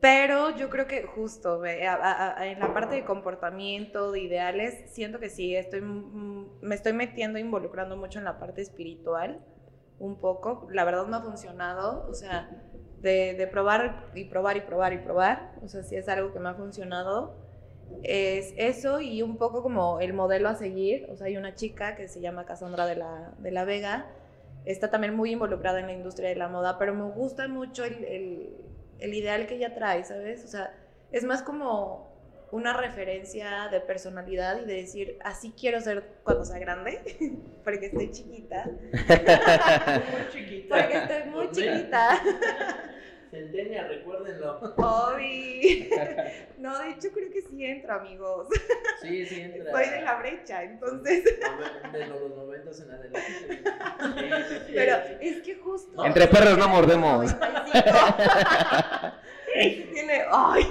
Pero 0.01 0.57
yo 0.57 0.71
creo 0.71 0.87
que 0.87 1.05
justo 1.05 1.59
ve, 1.59 1.87
a- 1.89 1.95
a- 1.95 2.39
a- 2.41 2.47
en 2.47 2.61
la 2.61 2.73
parte 2.73 2.95
de 2.97 3.05
comportamiento, 3.05 4.13
de 4.13 4.21
ideales, 4.21 4.93
siento 4.93 5.19
que 5.19 5.29
sí, 5.29 5.57
estoy, 5.57 5.81
mm, 5.81 6.61
me 6.61 6.75
estoy 6.75 6.93
metiendo, 6.93 7.39
involucrando 7.39 7.97
mucho 7.97 8.19
en 8.21 8.27
la 8.27 8.39
parte 8.39 8.61
espiritual, 8.63 9.41
un 9.99 10.21
poco. 10.21 10.69
La 10.71 10.85
verdad 10.85 11.07
me 11.07 11.17
ha 11.17 11.21
funcionado, 11.23 12.07
o 12.09 12.15
sea, 12.15 12.49
de, 13.03 13.47
probar 13.51 14.07
y 14.15 14.25
probar 14.25 14.57
y 14.57 14.61
probar 14.63 14.93
y 14.93 14.99
probar, 14.99 15.53
o 15.63 15.69
sea, 15.69 15.83
sí 15.83 15.97
es 15.97 16.09
algo 16.09 16.33
que 16.33 16.41
me 16.41 16.49
ha 16.51 16.55
funcionado. 16.55 17.37
Es 18.03 18.55
eso 18.57 19.01
y 19.01 19.23
un 19.23 19.39
poco 19.39 19.63
como 19.63 20.01
el 20.01 20.13
modelo 20.13 20.49
a 20.49 20.55
seguir, 20.55 21.07
o 21.11 21.17
sea, 21.17 21.27
hay 21.29 21.37
una 21.37 21.55
chica 21.55 21.97
que 21.97 22.07
se 22.09 22.21
llama 22.21 22.45
Cassandra 22.45 22.87
de 22.87 22.97
la, 22.97 23.33
de 23.39 23.51
la 23.51 23.65
Vega, 23.65 24.07
está 24.65 24.91
también 24.91 25.15
muy 25.15 25.33
involucrada 25.33 25.81
en 25.81 25.87
la 25.87 25.93
industria 25.95 26.29
de 26.29 26.37
la 26.37 26.49
moda, 26.49 26.79
pero 26.79 26.95
me 26.95 27.05
gusta 27.11 27.49
mucho 27.49 27.85
el, 27.85 28.05
el- 28.05 28.57
el 28.99 29.15
ideal 29.15 29.47
que 29.47 29.55
ella 29.57 29.75
trae, 29.75 30.05
¿sabes? 30.05 30.45
O 30.45 30.49
sea, 30.49 30.75
es 31.13 31.25
más 31.25 31.43
como 31.43 32.08
una 32.51 32.73
referencia 32.73 33.69
de 33.71 33.81
personalidad 33.81 34.61
y 34.63 34.65
de 34.65 34.75
decir, 34.75 35.19
así 35.23 35.53
quiero 35.59 35.81
ser 35.81 36.05
cuando 36.23 36.45
sea 36.45 36.59
grande, 36.59 37.01
porque 37.65 37.87
estoy 37.87 38.11
chiquita, 38.11 38.65
Muy 38.93 40.29
chiquita. 40.33 40.77
porque 40.77 40.97
estoy 40.99 41.31
muy 41.31 41.51
chiquita. 41.51 42.21
Centenia, 43.31 43.87
recuérdenlo. 43.87 44.61
Obi. 44.77 45.91
No, 46.59 46.77
de 46.81 46.91
hecho 46.91 47.11
creo 47.13 47.31
que 47.31 47.41
sí 47.43 47.65
entro, 47.65 47.95
amigos. 47.95 48.49
Sí, 49.01 49.25
sí, 49.27 49.41
entra. 49.41 49.71
Soy 49.71 49.89
de 49.91 50.01
la 50.03 50.19
brecha, 50.19 50.65
entonces. 50.65 51.25
De 51.93 52.07
los 52.07 52.37
noventas 52.37 52.81
en 52.81 52.91
adelante. 52.91 53.23
Sí, 53.99 54.31
sí, 54.49 54.55
sí. 54.67 54.73
Pero 54.75 54.97
es 55.21 55.43
que 55.43 55.55
justo. 55.57 56.05
Entre 56.05 56.27
perros 56.27 56.59
no 56.59 56.69
mordemos. 56.69 57.33
95. 57.39 57.99
Tiene. 59.93 60.25
¡Ay! 60.31 60.65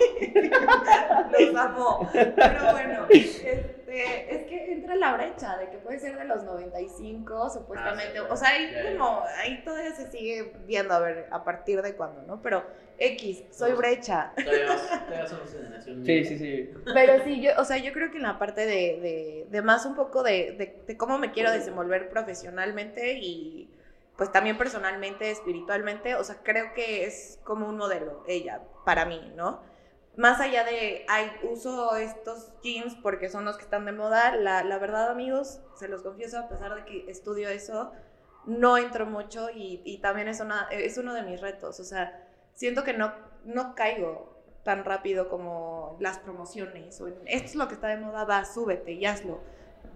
Los 1.31 1.55
amo. 1.55 2.09
Pero 2.13 2.71
bueno, 2.71 3.05
este, 3.09 3.76
es 3.87 4.45
que 4.47 4.73
entra 4.73 4.95
la 4.95 5.13
brecha 5.15 5.57
de 5.57 5.69
que 5.69 5.77
puede 5.77 5.99
ser 5.99 6.17
de 6.17 6.25
los 6.25 6.43
95, 6.43 7.49
supuestamente. 7.49 8.19
Ah, 8.19 8.23
sí, 8.23 8.27
o 8.29 8.37
sea, 8.37 8.49
ahí 8.49 8.69
como. 8.91 9.23
Ahí 9.37 9.63
todavía 9.63 9.93
se 9.95 10.11
sigue 10.11 10.53
viendo 10.65 10.93
a 10.93 10.99
ver 10.99 11.27
a 11.31 11.43
partir 11.43 11.81
de 11.81 11.95
cuándo, 11.95 12.21
¿no? 12.23 12.41
Pero 12.41 12.63
X, 12.97 13.43
soy 13.51 13.73
brecha. 13.73 14.33
Todavía, 14.35 14.65
todavía 15.05 15.27
somos 15.27 15.51
generación. 15.51 16.05
Sí, 16.05 16.25
sí, 16.25 16.37
sí. 16.37 16.73
Pero 16.93 17.23
sí, 17.23 17.41
yo, 17.41 17.51
o 17.57 17.63
sea, 17.63 17.77
yo 17.77 17.93
creo 17.93 18.11
que 18.11 18.17
en 18.17 18.23
la 18.23 18.39
parte 18.39 18.61
de, 18.65 18.99
de, 18.99 19.47
de 19.49 19.61
más 19.61 19.85
un 19.85 19.95
poco 19.95 20.23
de, 20.23 20.53
de, 20.57 20.83
de 20.85 20.97
cómo 20.97 21.17
me 21.17 21.31
quiero 21.31 21.51
desenvolver 21.51 22.09
profesionalmente 22.09 23.13
y 23.19 23.69
pues 24.17 24.31
también 24.31 24.57
personalmente, 24.57 25.29
espiritualmente, 25.29 26.15
o 26.15 26.23
sea, 26.23 26.37
creo 26.43 26.73
que 26.73 27.05
es 27.05 27.39
como 27.43 27.69
un 27.69 27.77
modelo 27.77 28.23
ella, 28.27 28.63
para 28.83 29.05
mí, 29.05 29.31
¿no? 29.35 29.61
Más 30.17 30.41
allá 30.41 30.63
de, 30.63 31.05
ay, 31.07 31.31
uso 31.43 31.95
estos 31.95 32.51
jeans 32.63 32.95
porque 32.95 33.29
son 33.29 33.45
los 33.45 33.55
que 33.55 33.63
están 33.63 33.85
de 33.85 33.91
moda, 33.91 34.35
la, 34.35 34.63
la 34.63 34.79
verdad, 34.79 35.11
amigos, 35.11 35.61
se 35.75 35.87
los 35.87 36.01
confieso, 36.01 36.39
a 36.39 36.49
pesar 36.49 36.73
de 36.73 36.85
que 36.85 37.09
estudio 37.09 37.49
eso, 37.49 37.91
no 38.47 38.79
entro 38.79 39.05
mucho 39.05 39.51
y, 39.51 39.79
y 39.85 39.99
también 39.99 40.27
es, 40.27 40.39
una, 40.39 40.67
es 40.71 40.97
uno 40.97 41.13
de 41.13 41.21
mis 41.21 41.39
retos, 41.39 41.79
o 41.79 41.83
sea, 41.83 42.27
siento 42.55 42.83
que 42.83 42.93
no, 42.93 43.13
no 43.45 43.75
caigo 43.75 44.35
tan 44.63 44.83
rápido 44.83 45.29
como 45.29 45.97
las 45.99 46.17
promociones 46.17 46.99
o 46.99 47.07
en, 47.07 47.15
esto 47.25 47.45
es 47.45 47.55
lo 47.55 47.67
que 47.67 47.75
está 47.75 47.87
de 47.87 47.97
moda, 47.97 48.25
va, 48.25 48.43
súbete 48.43 48.93
y 48.93 49.05
hazlo. 49.05 49.39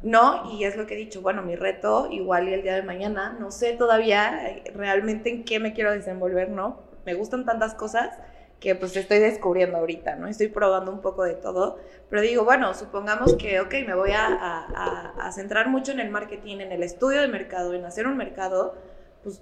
No, 0.04 0.52
y 0.52 0.66
es 0.66 0.78
lo 0.78 0.86
que 0.86 0.94
he 0.94 0.98
dicho, 0.98 1.22
bueno, 1.22 1.42
mi 1.42 1.56
reto 1.56 2.08
igual 2.12 2.48
y 2.48 2.54
el 2.54 2.62
día 2.62 2.76
de 2.76 2.84
mañana, 2.84 3.36
no 3.40 3.52
sé 3.52 3.74
todavía 3.74 4.62
realmente 4.76 5.30
en 5.30 5.46
qué 5.46 5.60
me 5.60 5.74
quiero 5.74 5.92
desenvolver, 5.92 6.50
¿no? 6.50 6.80
Me 7.06 7.16
gustan 7.16 7.46
tantas 7.46 7.76
cosas 7.76 8.18
que 8.62 8.76
pues 8.76 8.96
estoy 8.96 9.18
descubriendo 9.20 9.78
ahorita, 9.80 10.16
¿no? 10.16 10.28
Estoy 10.28 10.48
probando 10.48 10.92
un 10.92 11.02
poco 11.02 11.24
de 11.24 11.34
todo, 11.34 11.80
pero 12.10 12.22
digo, 12.22 12.46
bueno, 12.46 12.74
supongamos 12.76 13.34
que, 13.36 13.60
ok, 13.60 13.74
me 13.86 13.96
voy 13.96 14.12
a, 14.12 14.28
a- 14.28 14.66
a- 14.74 15.28
a 15.28 15.32
centrar 15.34 15.68
mucho 15.68 15.92
en 15.92 16.00
el 16.00 16.10
marketing, 16.12 16.60
en 16.62 16.72
el 16.72 16.84
estudio 16.84 17.20
de 17.22 17.28
mercado, 17.28 17.74
en 17.74 17.84
hacer 17.84 18.06
un 18.08 18.16
mercado, 18.18 18.76
pues 19.24 19.42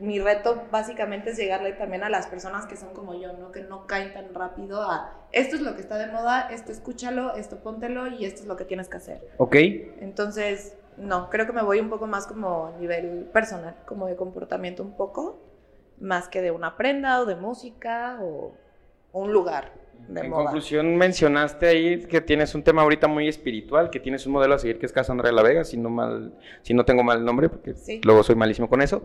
mi 0.00 0.18
reto 0.18 0.64
básicamente 0.70 1.30
es 1.30 1.38
llegarle 1.38 1.72
también 1.72 2.02
a 2.02 2.10
las 2.10 2.26
personas 2.26 2.66
que 2.66 2.76
son 2.76 2.92
como 2.92 3.14
yo, 3.14 3.32
¿no? 3.34 3.50
Que 3.52 3.62
no 3.62 3.86
caen 3.86 4.12
tan 4.12 4.34
rápido 4.34 4.82
a 4.82 5.12
esto 5.32 5.56
es 5.56 5.62
lo 5.62 5.74
que 5.74 5.80
está 5.80 5.96
de 5.96 6.08
moda, 6.08 6.48
esto 6.50 6.72
escúchalo, 6.72 7.34
esto 7.36 7.58
póntelo 7.58 8.06
y 8.08 8.24
esto 8.26 8.42
es 8.42 8.46
lo 8.48 8.56
que 8.56 8.64
tienes 8.64 8.88
que 8.88 8.96
hacer. 8.98 9.26
Ok. 9.38 9.54
Entonces, 10.00 10.74
no, 10.96 11.30
creo 11.30 11.46
que 11.46 11.52
me 11.52 11.62
voy 11.62 11.80
un 11.80 11.88
poco 11.88 12.06
más 12.06 12.26
como 12.26 12.66
a 12.66 12.78
nivel 12.80 13.28
personal, 13.32 13.76
como 13.86 14.06
de 14.06 14.16
comportamiento 14.16 14.82
un 14.82 14.92
poco, 14.96 15.38
más 16.00 16.28
que 16.28 16.42
de 16.42 16.50
una 16.50 16.76
prenda 16.76 17.20
o 17.20 17.26
de 17.26 17.36
música 17.36 18.18
o 18.22 18.54
un 19.12 19.32
lugar 19.32 19.72
de 20.08 20.20
En 20.20 20.30
moda. 20.30 20.44
conclusión, 20.44 20.96
mencionaste 20.96 21.66
ahí 21.66 21.98
que 22.04 22.20
tienes 22.20 22.54
un 22.54 22.62
tema 22.62 22.82
ahorita 22.82 23.08
muy 23.08 23.28
espiritual, 23.28 23.90
que 23.90 23.98
tienes 23.98 24.26
un 24.26 24.32
modelo 24.34 24.54
a 24.54 24.58
seguir 24.58 24.78
que 24.78 24.86
es 24.86 24.92
Cassandra 24.92 25.28
de 25.28 25.34
la 25.34 25.42
Vega, 25.42 25.64
si 25.64 25.76
no, 25.76 25.90
mal, 25.90 26.34
si 26.62 26.74
no 26.74 26.84
tengo 26.84 27.02
mal 27.02 27.24
nombre, 27.24 27.48
porque 27.48 27.74
Sí. 27.74 28.00
luego 28.04 28.22
soy 28.22 28.34
malísimo 28.36 28.68
con 28.68 28.82
eso, 28.82 29.04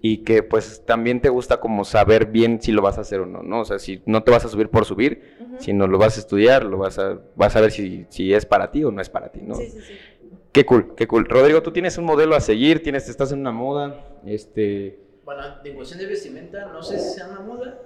y 0.00 0.18
que 0.18 0.42
pues 0.42 0.84
también 0.84 1.20
te 1.20 1.30
gusta 1.30 1.58
como 1.58 1.84
saber 1.84 2.26
bien 2.26 2.60
si 2.60 2.70
lo 2.70 2.82
vas 2.82 2.98
a 2.98 3.00
hacer 3.00 3.20
o 3.20 3.26
no, 3.26 3.42
¿no? 3.42 3.60
O 3.60 3.64
sea, 3.64 3.78
si 3.78 4.02
no 4.06 4.22
te 4.22 4.30
vas 4.30 4.44
a 4.44 4.48
subir 4.48 4.68
por 4.68 4.84
subir, 4.84 5.34
Ujú. 5.40 5.56
sino 5.58 5.86
lo 5.86 5.98
vas 5.98 6.16
a 6.16 6.20
estudiar, 6.20 6.64
lo 6.64 6.76
vas 6.78 6.98
a, 6.98 7.18
vas 7.34 7.56
a 7.56 7.60
ver 7.60 7.72
si, 7.72 8.06
si 8.10 8.32
es 8.32 8.44
para 8.46 8.70
ti 8.70 8.84
o 8.84 8.92
no 8.92 9.00
es 9.00 9.08
para 9.08 9.32
ti, 9.32 9.40
¿no? 9.42 9.54
Sí, 9.54 9.68
sí, 9.70 9.80
sí. 9.80 9.94
Qué 10.52 10.64
cool, 10.64 10.94
qué 10.96 11.06
cool. 11.08 11.24
Rodrigo, 11.24 11.62
tú 11.62 11.72
tienes 11.72 11.98
un 11.98 12.04
modelo 12.04 12.36
a 12.36 12.40
seguir, 12.40 12.82
tienes, 12.82 13.08
estás 13.08 13.32
en 13.32 13.40
una 13.40 13.52
moda, 13.52 14.20
este... 14.24 15.05
Bueno, 15.26 15.42
en 15.64 15.74
cuestión 15.74 15.98
de 15.98 16.06
vestimenta, 16.06 16.66
no 16.72 16.80
sé 16.80 17.00
si 17.00 17.16
sea 17.16 17.26
una 17.26 17.40
moda, 17.40 17.80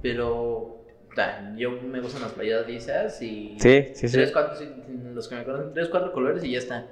pero 0.00 0.84
ta, 1.12 1.52
yo 1.56 1.72
me 1.72 2.00
gustan 2.00 2.22
las 2.22 2.30
playeras 2.30 2.68
lisas 2.68 3.20
y 3.20 3.56
Sí, 3.58 3.88
sí, 3.94 4.06
sí. 4.06 4.12
tres, 4.12 4.30
cuatro, 4.30 4.54
sí, 4.56 4.68
los 5.12 5.26
que 5.26 5.34
me 5.34 5.44
conocen, 5.44 5.74
tres, 5.74 5.88
cuatro 5.88 6.12
colores 6.12 6.44
y 6.44 6.52
ya 6.52 6.58
está. 6.58 6.86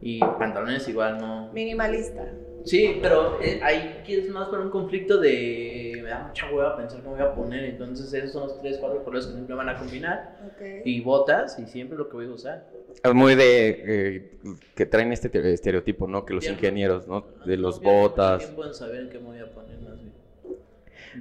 Y 0.00 0.20
pantalones 0.20 0.86
igual 0.86 1.18
no. 1.18 1.50
Minimalista. 1.52 2.28
Sí, 2.64 3.00
pero 3.02 3.40
eh, 3.42 3.58
ahí 3.64 4.02
quieres 4.06 4.28
más 4.30 4.48
para 4.50 4.62
un 4.62 4.70
conflicto 4.70 5.18
de 5.18 5.83
me 6.04 6.10
da 6.10 6.24
mucha 6.26 6.46
hueva 6.52 6.76
pensar 6.76 7.02
cómo 7.02 7.16
voy 7.16 7.24
a 7.24 7.34
poner, 7.34 7.64
entonces 7.64 8.12
esos 8.12 8.32
son 8.32 8.42
los 8.48 8.60
tres, 8.60 8.78
cuatro 8.78 9.02
colores 9.04 9.26
que 9.26 9.32
siempre 9.34 9.54
van 9.54 9.68
a 9.68 9.78
combinar 9.78 10.36
Ok. 10.46 10.62
y 10.84 11.00
botas 11.00 11.58
y 11.58 11.66
siempre 11.66 11.96
lo 11.98 12.08
que 12.08 12.16
voy 12.16 12.26
a 12.26 12.30
usar. 12.30 12.64
Es 13.02 13.14
muy 13.14 13.34
de 13.34 13.82
eh, 13.86 14.30
que 14.74 14.86
traen 14.86 15.12
este 15.12 15.28
te- 15.28 15.52
estereotipo, 15.52 16.06
¿no? 16.06 16.24
Que 16.24 16.34
los 16.34 16.48
ingenieros, 16.48 17.06
¿no? 17.06 17.24
De 17.44 17.56
los 17.56 17.80
botas. 17.82 18.38
tiempo 18.38 18.64
en 18.64 18.74
saber 18.74 19.02
en 19.02 19.10
qué 19.10 19.18
me 19.18 19.24
voy 19.26 19.38
a 19.40 19.46
poner 19.52 19.78
más 19.80 20.03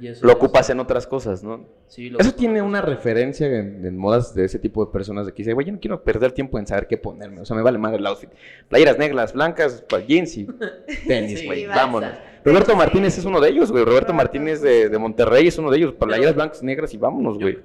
eso 0.01 0.25
Lo 0.25 0.33
ocupas 0.33 0.69
en 0.69 0.79
otras 0.79 1.07
cosas, 1.07 1.43
¿no? 1.43 1.65
Sí, 1.87 2.09
lo 2.09 2.19
Eso 2.19 2.33
tiene 2.33 2.59
en 2.59 2.65
una 2.65 2.81
referencia 2.81 3.47
en, 3.47 3.85
en 3.85 3.97
modas 3.97 4.33
de 4.33 4.45
ese 4.45 4.59
tipo 4.59 4.85
de 4.85 4.91
personas 4.91 5.25
de 5.25 5.33
que 5.33 5.37
dice, 5.37 5.53
güey, 5.53 5.67
yo 5.67 5.73
no 5.73 5.79
quiero 5.79 6.03
perder 6.03 6.31
tiempo 6.31 6.59
en 6.59 6.67
saber 6.67 6.87
qué 6.87 6.97
ponerme. 6.97 7.41
O 7.41 7.45
sea, 7.45 7.55
me 7.55 7.61
vale 7.61 7.77
madre 7.77 7.97
el 7.97 8.07
outfit. 8.07 8.29
Playeras 8.69 8.97
negras, 8.97 9.33
blancas, 9.33 9.83
jeans 10.07 10.37
y 10.37 10.47
tenis, 11.07 11.45
güey. 11.45 11.65
Vámonos. 11.65 12.11
Roberto. 12.43 12.75
Martínez 12.75 13.17
es 13.17 13.25
uno 13.25 13.39
de 13.39 13.49
ellos, 13.49 13.71
güey. 13.71 13.83
Roberto 13.83 14.03
Roberto 14.03 14.13
Martínez 14.13 14.61
de, 14.61 14.89
de 14.89 14.97
Monterrey 14.97 15.47
es 15.47 15.57
uno 15.57 15.71
de 15.71 15.77
ellos. 15.77 15.93
Playeras 15.93 16.35
blancas, 16.35 16.63
negras 16.63 16.93
y 16.93 16.97
vámonos, 16.97 17.37
güey. 17.39 17.59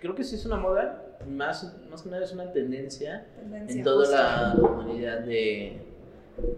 Creo 0.00 0.14
que 0.14 0.24
sí 0.24 0.34
es 0.36 0.46
una 0.46 0.56
moda, 0.56 1.16
más, 1.28 1.76
más 1.90 2.02
que 2.02 2.10
nada 2.10 2.24
es 2.24 2.32
una 2.32 2.50
tendencia 2.52 3.26
Tendencia, 3.36 3.76
en 3.76 3.84
toda 3.84 4.08
la 4.10 4.60
comunidad 4.60 5.20
de 5.20 5.78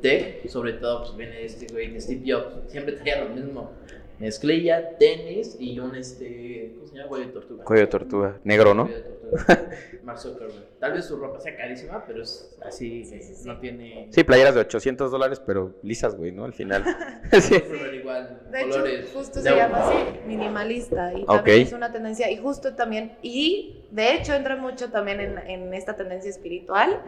tech, 0.01 0.49
sobre 0.49 0.75
todo 0.75 1.03
pues 1.03 1.17
viene 1.17 1.45
este 1.45 1.67
güey 1.73 1.93
de 1.93 2.01
Steve 2.01 2.23
Jobs, 2.27 2.71
siempre 2.71 2.95
traía 2.95 3.25
lo 3.25 3.35
mismo, 3.35 3.71
mezclilla, 4.19 4.97
tenis 4.99 5.57
y 5.59 5.79
un 5.79 5.95
este, 5.97 6.73
¿cómo 6.77 6.87
se 6.87 6.97
llama? 6.97 7.09
Cuello 7.09 7.27
de 7.27 7.33
tortuga. 7.33 7.65
Cuello 7.65 7.81
de 7.83 7.87
tortuga. 7.89 8.41
Negro, 8.45 8.75
¿no? 8.75 8.85
Cuello 8.87 8.99
de 8.99 9.05
tortuga. 9.05 9.71
Mark 10.05 10.19
Zuckerberg. 10.19 10.65
Tal 10.79 10.93
vez 10.93 11.07
su 11.07 11.17
ropa 11.17 11.41
sea 11.41 11.57
carísima, 11.57 12.05
pero 12.07 12.23
es 12.23 12.55
así, 12.63 13.05
Sí, 13.05 13.23
sí, 13.23 13.35
sí. 13.35 13.49
no 13.49 13.59
tiene... 13.59 14.07
Sí, 14.11 14.23
playeras 14.23 14.55
de 14.55 14.61
800 14.61 15.11
dólares, 15.11 15.41
pero 15.45 15.75
lisas, 15.83 16.15
güey, 16.15 16.31
¿no? 16.31 16.45
Al 16.45 16.53
final. 16.53 16.85
sí. 17.41 17.55
Pero 17.59 17.95
igual, 17.95 18.43
De 18.51 18.61
hecho, 18.61 18.71
colores. 18.71 19.11
justo 19.15 19.41
de- 19.43 19.51
se 19.51 19.57
llama 19.57 19.79
así, 19.89 19.97
minimalista. 20.27 21.13
Y 21.15 21.23
Ok. 21.23 21.37
también 21.37 21.63
es 21.63 21.73
una 21.73 21.91
tendencia. 21.91 22.31
Y 22.31 22.37
justo 22.37 22.75
también, 22.75 23.17
y 23.23 23.83
de 23.91 24.15
hecho 24.15 24.35
entra 24.35 24.57
mucho 24.57 24.91
también 24.91 25.21
en, 25.21 25.39
en 25.39 25.73
esta 25.73 25.97
tendencia 25.97 26.29
espiritual, 26.31 27.01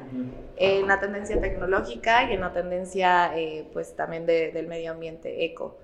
en 0.57 0.87
la 0.89 0.99
tendencia 0.99 1.39
tecnológica 1.39 2.31
y 2.31 2.35
en 2.35 2.41
la 2.41 2.53
tendencia, 2.55 3.37
eh, 3.39 3.67
pues 3.75 3.95
también 3.95 4.25
de- 4.25 4.53
del 4.53 4.67
medio 4.69 4.91
ambiente, 4.93 5.45
eco. 5.45 5.77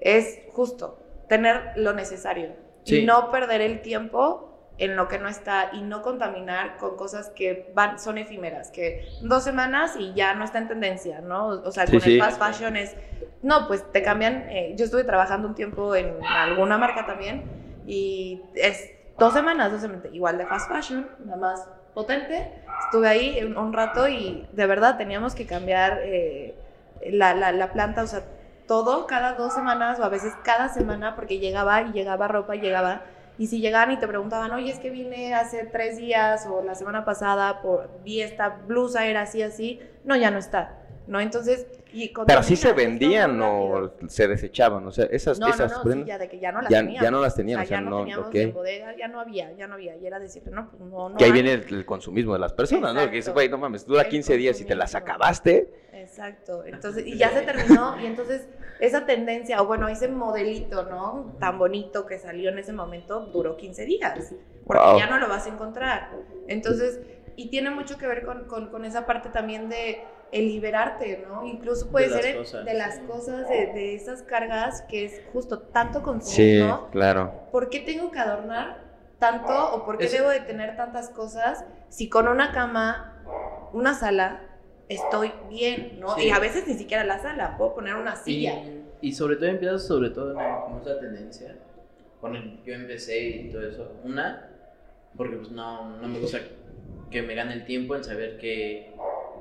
Es 0.00 0.40
justo 0.52 0.98
tener 1.28 1.72
lo 1.76 1.92
necesario 1.92 2.50
Sí. 2.84 3.00
y 3.00 3.04
no 3.06 3.30
perder 3.30 3.60
el 3.60 3.82
tiempo 3.82 4.46
en 4.78 4.96
lo 4.96 5.06
que 5.08 5.18
no 5.18 5.28
está 5.28 5.68
y 5.74 5.82
no 5.82 6.00
contaminar 6.00 6.78
con 6.78 6.96
cosas 6.96 7.28
que 7.28 7.70
van, 7.74 7.98
son 7.98 8.16
efímeras, 8.16 8.70
que 8.70 9.06
dos 9.20 9.44
semanas 9.44 9.94
y 9.98 10.14
ya 10.14 10.32
no 10.34 10.42
está 10.44 10.56
en 10.58 10.68
tendencia, 10.68 11.20
¿no? 11.20 11.48
O 11.48 11.70
sea, 11.70 11.86
Sí, 11.86 11.92
con 11.92 12.00
sí. 12.00 12.14
el 12.14 12.22
fast 12.22 12.38
fashion 12.42 12.76
es, 12.76 12.96
no, 13.42 13.68
pues 13.68 13.84
te 13.92 14.02
cambian, 14.02 14.46
eh, 14.48 14.72
yo 14.78 14.86
estuve 14.86 15.04
trabajando 15.04 15.46
un 15.48 15.54
tiempo 15.54 15.94
en 15.94 16.24
alguna 16.24 16.78
marca 16.78 17.04
también 17.04 17.42
y 17.86 18.40
es 18.54 18.90
dos 19.18 19.34
semanas, 19.34 19.70
dos 19.70 19.82
semanas, 19.82 20.06
igual 20.12 20.38
de 20.38 20.46
fast 20.46 20.70
fashion, 20.70 21.06
nada 21.26 21.36
más 21.36 21.68
potente, 21.92 22.50
estuve 22.86 23.06
ahí 23.06 23.44
un, 23.44 23.58
un 23.58 23.74
rato 23.74 24.08
y 24.08 24.48
de 24.52 24.66
verdad 24.66 24.96
teníamos 24.96 25.34
que 25.34 25.44
cambiar 25.44 26.00
eh, 26.04 26.54
la, 27.10 27.34
la, 27.34 27.52
la 27.52 27.70
planta, 27.72 28.02
o 28.02 28.06
sea, 28.06 28.22
todo 28.70 29.08
cada 29.08 29.32
dos 29.32 29.52
semanas 29.52 29.98
o 29.98 30.04
a 30.04 30.08
veces 30.08 30.32
cada 30.44 30.68
semana 30.68 31.16
porque 31.16 31.40
llegaba 31.40 31.82
y 31.82 31.90
llegaba 31.90 32.28
ropa 32.28 32.54
y 32.54 32.60
llegaba. 32.60 33.02
Y 33.36 33.48
si 33.48 33.60
llegaban 33.60 33.90
y 33.90 33.98
te 33.98 34.06
preguntaban, 34.06 34.52
oye, 34.52 34.70
es 34.70 34.78
que 34.78 34.90
vine 34.90 35.34
hace 35.34 35.64
tres 35.64 35.96
días 35.96 36.46
o 36.46 36.62
la 36.62 36.76
semana 36.76 37.04
pasada, 37.04 37.62
por, 37.62 37.90
vi 38.04 38.22
esta 38.22 38.60
blusa, 38.68 39.06
era 39.06 39.22
así, 39.22 39.42
así, 39.42 39.80
no, 40.04 40.14
ya 40.14 40.30
no 40.30 40.38
está, 40.38 40.78
¿no? 41.08 41.18
Entonces, 41.18 41.66
y 41.92 42.12
Pero 42.26 42.42
sí 42.42 42.56
se 42.56 42.72
vendían 42.72 43.40
o 43.42 43.92
se 44.08 44.28
desechaban. 44.28 44.86
O 44.86 44.92
sea, 44.92 45.06
esas, 45.10 45.38
No, 45.38 45.48
no, 45.48 45.54
esas 45.54 45.72
no, 45.72 45.82
prendas 45.82 46.06
ya 46.08 46.18
de 46.18 46.28
que 46.28 46.38
ya 46.38 46.52
no 46.52 46.60
las 46.62 46.70
ya, 46.70 46.78
teníamos. 46.80 47.02
ya 47.02 47.10
no 47.10 47.20
las 47.20 47.34
tenían. 47.34 47.60
O 47.60 47.62
O 47.62 47.66
sea, 47.66 47.68
sea, 47.68 47.84
ya 47.84 47.90
no 47.90 47.90
no, 47.90 48.28
teníamos 48.30 48.54
bodega, 48.54 48.96
ya 48.96 49.08
no 49.08 49.20
había, 49.20 49.52
ya 49.52 49.66
no 49.66 49.74
había. 49.74 49.96
Y 49.96 50.06
era 50.06 50.18
decirte, 50.18 50.50
no, 50.50 50.70
pues 50.70 50.80
no, 50.82 51.08
no 51.10 51.16
Que 51.16 51.24
ahí 51.24 51.30
hay. 51.30 51.34
viene 51.42 51.52
el, 51.52 51.74
el 51.74 51.84
consumismo 51.86 52.32
de 52.34 52.38
las 52.38 52.52
personas, 52.52 52.94
¿no? 52.94 53.08
Que 53.10 53.16
dices, 53.16 53.32
güey, 53.32 53.48
no 53.48 53.58
mames, 53.58 53.86
dura 53.86 54.02
El 54.02 54.08
15 54.08 54.36
días 54.36 54.60
y 54.60 54.64
te 54.64 54.74
las 54.74 54.94
acabaste. 54.94 55.72
Exacto. 55.92 56.64
Entonces, 56.64 57.06
y 57.06 57.16
ya 57.16 57.30
se 57.30 57.42
terminó, 57.42 58.00
y 58.00 58.06
entonces 58.06 58.48
esa 58.78 59.04
tendencia, 59.06 59.60
o 59.60 59.66
bueno, 59.66 59.88
ese 59.88 60.08
modelito, 60.08 60.84
¿no? 60.84 61.36
Tan 61.38 61.58
bonito 61.58 62.06
que 62.06 62.18
salió 62.18 62.50
en 62.50 62.58
ese 62.58 62.72
momento, 62.72 63.20
duró 63.26 63.56
15 63.56 63.84
días, 63.84 64.34
porque 64.64 64.82
Wow. 64.82 64.98
ya 64.98 65.06
no 65.08 65.18
lo 65.18 65.28
vas 65.28 65.46
a 65.46 65.50
encontrar. 65.50 66.10
Entonces, 66.48 67.00
y 67.36 67.48
tiene 67.50 67.70
mucho 67.70 67.98
que 67.98 68.06
ver 68.06 68.24
con, 68.24 68.44
con- 68.46 68.70
con 68.70 68.84
esa 68.84 69.06
parte 69.06 69.28
también 69.30 69.68
de 69.68 70.00
el 70.32 70.46
liberarte, 70.46 71.24
¿no? 71.28 71.44
Incluso 71.46 71.90
puede 71.90 72.08
De 72.08 72.34
las 72.34 72.48
ser 72.50 72.64
de 72.64 72.74
las 72.74 72.98
cosas, 73.00 73.48
de, 73.48 73.66
de 73.72 73.94
esas 73.94 74.22
cargas 74.22 74.82
que 74.82 75.04
es 75.04 75.20
justo 75.32 75.58
tanto 75.60 75.98
Sí, 75.98 76.04
consumismo. 76.04 76.88
claro. 76.92 77.32
¿Por 77.50 77.68
qué 77.68 77.80
tengo 77.80 78.10
que 78.10 78.18
adornar 78.20 78.84
tanto 79.18 79.52
o 79.74 79.84
por 79.84 79.98
qué 79.98 80.04
Es- 80.06 80.12
debo 80.12 80.28
de 80.28 80.40
tener 80.40 80.76
tantas 80.76 81.10
cosas 81.10 81.64
si 81.88 82.08
con 82.08 82.28
una 82.28 82.52
cama, 82.52 83.22
una 83.72 83.94
sala, 83.94 84.40
estoy 84.88 85.32
bien, 85.48 85.98
¿no? 86.00 86.14
Sí. 86.16 86.26
Y 86.26 86.30
a 86.30 86.38
veces 86.38 86.66
ni 86.66 86.74
siquiera 86.74 87.04
la 87.04 87.18
sala, 87.18 87.56
puedo 87.56 87.74
poner 87.74 87.94
una 87.96 88.14
silla. 88.16 88.54
Y, 89.02 89.08
y 89.08 89.12
sobre 89.12 89.36
todo 89.36 89.46
empiezas 89.48 89.86
sobre 89.86 90.10
todo 90.10 90.34
como 90.34 90.80
esa 90.80 90.98
tendencia. 91.00 91.56
Con 92.20 92.36
el, 92.36 92.62
yo 92.64 92.74
empecé 92.74 93.18
y 93.20 93.50
todo 93.50 93.62
eso. 93.66 93.92
Una, 94.04 94.48
porque 95.16 95.36
pues 95.36 95.50
no, 95.50 95.96
no 95.96 96.06
me 96.08 96.18
gusta 96.20 96.38
que 97.10 97.22
me 97.22 97.34
gane 97.34 97.54
el 97.54 97.64
tiempo 97.64 97.96
en 97.96 98.04
saber 98.04 98.38
que... 98.38 98.94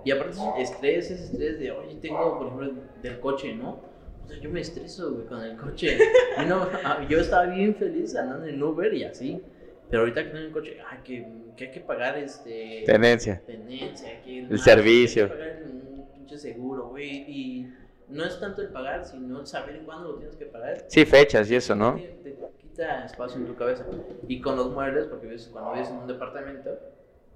Y 0.04 0.12
aparte 0.12 0.38
es 0.58 0.72
estrés, 0.72 1.12
es 1.12 1.22
estrés 1.22 1.60
de, 1.60 1.72
oye, 1.72 1.96
tengo, 1.96 2.38
por 2.38 2.48
ejemplo, 2.48 2.84
del 3.02 3.20
coche, 3.20 3.56
¿no? 3.56 3.82
O 4.24 4.28
sea, 4.28 4.40
yo 4.40 4.50
me 4.50 4.62
estreso, 4.62 5.14
güey, 5.14 5.26
con 5.26 5.42
el 5.42 5.58
coche. 5.58 5.98
Y 6.42 6.46
no, 6.46 6.68
ah, 6.84 7.06
yo 7.10 7.20
estaba 7.20 7.46
bien 7.46 7.76
feliz 7.76 8.16
andando 8.16 8.46
en 8.46 8.62
Uber 8.62 8.94
y 8.94 9.04
así. 9.04 9.42
Pero 9.90 10.02
ahorita 10.04 10.24
que 10.24 10.30
tengo 10.30 10.46
el 10.46 10.52
coche, 10.52 10.78
ah, 10.88 11.02
que, 11.04 11.28
que 11.58 11.66
hay 11.66 11.72
que 11.72 11.80
pagar 11.80 12.18
este... 12.18 12.84
Tenencia. 12.86 13.42
tenencia, 13.46 14.22
que 14.22 14.40
El 14.40 14.60
servicio. 14.60 15.24
hay 15.24 15.30
que 15.30 15.36
pagar 15.36 15.64
un 15.64 16.08
pinche 16.14 16.38
seguro, 16.38 16.90
güey. 16.90 17.26
Y 17.28 17.74
no 18.08 18.24
es 18.24 18.40
tanto 18.40 18.62
el 18.62 18.70
pagar, 18.70 19.06
sino 19.06 19.40
el 19.40 19.48
saber 19.48 19.82
cuándo 19.84 20.12
lo 20.12 20.16
tienes 20.18 20.36
que 20.36 20.46
pagar. 20.46 20.86
Sí, 20.88 21.06
fechas 21.06 21.50
y 21.50 21.56
eso, 21.56 21.76
¿no? 21.76 21.96
Te, 21.96 22.04
te 22.24 22.38
quita 22.60 23.06
espacio 23.06 23.40
en 23.40 23.48
tu 23.48 23.56
cabeza. 23.56 23.86
Y 24.28 24.40
con 24.42 24.56
los 24.58 24.72
muebles, 24.72 25.08
porque 25.08 25.28
ves, 25.28 25.50
cuando 25.52 25.74
vives 25.74 25.90
en 25.90 25.98
un 25.98 26.08
departamento, 26.08 26.78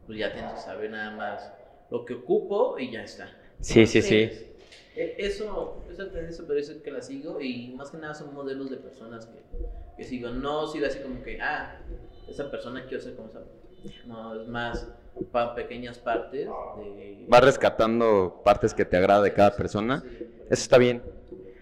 pues 0.06 0.20
ya 0.20 0.32
tienes 0.32 0.54
que 0.54 0.60
saber 0.60 0.92
nada 0.92 1.12
más 1.16 1.54
lo 1.94 2.06
que 2.06 2.16
ocupo 2.16 2.78
y 2.80 2.92
ya 2.92 3.04
está. 3.04 3.30
Sí, 3.62 3.86
sí, 3.86 4.02
sí. 4.02 4.16
E- 4.96 5.16
Eso, 5.20 5.86
esa 5.92 6.12
tendencia 6.12 6.44
parece 6.48 6.82
que 6.82 6.92
la 6.92 7.02
sigo 7.02 7.40
y 7.40 7.74
más 7.76 7.92
que 7.92 7.98
nada 7.98 8.16
son 8.16 8.34
modelos 8.34 8.70
de 8.72 8.78
personas 8.78 9.28
que, 9.28 9.40
que 9.96 10.04
sigo. 10.04 10.30
No 10.32 10.66
sigo 10.68 10.88
así 10.88 11.00
como 11.00 11.22
que, 11.22 11.40
ah, 11.40 11.80
esa 12.28 12.50
persona 12.50 12.84
quiero 12.88 13.02
ser 13.04 13.16
como 13.16 13.28
esa. 13.30 13.44
No, 14.08 14.42
es 14.42 14.48
más 14.48 14.88
para 15.32 15.54
pequeñas 15.54 16.00
partes 16.00 16.48
de... 16.48 17.26
Vas 17.28 17.44
rescatando 17.44 18.42
partes 18.44 18.74
que 18.74 18.86
te 18.86 18.98
agrada 18.98 19.22
de 19.22 19.34
cada 19.34 19.56
persona. 19.56 20.04
Sí. 20.18 20.26
Eso 20.50 20.64
está 20.64 20.78
bien. 20.80 21.04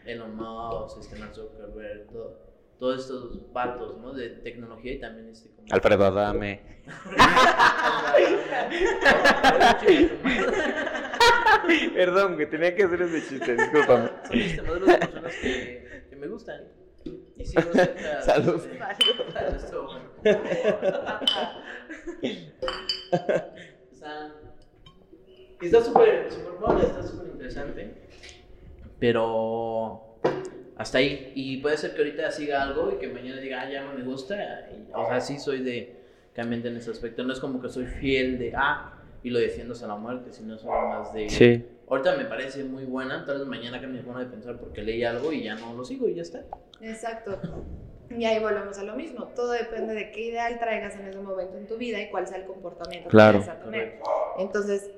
Elon 0.06 0.36
Musk, 0.36 1.04
Zuckerberg, 1.34 2.08
todo- 2.10 2.51
todos 2.82 3.00
estos 3.02 3.54
vatos, 3.54 3.98
¿no? 4.00 4.12
De 4.12 4.30
tecnología 4.30 4.94
y 4.94 5.00
también 5.00 5.30
este... 5.30 5.52
Como... 5.52 5.68
Alfredo 5.70 6.06
Adame. 6.08 6.82
Perdón, 11.94 12.40
que 12.40 12.48
tenía 12.48 12.76
que 12.76 12.86
hacer 12.86 13.04
ese 13.04 13.30
chiste, 13.30 13.56
discúlpame. 13.56 14.10
Son 14.26 14.36
este 14.36 14.64
modelos 14.64 14.88
de 14.88 14.98
personas 14.98 15.36
que, 15.36 16.08
que 16.10 16.16
me 16.16 16.28
gustan. 16.28 16.62
Y. 17.06 17.22
Salud. 17.46 18.66
Estuvo 19.56 19.84
bueno. 19.84 20.10
Está, 25.62 25.84
súper, 25.84 26.32
súper 26.32 26.54
buena, 26.60 26.82
está 26.82 27.04
súper 27.04 27.28
interesante. 27.28 27.94
Pero 28.98 30.18
hasta 30.82 30.98
ahí. 30.98 31.32
Y 31.36 31.58
puede 31.58 31.78
ser 31.78 31.92
que 31.94 32.00
ahorita 32.00 32.32
siga 32.32 32.64
algo 32.64 32.92
y 32.92 32.96
que 32.96 33.08
mañana 33.08 33.40
diga, 33.40 33.62
ah, 33.62 33.70
ya 33.70 33.84
no 33.84 33.94
me 33.94 34.04
gusta. 34.04 34.36
Y, 34.72 34.92
o 34.94 35.06
sea, 35.08 35.22
sí 35.22 35.38
soy 35.40 35.62
de 35.62 35.96
cambiante 36.34 36.70
en 36.70 36.78
ese 36.78 36.90
aspecto. 36.92 37.24
No 37.24 37.34
es 37.34 37.40
como 37.40 37.62
que 37.62 37.70
soy 37.70 37.86
fiel 37.86 38.40
de, 38.40 38.54
ah, 38.56 38.94
y 39.24 39.30
lo 39.30 39.40
defiendo 39.40 39.74
hasta 39.74 39.88
la 39.88 39.96
muerte, 39.96 40.34
sino 40.34 40.56
es 40.56 40.64
algo 40.64 40.88
más 40.90 41.14
de... 41.14 41.30
Sí. 41.30 41.66
Ahorita 41.88 42.16
me 42.16 42.26
parece 42.26 42.64
muy 42.64 42.86
buena, 42.86 43.26
tal 43.26 43.40
vez 43.40 43.48
mañana 43.48 43.80
cambie 43.82 44.00
mi 44.00 44.06
forma 44.06 44.22
de 44.22 44.28
pensar 44.28 44.58
porque 44.58 44.82
leí 44.82 45.04
algo 45.04 45.32
y 45.34 45.44
ya 45.44 45.56
no 45.56 45.74
lo 45.74 45.84
sigo 45.84 46.08
y 46.08 46.16
ya 46.16 46.22
está. 46.22 46.44
Exacto. 46.80 47.38
Y 48.10 48.26
ahí 48.26 48.42
volvemos 48.42 48.78
a 48.80 48.84
lo 48.84 48.96
mismo. 48.96 49.26
Todo 49.36 49.52
depende 49.52 49.94
de 49.94 50.12
qué 50.12 50.22
ideal 50.22 50.58
traigas 50.58 50.96
en 50.96 51.06
ese 51.08 51.20
momento 51.20 51.58
en 51.58 51.68
tu 51.68 51.78
vida 51.78 52.02
y 52.02 52.10
cuál 52.10 52.28
sea 52.28 52.38
el 52.38 52.46
comportamiento 52.46 53.10
Claro. 53.10 53.40
que 53.40 53.46
vayas 53.46 53.58
a 53.58 53.64
tener. 53.64 54.00
Entonces, 54.40 54.90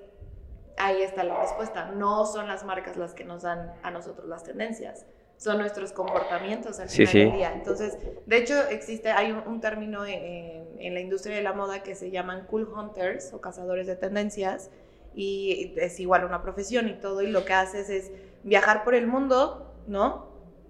ahí 0.78 1.02
está 1.02 1.24
la 1.24 1.42
respuesta. 1.42 1.92
No 1.92 2.26
son 2.26 2.48
las 2.48 2.64
marcas 2.64 2.96
las 2.96 3.14
que 3.14 3.24
nos 3.26 3.42
dan 3.44 3.74
a 3.84 3.92
nosotros 3.92 4.28
las 4.30 4.44
tendencias. 4.44 5.06
Son 5.44 5.58
nuestros 5.58 5.92
comportamientos 5.92 6.80
al 6.80 6.90
Sí, 6.90 7.06
final 7.06 7.12
sí. 7.12 7.20
del 7.20 7.32
día. 7.34 7.54
Entonces, 7.54 7.98
de 8.26 8.38
hecho, 8.38 8.56
existe, 8.70 9.10
hay 9.12 9.32
un, 9.32 9.40
un 9.46 9.60
término 9.60 10.06
en, 10.06 10.14
en- 10.14 10.64
en 10.80 10.94
la 10.94 11.00
industria 11.02 11.36
de 11.36 11.42
la 11.44 11.54
moda 11.54 11.84
que 11.84 11.96
se 11.96 12.12
llaman 12.12 12.46
cool 12.48 12.64
hunters 12.68 13.34
o 13.34 13.42
cazadores 13.42 13.86
de 13.88 13.96
tendencias 13.96 14.70
y 15.16 15.74
es 15.78 16.00
igual 16.00 16.24
una 16.26 16.42
profesión 16.42 16.88
y 16.90 16.94
todo 16.94 17.22
y 17.22 17.28
lo 17.28 17.46
que 17.46 17.54
haces 17.54 17.90
es 17.90 18.12
viajar 18.44 18.84
por 18.86 18.96
el 18.96 19.08
mundo, 19.08 19.74
¿no? 19.88 20.28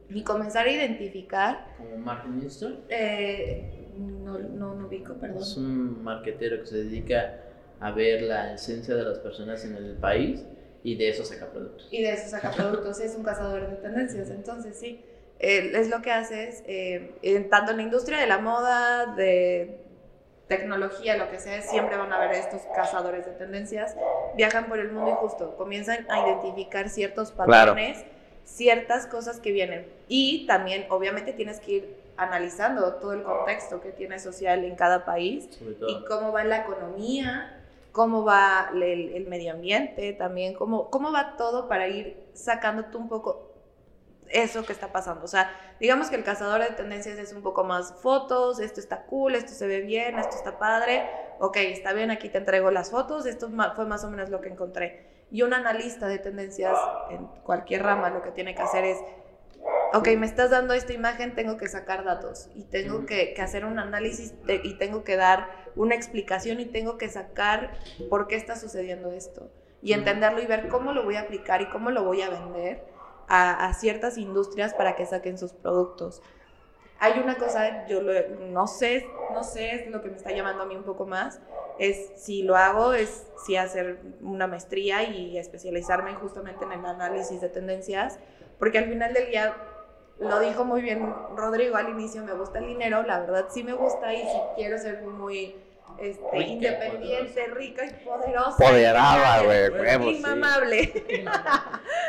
Y 0.09 0.23
comenzar 0.23 0.67
a 0.67 0.71
identificar 0.71 1.67
Como 1.77 1.97
Martin 1.97 2.39
Winston, 2.39 2.79
eh, 2.89 3.71
no, 3.97 4.37
no, 4.39 4.75
no 4.75 4.87
ubico, 4.87 5.13
perdón. 5.15 5.41
es 5.41 5.55
un 5.57 6.03
marquetero 6.03 6.59
que 6.59 6.65
se 6.65 6.77
dedica 6.77 7.39
a 7.79 7.91
ver 7.91 8.23
la 8.23 8.53
esencia 8.53 8.95
de 8.95 9.03
las 9.03 9.19
personas 9.19 9.63
en 9.65 9.75
el 9.75 9.95
país 9.95 10.43
y 10.83 10.95
de 10.95 11.09
eso 11.09 11.23
saca 11.25 11.47
productos. 11.47 11.87
Y 11.91 12.01
de 12.03 12.11
eso 12.13 12.29
saca 12.29 12.51
productos, 12.55 12.99
es 12.99 13.15
un 13.15 13.23
cazador 13.23 13.69
de 13.69 13.75
tendencias. 13.77 14.29
Entonces, 14.29 14.77
sí, 14.79 15.03
eh, 15.39 15.71
es 15.75 15.89
lo 15.89 16.01
que 16.01 16.11
haces, 16.11 16.63
eh, 16.67 17.15
en- 17.21 17.49
tanto 17.49 17.71
en 17.71 17.77
la 17.77 17.83
industria 17.83 18.19
de 18.19 18.27
la 18.27 18.37
moda, 18.39 19.05
de 19.15 19.79
tecnología, 20.47 21.17
lo 21.17 21.29
que 21.31 21.39
sea, 21.39 21.61
siempre 21.61 21.95
van 21.97 22.11
a 22.11 22.17
haber 22.17 22.33
estos 22.33 22.61
cazadores 22.75 23.25
de 23.25 23.31
tendencias. 23.31 23.95
Viajan 24.35 24.67
por 24.67 24.79
el 24.79 24.91
mundo 24.91 25.11
y 25.11 25.13
justo 25.15 25.55
comienzan 25.57 26.05
a 26.11 26.27
identificar 26.27 26.89
ciertos 26.89 27.31
Claro. 27.31 27.71
patrones, 27.71 28.03
ciertas 28.43 29.07
cosas 29.07 29.39
que 29.39 29.51
vienen. 29.51 29.87
Y 30.07 30.45
también, 30.47 30.85
obviamente, 30.89 31.31
tienes 31.33 31.59
que 31.59 31.71
ir 31.71 31.95
analizando 32.17 32.95
todo 32.95 33.13
el 33.13 33.23
contexto 33.23 33.81
que 33.81 33.91
tiene 33.91 34.19
social 34.19 34.63
en 34.65 34.75
cada 34.75 35.05
país 35.05 35.49
y 35.87 36.03
cómo 36.05 36.31
va 36.31 36.43
la 36.43 36.57
economía, 36.57 37.62
cómo 37.93 38.25
va 38.25 38.71
el, 38.73 38.83
el 38.83 39.27
medio 39.27 39.53
ambiente 39.53 40.11
también, 40.13 40.55
cómo, 40.55 40.89
cómo 40.89 41.13
va 41.13 41.37
todo 41.37 41.69
para 41.69 41.87
ir 41.87 42.27
sacándote 42.33 42.97
un 42.97 43.07
poco 43.07 43.53
eso 44.29 44.65
que 44.65 44.73
está 44.73 44.91
pasando. 44.91 45.23
O 45.23 45.27
sea, 45.27 45.51
digamos 45.79 46.09
que 46.09 46.15
el 46.15 46.23
cazador 46.23 46.61
de 46.61 46.71
tendencias 46.71 47.19
es 47.19 47.33
un 47.33 47.43
poco 47.43 47.63
más 47.63 47.93
fotos, 48.01 48.59
esto 48.59 48.79
está 48.79 49.03
cool, 49.03 49.35
esto 49.35 49.53
se 49.53 49.67
ve 49.67 49.81
bien, 49.81 50.17
esto 50.17 50.35
está 50.35 50.57
padre, 50.57 51.07
ok, 51.39 51.55
está 51.57 51.93
bien, 51.93 52.09
aquí 52.09 52.29
te 52.29 52.39
entrego 52.39 52.71
las 52.71 52.89
fotos, 52.89 53.27
esto 53.27 53.49
fue 53.75 53.85
más 53.85 54.03
o 54.03 54.09
menos 54.09 54.29
lo 54.29 54.41
que 54.41 54.49
encontré. 54.49 55.25
Y 55.31 55.43
un 55.43 55.53
analista 55.53 56.07
de 56.07 56.17
tendencias 56.19 56.77
en 57.11 57.27
cualquier 57.43 57.83
rama 57.83 58.09
lo 58.09 58.23
que 58.23 58.31
tiene 58.31 58.55
que 58.55 58.61
hacer 58.63 58.85
es, 58.85 58.97
ok, 59.93 60.07
me 60.17 60.25
estás 60.25 60.49
dando 60.49 60.73
esta 60.73 60.93
imagen, 60.93 61.35
tengo 61.35 61.57
que 61.57 61.67
sacar 61.67 62.03
datos 62.03 62.49
y 62.55 62.63
tengo 62.63 63.05
que, 63.05 63.33
que 63.35 63.41
hacer 63.41 63.65
un 63.65 63.77
análisis 63.77 64.33
de- 64.45 64.61
y 64.63 64.73
tengo 64.79 65.03
que 65.03 65.15
dar 65.15 65.62
una 65.75 65.95
explicación 65.95 66.59
y 66.59 66.65
tengo 66.65 66.97
que 66.97 67.09
sacar 67.09 67.77
por 68.09 68.27
qué 68.27 68.35
está 68.35 68.55
sucediendo 68.55 69.11
esto 69.11 69.49
y 69.81 69.93
entenderlo 69.93 70.41
y 70.41 70.45
ver 70.45 70.67
cómo 70.69 70.91
lo 70.93 71.03
voy 71.03 71.15
a 71.15 71.21
aplicar 71.21 71.61
y 71.61 71.69
cómo 71.69 71.91
lo 71.91 72.03
voy 72.03 72.21
a 72.21 72.29
vender 72.29 72.83
a, 73.27 73.65
a 73.67 73.73
ciertas 73.73 74.17
industrias 74.17 74.73
para 74.73 74.95
que 74.95 75.05
saquen 75.05 75.37
sus 75.37 75.53
productos. 75.53 76.21
Hay 76.99 77.19
una 77.19 77.35
cosa, 77.35 77.85
yo 77.87 78.01
lo- 78.01 78.13
no 78.51 78.67
sé, 78.67 79.07
no 79.33 79.43
sé, 79.43 79.75
es 79.75 79.91
lo 79.91 80.01
que 80.01 80.09
me 80.09 80.15
está 80.15 80.31
llamando 80.31 80.63
a 80.63 80.65
mí 80.65 80.75
un 80.75 80.83
poco 80.83 81.05
más, 81.05 81.39
es 81.77 82.11
si 82.17 82.43
lo 82.43 82.55
hago, 82.55 82.93
es 82.93 83.25
si 83.45 83.57
hacer 83.57 83.99
una 84.21 84.47
maestría 84.47 85.03
y 85.03 85.37
especializarme 85.37 86.13
justamente 86.15 86.63
en 86.65 86.71
el 86.71 86.85
análisis 86.85 87.41
de 87.41 87.49
tendencias, 87.49 88.19
porque 88.59 88.77
al 88.77 88.85
final 88.85 89.13
del 89.13 89.27
día, 89.31 89.53
lo 90.19 90.39
dijo 90.39 90.63
muy 90.63 90.81
bien 90.81 91.13
Rodrigo 91.35 91.75
al 91.75 91.89
inicio, 91.89 92.23
me 92.23 92.33
gusta 92.33 92.59
el 92.59 92.67
dinero, 92.67 93.03
la 93.03 93.19
verdad 93.19 93.45
sí 93.49 93.63
me 93.63 93.73
gusta 93.73 94.13
y 94.13 94.21
si 94.21 94.37
quiero 94.55 94.77
ser 94.77 95.01
muy 95.03 95.55
este, 95.99 96.23
Rica 96.31 96.45
y 96.47 96.51
independiente, 96.53 97.47
rica 97.47 97.85
y 97.85 98.05
poderosa. 98.05 98.57
Poderada, 98.57 99.43
güey, 99.43 99.69
huevos, 99.69 100.07
sí. 100.07 100.15
Inmamable. 100.17 101.03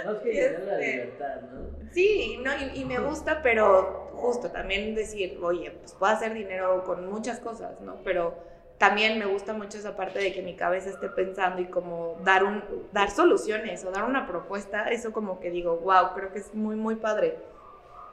No 0.04 0.12
es 0.12 0.18
que 0.22 0.46
a 0.46 0.50
la 0.52 0.80
Este- 0.80 0.86
libertad, 0.92 1.40
¿no? 1.42 1.74
Sí, 1.92 2.40
no, 2.42 2.50
y, 2.56 2.80
y 2.80 2.84
me 2.86 2.98
gusta, 2.98 3.40
pero 3.42 4.10
justo 4.14 4.50
también 4.50 4.94
decir, 4.94 5.38
oye, 5.42 5.70
pues 5.70 5.92
puedo 5.92 6.12
hacer 6.12 6.34
dinero 6.34 6.82
con 6.84 7.08
muchas 7.08 7.38
cosas, 7.40 7.80
¿no? 7.82 7.96
Pero 8.04 8.34
también 8.78 9.18
me 9.18 9.26
gusta 9.26 9.52
mucho 9.52 9.78
esa 9.78 9.94
parte 9.96 10.18
de 10.18 10.32
que 10.32 10.42
mi 10.42 10.56
cabeza 10.56 10.90
esté 10.90 11.08
pensando 11.08 11.60
y 11.62 11.66
como 11.66 12.16
dar, 12.24 12.42
un, 12.42 12.64
dar 12.92 13.10
soluciones 13.10 13.84
o 13.84 13.90
dar 13.92 14.04
una 14.04 14.26
propuesta, 14.26 14.88
eso 14.88 15.12
como 15.12 15.38
que 15.40 15.50
digo, 15.50 15.76
wow, 15.76 16.14
creo 16.14 16.32
que 16.32 16.38
es 16.40 16.52
muy, 16.54 16.74
muy 16.74 16.96
padre. 16.96 17.36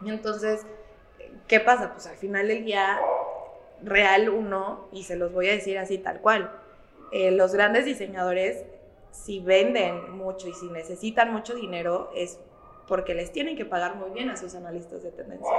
Entonces, 0.05 0.65
¿qué 1.47 1.59
pasa? 1.59 1.93
Pues 1.93 2.07
al 2.07 2.15
final 2.15 2.47
del 2.47 2.65
día, 2.65 2.99
real 3.83 4.29
uno, 4.29 4.87
y 4.91 5.03
se 5.03 5.15
los 5.15 5.31
voy 5.31 5.49
a 5.49 5.51
decir 5.51 5.77
así 5.77 5.97
tal 5.97 6.21
cual, 6.21 6.51
eh, 7.11 7.31
los 7.31 7.53
grandes 7.53 7.85
diseñadores, 7.85 8.63
si 9.11 9.39
venden 9.39 10.15
mucho 10.15 10.47
y 10.47 10.53
si 10.53 10.67
necesitan 10.69 11.31
mucho 11.31 11.53
dinero, 11.55 12.11
es 12.15 12.39
porque 12.87 13.13
les 13.13 13.31
tienen 13.31 13.55
que 13.55 13.65
pagar 13.65 13.95
muy 13.95 14.09
bien 14.11 14.29
a 14.29 14.37
sus 14.37 14.55
analistas 14.55 15.03
de 15.03 15.11
tendencias. 15.11 15.53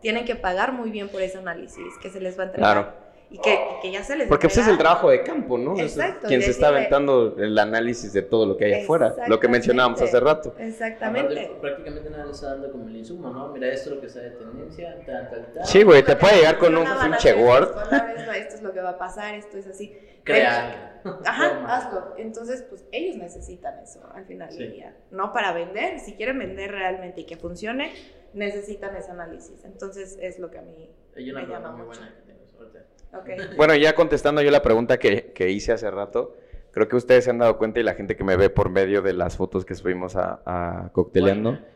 Tienen 0.00 0.24
que 0.24 0.36
pagar 0.36 0.72
muy 0.72 0.90
bien 0.90 1.08
por 1.08 1.22
ese 1.22 1.38
análisis 1.38 1.96
que 2.00 2.10
se 2.10 2.20
les 2.20 2.38
va 2.38 2.44
a 2.44 2.46
entregar. 2.46 2.72
Claro. 2.72 3.07
Y 3.30 3.38
que, 3.40 3.52
y 3.52 3.80
que 3.82 3.90
ya 3.92 4.02
se 4.02 4.16
les 4.16 4.26
Porque 4.26 4.46
pues, 4.48 4.56
es 4.56 4.68
el 4.68 4.78
trabajo 4.78 5.10
de 5.10 5.22
campo, 5.22 5.58
¿no? 5.58 5.74
Es 5.76 5.96
Exacto, 5.98 6.28
quien 6.28 6.40
se 6.40 6.50
está 6.50 6.68
aventando 6.68 7.36
el 7.38 7.58
análisis 7.58 8.14
de 8.14 8.22
todo 8.22 8.46
lo 8.46 8.56
que 8.56 8.64
hay 8.64 8.82
afuera. 8.84 9.08
Lo 9.08 9.14
que 9.14 9.20
Exactamente. 9.22 9.48
mencionábamos 9.48 10.00
hace 10.00 10.18
rato. 10.20 10.54
Exactamente. 10.58 11.34
Aparte, 11.40 11.60
prácticamente 11.60 12.08
nada 12.10 12.24
le 12.24 12.30
está 12.32 12.46
dando 12.52 12.72
como 12.72 12.88
el 12.88 12.96
insumo, 12.96 13.28
¿no? 13.30 13.48
Mira 13.52 13.68
esto 13.70 13.90
es 13.90 13.94
lo 13.96 14.00
que 14.00 14.06
está 14.06 14.20
de 14.20 14.30
tendencia, 14.30 14.96
tal, 15.04 15.28
tal, 15.28 15.52
tal. 15.52 15.66
Sí, 15.66 15.82
güey, 15.82 16.02
te 16.02 16.16
puede 16.16 16.36
llegar 16.36 16.56
con 16.56 16.72
No 16.72 16.80
un 16.80 16.86
van 16.86 16.96
a 16.96 17.02
pinche 17.02 17.30
hacer 17.30 17.44
Word. 17.44 17.68
esto 18.34 18.54
es 18.54 18.62
lo 18.62 18.72
que 18.72 18.80
va 18.80 18.90
a 18.90 18.98
pasar, 18.98 19.34
esto 19.34 19.58
es 19.58 19.66
así. 19.66 19.94
Crea. 20.24 21.00
Ajá, 21.26 21.48
Toma. 21.54 21.76
hazlo. 21.76 22.14
Entonces, 22.16 22.62
pues 22.62 22.86
ellos 22.92 23.16
necesitan 23.16 23.78
eso 23.80 24.00
al 24.14 24.24
final 24.24 24.50
Sí. 24.50 24.58
del 24.58 24.72
día. 24.72 24.96
No 25.10 25.34
para 25.34 25.52
vender, 25.52 26.00
si 26.00 26.14
quieren 26.14 26.38
vender 26.38 26.70
realmente 26.72 27.20
y 27.20 27.24
que 27.24 27.36
funcione, 27.36 27.92
necesitan 28.32 28.96
ese 28.96 29.10
análisis. 29.10 29.64
Entonces, 29.64 30.18
es 30.20 30.38
lo 30.38 30.50
que 30.50 30.58
a 30.58 30.62
mí 30.62 30.90
Hay 31.16 31.30
una 31.30 31.42
me 31.42 31.46
llama 31.48 31.72
muy 31.72 31.86
mucho. 31.86 32.00
buena 32.00 32.14
que 32.14 32.22
tengo, 32.22 32.40
ahorita. 32.58 32.78
Bueno, 33.56 33.74
ya 33.74 33.94
contestando 33.94 34.42
yo 34.42 34.50
la 34.50 34.62
pregunta 34.62 34.98
que, 34.98 35.32
que 35.34 35.50
hice 35.50 35.72
hace 35.72 35.90
rato, 35.90 36.36
creo 36.72 36.88
que 36.88 36.96
ustedes 36.96 37.24
se 37.24 37.30
han 37.30 37.38
dado 37.38 37.56
cuenta 37.58 37.80
y 37.80 37.82
la 37.82 37.94
gente 37.94 38.16
que 38.16 38.24
me 38.24 38.36
ve 38.36 38.50
por 38.50 38.68
medio 38.70 39.02
de 39.02 39.12
las 39.12 39.36
fotos 39.36 39.64
que 39.64 39.74
subimos 39.74 40.16
a, 40.16 40.40
a 40.44 40.90
Cocteleando. 40.92 41.50
Bueno, 41.52 41.66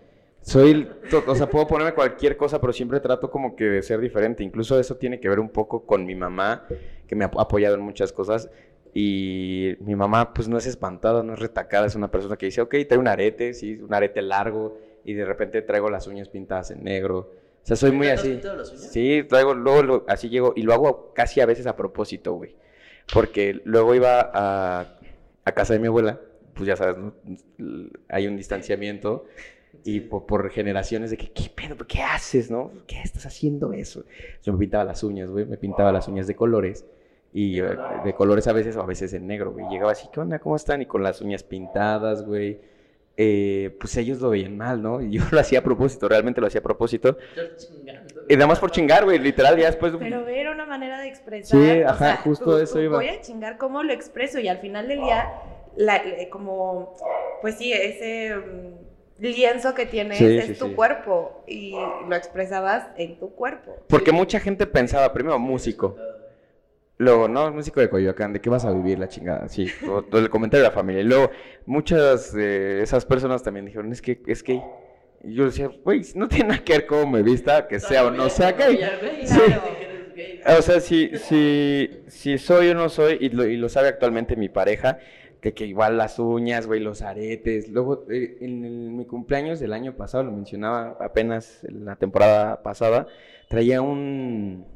Soy, 0.45 0.89
to- 1.09 1.23
o 1.27 1.35
sea, 1.37 1.49
puedo 1.49 1.69
ponerme 1.69 1.95
cualquier 1.95 2.37
cosa, 2.37 2.61
pero 2.61 2.73
siempre 2.73 2.99
trato 2.99 3.31
como 3.31 3.55
que 3.55 3.65
de 3.65 3.83
ser 3.83 4.01
diferente. 4.01 4.43
Incluso 4.43 4.79
eso 4.79 4.97
tiene 4.97 5.21
que 5.21 5.29
ver 5.29 5.39
un 5.39 5.49
poco 5.49 5.87
con 5.87 6.05
mi 6.05 6.17
mamá, 6.17 6.65
que 7.07 7.15
me 7.15 7.25
ha 7.25 7.31
apoyado 7.39 7.77
en 7.77 7.81
muchas 7.81 8.13
cosas. 8.13 8.51
Y 8.93 9.77
mi 9.81 9.95
mamá, 9.95 10.35
pues 10.35 10.49
no 10.49 10.59
es 10.59 10.67
espantada, 10.67 11.23
no 11.23 11.35
es 11.35 11.39
retacada, 11.39 11.87
es 11.87 11.95
una 11.95 12.11
persona 12.11 12.37
que 12.37 12.47
dice, 12.47 12.61
ok, 12.61 12.75
trae 12.89 12.99
un 12.99 13.07
arete, 13.09 13.55
sí, 13.55 13.81
un 13.81 13.95
arete 13.95 14.21
largo, 14.21 14.77
y 15.05 15.15
de 15.15 15.25
repente 15.25 15.63
traigo 15.63 15.89
las 15.91 16.09
uñas 16.09 16.29
pintadas 16.29 16.73
en 16.73 16.83
negro. 16.85 17.31
O 17.63 17.67
sea, 17.67 17.77
soy 17.77 17.93
muy 17.93 18.07
¿Te 18.09 18.13
has 18.13 18.21
así. 18.21 18.41
Sí, 18.77 19.25
traigo, 19.29 19.55
luego 19.55 19.83
lo- 19.83 20.05
así 20.09 20.29
llego, 20.29 20.53
y 20.57 20.63
lo 20.63 20.73
hago 20.73 21.13
casi 21.15 21.41
a 21.41 21.47
veces 21.47 21.67
a 21.67 21.77
propósito, 21.77 22.35
güey. 22.35 22.57
Porque 23.13 23.61
luego 23.65 23.95
iba 23.95 24.31
a, 24.35 24.99
a 25.45 25.53
casa 25.53 25.73
de 25.75 25.79
mi 25.79 25.87
abuela, 25.87 26.21
pues 26.55 26.67
ya 26.67 26.77
sabes, 26.77 26.97
¿no? 26.99 27.15
Hay 28.09 28.27
un 28.27 28.37
distanciamiento 28.37 29.25
y 29.85 30.01
por, 30.01 30.27
por 30.27 30.51
generaciones 30.51 31.11
de 31.11 31.17
que, 31.17 31.31
¿qué 31.31 31.51
pedo? 31.55 31.77
¿Qué 31.87 32.03
haces, 32.03 32.51
no? 32.51 32.71
¿Qué 32.87 33.01
estás 33.03 33.27
haciendo 33.27 33.73
eso? 33.73 34.05
Yo 34.43 34.53
me 34.53 34.59
pintaba 34.59 34.85
las 34.85 35.03
uñas, 35.05 35.31
güey, 35.31 35.45
me 35.47 35.57
pintaba 35.57 35.93
las 35.93 36.09
uñas 36.09 36.27
de 36.27 36.35
colores. 36.35 36.85
Y 37.35 37.61
¿De 37.61 37.67
eh, 37.73 37.77
de 38.05 38.13
colores 38.15 38.47
a 38.47 38.53
veces 38.53 38.77
o 38.77 38.83
a 38.83 38.87
veces 38.87 39.13
en 39.15 39.27
negro, 39.27 39.53
güey. 39.53 39.67
Llegaba 39.71 39.93
así, 39.93 40.07
¿qué 40.13 40.21
onda? 40.21 40.39
¿Cómo 40.39 40.55
están? 40.57 40.83
Y 40.83 40.87
con 40.87 41.03
las 41.03 41.23
uñas 41.23 41.43
pintadas, 41.43 42.27
güey. 42.27 42.61
Eh, 43.17 43.77
pues 43.79 43.97
ellos 43.99 44.21
lo 44.21 44.31
veían 44.31 44.57
mal, 44.57 44.83
¿no? 44.83 45.01
Y 45.03 45.13
yo 45.19 45.23
lo 45.31 45.41
hacía 45.41 45.59
a 45.61 45.63
propósito, 45.63 46.09
realmente 46.09 46.41
lo 46.41 46.47
hacía 46.47 46.61
a 46.61 46.65
propósito. 46.65 47.17
Y 48.29 48.35
nada 48.35 48.47
más 48.47 48.59
por 48.59 48.71
chingar, 48.71 49.05
güey, 49.05 49.19
literal, 49.19 49.59
ya 49.59 49.67
después... 49.67 49.93
Pero 49.99 50.25
ver 50.25 50.49
una 50.49 50.65
manera 50.65 51.01
de 51.01 51.09
expresar. 51.09 51.59
Sí, 51.61 51.83
o 51.83 51.89
ajá, 51.89 51.99
sea, 51.99 52.17
justo 52.19 52.45
tú- 52.45 52.57
eso 52.57 52.75
tú 52.75 52.81
iba. 52.81 52.97
Voy 52.97 53.09
a 53.09 53.21
chingar 53.21 53.59
cómo 53.59 53.83
lo 53.83 53.93
expreso 53.93 54.39
y 54.39 54.49
al 54.49 54.59
final 54.59 54.89
del 54.89 55.01
día, 55.03 55.29
la- 55.77 56.03
la- 56.03 56.31
como, 56.31 56.95
pues 57.43 57.57
sí, 57.59 57.73
ese 57.73 58.35
mm, 58.37 59.23
lienzo 59.23 59.75
que 59.75 59.87
tienes 59.87 60.19
Sí, 60.19 60.25
es 60.39 60.47
sí, 60.47 60.55
tu 60.55 60.67
sí. 60.69 60.75
cuerpo 60.75 61.45
y 61.47 61.73
lo 62.09 62.15
expresabas 62.17 62.87
en 62.97 63.19
tu 63.19 63.35
cuerpo. 63.35 63.77
Porque 63.89 64.13
mucha 64.13 64.41
gente 64.41 64.67
pensaba, 64.67 65.13
primero, 65.13 65.39
músico. 65.39 65.97
Luego, 67.03 67.27
no, 67.27 67.51
músico 67.51 67.81
de 67.81 67.89
Coyoacán, 67.91 68.33
¿de 68.33 68.41
qué 68.41 68.49
vas 68.49 68.65
a 68.65 68.71
vivir 68.73 68.99
la 68.99 69.09
chingada? 69.09 69.49
Sí, 69.49 69.67
o, 69.89 70.05
o 70.11 70.19
el 70.19 70.31
comentario 70.31 70.63
de 70.63 70.69
la 70.69 70.75
familia. 70.75 71.01
Y 71.03 71.05
luego, 71.05 71.31
muchas 71.67 72.33
de 72.33 72.81
esas 72.83 73.05
personas 73.05 73.43
también 73.43 73.67
dijeron, 73.67 73.91
es 73.93 74.01
que 74.01 74.23
es 74.27 74.43
gay. 74.45 74.63
Y 75.25 75.35
yo 75.35 75.47
decía, 75.47 75.69
güey, 75.85 76.03
no 76.15 76.29
tiene 76.29 76.51
nada 76.51 76.65
que 76.65 76.73
ver 76.75 76.87
cómo 76.87 77.11
me 77.11 77.23
vista, 77.23 77.67
que 77.67 77.81
sea 77.81 78.07
o 78.07 78.11
no 78.11 78.29
sea 78.29 78.53
gay. 78.53 78.79
Sí. 79.25 79.41
O 80.59 80.63
sea, 80.63 80.81
si, 80.81 81.11
si, 81.17 81.91
si 82.07 82.39
soy 82.39 82.69
o 82.69 82.75
no 82.75 82.89
soy, 82.89 83.17
y 83.21 83.31
lo, 83.31 83.45
y 83.47 83.57
lo 83.57 83.69
sabe 83.69 83.89
actualmente 83.89 84.37
mi 84.37 84.49
pareja, 84.49 84.99
que, 85.41 85.55
que 85.55 85.67
igual 85.67 85.97
las 85.99 86.19
uñas, 86.21 86.67
güey, 86.69 86.79
los 86.81 87.03
aretes. 87.03 87.69
Luego, 87.69 88.05
eh, 88.11 88.39
en, 88.41 88.65
el- 88.65 88.91
mi 88.91 89.07
cumpleaños 89.07 89.59
del 89.59 89.73
año 89.73 89.97
pasado, 89.97 90.23
lo 90.25 90.31
mencionaba 90.33 90.97
apenas 91.01 91.65
en 91.65 91.85
la 91.85 91.97
temporada 91.97 92.63
pasada, 92.63 93.07
traía 93.49 93.81
un, 93.83 94.67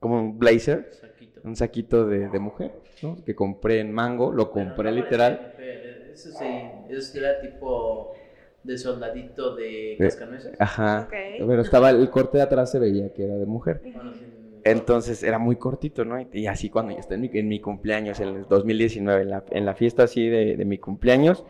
como 0.00 0.16
un 0.20 0.38
blazer, 0.38 0.88
Saquito. 0.92 1.09
Un 1.44 1.56
saquito 1.56 2.06
de, 2.06 2.28
de 2.28 2.38
mujer, 2.38 2.72
¿no? 3.02 3.16
Que 3.24 3.34
compré 3.34 3.80
en 3.80 3.92
Mango, 3.92 4.32
lo 4.32 4.50
compré 4.50 4.90
no 4.90 4.96
literal. 4.96 5.40
mujer, 5.40 6.10
Eso 6.12 6.30
sí, 6.32 6.70
eso 6.88 7.18
era 7.18 7.40
tipo 7.40 8.14
de 8.62 8.76
soldadito 8.76 9.56
de 9.56 9.96
De- 9.98 10.06
cascanueces. 10.06 10.52
Ajá. 10.58 11.08
Pero 11.38 11.62
estaba, 11.62 11.90
el 11.90 12.10
corte 12.10 12.38
de 12.38 12.42
atrás 12.44 12.70
se 12.70 12.78
veía 12.78 13.12
que 13.14 13.24
era 13.24 13.34
de 13.34 13.46
mujer. 13.46 13.80
Bueno, 13.94 14.12
sí, 14.12 14.24
Entonces 14.64 15.22
era 15.22 15.38
muy 15.38 15.56
cortito, 15.56 16.04
¿no? 16.04 16.20
Y 16.32 16.46
así 16.46 16.68
cuando 16.68 16.92
yo 16.92 16.98
estaba 17.00 17.14
en 17.16 17.22
mi, 17.22 17.30
en 17.32 17.48
mi 17.48 17.60
cumpleaños, 17.60 18.20
en 18.20 18.28
el 18.28 18.46
2019, 18.46 19.22
en 19.22 19.30
la, 19.30 19.44
en 19.50 19.64
la 19.64 19.74
fiesta 19.74 20.02
así 20.02 20.28
de, 20.28 20.56
de 20.56 20.64
mi 20.66 20.76
cumpleaños. 20.78 21.44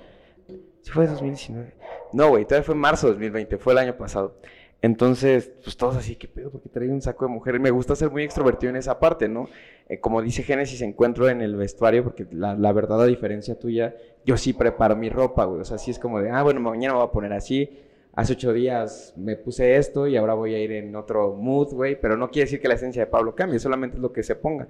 ¿Sí 0.83 0.91
fue 0.93 1.07
2019? 1.07 1.75
No, 2.13 2.29
güey, 2.31 2.45
todavía 2.45 2.65
fue 2.65 2.75
marzo 2.75 3.07
de 3.09 3.13
2020, 3.15 3.59
fue 3.59 3.73
el 3.75 3.79
año 3.81 3.97
pasado. 3.97 4.37
Entonces, 4.83 5.53
pues 5.63 5.77
todos 5.77 5.97
así, 5.97 6.17
¿qué 6.17 6.27
pedo? 6.27 6.51
Porque 6.51 6.71
traía 6.71 6.93
un 6.93 7.03
saco 7.03 7.27
de 7.27 7.33
mujer. 7.33 7.61
Me 7.61 7.71
gusta 7.71 7.95
ser 7.95 8.11
muy 8.11 8.23
extrovertido 8.23 8.71
en 8.71 8.77
esa 8.77 8.99
parte, 8.99 9.29
¿no? 9.29 9.49
Eh, 9.89 10.01
como 10.01 10.23
dice 10.23 10.43
Génesis, 10.43 10.81
encuentro 10.81 11.29
en 11.29 11.43
el 11.43 11.55
vestuario, 11.55 12.03
porque 12.03 12.27
la, 12.31 12.55
la 12.55 12.73
verdad, 12.73 13.03
a 13.03 13.07
diferencia 13.07 13.59
tuya, 13.59 13.95
yo 14.25 14.37
sí 14.39 14.55
preparo 14.55 14.97
mi 14.97 15.11
ropa, 15.11 15.45
güey. 15.45 15.61
O 15.61 15.65
sea, 15.65 15.77
sí 15.77 15.91
es 15.91 15.99
como 15.99 16.21
de, 16.21 16.31
ah, 16.31 16.43
bueno, 16.43 16.61
mañana 16.61 16.95
me 16.95 17.01
voy 17.01 17.09
a 17.09 17.13
poner 17.13 17.33
así. 17.35 17.69
Hace 18.15 18.33
ocho 18.33 18.53
días 18.53 19.13
me 19.17 19.37
puse 19.37 19.77
esto 19.77 20.07
y 20.07 20.17
ahora 20.17 20.35
voy 20.35 20.55
a 20.55 20.59
ir 20.59 20.73
en 20.73 20.97
otro 20.97 21.35
mood, 21.37 21.75
güey. 21.75 22.01
Pero 22.01 22.17
no 22.17 22.31
quiere 22.31 22.47
decir 22.47 22.61
que 22.61 22.69
la 22.69 22.75
esencia 22.75 23.03
de 23.03 23.07
Pablo 23.11 23.35
cambie, 23.35 23.59
solamente 23.59 23.97
es 23.97 24.03
lo 24.03 24.13
que 24.13 24.23
se 24.23 24.35
ponga. 24.35 24.67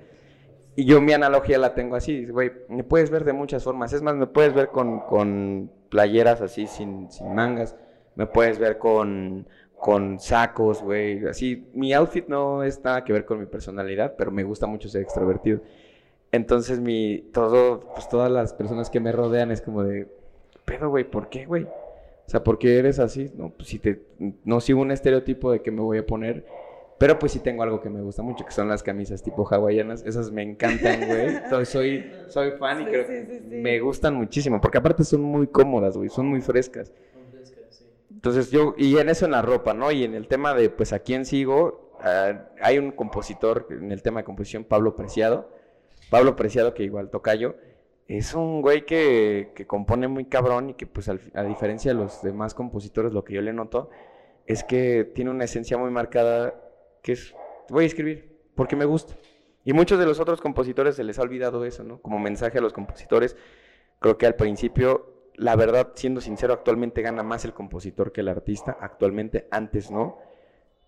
Y 0.76 0.84
yo 0.84 1.00
mi 1.00 1.12
analogía 1.12 1.58
la 1.58 1.74
tengo 1.74 1.96
así, 1.96 2.26
güey, 2.26 2.52
me 2.68 2.84
puedes 2.84 3.11
ver 3.11 3.24
de 3.24 3.32
muchas 3.32 3.62
formas. 3.64 3.92
Es 3.92 4.02
más, 4.02 4.14
me 4.16 4.26
puedes 4.26 4.54
ver 4.54 4.68
con, 4.68 5.00
con 5.00 5.70
playeras 5.88 6.40
así, 6.40 6.66
sin, 6.66 7.11
sin 7.11 7.34
mangas. 7.34 7.76
Me 8.14 8.26
puedes 8.26 8.58
ver 8.58 8.78
con, 8.78 9.46
con 9.81 10.20
sacos, 10.20 10.83
güey. 10.83 11.26
Así, 11.26 11.66
mi 11.72 11.93
outfit 11.95 12.28
no 12.28 12.62
es 12.62 12.83
nada 12.85 13.05
que 13.05 13.12
ver 13.12 13.24
con 13.24 13.41
mi 13.41 13.47
personalidad, 13.47 14.14
pero 14.16 14.31
me 14.31 14.45
gusta 14.45 14.66
mucho 14.66 14.89
ser 14.89 15.03
extrovertido. 15.03 15.61
Entonces, 16.33 16.81
mi, 16.81 17.24
todo, 17.33 17.81
pues 17.95 18.09
todas 18.09 18.31
las 18.31 18.53
personas 18.53 18.91
que 18.91 19.01
me 19.01 19.11
rodean 19.11 19.51
es 19.51 19.61
como 19.62 19.83
de, 19.83 20.07
pedo, 20.64 20.91
güey, 20.91 21.05
¿por 21.05 21.28
qué, 21.28 21.47
güey? 21.47 21.64
O 21.64 22.31
sea, 22.31 22.45
¿por 22.45 22.59
qué 22.59 22.78
eres 22.78 23.01
así? 23.01 23.33
No, 23.37 23.51
pues 23.51 23.68
si 23.68 23.78
te, 23.81 24.03
no 24.45 24.61
sigo 24.61 24.81
un 24.81 24.93
estereotipo 24.93 25.51
de 25.51 25.62
que 25.62 25.72
me 25.72 25.81
voy 25.81 25.99
a 25.99 26.07
poner, 26.07 26.45
pero 26.99 27.18
pues 27.18 27.33
sí 27.33 27.41
tengo 27.41 27.62
algo 27.62 27.81
que 27.81 27.91
me 27.91 28.03
gusta 28.03 28.22
mucho, 28.22 28.45
que 28.45 28.53
son 28.53 28.68
las 28.68 28.83
camisas 28.83 29.22
tipo 29.22 29.49
hawaianas. 29.51 30.05
Esas 30.05 30.31
me 30.31 30.43
encantan, 30.43 31.09
güey. 31.09 31.37
Entonces, 31.45 31.70
soy, 31.70 32.05
soy 32.28 32.53
fan 32.53 32.83
y 32.83 32.85
Sí, 32.85 32.91
creo 32.91 33.07
sí, 33.07 33.12
que 33.26 33.41
sí, 33.49 33.57
me 33.57 33.81
gustan 33.81 34.14
muchísimo, 34.14 34.61
porque 34.61 34.78
aparte 34.78 35.03
son 35.03 35.22
muy 35.22 35.47
cómodas, 35.49 35.97
güey, 35.97 36.11
son 36.11 36.26
muy 36.28 36.43
frescas. 36.43 36.93
Entonces 38.21 38.51
yo, 38.51 38.75
y 38.77 38.99
en 38.99 39.09
eso 39.09 39.25
en 39.25 39.31
la 39.31 39.41
ropa, 39.41 39.73
¿no? 39.73 39.91
Y 39.91 40.05
en 40.05 40.14
el 40.14 40.29
tema 40.29 40.53
de, 40.53 40.68
pues, 40.68 40.93
a 40.93 40.99
quién 40.99 41.25
sigo, 41.25 41.97
ah, 42.01 42.51
hay 42.61 42.77
un 42.77 42.91
compositor 42.91 43.66
en 43.71 43.91
el 43.93 44.03
tema 44.03 44.21
de 44.21 44.25
composición, 44.25 44.64
Pablo 44.64 44.95
Preciado. 44.95 45.49
Pablo 46.11 46.37
Preciado, 46.37 46.75
que 46.75 46.83
igual 46.83 47.09
toca 47.09 47.35
yo, 47.35 47.55
es 48.09 48.35
un 48.35 48.61
güey 48.61 48.85
que, 48.85 49.53
que 49.55 49.66
compone 49.66 50.07
muy 50.07 50.27
cabrón 50.27 50.68
y 50.68 50.75
que, 50.75 50.87
pues, 50.87 51.09
a 51.09 51.45
diferencia 51.45 51.95
de 51.95 51.99
los 51.99 52.21
demás 52.23 52.53
compositores, 52.53 53.14
lo 53.14 53.25
que 53.25 53.33
yo 53.33 53.41
le 53.41 53.55
noto 53.55 53.89
es 54.47 54.64
que 54.64 55.11
tiene 55.14 55.31
una 55.31 55.45
esencia 55.45 55.79
muy 55.79 55.91
marcada 55.91 56.61
que 57.03 57.12
es, 57.12 57.35
voy 57.71 57.85
a 57.85 57.87
escribir 57.87 58.39
porque 58.55 58.77
me 58.77 58.85
gusta. 58.85 59.14
Y 59.64 59.73
muchos 59.73 59.99
de 59.99 60.05
los 60.05 60.21
otros 60.21 60.43
compositores 60.43 60.97
se 60.97 61.05
les 61.05 61.18
ha 61.18 61.23
olvidado 61.23 61.64
eso, 61.64 61.85
¿no? 61.85 62.03
Como 62.03 62.18
mensaje 62.18 62.59
a 62.59 62.61
los 62.61 62.75
compositores, 62.75 63.35
creo 63.99 64.18
que 64.18 64.27
al 64.27 64.35
principio, 64.35 65.09
la 65.41 65.57
verdad, 65.57 65.93
siendo 65.95 66.20
sincero, 66.20 66.53
actualmente 66.53 67.01
gana 67.01 67.22
más 67.22 67.47
el 67.47 67.55
compositor 67.55 68.12
que 68.12 68.20
el 68.20 68.28
artista, 68.28 68.76
actualmente, 68.78 69.49
antes 69.51 69.91
no. 69.91 70.18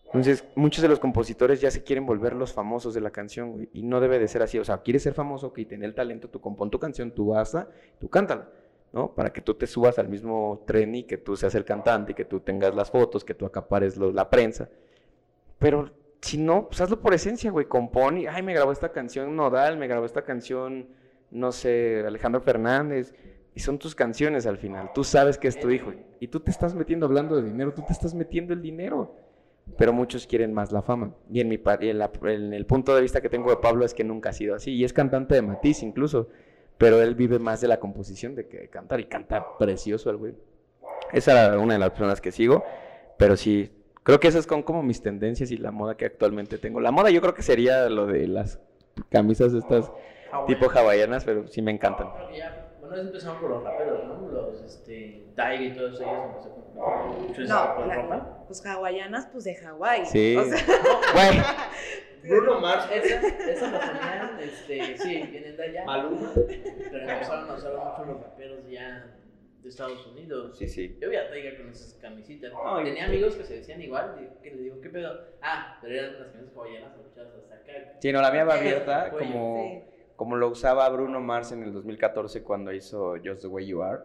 Entonces, 0.05 0.45
muchos 0.57 0.83
de 0.83 0.89
los 0.89 1.01
compositores 1.01 1.63
ya 1.63 1.71
se 1.71 1.83
quieren 1.85 2.05
volver 2.05 2.35
los 2.35 2.53
famosos 2.53 2.93
de 2.93 3.01
la 3.01 3.11
canción, 3.11 3.53
güey, 3.53 3.71
y 3.73 3.83
no 3.83 3.99
debe 3.99 4.19
de 4.19 4.29
ser 4.29 4.43
así. 4.43 4.59
O 4.59 4.65
sea, 4.65 4.83
quieres 4.83 5.05
ser 5.05 5.15
famoso, 5.15 5.55
que 5.55 5.65
tener 5.65 5.89
el 5.89 5.95
talento, 5.95 6.29
tú 6.29 6.39
compón 6.39 6.71
tu 6.71 6.79
canción, 6.79 7.13
tú 7.13 7.29
vas 7.29 7.55
a, 7.55 7.67
tú 7.99 8.11
cántala, 8.11 8.51
¿no? 8.93 9.15
Para 9.15 9.33
que 9.33 9.41
tú 9.41 9.55
te 9.55 9.67
subas 9.67 9.99
al 9.99 10.11
mismo 10.11 10.63
tren 10.67 10.95
y 10.97 11.05
que 11.05 11.17
tú 11.17 11.35
seas 11.35 11.55
el 11.55 11.65
cantante, 11.65 12.13
y 12.13 12.15
que 12.15 12.27
tú 12.27 12.41
tengas 12.41 12.75
las 12.75 12.91
fotos, 12.91 13.25
que 13.25 13.33
tú 13.33 13.47
acapares 13.47 13.97
la 13.97 14.29
prensa. 14.29 14.69
Pero 15.59 15.91
si 16.21 16.37
no, 16.37 16.69
pues 16.69 16.79
hazlo 16.83 17.01
por 17.01 17.15
esencia, 17.15 17.51
güey. 17.51 17.65
Compón 17.65 18.19
y, 18.19 18.27
ay, 18.27 18.43
me 18.43 18.53
grabó 18.53 18.71
esta 18.71 18.91
canción 18.91 19.35
Nodal, 19.35 19.79
me 19.79 19.89
grabó 19.89 20.05
esta 20.05 20.23
canción, 20.23 20.89
no 21.31 21.53
sé, 21.53 22.05
Alejandro 22.07 22.43
Fernández. 22.43 23.15
Y 23.55 23.61
son 23.61 23.79
tus 23.79 23.95
canciones 23.95 24.47
al 24.47 24.57
final. 24.59 24.91
Tú 24.95 25.05
sabes 25.05 25.37
que 25.39 25.47
es 25.49 25.61
tu 25.61 25.71
hijo. 25.71 25.93
Y 26.21 26.29
tú 26.29 26.41
te 26.41 26.51
estás 26.51 26.75
metiendo 26.75 27.05
hablando 27.07 27.37
de 27.37 27.43
dinero, 27.43 27.73
tú 27.75 27.83
te 27.87 27.93
estás 27.93 28.15
metiendo 28.15 28.55
el 28.55 28.63
dinero. 28.63 29.15
Pero 29.77 29.93
muchos 29.93 30.27
quieren 30.27 30.53
más 30.55 30.73
la 30.73 30.83
fama. 30.83 31.15
Y 31.31 31.41
en, 31.41 31.49
mi, 31.49 31.61
en, 31.81 31.99
la- 31.99 32.11
en 32.25 32.53
el 32.55 32.67
punto 32.67 32.95
de 32.95 33.03
vista 33.03 33.21
que 33.21 33.29
tengo 33.29 33.51
de 33.51 33.57
Pablo 33.59 33.85
es 33.85 33.95
que 33.95 34.05
nunca 34.05 34.31
ha 34.31 34.33
sido 34.33 34.55
así. 34.55 34.73
Y 34.73 34.85
es 34.85 34.93
cantante 34.93 35.35
de 35.35 35.43
Matiz 35.43 35.83
incluso. 35.83 36.29
Pero 36.79 37.01
él 37.03 37.15
vive 37.15 37.39
más 37.39 37.61
de 37.61 37.69
la 37.69 37.79
composición 37.79 38.35
de 38.35 38.49
que 38.49 38.59
de 38.61 38.69
cantar. 38.69 39.01
Y 39.01 39.05
canta 39.05 39.59
precioso 39.59 40.11
el 40.11 40.17
güey. 40.17 40.35
Esa 41.13 41.47
era 41.49 41.59
una 41.59 41.75
de 41.75 41.79
las 41.79 41.91
personas 41.91 42.21
que 42.21 42.33
sigo. 42.33 42.65
Pero 43.19 43.37
sí, 43.37 43.71
creo 44.03 44.19
que 44.19 44.29
esas 44.29 44.47
son 44.47 44.63
como 44.63 44.83
mis 44.83 45.03
tendencias 45.03 45.51
y 45.51 45.59
la 45.59 45.71
moda 45.71 45.97
que 45.97 46.07
actualmente 46.07 46.57
tengo. 46.59 46.81
La 46.81 46.91
moda 46.91 47.11
yo 47.11 47.21
creo 47.21 47.35
que 47.35 47.43
sería 47.43 47.89
lo 47.91 48.07
de 48.07 48.27
las 48.27 48.59
camisas 49.11 49.53
estas 49.53 49.93
tipo 50.47 50.71
hawaianas, 50.71 51.25
pero 51.25 51.47
sí 51.47 51.61
me 51.63 51.71
encantan. 51.71 52.09
Bueno, 52.93 53.09
empezaron 53.09 53.41
por 53.41 53.51
los 53.51 53.65
raperos, 53.65 54.05
¿no? 54.05 54.29
Los, 54.31 54.61
este, 54.63 55.25
Tiger 55.35 55.63
y 55.63 55.75
todos 55.75 56.01
ellos 56.01 56.13
empezaron 56.27 56.63
con 56.75 57.23
mucho 57.29 57.41
No, 57.43 57.81
de 57.83 57.87
la- 57.87 57.95
ropa. 57.95 58.45
pues 58.47 58.67
hawaianas, 58.67 59.27
pues 59.33 59.45
de 59.45 59.55
Hawái. 59.55 60.05
Sí. 60.07 60.37
O 60.37 60.45
sea, 60.45 60.59
Güey, 62.23 62.31
Bruno 62.31 62.61
Mars, 62.61 62.87
esas, 62.93 63.25
esas 63.25 63.73
las 63.73 63.91
ponían, 63.91 64.39
este, 64.41 64.99
sí, 64.99 65.23
vienen 65.31 65.57
de 65.57 65.63
allá. 65.65 65.85
Maluma. 65.87 66.31
Pero 66.35 66.99
empezaron 67.11 67.51
a 67.51 67.55
usar 67.55 67.73
mucho 67.73 68.05
los 68.13 68.23
raperos 68.23 68.59
ya 68.71 69.07
de 69.63 69.69
Estados 69.69 70.07
Unidos. 70.09 70.57
Sí, 70.59 70.69
sí. 70.69 70.99
Yo 71.01 71.09
vi 71.09 71.17
a 71.17 71.31
Tiger 71.33 71.57
con 71.57 71.71
esas 71.71 71.95
camisitas. 71.95 72.53
No, 72.53 72.83
Tenía 72.83 73.07
amigos 73.07 73.37
que 73.37 73.45
se 73.45 73.55
decían 73.55 73.81
igual, 73.81 74.17
y 74.21 74.43
que 74.43 74.55
le 74.55 74.63
digo, 74.65 74.81
¿qué 74.83 74.91
pedo? 74.91 75.19
Ah, 75.41 75.79
pero 75.81 75.95
eran 75.95 76.19
las 76.21 76.29
camisas 76.33 76.55
hawaianas 76.57 76.93
abuchadas 76.95 77.33
hasta 77.37 77.55
acá. 77.55 77.73
Sí, 78.01 78.13
no, 78.13 78.21
la 78.21 78.31
mía 78.31 78.45
va 78.45 78.55
abierta 78.55 79.11
como, 79.11 79.63
Sí. 79.63 79.92
Como 80.23 80.37
lo 80.37 80.51
usaba 80.51 80.89
Bruno 80.89 81.21
Mars 81.21 81.51
en 81.51 81.65
el 81.65 81.73
2014 81.73 82.45
cuando 82.45 82.73
hizo 82.73 83.17
Just 83.25 83.41
the 83.41 83.49
Way 83.49 83.67
You 83.67 83.83
Are, 83.83 84.05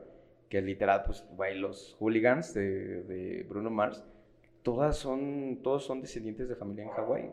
que 0.49 0.63
literal, 0.63 1.03
pues, 1.06 1.23
güey, 1.35 1.60
los 1.60 1.95
hooligans 1.99 2.56
de, 2.56 3.03
de 3.03 3.45
Bruno 3.48 3.69
Mars, 3.69 4.03
todas 4.64 4.98
son, 4.98 5.60
todos 5.61 5.85
son 5.85 6.02
descendientes 6.02 6.49
de 6.49 6.56
familia 6.56 6.85
en 6.85 6.89
Hawái. 6.89 7.30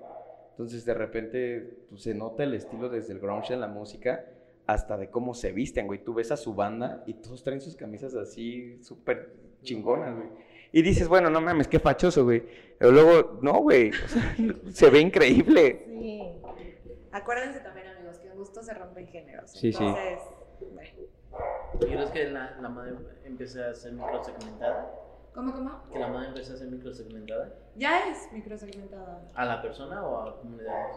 Entonces, 0.51 0.85
de 0.85 0.93
repente, 0.93 1.79
pues, 1.89 2.03
se 2.03 2.13
nota 2.13 2.45
el 2.45 2.53
estilo 2.53 2.91
desde 2.91 3.15
el 3.15 3.21
grunge 3.21 3.55
en 3.55 3.63
la 3.63 3.69
música 3.69 4.27
hasta 4.67 4.99
de 4.99 5.09
cómo 5.09 5.33
se 5.33 5.51
visten, 5.53 5.87
güey. 5.87 6.05
Tú 6.05 6.13
ves 6.13 6.31
a 6.31 6.37
su 6.37 6.53
banda 6.55 7.05
y 7.07 7.15
todos 7.15 7.43
traen 7.43 7.63
sus 7.63 7.77
camisas 7.77 8.15
así 8.15 8.83
súper 8.83 9.33
chingonas, 9.63 10.15
güey. 10.15 10.29
Y 10.73 10.83
dices, 10.83 11.09
bueno, 11.09 11.31
no 11.31 11.41
mames, 11.41 11.69
qué 11.69 11.79
fachoso, 11.79 12.25
güey. 12.25 12.43
Pero 12.77 12.93
luego, 12.93 13.39
no, 13.41 13.55
güey, 13.61 13.93
o 13.93 14.09
sea, 14.09 14.37
se 14.73 14.91
ve 14.91 15.01
increíble. 15.01 15.87
Sí. 15.87 16.21
Acuérdense 17.13 17.61
también, 17.61 17.94
amigos, 18.59 18.67
que 18.67 18.73
en 18.73 18.73
gusto 18.73 18.73
se 18.73 18.75
rompen 18.75 19.07
géneros. 19.09 19.51
Sí, 19.51 19.73
sí. 19.73 19.85
Entonces, 19.85 20.19
bueno. 20.73 20.91
¿Y 21.81 21.87
crees 21.87 22.11
que 22.11 22.31
la, 22.31 22.57
la 22.61 22.69
moda 22.69 22.93
empiece 23.25 23.65
a 23.65 23.75
ser 23.75 23.93
microsegmentada? 23.93 24.91
¿Cómo, 25.35 25.53
cómo? 25.53 25.83
¿Que 25.93 25.99
la 25.99 26.07
moda 26.07 26.29
empiece 26.29 26.53
a 26.53 26.57
ser 26.57 26.69
microsegmentada? 26.69 27.53
Ya 27.75 28.09
es 28.09 28.33
microsegmentada. 28.33 29.21
¿A 29.35 29.45
la 29.45 29.61
persona 29.61 30.07
o 30.07 30.29
a 30.29 30.37
comunidades? 30.41 30.97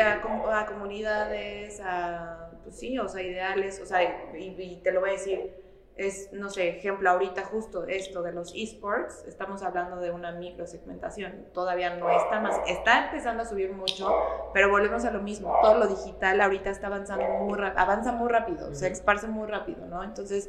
A, 0.00 0.22
com- 0.22 0.48
a 0.48 0.66
comunidades, 0.66 1.80
a, 1.84 2.50
pues 2.62 2.78
sí, 2.78 2.96
o 2.98 3.08
sea, 3.08 3.22
ideales, 3.22 3.80
o 3.80 3.86
sea, 3.86 4.02
y, 4.38 4.54
y 4.56 4.80
te 4.82 4.92
lo 4.92 5.00
voy 5.00 5.10
a 5.10 5.12
decir, 5.14 5.52
es, 5.96 6.32
no 6.32 6.48
sé, 6.48 6.70
ejemplo, 6.70 7.10
ahorita 7.10 7.44
justo 7.44 7.84
esto 7.86 8.22
de 8.22 8.32
los 8.32 8.52
esports, 8.54 9.24
estamos 9.26 9.62
hablando 9.62 9.96
de 9.96 10.10
una 10.10 10.32
microsegmentación, 10.32 11.46
todavía 11.52 11.96
no 11.96 12.10
está 12.10 12.40
más, 12.40 12.60
está 12.66 13.06
empezando 13.06 13.42
a 13.42 13.46
subir 13.46 13.72
mucho, 13.72 14.10
pero 14.54 14.70
volvemos 14.70 15.04
a 15.04 15.10
lo 15.10 15.20
mismo, 15.20 15.54
todo 15.60 15.78
lo 15.78 15.86
digital 15.86 16.40
ahorita 16.40 16.70
está 16.70 16.86
avanzando 16.86 17.24
muy 17.44 17.58
rápido, 17.58 17.80
avanza 17.80 18.12
muy 18.12 18.28
rápido, 18.28 18.74
se 18.74 18.88
esparce 18.88 19.28
muy 19.28 19.46
rápido, 19.46 19.86
¿no? 19.86 20.02
Entonces, 20.02 20.48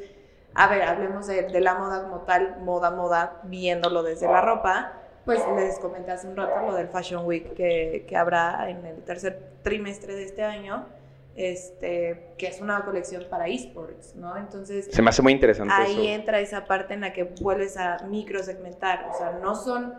a 0.56 0.68
ver, 0.68 0.84
hablemos 0.84 1.28
de, 1.28 1.44
de 1.44 1.60
la 1.62 1.76
moda 1.76 2.04
como 2.04 2.22
tal, 2.22 2.60
moda, 2.62 2.92
moda, 2.92 3.42
viéndolo 3.44 4.04
desde 4.04 4.28
la 4.28 4.40
ropa, 4.40 4.94
pues 5.26 5.42
les 5.56 5.80
comenté 5.80 6.12
hace 6.12 6.28
un 6.28 6.36
rato 6.36 6.66
lo 6.66 6.76
del 6.76 6.88
Fashion 6.88 7.26
Week 7.26 7.54
que, 7.54 8.06
que 8.08 8.18
habrá 8.18 8.70
en 8.70 8.86
el 8.86 9.04
tercer 9.04 9.42
trimestre 9.62 10.16
de 10.16 10.24
este 10.24 10.44
año. 10.44 10.86
Este, 11.36 12.34
que 12.38 12.48
es 12.48 12.62
una 12.62 12.84
colección 12.86 13.26
para 13.30 13.48
esports, 13.48 14.16
¿no? 14.16 14.38
Entonces, 14.38 14.88
Se 14.92 15.02
me 15.02 15.10
hace 15.10 15.22
muy 15.22 15.32
interesante 15.34 15.74
ahí 15.74 15.92
eso. 16.08 16.16
entra 16.22 16.40
esa 16.40 16.66
parte 16.66 16.94
en 16.94 17.02
la 17.02 17.12
que 17.14 17.24
vuelves 17.24 17.76
a 17.78 17.98
microsegmentar, 18.08 19.10
o 19.14 19.18
sea, 19.18 19.32
no 19.42 19.56
son, 19.56 19.96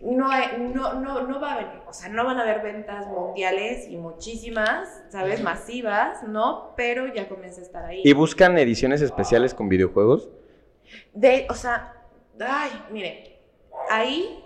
no, 0.00 0.30
hay- 0.30 0.58
no, 0.74 0.94
no, 0.94 1.26
no 1.26 1.40
va 1.40 1.52
a 1.52 1.56
venir, 1.58 1.80
o 1.86 1.92
sea, 1.92 2.08
no 2.08 2.24
van 2.24 2.38
a 2.38 2.42
haber 2.42 2.62
ventas 2.62 3.06
mundiales 3.08 3.86
y 3.88 3.96
muchísimas, 3.98 5.02
¿sabes? 5.10 5.42
Masivas, 5.42 6.22
¿no? 6.24 6.72
Pero 6.76 7.12
ya 7.12 7.28
comienza 7.28 7.60
a 7.60 7.64
estar 7.64 7.84
ahí. 7.84 8.00
¿Y 8.04 8.12
buscan 8.12 8.56
ediciones 8.58 9.00
especiales 9.02 9.54
con 9.54 9.68
videojuegos? 9.68 10.28
De, 11.14 11.46
o 11.50 11.54
sea, 11.54 11.94
ay, 12.40 12.70
mire, 12.90 13.38
ahí 13.90 14.42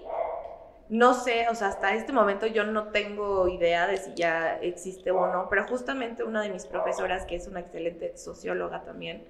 no 0.89 1.15
sé, 1.15 1.49
o 1.51 1.55
sea, 1.55 1.69
hasta 1.69 1.95
este 1.95 2.13
momento 2.13 2.47
yo 2.47 2.65
no 2.65 2.89
tengo 2.89 3.49
idea 3.49 3.87
de 3.87 3.97
si 3.97 4.15
ya 4.15 4.57
existe 4.61 5.11
o 5.11 5.27
no, 5.33 5.49
pero 5.49 5.67
justamente 5.67 6.23
una 6.25 6.43
de 6.43 6.51
mis 6.51 6.67
profesoras, 6.67 7.25
que 7.27 7.37
es 7.37 7.49
una 7.49 7.61
excelente 7.61 8.17
socióloga 8.17 8.85
también, 8.85 9.25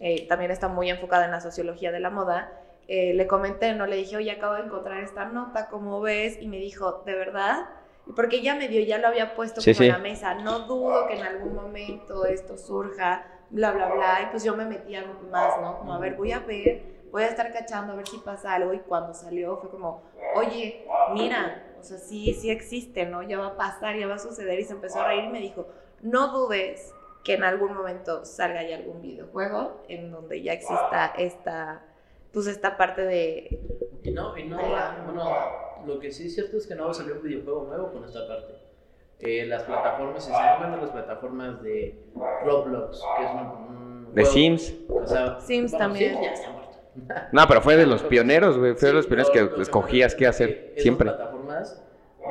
eh, 0.00 0.26
también 0.28 0.50
está 0.50 0.68
muy 0.68 0.90
enfocada 0.90 1.24
en 1.26 1.30
la 1.30 1.40
sociología 1.40 1.92
de 1.92 2.00
la 2.00 2.10
moda, 2.10 2.52
eh, 2.88 3.14
le 3.14 3.26
comenté, 3.26 3.74
no 3.74 3.86
le 3.86 3.96
dije, 3.96 4.16
oye, 4.16 4.30
acabo 4.30 4.54
de 4.54 4.62
encontrar 4.62 5.02
esta 5.02 5.24
nota, 5.26 5.68
¿cómo 5.68 6.00
ves? 6.00 6.38
Y 6.40 6.48
me 6.48 6.58
dijo, 6.58 7.02
¿de 7.06 7.14
verdad? 7.14 7.68
Y 8.06 8.12
Porque 8.12 8.42
ya 8.42 8.54
me 8.54 8.68
dio, 8.68 8.80
ya 8.82 8.98
lo 8.98 9.08
había 9.08 9.34
puesto 9.34 9.60
Sí, 9.60 9.72
como 9.72 9.78
sí. 9.78 9.84
en 9.86 9.92
la 9.92 9.98
mesa, 9.98 10.34
no 10.34 10.60
dudo 10.60 11.06
que 11.06 11.14
en 11.14 11.22
algún 11.22 11.54
momento 11.54 12.26
esto 12.26 12.58
surja, 12.58 13.26
bla, 13.50 13.72
bla, 13.72 13.88
bla, 13.88 14.20
y 14.22 14.26
pues 14.30 14.44
yo 14.44 14.56
me 14.56 14.66
metía 14.66 15.04
más, 15.30 15.60
¿no? 15.60 15.78
Como, 15.78 15.94
a 15.94 15.98
ver, 15.98 16.14
voy 16.14 16.32
a 16.32 16.40
ver, 16.40 16.82
voy 17.14 17.22
a 17.22 17.28
estar 17.28 17.52
cachando 17.52 17.92
a 17.92 17.96
ver 17.96 18.08
si 18.08 18.18
pasa 18.18 18.54
algo, 18.54 18.74
y 18.74 18.80
cuando 18.80 19.14
salió 19.14 19.56
fue 19.58 19.70
como, 19.70 20.02
oye, 20.34 20.84
mira, 21.12 21.62
o 21.78 21.84
sea, 21.84 21.96
sí, 21.96 22.34
sí 22.34 22.50
existe, 22.50 23.06
¿no? 23.06 23.22
Ya 23.22 23.38
va 23.38 23.46
a 23.46 23.56
pasar, 23.56 23.96
ya 23.96 24.08
va 24.08 24.16
a 24.16 24.18
suceder, 24.18 24.58
y 24.58 24.64
se 24.64 24.72
empezó 24.72 24.98
a 25.00 25.06
reír 25.06 25.22
y 25.26 25.28
me 25.28 25.38
dijo, 25.38 25.68
no 26.02 26.32
dudes 26.32 26.92
que 27.22 27.34
en 27.34 27.44
algún 27.44 27.72
momento 27.72 28.24
salga 28.24 28.64
ya 28.64 28.74
algún 28.78 29.00
videojuego 29.00 29.84
en 29.88 30.10
donde 30.10 30.42
ya 30.42 30.54
exista 30.54 31.12
esta, 31.16 31.84
pues 32.32 32.48
esta 32.48 32.76
parte 32.76 33.02
de, 33.02 33.60
Y 34.02 34.10
no, 34.10 34.36
y 34.36 34.48
no, 34.48 34.56
bueno, 34.58 35.30
lo 35.86 36.00
que 36.00 36.10
sí 36.10 36.26
es 36.26 36.34
cierto 36.34 36.56
es 36.56 36.66
que 36.66 36.74
no 36.74 36.86
va 36.86 36.90
a 36.90 36.94
salir 36.94 37.12
un 37.12 37.22
videojuego 37.22 37.66
nuevo 37.68 37.92
con 37.92 38.04
esta 38.04 38.26
parte. 38.26 38.54
Eh, 39.20 39.46
las 39.46 39.62
plataformas, 39.62 40.24
si 40.24 40.32
se 40.32 40.36
las 40.36 40.90
plataformas 40.90 41.62
de 41.62 41.96
Roblox, 42.44 43.00
que 43.18 43.24
es 43.24 43.30
un, 43.30 43.38
un 43.38 44.14
¿De 44.14 44.22
juego- 44.22 44.34
Sims? 44.34 44.74
o 44.88 45.06
sea, 45.06 45.40
Sims 45.40 45.70
bueno, 45.70 45.86
también. 45.86 46.14
Sims 46.16 46.40
ya. 46.42 46.63
No, 47.32 47.46
pero 47.48 47.60
fue 47.60 47.76
de 47.76 47.86
los 47.86 48.02
pioneros, 48.04 48.58
güey. 48.58 48.74
Fue 48.74 48.88
de 48.88 48.94
los 48.94 49.06
pioneros 49.06 49.28
lo- 49.34 49.50
que 49.50 49.56
lo 49.56 49.62
escogías 49.62 50.14
qué 50.14 50.26
hacer 50.26 50.74
que 50.74 50.80
siempre. 50.80 51.10
Plataformas, 51.10 51.82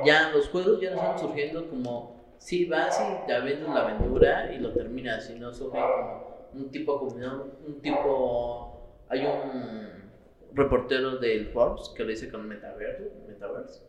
ya 0.05 0.31
los 0.31 0.49
juegos 0.49 0.79
ya 0.81 0.91
no 0.91 0.95
están 0.97 1.19
surgiendo 1.19 1.69
como, 1.69 2.15
sí, 2.37 2.65
vas 2.65 2.99
y 3.01 3.25
te 3.27 3.33
aventas 3.33 3.69
la 3.69 3.81
aventura 3.81 4.53
y 4.53 4.59
lo 4.59 4.71
terminas, 4.73 5.25
sino 5.27 5.53
surgen 5.53 5.81
como 5.81 6.49
un 6.53 6.71
tipo 6.71 6.99
comunidad, 6.99 7.33
un 7.67 7.81
tipo, 7.81 8.89
hay 9.09 9.25
un 9.25 10.11
reportero 10.53 11.17
del 11.17 11.47
Forbes 11.47 11.89
que 11.95 12.03
lo 12.03 12.09
dice 12.09 12.29
con 12.31 12.47
Metaverse, 12.47 13.11
Metaverse 13.27 13.81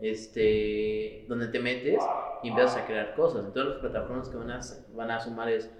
este, 0.00 1.24
donde 1.28 1.48
te 1.48 1.58
metes 1.58 2.02
y 2.42 2.48
empiezas 2.48 2.76
a 2.76 2.86
crear 2.86 3.14
cosas. 3.14 3.44
Entonces 3.46 3.72
las 3.74 3.80
plataformas 3.80 4.28
que 4.28 4.36
van 4.36 4.50
a, 4.50 4.60
van 4.94 5.10
a 5.10 5.20
sumar 5.20 5.48
es, 5.48 5.70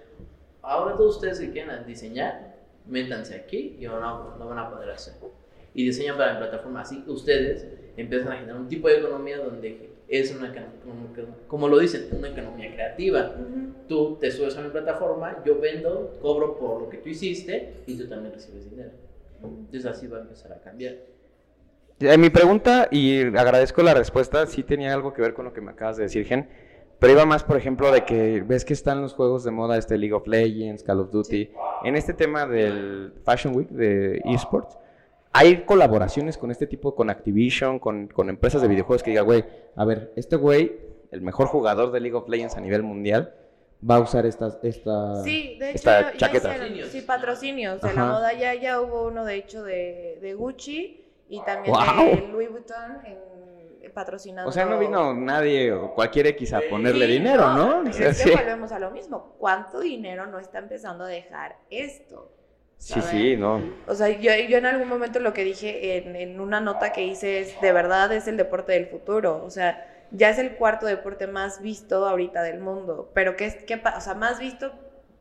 ahora 0.61 0.95
todos 0.95 1.15
ustedes 1.15 1.39
que 1.39 1.51
quieran 1.51 1.85
diseñar, 1.85 2.48
métanse 2.89 3.35
aquí 3.35 3.77
y 3.79 3.85
van 3.85 4.03
a- 4.03 4.35
lo 4.37 4.47
van 4.47 4.57
a 4.59 4.69
poder 4.69 4.89
hacer. 4.91 5.13
Y 5.73 5.85
diseñan 5.85 6.17
para 6.17 6.33
la 6.33 6.39
plataforma, 6.39 6.81
así 6.81 7.03
ustedes 7.07 7.67
empiezan 7.95 8.31
a 8.31 8.35
generar 8.37 8.57
un 8.59 8.67
tipo 8.67 8.87
de 8.87 8.97
economía 8.97 9.37
donde 9.37 9.89
es 10.07 10.33
una, 10.35 10.51
como, 10.83 11.13
como 11.47 11.67
lo 11.67 11.77
dicen, 11.77 12.07
una 12.11 12.29
economía 12.29 12.73
creativa. 12.73 13.35
Tú 13.87 14.17
te 14.19 14.31
subes 14.31 14.55
a 14.57 14.61
mi 14.61 14.69
plataforma, 14.69 15.43
yo 15.45 15.59
vendo, 15.59 16.17
cobro 16.21 16.57
por 16.57 16.81
lo 16.81 16.89
que 16.89 16.97
tú 16.97 17.09
hiciste 17.09 17.73
y 17.85 17.95
tú 17.97 18.07
también 18.07 18.33
recibes 18.33 18.69
dinero. 18.69 18.91
Entonces 19.43 19.85
así 19.85 20.07
va 20.07 20.17
a 20.17 20.21
empezar 20.21 20.51
a 20.51 20.59
cambiar. 20.59 20.95
Eh, 21.99 22.17
mi 22.17 22.29
pregunta, 22.29 22.87
y 22.91 23.23
agradezco 23.37 23.83
la 23.83 23.93
respuesta, 23.93 24.45
sí 24.47 24.63
tenía 24.63 24.93
algo 24.93 25.13
que 25.13 25.21
ver 25.21 25.33
con 25.33 25.45
lo 25.45 25.53
que 25.53 25.61
me 25.61 25.71
acabas 25.71 25.97
de 25.97 26.03
decir, 26.03 26.25
Gen. 26.25 26.47
Pero 26.99 27.13
iba 27.13 27.25
más, 27.25 27.43
por 27.43 27.55
ejemplo, 27.55 27.91
de 27.91 28.03
que 28.03 28.41
ves 28.45 28.65
que 28.65 28.73
están 28.73 29.01
los 29.01 29.13
juegos 29.13 29.43
de 29.45 29.51
moda, 29.51 29.77
este 29.77 29.97
League 29.97 30.13
of 30.13 30.27
Legends, 30.27 30.83
Call 30.83 30.99
of 30.99 31.11
Duty. 31.11 31.49
En 31.85 31.95
este 31.95 32.13
tema 32.13 32.45
del 32.45 33.13
Fashion 33.23 33.55
Week 33.55 33.69
de 33.69 34.21
esports, 34.25 34.77
hay 35.31 35.63
colaboraciones 35.63 36.37
con 36.37 36.51
este 36.51 36.67
tipo, 36.67 36.95
con 36.95 37.09
Activision, 37.09 37.79
con, 37.79 38.07
con 38.07 38.29
empresas 38.29 38.61
de 38.61 38.67
videojuegos 38.67 39.01
que 39.03 39.11
diga, 39.11 39.21
güey, 39.21 39.45
a 39.75 39.85
ver, 39.85 40.11
este 40.17 40.35
güey, 40.35 40.75
el 41.11 41.21
mejor 41.21 41.47
jugador 41.47 41.91
de 41.91 42.01
League 42.01 42.15
of 42.17 42.27
Legends 42.27 42.57
a 42.57 42.61
nivel 42.61 42.83
mundial, 42.83 43.33
va 43.89 43.95
a 43.95 43.99
usar 44.01 44.25
estas, 44.25 44.59
esta... 44.61 45.23
Sí, 45.23 45.55
de 45.57 45.67
hecho, 45.69 45.75
esta 45.75 46.01
ya- 46.01 46.11
ya 46.11 46.17
chaqueta. 46.17 46.53
hicieron- 46.57 46.89
sí, 46.89 47.01
patrocinios 47.01 47.79
de 47.81 47.87
Ajá. 47.87 48.01
la 48.07 48.11
moda. 48.11 48.33
Ya, 48.33 48.53
ya 48.55 48.81
hubo 48.81 49.07
uno, 49.07 49.23
de 49.23 49.35
hecho, 49.35 49.63
de, 49.63 50.17
de 50.21 50.33
Gucci 50.33 51.05
y 51.29 51.41
también 51.43 51.73
de 51.75 52.27
Louis 52.27 52.51
Vuitton 52.51 53.05
en, 53.05 53.17
patrocinando. 53.91 54.49
O 54.49 54.51
sea, 54.51 54.65
no 54.65 54.77
vino 54.79 55.13
nadie 55.13 55.71
o 55.71 55.93
cualquier 55.93 56.27
X 56.27 56.53
a 56.53 56.61
ponerle 56.69 57.05
Sí, 57.07 57.11
dinero, 57.13 57.53
¿no? 57.53 57.89
es 57.89 57.97
que 58.23 58.35
volvemos 58.35 58.71
a 58.71 58.79
lo 58.79 58.91
mismo. 58.91 59.35
¿Cuánto 59.37 59.79
dinero 59.79 60.25
no 60.27 60.39
está 60.39 60.59
empezando 60.59 61.03
a 61.05 61.07
dejar 61.07 61.57
esto? 61.69 62.31
Sí, 62.77 63.01
sí, 63.01 63.35
no. 63.35 63.61
O 63.87 63.93
sea, 63.93 64.07
yo, 64.07 64.31
yo 64.47 64.57
en 64.57 64.65
algún 64.65 64.87
momento 64.87 65.19
lo 65.19 65.33
que 65.33 65.43
dije 65.43 65.97
en, 65.97 66.15
en 66.15 66.39
una 66.39 66.61
nota 66.61 66.93
que 66.93 67.03
hice 67.03 67.39
es, 67.41 67.59
de 67.59 67.73
verdad 67.73 68.11
es 68.13 68.27
el 68.29 68.37
deporte 68.37 68.71
del 68.71 68.85
futuro. 68.87 69.43
O 69.43 69.49
sea, 69.49 69.85
ya 70.11 70.29
es 70.29 70.39
el 70.39 70.55
cuarto 70.55 70.85
deporte 70.85 71.27
más 71.27 71.61
visto 71.61 72.07
ahorita 72.07 72.41
del 72.41 72.59
mundo. 72.61 73.11
Pero 73.13 73.35
que, 73.35 73.49
pa- 73.83 73.95
o 73.97 74.01
sea, 74.01 74.13
más 74.13 74.39
visto 74.39 74.71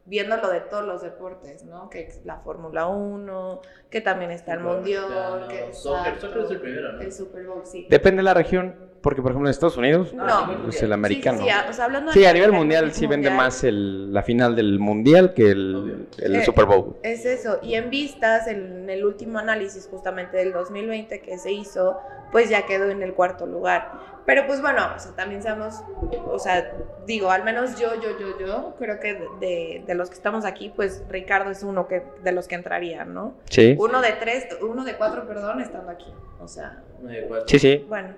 viéndolo 0.08 0.48
de 0.48 0.60
todos 0.60 0.84
los 0.84 1.02
deportes, 1.02 1.64
¿no? 1.64 1.90
Que 1.90 2.02
es 2.02 2.24
la 2.24 2.38
Fórmula 2.38 2.86
1, 2.86 3.60
que 3.90 4.00
también 4.00 4.30
está 4.30 4.54
el 4.54 4.60
Fútbol 4.60 4.76
Mundial, 4.76 5.46
que 5.48 5.74
soccer, 5.74 6.14
exacto, 6.14 6.26
soccer 6.28 6.42
es 6.44 6.50
el 6.50 6.60
primero, 6.60 6.92
¿no? 6.92 7.00
El 7.00 7.12
Super 7.12 7.46
Bowl, 7.46 7.62
sí. 7.64 7.86
Depende 7.90 8.20
de 8.20 8.24
la 8.24 8.34
región, 8.34 8.87
porque 9.02 9.22
por 9.22 9.30
ejemplo 9.30 9.48
en 9.48 9.50
Estados 9.50 9.76
Unidos, 9.76 10.12
No. 10.12 10.26
pues 10.64 10.82
el 10.82 10.92
americano. 10.92 11.38
Sí, 11.38 11.44
sí, 11.44 11.50
sí, 11.50 11.56
a- 11.56 11.70
o 11.70 11.72
sea, 11.72 11.84
hablando 11.86 12.12
Sí, 12.12 12.24
a 12.24 12.32
nivel 12.32 12.48
nivel 12.50 12.58
mundial 12.60 12.92
sí 12.92 13.06
vende 13.06 13.28
mundial, 13.30 13.36
más 13.46 13.64
el, 13.64 14.12
la 14.12 14.22
final 14.22 14.56
del 14.56 14.78
mundial 14.78 15.34
que 15.34 15.50
el, 15.50 16.06
el 16.18 16.36
Eh, 16.36 16.44
Super 16.44 16.64
Bowl. 16.66 16.96
Es 17.02 17.24
eso, 17.24 17.58
y 17.62 17.74
en 17.74 17.90
vistas, 17.90 18.46
en 18.48 18.88
el 18.90 19.04
último 19.04 19.38
análisis 19.38 19.88
justamente 19.90 20.36
del 20.36 20.52
2020 20.52 21.20
que 21.20 21.38
se 21.38 21.52
hizo, 21.52 21.98
pues 22.32 22.48
ya 22.50 22.66
quedó 22.66 22.90
en 22.90 23.02
el 23.02 23.14
cuarto 23.14 23.46
lugar. 23.46 24.18
Pero 24.26 24.46
pues 24.46 24.60
bueno, 24.60 24.82
o 24.94 24.98
sea, 24.98 25.12
también 25.12 25.42
seamos, 25.42 25.82
o 26.26 26.38
sea, 26.38 26.70
digo, 27.06 27.30
al 27.30 27.44
menos 27.44 27.80
yo, 27.80 27.94
yo, 27.94 28.10
yo, 28.20 28.38
yo, 28.38 28.74
creo 28.78 29.00
que 29.00 29.14
de, 29.40 29.82
de 29.86 29.94
los 29.94 30.10
que 30.10 30.16
estamos 30.16 30.44
aquí, 30.44 30.70
pues 30.76 31.02
Ricardo 31.08 31.50
es 31.50 31.62
uno 31.62 31.88
que, 31.88 32.02
de 32.22 32.32
los 32.32 32.46
que 32.46 32.54
entraría, 32.56 33.06
¿no? 33.06 33.32
Sí. 33.48 33.74
Uno 33.80 34.02
de 34.02 34.12
tres, 34.20 34.46
uno 34.60 34.84
de 34.84 34.96
cuatro, 34.96 35.26
perdón, 35.26 35.62
estando 35.62 35.90
aquí. 35.90 36.12
O 36.40 36.46
sea, 36.46 36.82
Uno 37.00 37.08
de 37.10 37.22
cuatro. 37.26 37.48
Sí, 37.48 37.58
sí. 37.58 37.86
bueno, 37.88 38.10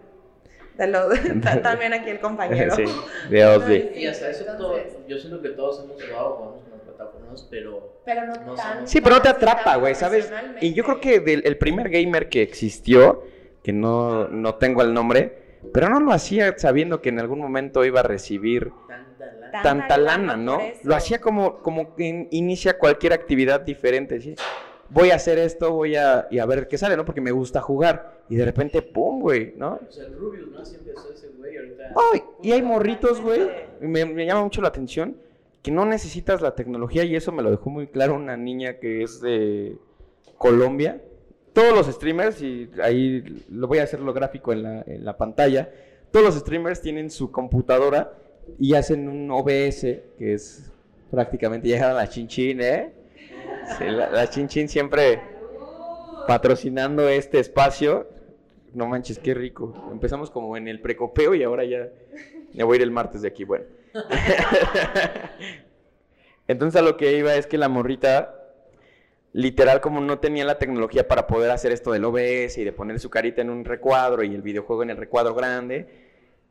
lo, 0.87 1.09
también 1.63 1.93
aquí 1.93 2.11
el 2.11 2.21
compañero. 2.21 2.75
Sí, 2.75 2.85
de 3.31 3.45
Osby. 3.47 3.91
Y 3.97 4.07
hasta 4.07 4.31
eso 4.31 4.45
todo, 4.57 5.05
yo 5.07 5.19
siento 5.19 5.41
que 5.43 5.51
todos 5.51 5.85
hemos 5.85 6.03
jugado, 6.03 6.35
jugamos 6.37 6.69
con 6.69 6.81
plataformas, 6.81 7.47
pero 7.51 8.01
Pero 8.05 8.27
no, 8.27 8.35
No 8.45 8.55
tan. 8.55 8.87
Sí, 8.87 9.01
pero 9.01 9.17
no 9.17 9.23
te 9.23 9.29
atrapa, 9.29 9.77
güey, 9.77 9.95
¿sabes? 9.95 10.33
Y 10.59 10.73
yo 10.75 10.85
creo 10.85 11.01
que 11.01 11.21
del, 11.21 11.43
el 11.45 11.59
primer 11.59 11.89
gamer 11.91 12.29
que 12.29 12.43
existió, 12.43 13.23
que 13.63 13.73
no, 13.73 14.29
no 14.29 14.55
tengo 14.57 14.83
el 14.83 14.93
nombre, 14.95 15.39
pero 15.73 15.89
no 15.89 16.01
lo 16.01 16.13
hacía 16.13 16.55
sabiendo 16.59 17.01
que 17.01 17.11
en 17.11 17.21
algún 17.21 17.39
momento 17.41 17.85
iba 17.85 18.01
a 18.01 18.03
recibir 18.03 18.73
tanta 19.61 19.97
lana. 19.99 20.33
Tanta 20.33 20.37
¿no? 20.37 20.81
Lo 20.83 20.95
hacía 20.97 21.21
como, 21.21 21.63
como 21.63 21.95
que 21.95 22.05
in- 22.09 22.29
inicia 22.31 22.79
cualquier 22.79 23.13
actividad 23.13 23.61
diferente, 23.61 24.21
¿sí? 24.21 24.35
Voy 24.91 25.11
a 25.11 25.17
hacer 25.17 25.39
esto, 25.39 25.73
voy 25.73 25.97
a, 25.97 26.27
y 26.31 26.39
a 26.39 26.47
ver 26.47 26.69
qué 26.69 26.77
sale, 26.77 26.97
¿no? 26.97 27.05
Porque 27.05 27.21
me 27.21 27.31
gusta 27.31 27.61
jugar. 27.61 28.23
Y 28.29 28.37
de 28.37 28.45
repente, 28.45 28.83
¡pum, 28.83 29.21
güey! 29.21 29.55
¿no? 29.57 29.79
O 29.89 29.93
sea, 29.93 30.07
el 30.07 30.17
Rubius, 30.17 30.51
¿no? 30.51 30.59
Así 30.59 30.77
empezó 30.77 31.13
ese 31.13 31.29
güey, 31.39 31.57
ahorita... 31.57 31.95
Ay, 32.13 32.23
y 32.43 32.53
hay 32.53 32.63
morritos, 32.63 33.21
güey. 33.21 33.49
Me, 33.81 34.05
me 34.05 34.27
llama 34.27 34.43
mucho 34.43 34.61
la 34.61 34.69
atención 34.69 35.17
que 35.63 35.71
no 35.71 35.85
necesitas 35.85 36.41
la 36.41 36.55
tecnología 36.55 37.05
y 37.05 37.15
eso 37.17 37.33
me 37.33 37.43
lo 37.43 37.51
dejó 37.51 37.71
muy 37.71 37.87
claro 37.89 38.15
una 38.15 38.37
niña 38.37 38.79
que 38.79 39.03
es 39.03 39.21
de 39.21 39.77
Colombia. 40.39 41.03
Todos 41.53 41.75
los 41.75 41.87
streamers, 41.87 42.41
y 42.43 42.71
ahí 42.83 43.45
lo 43.51 43.67
voy 43.67 43.79
a 43.79 43.83
hacer 43.83 44.01
lo 44.01 44.13
gráfico 44.13 44.53
en 44.53 44.63
la, 44.63 44.83
en 44.87 45.05
la 45.05 45.17
pantalla, 45.17 45.71
todos 46.11 46.27
los 46.27 46.35
streamers 46.37 46.81
tienen 46.81 47.11
su 47.11 47.31
computadora 47.31 48.15
y 48.59 48.75
hacen 48.75 49.09
un 49.09 49.31
OBS, 49.31 49.81
que 50.19 50.35
es 50.35 50.73
prácticamente 51.11 51.69
llegaron 51.69 51.97
a 51.97 52.03
la 52.03 52.09
chinchín, 52.09 52.61
¿eh? 52.61 52.93
Sí, 53.79 53.85
la, 53.85 54.11
la 54.11 54.29
chinchín 54.29 54.69
siempre 54.69 55.21
patrocinando 56.27 57.09
este 57.09 57.41
espacio. 57.41 58.09
No 58.73 58.87
manches, 58.87 59.19
qué 59.19 59.35
rico. 59.35 59.89
Empezamos 59.91 60.31
como 60.31 60.57
en 60.57 60.69
el 60.69 60.81
precopeo 60.81 61.35
y 61.35 61.43
ahora 61.43 61.65
ya, 61.65 61.89
ya 62.53 62.65
voy 62.65 62.75
a 62.75 62.77
ir 62.77 62.83
el 62.83 62.91
martes 62.91 63.23
de 63.23 63.29
aquí. 63.29 63.45
Bueno. 63.45 63.65
Entonces 66.47 66.81
a 66.81 66.85
lo 66.85 66.97
que 66.97 67.17
iba 67.17 67.35
es 67.35 67.47
que 67.47 67.59
la 67.59 67.69
morrita, 67.69 68.35
literal 69.33 69.81
como 69.81 70.01
no 70.01 70.19
tenía 70.19 70.45
la 70.45 70.59
tecnología 70.59 71.07
para 71.07 71.27
poder 71.27 71.51
hacer 71.51 71.73
esto 71.73 71.93
del 71.93 72.05
OBS 72.05 72.59
y 72.59 72.65
de 72.65 72.73
poner 72.73 72.99
su 73.01 73.11
carita 73.11 73.43
en 73.43 73.51
un 73.51 73.65
recuadro 73.65 74.23
y 74.23 74.35
el 74.35 74.43
videojuego 74.43 74.83
en 74.83 74.91
el 74.91 74.97
recuadro 74.97 75.35
grande, 75.35 75.89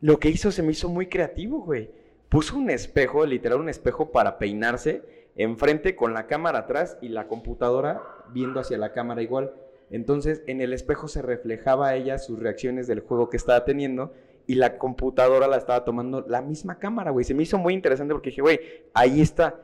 lo 0.02 0.18
que 0.20 0.30
hizo 0.30 0.52
se 0.52 0.64
me 0.64 0.72
hizo 0.72 0.90
muy 0.90 1.08
creativo, 1.08 1.60
güey. 1.60 1.90
puso 2.30 2.58
un 2.58 2.70
espejo, 2.70 3.26
literal 3.26 3.60
un 3.60 3.70
espejo 3.70 4.12
para 4.12 4.38
peinarse, 4.38 5.04
enfrente 5.40 5.96
con 5.96 6.14
la 6.14 6.28
cámara 6.28 6.60
atrás 6.60 6.98
y 7.02 7.08
la 7.08 7.28
computadora 7.28 8.04
viendo 8.34 8.60
hacia 8.60 8.78
la 8.78 8.92
cámara 8.92 9.22
igual. 9.22 9.54
Entonces, 9.90 10.44
en 10.48 10.60
el 10.60 10.74
espejo 10.74 11.08
se 11.08 11.22
reflejaba 11.22 11.88
a 11.88 11.96
ella 11.96 12.18
sus 12.18 12.38
reacciones 12.38 12.88
del 12.88 13.00
juego 13.00 13.30
que 13.30 13.38
estaba 13.38 13.64
teniendo 13.64 14.14
y 14.48 14.56
la 14.56 14.78
computadora 14.78 15.48
la 15.48 15.56
estaba 15.56 15.86
tomando 15.86 16.26
la 16.28 16.42
misma 16.42 16.78
cámara, 16.78 17.12
güey. 17.12 17.24
Se 17.24 17.34
me 17.34 17.44
hizo 17.44 17.58
muy 17.58 17.74
interesante 17.74 18.14
porque 18.14 18.32
dije, 18.32 18.42
güey, 18.42 18.60
ahí 18.94 19.22
está. 19.22 19.56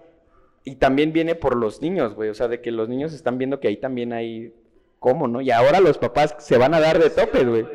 Y 0.64 0.78
también 0.78 1.12
viene 1.12 1.36
por 1.36 1.58
los 1.58 1.82
niños, 1.82 2.16
güey. 2.16 2.30
O 2.30 2.34
sea, 2.34 2.48
de 2.48 2.62
que 2.62 2.72
los 2.72 2.88
niños 2.88 3.14
están 3.14 3.38
viendo 3.38 3.60
que 3.60 3.68
ahí 3.68 3.78
también 3.78 4.14
hay 4.14 4.54
cómo, 5.00 5.28
¿no? 5.28 5.42
Y 5.42 5.52
ahora 5.52 5.82
los 5.82 5.98
papás 5.98 6.36
se 6.40 6.58
van 6.58 6.74
a 6.74 6.80
dar 6.80 7.00
de 7.00 7.10
tope, 7.10 7.44
güey. 7.44 7.68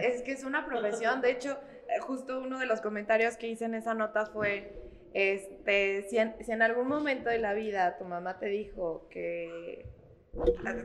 Es 0.00 0.22
que 0.22 0.32
es 0.32 0.42
una 0.42 0.66
profesión. 0.66 1.20
De 1.20 1.30
hecho, 1.30 1.58
eh, 1.88 2.00
justo 2.00 2.40
uno 2.40 2.58
de 2.58 2.66
los 2.66 2.80
comentarios 2.80 3.36
que 3.36 3.46
hice 3.46 3.66
en 3.66 3.74
esa 3.74 3.94
nota 3.94 4.26
fue, 4.26 4.81
este, 5.14 6.06
si 6.08 6.18
en, 6.18 6.34
si 6.44 6.52
en 6.52 6.62
algún 6.62 6.88
momento 6.88 7.28
de 7.30 7.38
la 7.38 7.54
vida 7.54 7.96
tu 7.98 8.04
mamá 8.04 8.38
te 8.38 8.46
dijo 8.46 9.06
que 9.10 9.86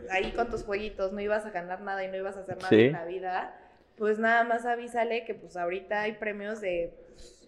ahí 0.10 0.32
con 0.34 0.50
tus 0.50 0.64
jueguitos 0.64 1.14
no 1.14 1.22
ibas 1.22 1.46
a 1.46 1.52
ganar 1.52 1.82
nada 1.82 2.04
y 2.04 2.08
no 2.10 2.18
ibas 2.18 2.36
a 2.38 2.42
hacer 2.42 2.58
nada 2.58 2.70
Sí. 2.70 2.86
en 2.86 2.92
la 2.94 3.06
vida, 3.06 3.60
pues 3.98 4.20
nada 4.20 4.44
más 4.44 4.66
avísale 4.66 5.24
que 5.26 5.34
pues 5.34 5.56
ahorita 5.56 6.02
hay 6.02 6.14
premios 6.14 6.60
de, 6.62 6.94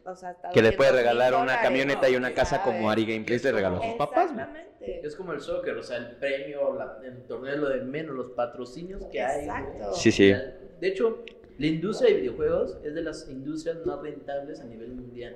o 0.06 0.16
sea, 0.16 0.30
hasta 0.30 0.50
Que 0.50 0.62
le 0.62 0.72
puede 0.72 0.92
200,000 0.92 0.96
regalar 0.96 1.34
una 1.34 1.40
dólares, 1.42 1.62
camioneta 1.62 2.10
y 2.10 2.16
una 2.16 2.34
casa 2.34 2.62
como 2.64 2.78
¿Sabes? 2.90 2.92
Ari 2.94 3.06
Gameplays 3.14 3.44
le 3.44 3.52
regaló 3.52 3.78
a 3.84 3.86
sus 3.86 3.96
papás. 3.96 4.32
Es 4.82 5.16
como 5.16 5.34
el 5.34 5.42
soccer, 5.42 5.76
o 5.76 5.84
sea, 5.84 5.98
el 5.98 6.16
premio, 6.16 6.74
la- 6.74 7.00
el 7.06 7.24
torneo, 7.24 7.58
lo 7.58 7.70
de 7.70 7.82
menos, 7.82 8.16
los 8.16 8.32
patrocinios 8.32 9.06
que 9.08 9.22
hay. 9.22 9.42
Exacto. 9.42 9.94
Sí, 9.94 10.12
sí. 10.12 10.34
De 10.80 10.88
hecho, 10.88 11.24
la 11.58 11.68
industria 11.68 12.12
de 12.14 12.22
videojuegos 12.22 12.80
es 12.84 12.96
de 12.96 13.02
las 13.04 13.28
industrias 13.30 13.86
más 13.86 14.00
rentables 14.02 14.62
a 14.62 14.64
nivel 14.64 14.94
mundial. 14.94 15.36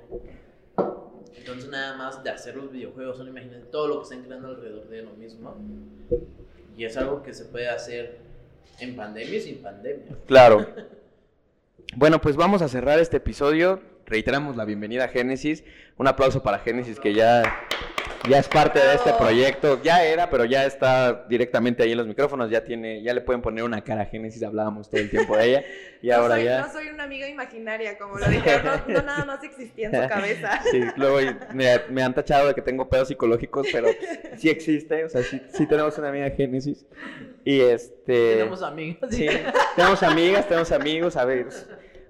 Entonces, 1.36 1.70
nada 1.70 1.96
más 1.96 2.22
de 2.22 2.30
hacer 2.30 2.56
los 2.56 2.70
videojuegos, 2.70 3.16
solo 3.16 3.30
imagínate 3.30 3.66
todo 3.66 3.88
lo 3.88 3.98
que 3.98 4.02
están 4.04 4.22
creando 4.22 4.48
alrededor 4.48 4.88
de 4.88 5.02
lo 5.02 5.10
mismo. 5.12 5.56
Y 6.76 6.84
es 6.84 6.96
algo 6.96 7.22
que 7.22 7.32
se 7.34 7.44
puede 7.44 7.68
hacer 7.68 8.18
en 8.80 8.96
pandemia 8.96 9.36
y 9.36 9.40
sin 9.40 9.58
pandemia. 9.62 10.16
Claro. 10.26 10.66
Bueno, 11.96 12.20
pues 12.20 12.34
vamos 12.34 12.60
a 12.60 12.68
cerrar 12.68 12.98
este 12.98 13.18
episodio. 13.18 13.80
Reiteramos 14.06 14.56
la 14.56 14.64
bienvenida 14.64 15.04
a 15.04 15.08
Génesis. 15.08 15.62
Un 15.96 16.08
aplauso 16.08 16.42
para 16.42 16.58
Génesis 16.58 16.98
que 16.98 17.14
ya, 17.14 17.44
ya 18.28 18.38
es 18.38 18.48
parte 18.48 18.78
de 18.78 18.94
este 18.94 19.12
proyecto. 19.12 19.82
Ya 19.82 20.04
era, 20.04 20.30
pero 20.30 20.44
ya 20.44 20.64
está 20.64 21.24
directamente 21.28 21.82
ahí 21.82 21.92
en 21.92 21.98
los 21.98 22.06
micrófonos. 22.06 22.50
Ya 22.50 22.64
tiene, 22.64 23.02
ya 23.02 23.12
le 23.14 23.20
pueden 23.20 23.42
poner 23.42 23.64
una 23.64 23.82
cara 23.82 24.02
a 24.02 24.06
Génesis. 24.06 24.42
Hablábamos 24.42 24.88
todo 24.88 25.00
el 25.00 25.10
tiempo 25.10 25.36
de 25.36 25.44
ella. 25.44 25.64
Y 26.02 26.08
no 26.10 26.16
ahora 26.16 26.36
soy, 26.36 26.44
ya. 26.44 26.60
No 26.60 26.72
soy 26.72 26.88
una 26.88 27.04
amiga 27.04 27.28
imaginaria, 27.28 27.98
como 27.98 28.18
lo 28.18 28.26
dijeron, 28.26 28.82
no, 28.86 28.94
no 28.94 29.02
nada 29.06 29.24
más 29.24 29.44
existía 29.44 29.88
en 29.88 30.02
su 30.02 30.08
cabeza. 30.08 30.60
Sí, 30.70 30.82
luego 30.96 31.18
me, 31.52 31.80
me 31.90 32.02
han 32.02 32.14
tachado 32.14 32.48
de 32.48 32.54
que 32.54 32.62
tengo 32.62 32.88
pedos 32.88 33.08
psicológicos, 33.08 33.66
pero 33.70 33.88
sí 34.36 34.48
existe, 34.48 35.04
o 35.04 35.08
sea, 35.08 35.22
sí, 35.22 35.40
sí 35.52 35.66
tenemos 35.66 35.96
una 35.98 36.08
amiga 36.08 36.30
Génesis. 36.30 36.84
Y 37.44 37.60
este... 37.60 38.36
Tenemos 38.36 38.62
amigos. 38.62 39.10
Sí, 39.10 39.28
tenemos 39.76 40.02
amigas, 40.02 40.48
tenemos 40.48 40.72
amigos, 40.72 41.16
a 41.16 41.24
ver. 41.24 41.46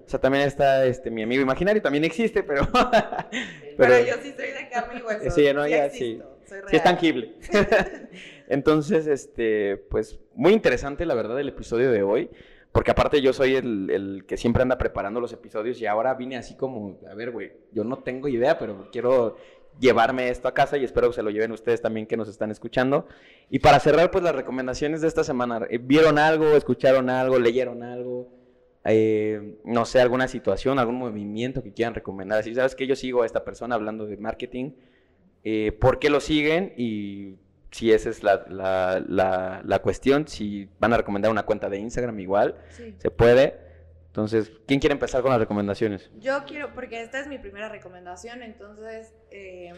O 0.05 0.09
sea, 0.09 0.19
también 0.19 0.47
está 0.47 0.85
este 0.85 1.09
mi 1.09 1.23
amigo 1.23 1.41
imaginario, 1.41 1.81
también 1.81 2.03
existe, 2.03 2.43
pero... 2.43 2.67
Pero, 3.77 3.99
yo 4.05 4.13
sí 4.23 4.33
soy 4.37 4.51
de 4.51 4.69
carne 4.71 4.99
y 4.99 5.03
hueso. 5.03 5.31
Sí, 5.31 5.45
no, 5.53 5.67
ya 5.67 5.87
existo, 5.87 6.37
soy 6.47 6.59
Sí 6.69 6.75
es 6.77 6.83
tangible. 6.83 7.33
Entonces, 8.47 9.05
este, 9.05 9.75
pues, 9.75 10.17
muy 10.33 10.53
interesante 10.53 11.05
la 11.05 11.13
verdad 11.13 11.37
el 11.41 11.49
episodio 11.49 11.91
de 11.91 12.01
hoy. 12.01 12.29
Porque 12.71 12.91
aparte 12.91 13.21
yo 13.21 13.33
soy 13.33 13.55
el, 13.55 13.89
el 13.89 14.25
que 14.25 14.37
siempre 14.37 14.61
anda 14.61 14.77
preparando 14.77 15.19
los 15.21 15.31
episodios 15.33 15.79
y 15.81 15.85
ahora 15.85 16.13
vine 16.13 16.35
así 16.37 16.55
como, 16.55 16.99
a 17.09 17.15
ver, 17.15 17.31
güey, 17.31 17.53
yo 17.71 17.85
no 17.85 17.99
tengo 17.99 18.27
idea, 18.27 18.57
pero 18.57 18.89
quiero 18.91 19.37
llevarme 19.79 20.29
esto 20.29 20.47
a 20.47 20.53
casa 20.53 20.77
y 20.77 20.83
espero 20.83 21.09
que 21.09 21.15
se 21.15 21.23
lo 21.23 21.29
lleven 21.29 21.51
ustedes 21.51 21.81
también 21.81 22.05
que 22.05 22.17
nos 22.17 22.27
están 22.27 22.51
escuchando. 22.51 23.07
Y 23.49 23.59
para 23.59 23.79
cerrar, 23.79 24.11
pues 24.11 24.23
las 24.23 24.35
recomendaciones 24.35 25.01
de 25.01 25.07
esta 25.07 25.23
semana. 25.23 25.67
¿Vieron 25.81 26.19
algo, 26.19 26.47
escucharon 26.55 27.09
algo, 27.09 27.39
leyeron 27.39 27.83
algo? 27.83 28.34
Eh, 28.87 29.57
no 29.65 29.85
sé, 29.85 29.99
alguna 29.99 30.27
situación, 30.27 30.77
algún 30.79 30.95
movimiento 30.95 31.63
que 31.63 31.73
quieran 31.73 31.95
recomendar. 31.95 32.43
Si 32.43 32.53
sabes 32.53 32.75
que 32.75 32.85
yo 32.87 32.95
sigo 32.95 33.23
a 33.23 33.25
esta 33.25 33.43
persona 33.43 33.75
hablando 33.75 34.05
de 34.05 34.17
marketing, 34.17 34.71
eh, 35.43 35.71
por 35.71 35.99
qué 35.99 36.09
lo 36.09 36.19
siguen 36.19 36.73
y 36.77 37.35
si 37.71 37.91
esa 37.91 38.09
es 38.09 38.23
la, 38.23 38.45
la, 38.47 39.03
la, 39.07 39.61
la 39.65 39.79
cuestión, 39.81 40.27
si 40.27 40.69
van 40.79 40.93
a 40.93 40.97
recomendar 40.97 41.31
una 41.31 41.43
cuenta 41.43 41.67
de 41.69 41.77
Instagram 41.79 42.19
igual, 42.19 42.55
Sí. 42.69 42.95
se 42.99 43.11
puede. 43.11 43.59
Entonces, 44.07 44.49
¿quién 44.65 44.79
quiere 44.79 44.93
empezar 44.93 45.21
con 45.21 45.31
las 45.31 45.39
recomendaciones? 45.39 46.09
Yo 46.19 46.45
quiero, 46.47 46.73
porque 46.73 47.01
esta 47.01 47.19
es 47.19 47.27
mi 47.27 47.37
primera 47.37 47.67
recomendación, 47.67 48.43
entonces 48.43 49.13
eh, 49.29 49.73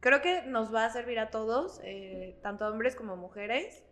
creo 0.00 0.20
que 0.20 0.42
nos 0.42 0.74
va 0.74 0.84
a 0.84 0.90
servir 0.90 1.18
a 1.20 1.30
todos, 1.30 1.80
eh, 1.84 2.36
tanto 2.42 2.68
hombres 2.68 2.94
como 2.96 3.16
mujeres. 3.16 3.82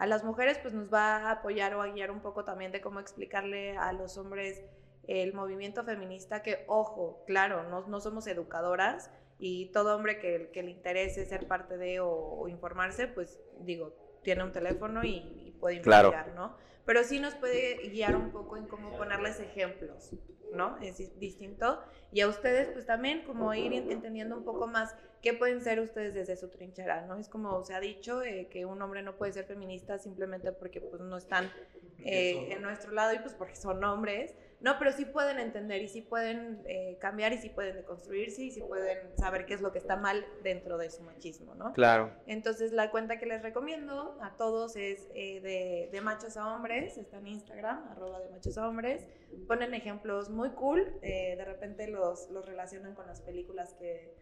A 0.00 0.06
las 0.06 0.24
mujeres 0.24 0.58
pues 0.58 0.72
nos 0.72 0.90
va 0.92 1.16
a 1.18 1.30
apoyar 1.30 1.74
o 1.74 1.82
a 1.82 1.88
guiar 1.88 2.10
un 2.10 2.20
poco 2.20 2.42
también 2.42 2.72
de 2.72 2.80
cómo 2.80 3.00
explicarle 3.00 3.76
a 3.76 3.92
los 3.92 4.16
hombres 4.16 4.64
el 5.06 5.34
movimiento 5.34 5.84
feminista, 5.84 6.42
que 6.42 6.64
ojo, 6.68 7.22
claro, 7.26 7.64
no, 7.68 7.86
no 7.86 8.00
somos 8.00 8.26
educadoras 8.26 9.10
y 9.38 9.70
todo 9.72 9.94
hombre 9.94 10.18
que, 10.18 10.50
que 10.54 10.62
le 10.62 10.70
interese 10.70 11.26
ser 11.26 11.46
parte 11.46 11.76
de 11.76 12.00
o, 12.00 12.08
o 12.08 12.48
informarse, 12.48 13.08
pues 13.08 13.38
digo, 13.60 13.92
tiene 14.22 14.42
un 14.42 14.52
teléfono 14.52 15.04
y, 15.04 15.16
y 15.46 15.50
puede 15.60 15.82
Claro. 15.82 16.08
investigar, 16.08 16.34
¿no? 16.34 16.56
Pero 16.90 17.04
sí 17.04 17.20
nos 17.20 17.36
puede 17.36 17.76
guiar 17.90 18.16
un 18.16 18.32
poco 18.32 18.56
en 18.56 18.66
cómo 18.66 18.96
ponerles 18.96 19.38
ejemplos, 19.38 20.10
¿no? 20.52 20.76
Es 20.78 20.98
dis- 20.98 21.12
distinto. 21.20 21.78
Y 22.10 22.20
a 22.20 22.26
ustedes, 22.26 22.66
pues 22.70 22.84
también 22.84 23.22
como 23.24 23.54
ir 23.54 23.72
en- 23.72 23.92
entendiendo 23.92 24.36
un 24.36 24.42
poco 24.42 24.66
más 24.66 24.96
qué 25.22 25.32
pueden 25.32 25.60
ser 25.60 25.78
ustedes 25.78 26.14
desde 26.14 26.36
su 26.36 26.48
trinchera, 26.48 27.06
¿no? 27.06 27.14
Es 27.14 27.28
como 27.28 27.62
se 27.62 27.74
ha 27.74 27.78
dicho 27.80 28.24
eh, 28.24 28.48
que 28.50 28.64
un 28.66 28.82
hombre 28.82 29.02
no 29.02 29.14
puede 29.16 29.32
ser 29.32 29.44
feminista 29.44 30.00
simplemente 30.00 30.50
porque 30.50 30.80
pues 30.80 31.00
no 31.00 31.16
están 31.16 31.52
eh, 31.98 32.48
en 32.54 32.60
nuestro 32.62 32.90
lado 32.90 33.14
y 33.14 33.20
pues 33.20 33.34
porque 33.34 33.54
son 33.54 33.84
hombres. 33.84 34.34
No, 34.60 34.78
pero 34.78 34.92
sí 34.92 35.06
pueden 35.06 35.38
entender 35.38 35.80
y 35.82 35.88
sí 35.88 36.02
pueden 36.02 36.62
eh, 36.66 36.98
cambiar 37.00 37.32
y 37.32 37.38
sí 37.38 37.48
pueden 37.48 37.76
deconstruirse 37.76 38.42
y 38.42 38.50
sí 38.50 38.60
pueden 38.60 38.98
saber 39.16 39.46
qué 39.46 39.54
es 39.54 39.62
lo 39.62 39.72
que 39.72 39.78
está 39.78 39.96
mal 39.96 40.24
dentro 40.42 40.76
de 40.76 40.90
su 40.90 41.02
machismo, 41.02 41.54
¿no? 41.54 41.72
Claro. 41.72 42.12
Entonces 42.26 42.72
la 42.72 42.90
cuenta 42.90 43.18
que 43.18 43.26
les 43.26 43.42
recomiendo 43.42 44.18
a 44.20 44.36
todos 44.36 44.76
es 44.76 45.08
eh, 45.14 45.40
de, 45.40 45.88
de 45.90 46.00
machos 46.02 46.36
a 46.36 46.54
hombres, 46.54 46.98
está 46.98 47.18
en 47.18 47.28
Instagram, 47.28 47.88
arroba 47.90 48.20
de 48.20 48.28
machos 48.28 48.58
a 48.58 48.68
hombres. 48.68 49.06
Ponen 49.46 49.74
ejemplos 49.74 50.28
muy 50.28 50.50
cool, 50.50 50.92
eh, 51.02 51.36
de 51.36 51.44
repente 51.44 51.86
los, 51.88 52.28
los 52.30 52.44
relacionan 52.44 52.94
con 52.94 53.06
las 53.06 53.20
películas 53.20 53.74
que, 53.74 54.14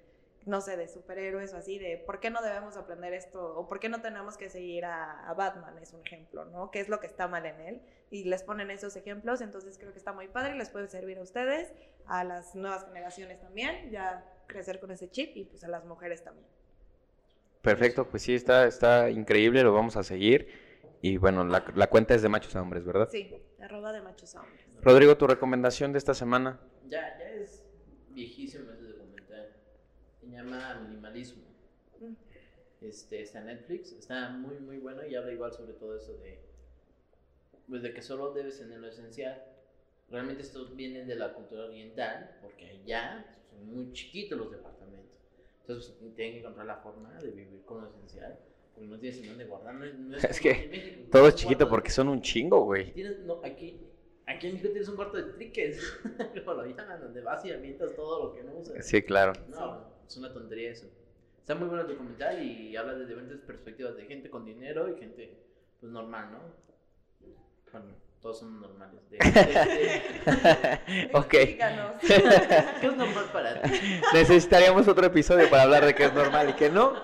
no 0.46 0.60
sé, 0.60 0.76
de 0.76 0.88
superhéroes 0.88 1.52
o 1.52 1.58
así, 1.58 1.78
de 1.78 1.98
por 1.98 2.20
qué 2.20 2.30
no 2.30 2.42
debemos 2.42 2.76
aprender 2.76 3.12
esto 3.12 3.58
o 3.58 3.68
por 3.68 3.80
qué 3.80 3.88
no 3.88 4.00
tenemos 4.00 4.36
que 4.36 4.48
seguir 4.48 4.84
a, 4.84 5.28
a 5.28 5.34
Batman, 5.34 5.76
es 5.78 5.92
un 5.92 6.00
ejemplo, 6.06 6.44
¿no? 6.46 6.70
¿Qué 6.70 6.80
es 6.80 6.88
lo 6.88 7.00
que 7.00 7.06
está 7.06 7.28
mal 7.28 7.44
en 7.46 7.60
él? 7.60 7.82
Y 8.10 8.24
les 8.24 8.42
ponen 8.42 8.70
esos 8.70 8.96
ejemplos, 8.96 9.40
entonces 9.40 9.78
creo 9.78 9.92
que 9.92 9.98
está 9.98 10.12
muy 10.12 10.28
padre 10.28 10.54
y 10.54 10.58
les 10.58 10.70
puede 10.70 10.88
servir 10.88 11.18
a 11.18 11.22
ustedes, 11.22 11.72
a 12.06 12.24
las 12.24 12.54
nuevas 12.54 12.86
generaciones 12.86 13.40
también, 13.40 13.90
ya 13.90 14.24
crecer 14.46 14.80
con 14.80 14.90
ese 14.90 15.10
chip 15.10 15.36
y 15.36 15.44
pues 15.44 15.64
a 15.64 15.68
las 15.68 15.84
mujeres 15.84 16.24
también. 16.24 16.46
Perfecto, 17.60 18.08
pues 18.08 18.22
sí, 18.22 18.34
está, 18.34 18.66
está 18.66 19.10
increíble, 19.10 19.62
lo 19.62 19.74
vamos 19.74 19.96
a 19.96 20.02
seguir. 20.02 20.48
Y 21.00 21.16
bueno, 21.16 21.44
la, 21.44 21.64
la 21.74 21.86
cuenta 21.88 22.14
es 22.14 22.22
de 22.22 22.28
machos 22.28 22.56
a 22.56 22.62
hombres, 22.62 22.84
¿verdad? 22.84 23.08
Sí, 23.10 23.34
arroba 23.60 23.92
de 23.92 24.00
machos 24.00 24.34
a 24.34 24.40
hombres. 24.40 24.66
Rodrigo, 24.80 25.16
tu 25.16 25.26
recomendación 25.26 25.92
de 25.92 25.98
esta 25.98 26.14
semana. 26.14 26.60
Ya, 26.88 27.18
ya 27.18 27.28
es. 27.28 27.64
Se 28.50 28.58
llama 30.38 30.74
Minimalismo. 30.82 31.44
Mm. 32.00 32.14
Este, 32.80 33.22
está 33.22 33.40
en 33.40 33.46
Netflix, 33.46 33.92
está 33.92 34.30
muy 34.30 34.58
muy 34.60 34.78
bueno 34.78 35.06
y 35.06 35.14
habla 35.16 35.32
igual 35.32 35.52
sobre 35.52 35.74
todo 35.74 35.96
eso 35.96 36.14
de 36.18 36.40
pues 37.68 37.82
de 37.82 37.92
que 37.92 38.02
solo 38.02 38.32
debes 38.32 38.58
tener 38.58 38.78
lo 38.80 38.88
esencial. 38.88 39.42
Realmente 40.10 40.42
esto 40.42 40.66
viene 40.74 41.04
de 41.04 41.16
la 41.16 41.34
cultura 41.34 41.64
oriental, 41.66 42.30
porque 42.40 42.66
allá 42.66 43.24
son 43.50 43.66
muy 43.66 43.92
chiquitos 43.92 44.38
los 44.38 44.50
departamentos. 44.50 45.18
Entonces 45.60 45.94
pues, 46.00 46.14
tienen 46.14 46.34
que 46.34 46.40
encontrar 46.40 46.66
la 46.66 46.76
forma 46.76 47.12
de 47.20 47.30
vivir 47.30 47.62
con 47.66 47.82
lo 47.82 47.88
esencial, 47.88 48.38
porque 48.74 48.88
no 48.88 48.98
tienes 48.98 49.20
en 49.20 49.28
dónde 49.28 49.44
guardar. 49.44 49.74
No, 49.74 49.84
no 49.86 50.16
es, 50.16 50.24
Es 50.30 50.40
que 50.40 50.68
México, 50.70 51.00
Todo 51.10 51.28
es 51.28 51.34
chiquito 51.34 51.64
de- 51.64 51.70
porque 51.70 51.90
son 51.90 52.08
un 52.08 52.22
chingo, 52.22 52.60
güey. 52.60 52.92
Tienes, 52.92 53.18
no, 53.20 53.40
aquí, 53.44 53.78
aquí 54.24 54.46
en 54.46 54.54
México 54.54 54.70
tienes 54.72 54.88
un 54.88 54.96
cuarto 54.96 55.18
de 55.18 55.24
triques, 55.34 55.82
como 56.44 56.54
lo 56.62 56.66
llaman, 56.66 57.00
donde 57.00 57.20
vas 57.20 57.44
y 57.44 57.52
avientas 57.52 57.94
todo 57.94 58.24
lo 58.28 58.34
que 58.34 58.42
no 58.44 58.52
usas. 58.54 58.86
Sí, 58.86 59.02
claro. 59.02 59.32
No, 59.50 59.97
es 60.08 60.16
una 60.16 60.32
tontería 60.32 60.70
eso. 60.70 60.86
Está 61.38 61.54
muy 61.54 61.68
bueno 61.68 61.82
el 61.82 61.88
documental 61.88 62.42
y 62.42 62.76
habla 62.76 62.94
de 62.94 63.06
diferentes 63.06 63.38
perspectivas 63.40 63.96
de 63.96 64.04
gente 64.06 64.28
con 64.30 64.44
dinero 64.44 64.88
y 64.94 64.98
gente 64.98 65.38
pues 65.80 65.92
normal, 65.92 66.30
¿no? 66.32 66.38
Bueno, 67.72 67.86
todos 68.20 68.40
son 68.40 68.60
normales. 68.60 69.00
De, 69.10 69.18
de- 69.18 69.42
de- 69.42 71.10
ok. 71.14 71.32
Mexicanos. 71.34 71.92
¿Qué 72.00 72.86
es 72.86 72.96
normal 72.96 73.24
para 73.32 73.62
ti? 73.62 73.70
Necesitaríamos 74.12 74.88
otro 74.88 75.06
episodio 75.06 75.48
para 75.48 75.62
hablar 75.62 75.84
de 75.86 75.94
qué 75.94 76.04
es 76.06 76.14
normal 76.14 76.50
y 76.50 76.52
qué 76.54 76.68
no. 76.70 76.94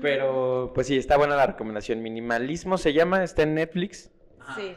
Pero, 0.00 0.72
pues 0.74 0.86
sí, 0.86 0.96
está 0.98 1.16
buena 1.16 1.34
la 1.36 1.46
recomendación. 1.46 2.02
Minimalismo 2.02 2.76
se 2.78 2.92
llama, 2.92 3.24
está 3.24 3.42
en 3.42 3.54
Netflix. 3.54 4.10
Sí. 4.56 4.76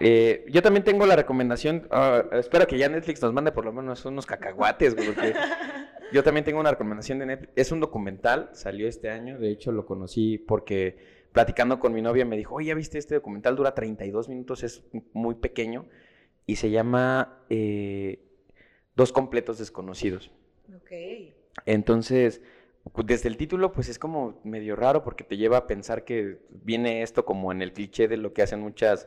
Eh, 0.00 0.46
yo 0.48 0.62
también 0.62 0.84
tengo 0.84 1.04
la 1.06 1.16
recomendación, 1.16 1.88
ah, 1.90 2.22
espero 2.32 2.66
que 2.68 2.78
ya 2.78 2.88
Netflix 2.88 3.20
nos 3.20 3.32
mande 3.32 3.50
por 3.52 3.64
lo 3.64 3.72
menos 3.72 4.04
unos 4.04 4.26
cacahuates, 4.26 4.94
güey, 4.94 5.08
porque 5.08 5.34
yo 6.12 6.22
también 6.22 6.44
tengo 6.44 6.60
una 6.60 6.70
recomendación 6.70 7.18
de 7.18 7.26
Netflix. 7.26 7.52
Es 7.56 7.72
un 7.72 7.80
documental, 7.80 8.50
salió 8.52 8.88
este 8.88 9.10
año, 9.10 9.38
de 9.38 9.50
hecho 9.50 9.72
lo 9.72 9.86
conocí 9.86 10.38
porque 10.38 10.98
platicando 11.32 11.78
con 11.78 11.92
mi 11.92 12.02
novia 12.02 12.24
me 12.24 12.36
dijo, 12.36 12.56
oye, 12.56 12.68
¿ya 12.68 12.74
viste 12.74 12.98
este 12.98 13.14
documental? 13.14 13.56
Dura 13.56 13.74
32 13.74 14.28
minutos, 14.28 14.62
es 14.62 14.84
muy 15.12 15.34
pequeño 15.36 15.86
y 16.46 16.56
se 16.56 16.70
llama 16.70 17.44
eh, 17.50 18.24
Dos 18.98 19.12
completos 19.12 19.58
desconocidos. 19.58 20.32
Ok. 20.74 20.90
Entonces, 21.66 22.42
desde 23.04 23.28
el 23.28 23.36
título, 23.36 23.70
pues 23.70 23.88
es 23.88 23.96
como 23.96 24.40
medio 24.42 24.74
raro 24.74 25.04
porque 25.04 25.22
te 25.22 25.36
lleva 25.36 25.58
a 25.58 25.66
pensar 25.68 26.04
que 26.04 26.38
viene 26.50 27.02
esto 27.02 27.24
como 27.24 27.52
en 27.52 27.62
el 27.62 27.72
cliché 27.72 28.08
de 28.08 28.16
lo 28.16 28.32
que 28.32 28.42
hacen 28.42 28.58
muchas, 28.58 29.06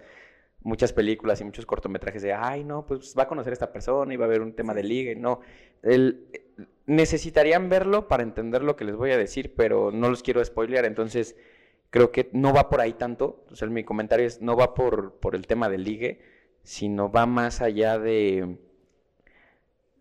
muchas 0.64 0.94
películas 0.94 1.42
y 1.42 1.44
muchos 1.44 1.66
cortometrajes 1.66 2.22
de, 2.22 2.34
ay, 2.34 2.64
no, 2.64 2.86
pues 2.86 3.16
va 3.18 3.24
a 3.24 3.28
conocer 3.28 3.52
a 3.52 3.54
esta 3.54 3.72
persona 3.72 4.14
y 4.14 4.18
va 4.18 4.26
a 4.26 4.28
haber 4.28 4.42
un 4.42 4.54
tema 4.54 4.74
de 4.74 4.84
liga. 4.84 5.14
No, 5.20 5.42
el, 5.82 6.28
necesitarían 6.86 7.70
verlo 7.70 8.08
para 8.08 8.24
entender 8.24 8.64
lo 8.64 8.76
que 8.76 8.86
les 8.86 8.96
voy 8.96 9.12
a 9.12 9.18
decir, 9.18 9.54
pero 9.56 9.92
no 9.92 10.10
los 10.10 10.24
quiero 10.24 10.44
spoilear, 10.44 10.86
entonces 10.86 11.36
creo 11.90 12.12
que 12.12 12.30
no 12.34 12.54
va 12.54 12.70
por 12.70 12.82
ahí 12.82 12.94
tanto. 12.94 13.46
O 13.52 13.56
sea, 13.56 13.68
mi 13.68 13.84
comentario 13.84 14.26
es, 14.26 14.42
no 14.42 14.56
va 14.56 14.74
por, 14.74 15.14
por 15.16 15.36
el 15.36 15.48
tema 15.48 15.70
del 15.70 15.84
ligue, 15.84 16.22
sino 16.64 17.12
va 17.12 17.26
más 17.26 17.62
allá 17.62 17.98
de 17.98 18.58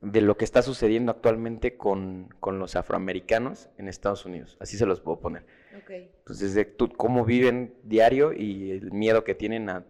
de 0.00 0.22
lo 0.22 0.36
que 0.36 0.44
está 0.44 0.62
sucediendo 0.62 1.12
actualmente 1.12 1.76
con, 1.76 2.34
con 2.40 2.58
los 2.58 2.74
afroamericanos 2.74 3.68
en 3.76 3.88
Estados 3.88 4.24
Unidos. 4.24 4.56
Así 4.60 4.76
se 4.78 4.86
los 4.86 5.00
puedo 5.00 5.20
poner. 5.20 5.44
Ok. 5.76 5.90
Entonces, 5.90 6.54
de 6.54 6.64
tú, 6.64 6.90
cómo 6.90 7.24
viven 7.24 7.74
diario 7.82 8.32
y 8.32 8.70
el 8.70 8.92
miedo 8.92 9.24
que 9.24 9.34
tienen 9.34 9.68
a, 9.68 9.84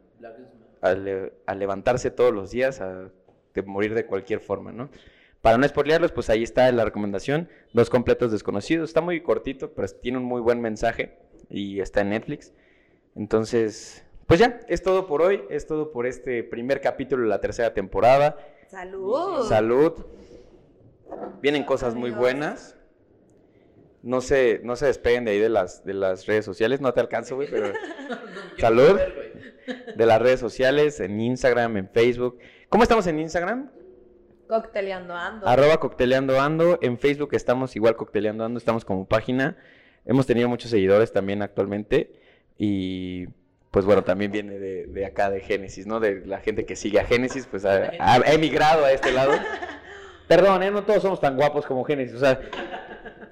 a, 0.81 0.93
le- 0.95 1.33
a 1.47 1.55
levantarse 1.55 2.11
todos 2.11 2.33
los 2.33 2.51
días, 2.51 2.81
a 2.81 3.11
de 3.55 3.63
morir 3.63 3.95
de 3.95 4.07
cualquier 4.07 4.41
forma, 4.41 4.73
¿no? 4.73 4.91
Para 5.43 5.57
no 5.59 5.67
spoilearlos, 5.67 6.13
pues 6.13 6.29
ahí 6.31 6.43
está 6.43 6.71
la 6.73 6.85
recomendación, 6.85 7.49
Dos 7.73 7.89
completos 7.91 8.31
desconocidos. 8.31 8.91
Está 8.91 9.01
muy 9.01 9.23
cortito, 9.23 9.73
pero 9.73 9.89
tiene 9.89 10.19
un 10.19 10.25
muy 10.25 10.41
buen 10.41 10.61
mensaje 10.61 11.17
y 11.49 11.81
está 11.81 12.03
en 12.03 12.11
Netflix. 12.11 12.53
Entonces, 13.17 14.05
pues 14.27 14.39
ya, 14.39 14.61
es 14.69 14.83
todo 14.83 15.07
por 15.07 15.23
hoy, 15.23 15.43
es 15.51 15.67
todo 15.67 15.91
por 15.93 16.07
este 16.07 16.45
primer 16.45 16.81
capítulo 16.81 17.23
de 17.25 17.29
la 17.29 17.41
tercera 17.41 17.73
temporada. 17.75 18.37
Salud. 18.69 19.49
Salud. 19.49 19.93
Vienen 21.43 21.65
cosas 21.65 21.95
muy 21.95 22.11
buenas. 22.11 22.77
No 24.03 24.21
se, 24.21 24.61
no 24.63 24.77
se 24.77 24.87
despeguen 24.87 25.25
de 25.25 25.33
ahí 25.33 25.39
de 25.39 25.49
las, 25.51 25.85
de 25.85 25.93
las 25.95 26.27
redes 26.27 26.45
sociales, 26.45 26.81
no 26.81 26.95
te 26.95 27.01
alcanzo, 27.01 27.37
güey, 27.37 27.51
pero 27.51 27.73
Salud. 28.59 28.99
De 29.97 30.07
las 30.07 30.21
redes 30.21 30.41
sociales, 30.41 31.01
en 31.01 31.21
Instagram, 31.21 31.77
en 31.77 31.89
Facebook. 31.89 32.39
¿Cómo 32.69 32.83
estamos 32.83 33.07
en 33.07 33.19
Instagram? 33.19 33.71
Cocteleando 34.49 35.15
ando. 35.15 35.47
Arroba 35.47 35.79
cocteleando 35.79 36.41
ando. 36.41 36.79
En 36.83 36.99
Facebook 36.99 37.31
estamos 37.33 37.77
igual 37.77 37.97
cocteleando 37.97 38.45
ando, 38.45 38.59
estamos 38.59 38.85
como 38.85 39.07
página. 39.07 39.57
Hemos 40.05 40.27
tenido 40.27 40.49
muchos 40.49 40.71
seguidores 40.71 41.13
también 41.13 41.43
actualmente. 41.43 42.13
Y 42.59 43.29
pues 43.71 43.85
bueno, 43.85 44.03
también 44.03 44.33
viene 44.33 44.59
de, 44.59 44.87
de 44.87 45.07
acá 45.07 45.31
de 45.31 45.41
Génesis, 45.41 45.87
¿no? 45.87 46.01
De 46.01 46.27
la 46.27 46.41
gente 46.41 46.65
que 46.65 46.75
sigue 46.75 46.99
a 46.99 47.05
Génesis, 47.05 47.47
pues 47.47 47.65
ha, 47.65 47.93
ha 48.01 48.33
emigrado 48.33 48.85
a 48.85 48.93
este 48.93 49.13
lado. 49.13 49.33
Perdón, 50.29 50.63
¿eh? 50.63 50.71
No 50.71 50.83
todos 50.85 51.03
somos 51.03 51.21
tan 51.21 51.37
guapos 51.37 51.67
como 51.67 51.85
Génesis. 51.85 52.17
O 52.17 52.21
sea, 52.21 52.41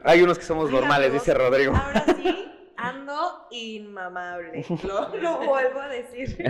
hay 0.04 0.22
unos 0.22 0.38
que 0.38 0.44
somos 0.44 0.70
normales, 0.70 1.12
dice 1.12 1.34
Rodrigo. 1.34 1.74
Ahora 1.74 2.04
sí, 2.06 2.50
ando 2.78 3.46
inmamable. 3.50 4.64
Lo, 4.84 5.14
lo 5.16 5.38
vuelvo 5.46 5.80
a 5.80 5.88
decir. 5.88 6.36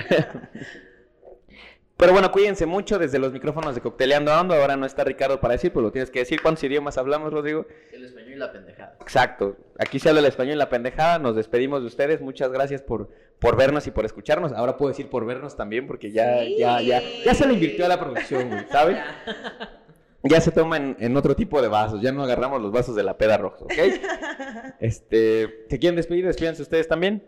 Pero 1.97 2.13
bueno, 2.13 2.31
cuídense 2.31 2.65
mucho 2.65 2.97
desde 2.97 3.19
los 3.19 3.33
micrófonos 3.33 3.75
de 3.75 3.81
Cocteleando 3.81 4.33
Ando. 4.33 4.55
Ahora 4.55 4.77
no 4.77 4.87
está 4.87 5.03
Ricardo 5.03 5.41
para 5.41 5.55
decir, 5.55 5.73
pues 5.73 5.83
lo 5.83 5.91
tienes 5.91 6.13
que 6.13 6.21
decir. 6.21 6.41
¿Cuántos 6.41 6.63
idiomas 6.63 6.97
hablamos, 6.97 7.33
Rodrigo? 7.33 7.67
El 7.93 8.05
español 8.05 8.31
y 8.35 8.37
la 8.37 8.53
pendejada. 8.53 8.97
Exacto. 9.01 9.57
Aquí 9.81 9.99
se 9.99 10.09
habla 10.09 10.21
el 10.21 10.27
español 10.27 10.53
en 10.53 10.59
la 10.59 10.69
pendejada. 10.69 11.19
Nos 11.19 11.35
despedimos 11.35 11.81
de 11.81 11.89
ustedes. 11.89 12.21
Muchas 12.21 12.53
gracias 12.53 12.83
por, 12.83 13.09
por 13.41 13.57
vernos 13.57 13.89
y 13.89 13.91
por 13.91 14.05
escucharnos. 14.05 14.53
Ahora 14.53 14.77
puedo 14.77 14.91
decir 14.91 15.11
por 15.11 15.27
vernos 15.27 15.57
también, 15.57 15.89
porque 15.89 16.13
ya, 16.13 16.39
Sí. 16.45 16.57
ya, 16.59 16.81
ya, 16.83 17.03
ya 17.25 17.35
se 17.35 17.49
le 17.49 17.55
invirtió 17.55 17.85
a 17.87 17.89
la 17.89 17.99
producción, 17.99 18.49
güey, 18.49 18.65
¿sabes? 18.71 18.99
Ya 20.25 20.41
se 20.41 20.51
toma 20.51 20.77
en, 20.77 20.97
en 20.99 21.17
otro 21.17 21.37
tipo 21.37 21.63
de 21.63 21.69
vasos. 21.69 22.03
Ya 22.03 22.13
no 22.13 22.25
agarramos 22.25 22.61
los 22.61 22.73
vasos 22.73 22.95
de 22.97 23.03
la 23.05 23.17
peda 23.17 23.37
roja, 23.39 23.65
¿ok? 23.65 23.73
Este, 24.81 25.67
¿se 25.69 25.79
quieren 25.79 25.97
despedir? 25.97 26.27
Despídense 26.27 26.63
ustedes 26.63 26.89
también. 26.89 27.27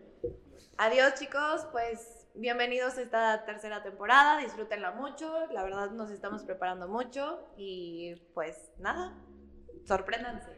Adiós, 0.77 1.15
chicos. 1.19 1.67
Pues 1.73 2.27
bienvenidos 2.35 2.97
a 2.99 3.03
esta 3.03 3.45
tercera 3.45 3.83
temporada. 3.83 4.39
Disfrútenla 4.39 4.93
mucho. 4.93 5.33
La 5.53 5.62
verdad, 5.62 5.91
nos 5.91 6.11
estamos 6.11 6.43
preparando 6.45 6.89
mucho. 6.89 7.41
Y 7.57 8.17
pues 8.35 8.71
nada, 8.79 9.17
sorpréndanse. 9.85 10.51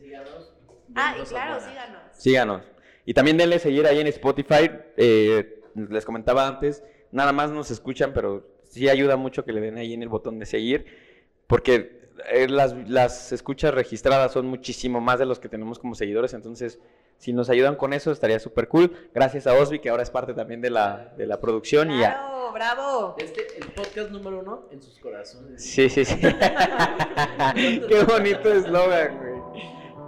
Síganos. 0.00 0.52
Ah, 0.94 1.14
y 1.18 1.24
claro, 1.24 1.58
síganos. 1.60 2.02
Síganos. 2.12 2.62
Y 3.06 3.14
también 3.14 3.38
denle 3.38 3.58
seguir 3.58 3.86
ahí 3.86 4.00
en 4.00 4.08
Spotify. 4.08 4.68
eh, 4.98 5.62
les 5.74 6.04
comentaba 6.04 6.46
antes, 6.46 6.84
nada 7.12 7.32
más 7.32 7.50
nos 7.50 7.70
escuchan, 7.70 8.12
pero 8.12 8.46
sí 8.64 8.90
ayuda 8.90 9.16
mucho 9.16 9.42
que 9.46 9.52
le 9.52 9.62
den 9.62 9.78
ahí 9.78 9.94
en 9.94 10.02
el 10.02 10.10
botón 10.10 10.38
de 10.38 10.44
seguir. 10.44 11.11
Porque 11.52 12.08
eh, 12.30 12.48
las, 12.48 12.74
las 12.88 13.30
escuchas 13.30 13.74
registradas 13.74 14.32
son 14.32 14.46
muchísimo 14.46 15.02
más 15.02 15.18
de 15.18 15.26
los 15.26 15.38
que 15.38 15.50
tenemos 15.50 15.78
como 15.78 15.94
seguidores. 15.94 16.32
Entonces, 16.32 16.78
si 17.18 17.34
nos 17.34 17.50
ayudan 17.50 17.76
con 17.76 17.92
eso, 17.92 18.10
estaría 18.10 18.38
súper 18.38 18.68
cool. 18.68 18.90
Gracias 19.14 19.46
a 19.46 19.52
Osby, 19.52 19.78
que 19.80 19.90
ahora 19.90 20.02
es 20.02 20.08
parte 20.08 20.32
también 20.32 20.62
de 20.62 20.70
la, 20.70 21.12
de 21.18 21.26
la 21.26 21.38
producción. 21.40 21.90
Y 21.90 22.02
a- 22.04 22.14
Claro, 22.14 22.52
bravo. 22.54 23.16
Este, 23.18 23.46
el 23.58 23.66
podcast 23.72 24.10
número 24.10 24.38
uno 24.40 24.62
en 24.70 24.80
sus 24.80 24.98
corazones. 24.98 25.62
Sí, 25.62 25.90
sí, 25.90 26.06
sí. 26.06 26.16
Qué 27.54 28.04
bonito 28.08 28.50
eslogan, 28.50 29.18
güey. 29.18 29.42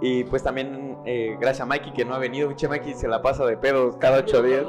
Y 0.01 0.23
pues 0.23 0.41
también 0.41 0.84
eh, 1.05 1.37
gracias 1.39 1.61
a 1.61 1.65
Mikey 1.65 1.93
que 1.93 2.05
no 2.05 2.15
ha 2.15 2.19
venido. 2.19 2.47
Pinche 2.47 2.67
Mikey 2.67 2.93
se 2.93 3.07
la 3.07 3.21
pasa 3.21 3.45
de 3.45 3.57
pedo 3.57 3.97
cada 3.99 4.19
ocho 4.19 4.41
días. 4.41 4.63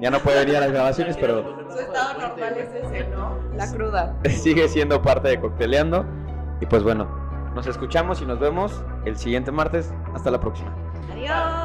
Ya 0.00 0.10
no 0.10 0.18
puede 0.20 0.40
venir 0.40 0.56
a 0.56 0.60
las 0.60 0.72
grabaciones, 0.72 1.16
pero 1.16 1.44
Su 1.70 1.78
estado 1.78 2.18
normal 2.18 2.56
es 2.58 2.74
ese, 2.74 3.08
¿no? 3.08 3.38
La 3.54 3.70
cruda. 3.70 4.16
sigue 4.30 4.68
siendo 4.68 5.00
parte 5.00 5.28
de 5.28 5.40
Cocteleando. 5.40 6.04
Y 6.60 6.66
pues 6.66 6.82
bueno, 6.82 7.08
nos 7.54 7.66
escuchamos 7.66 8.20
y 8.20 8.26
nos 8.26 8.38
vemos 8.38 8.82
el 9.04 9.16
siguiente 9.16 9.52
martes. 9.52 9.92
Hasta 10.14 10.30
la 10.30 10.40
próxima. 10.40 10.74
Adiós. 11.12 11.59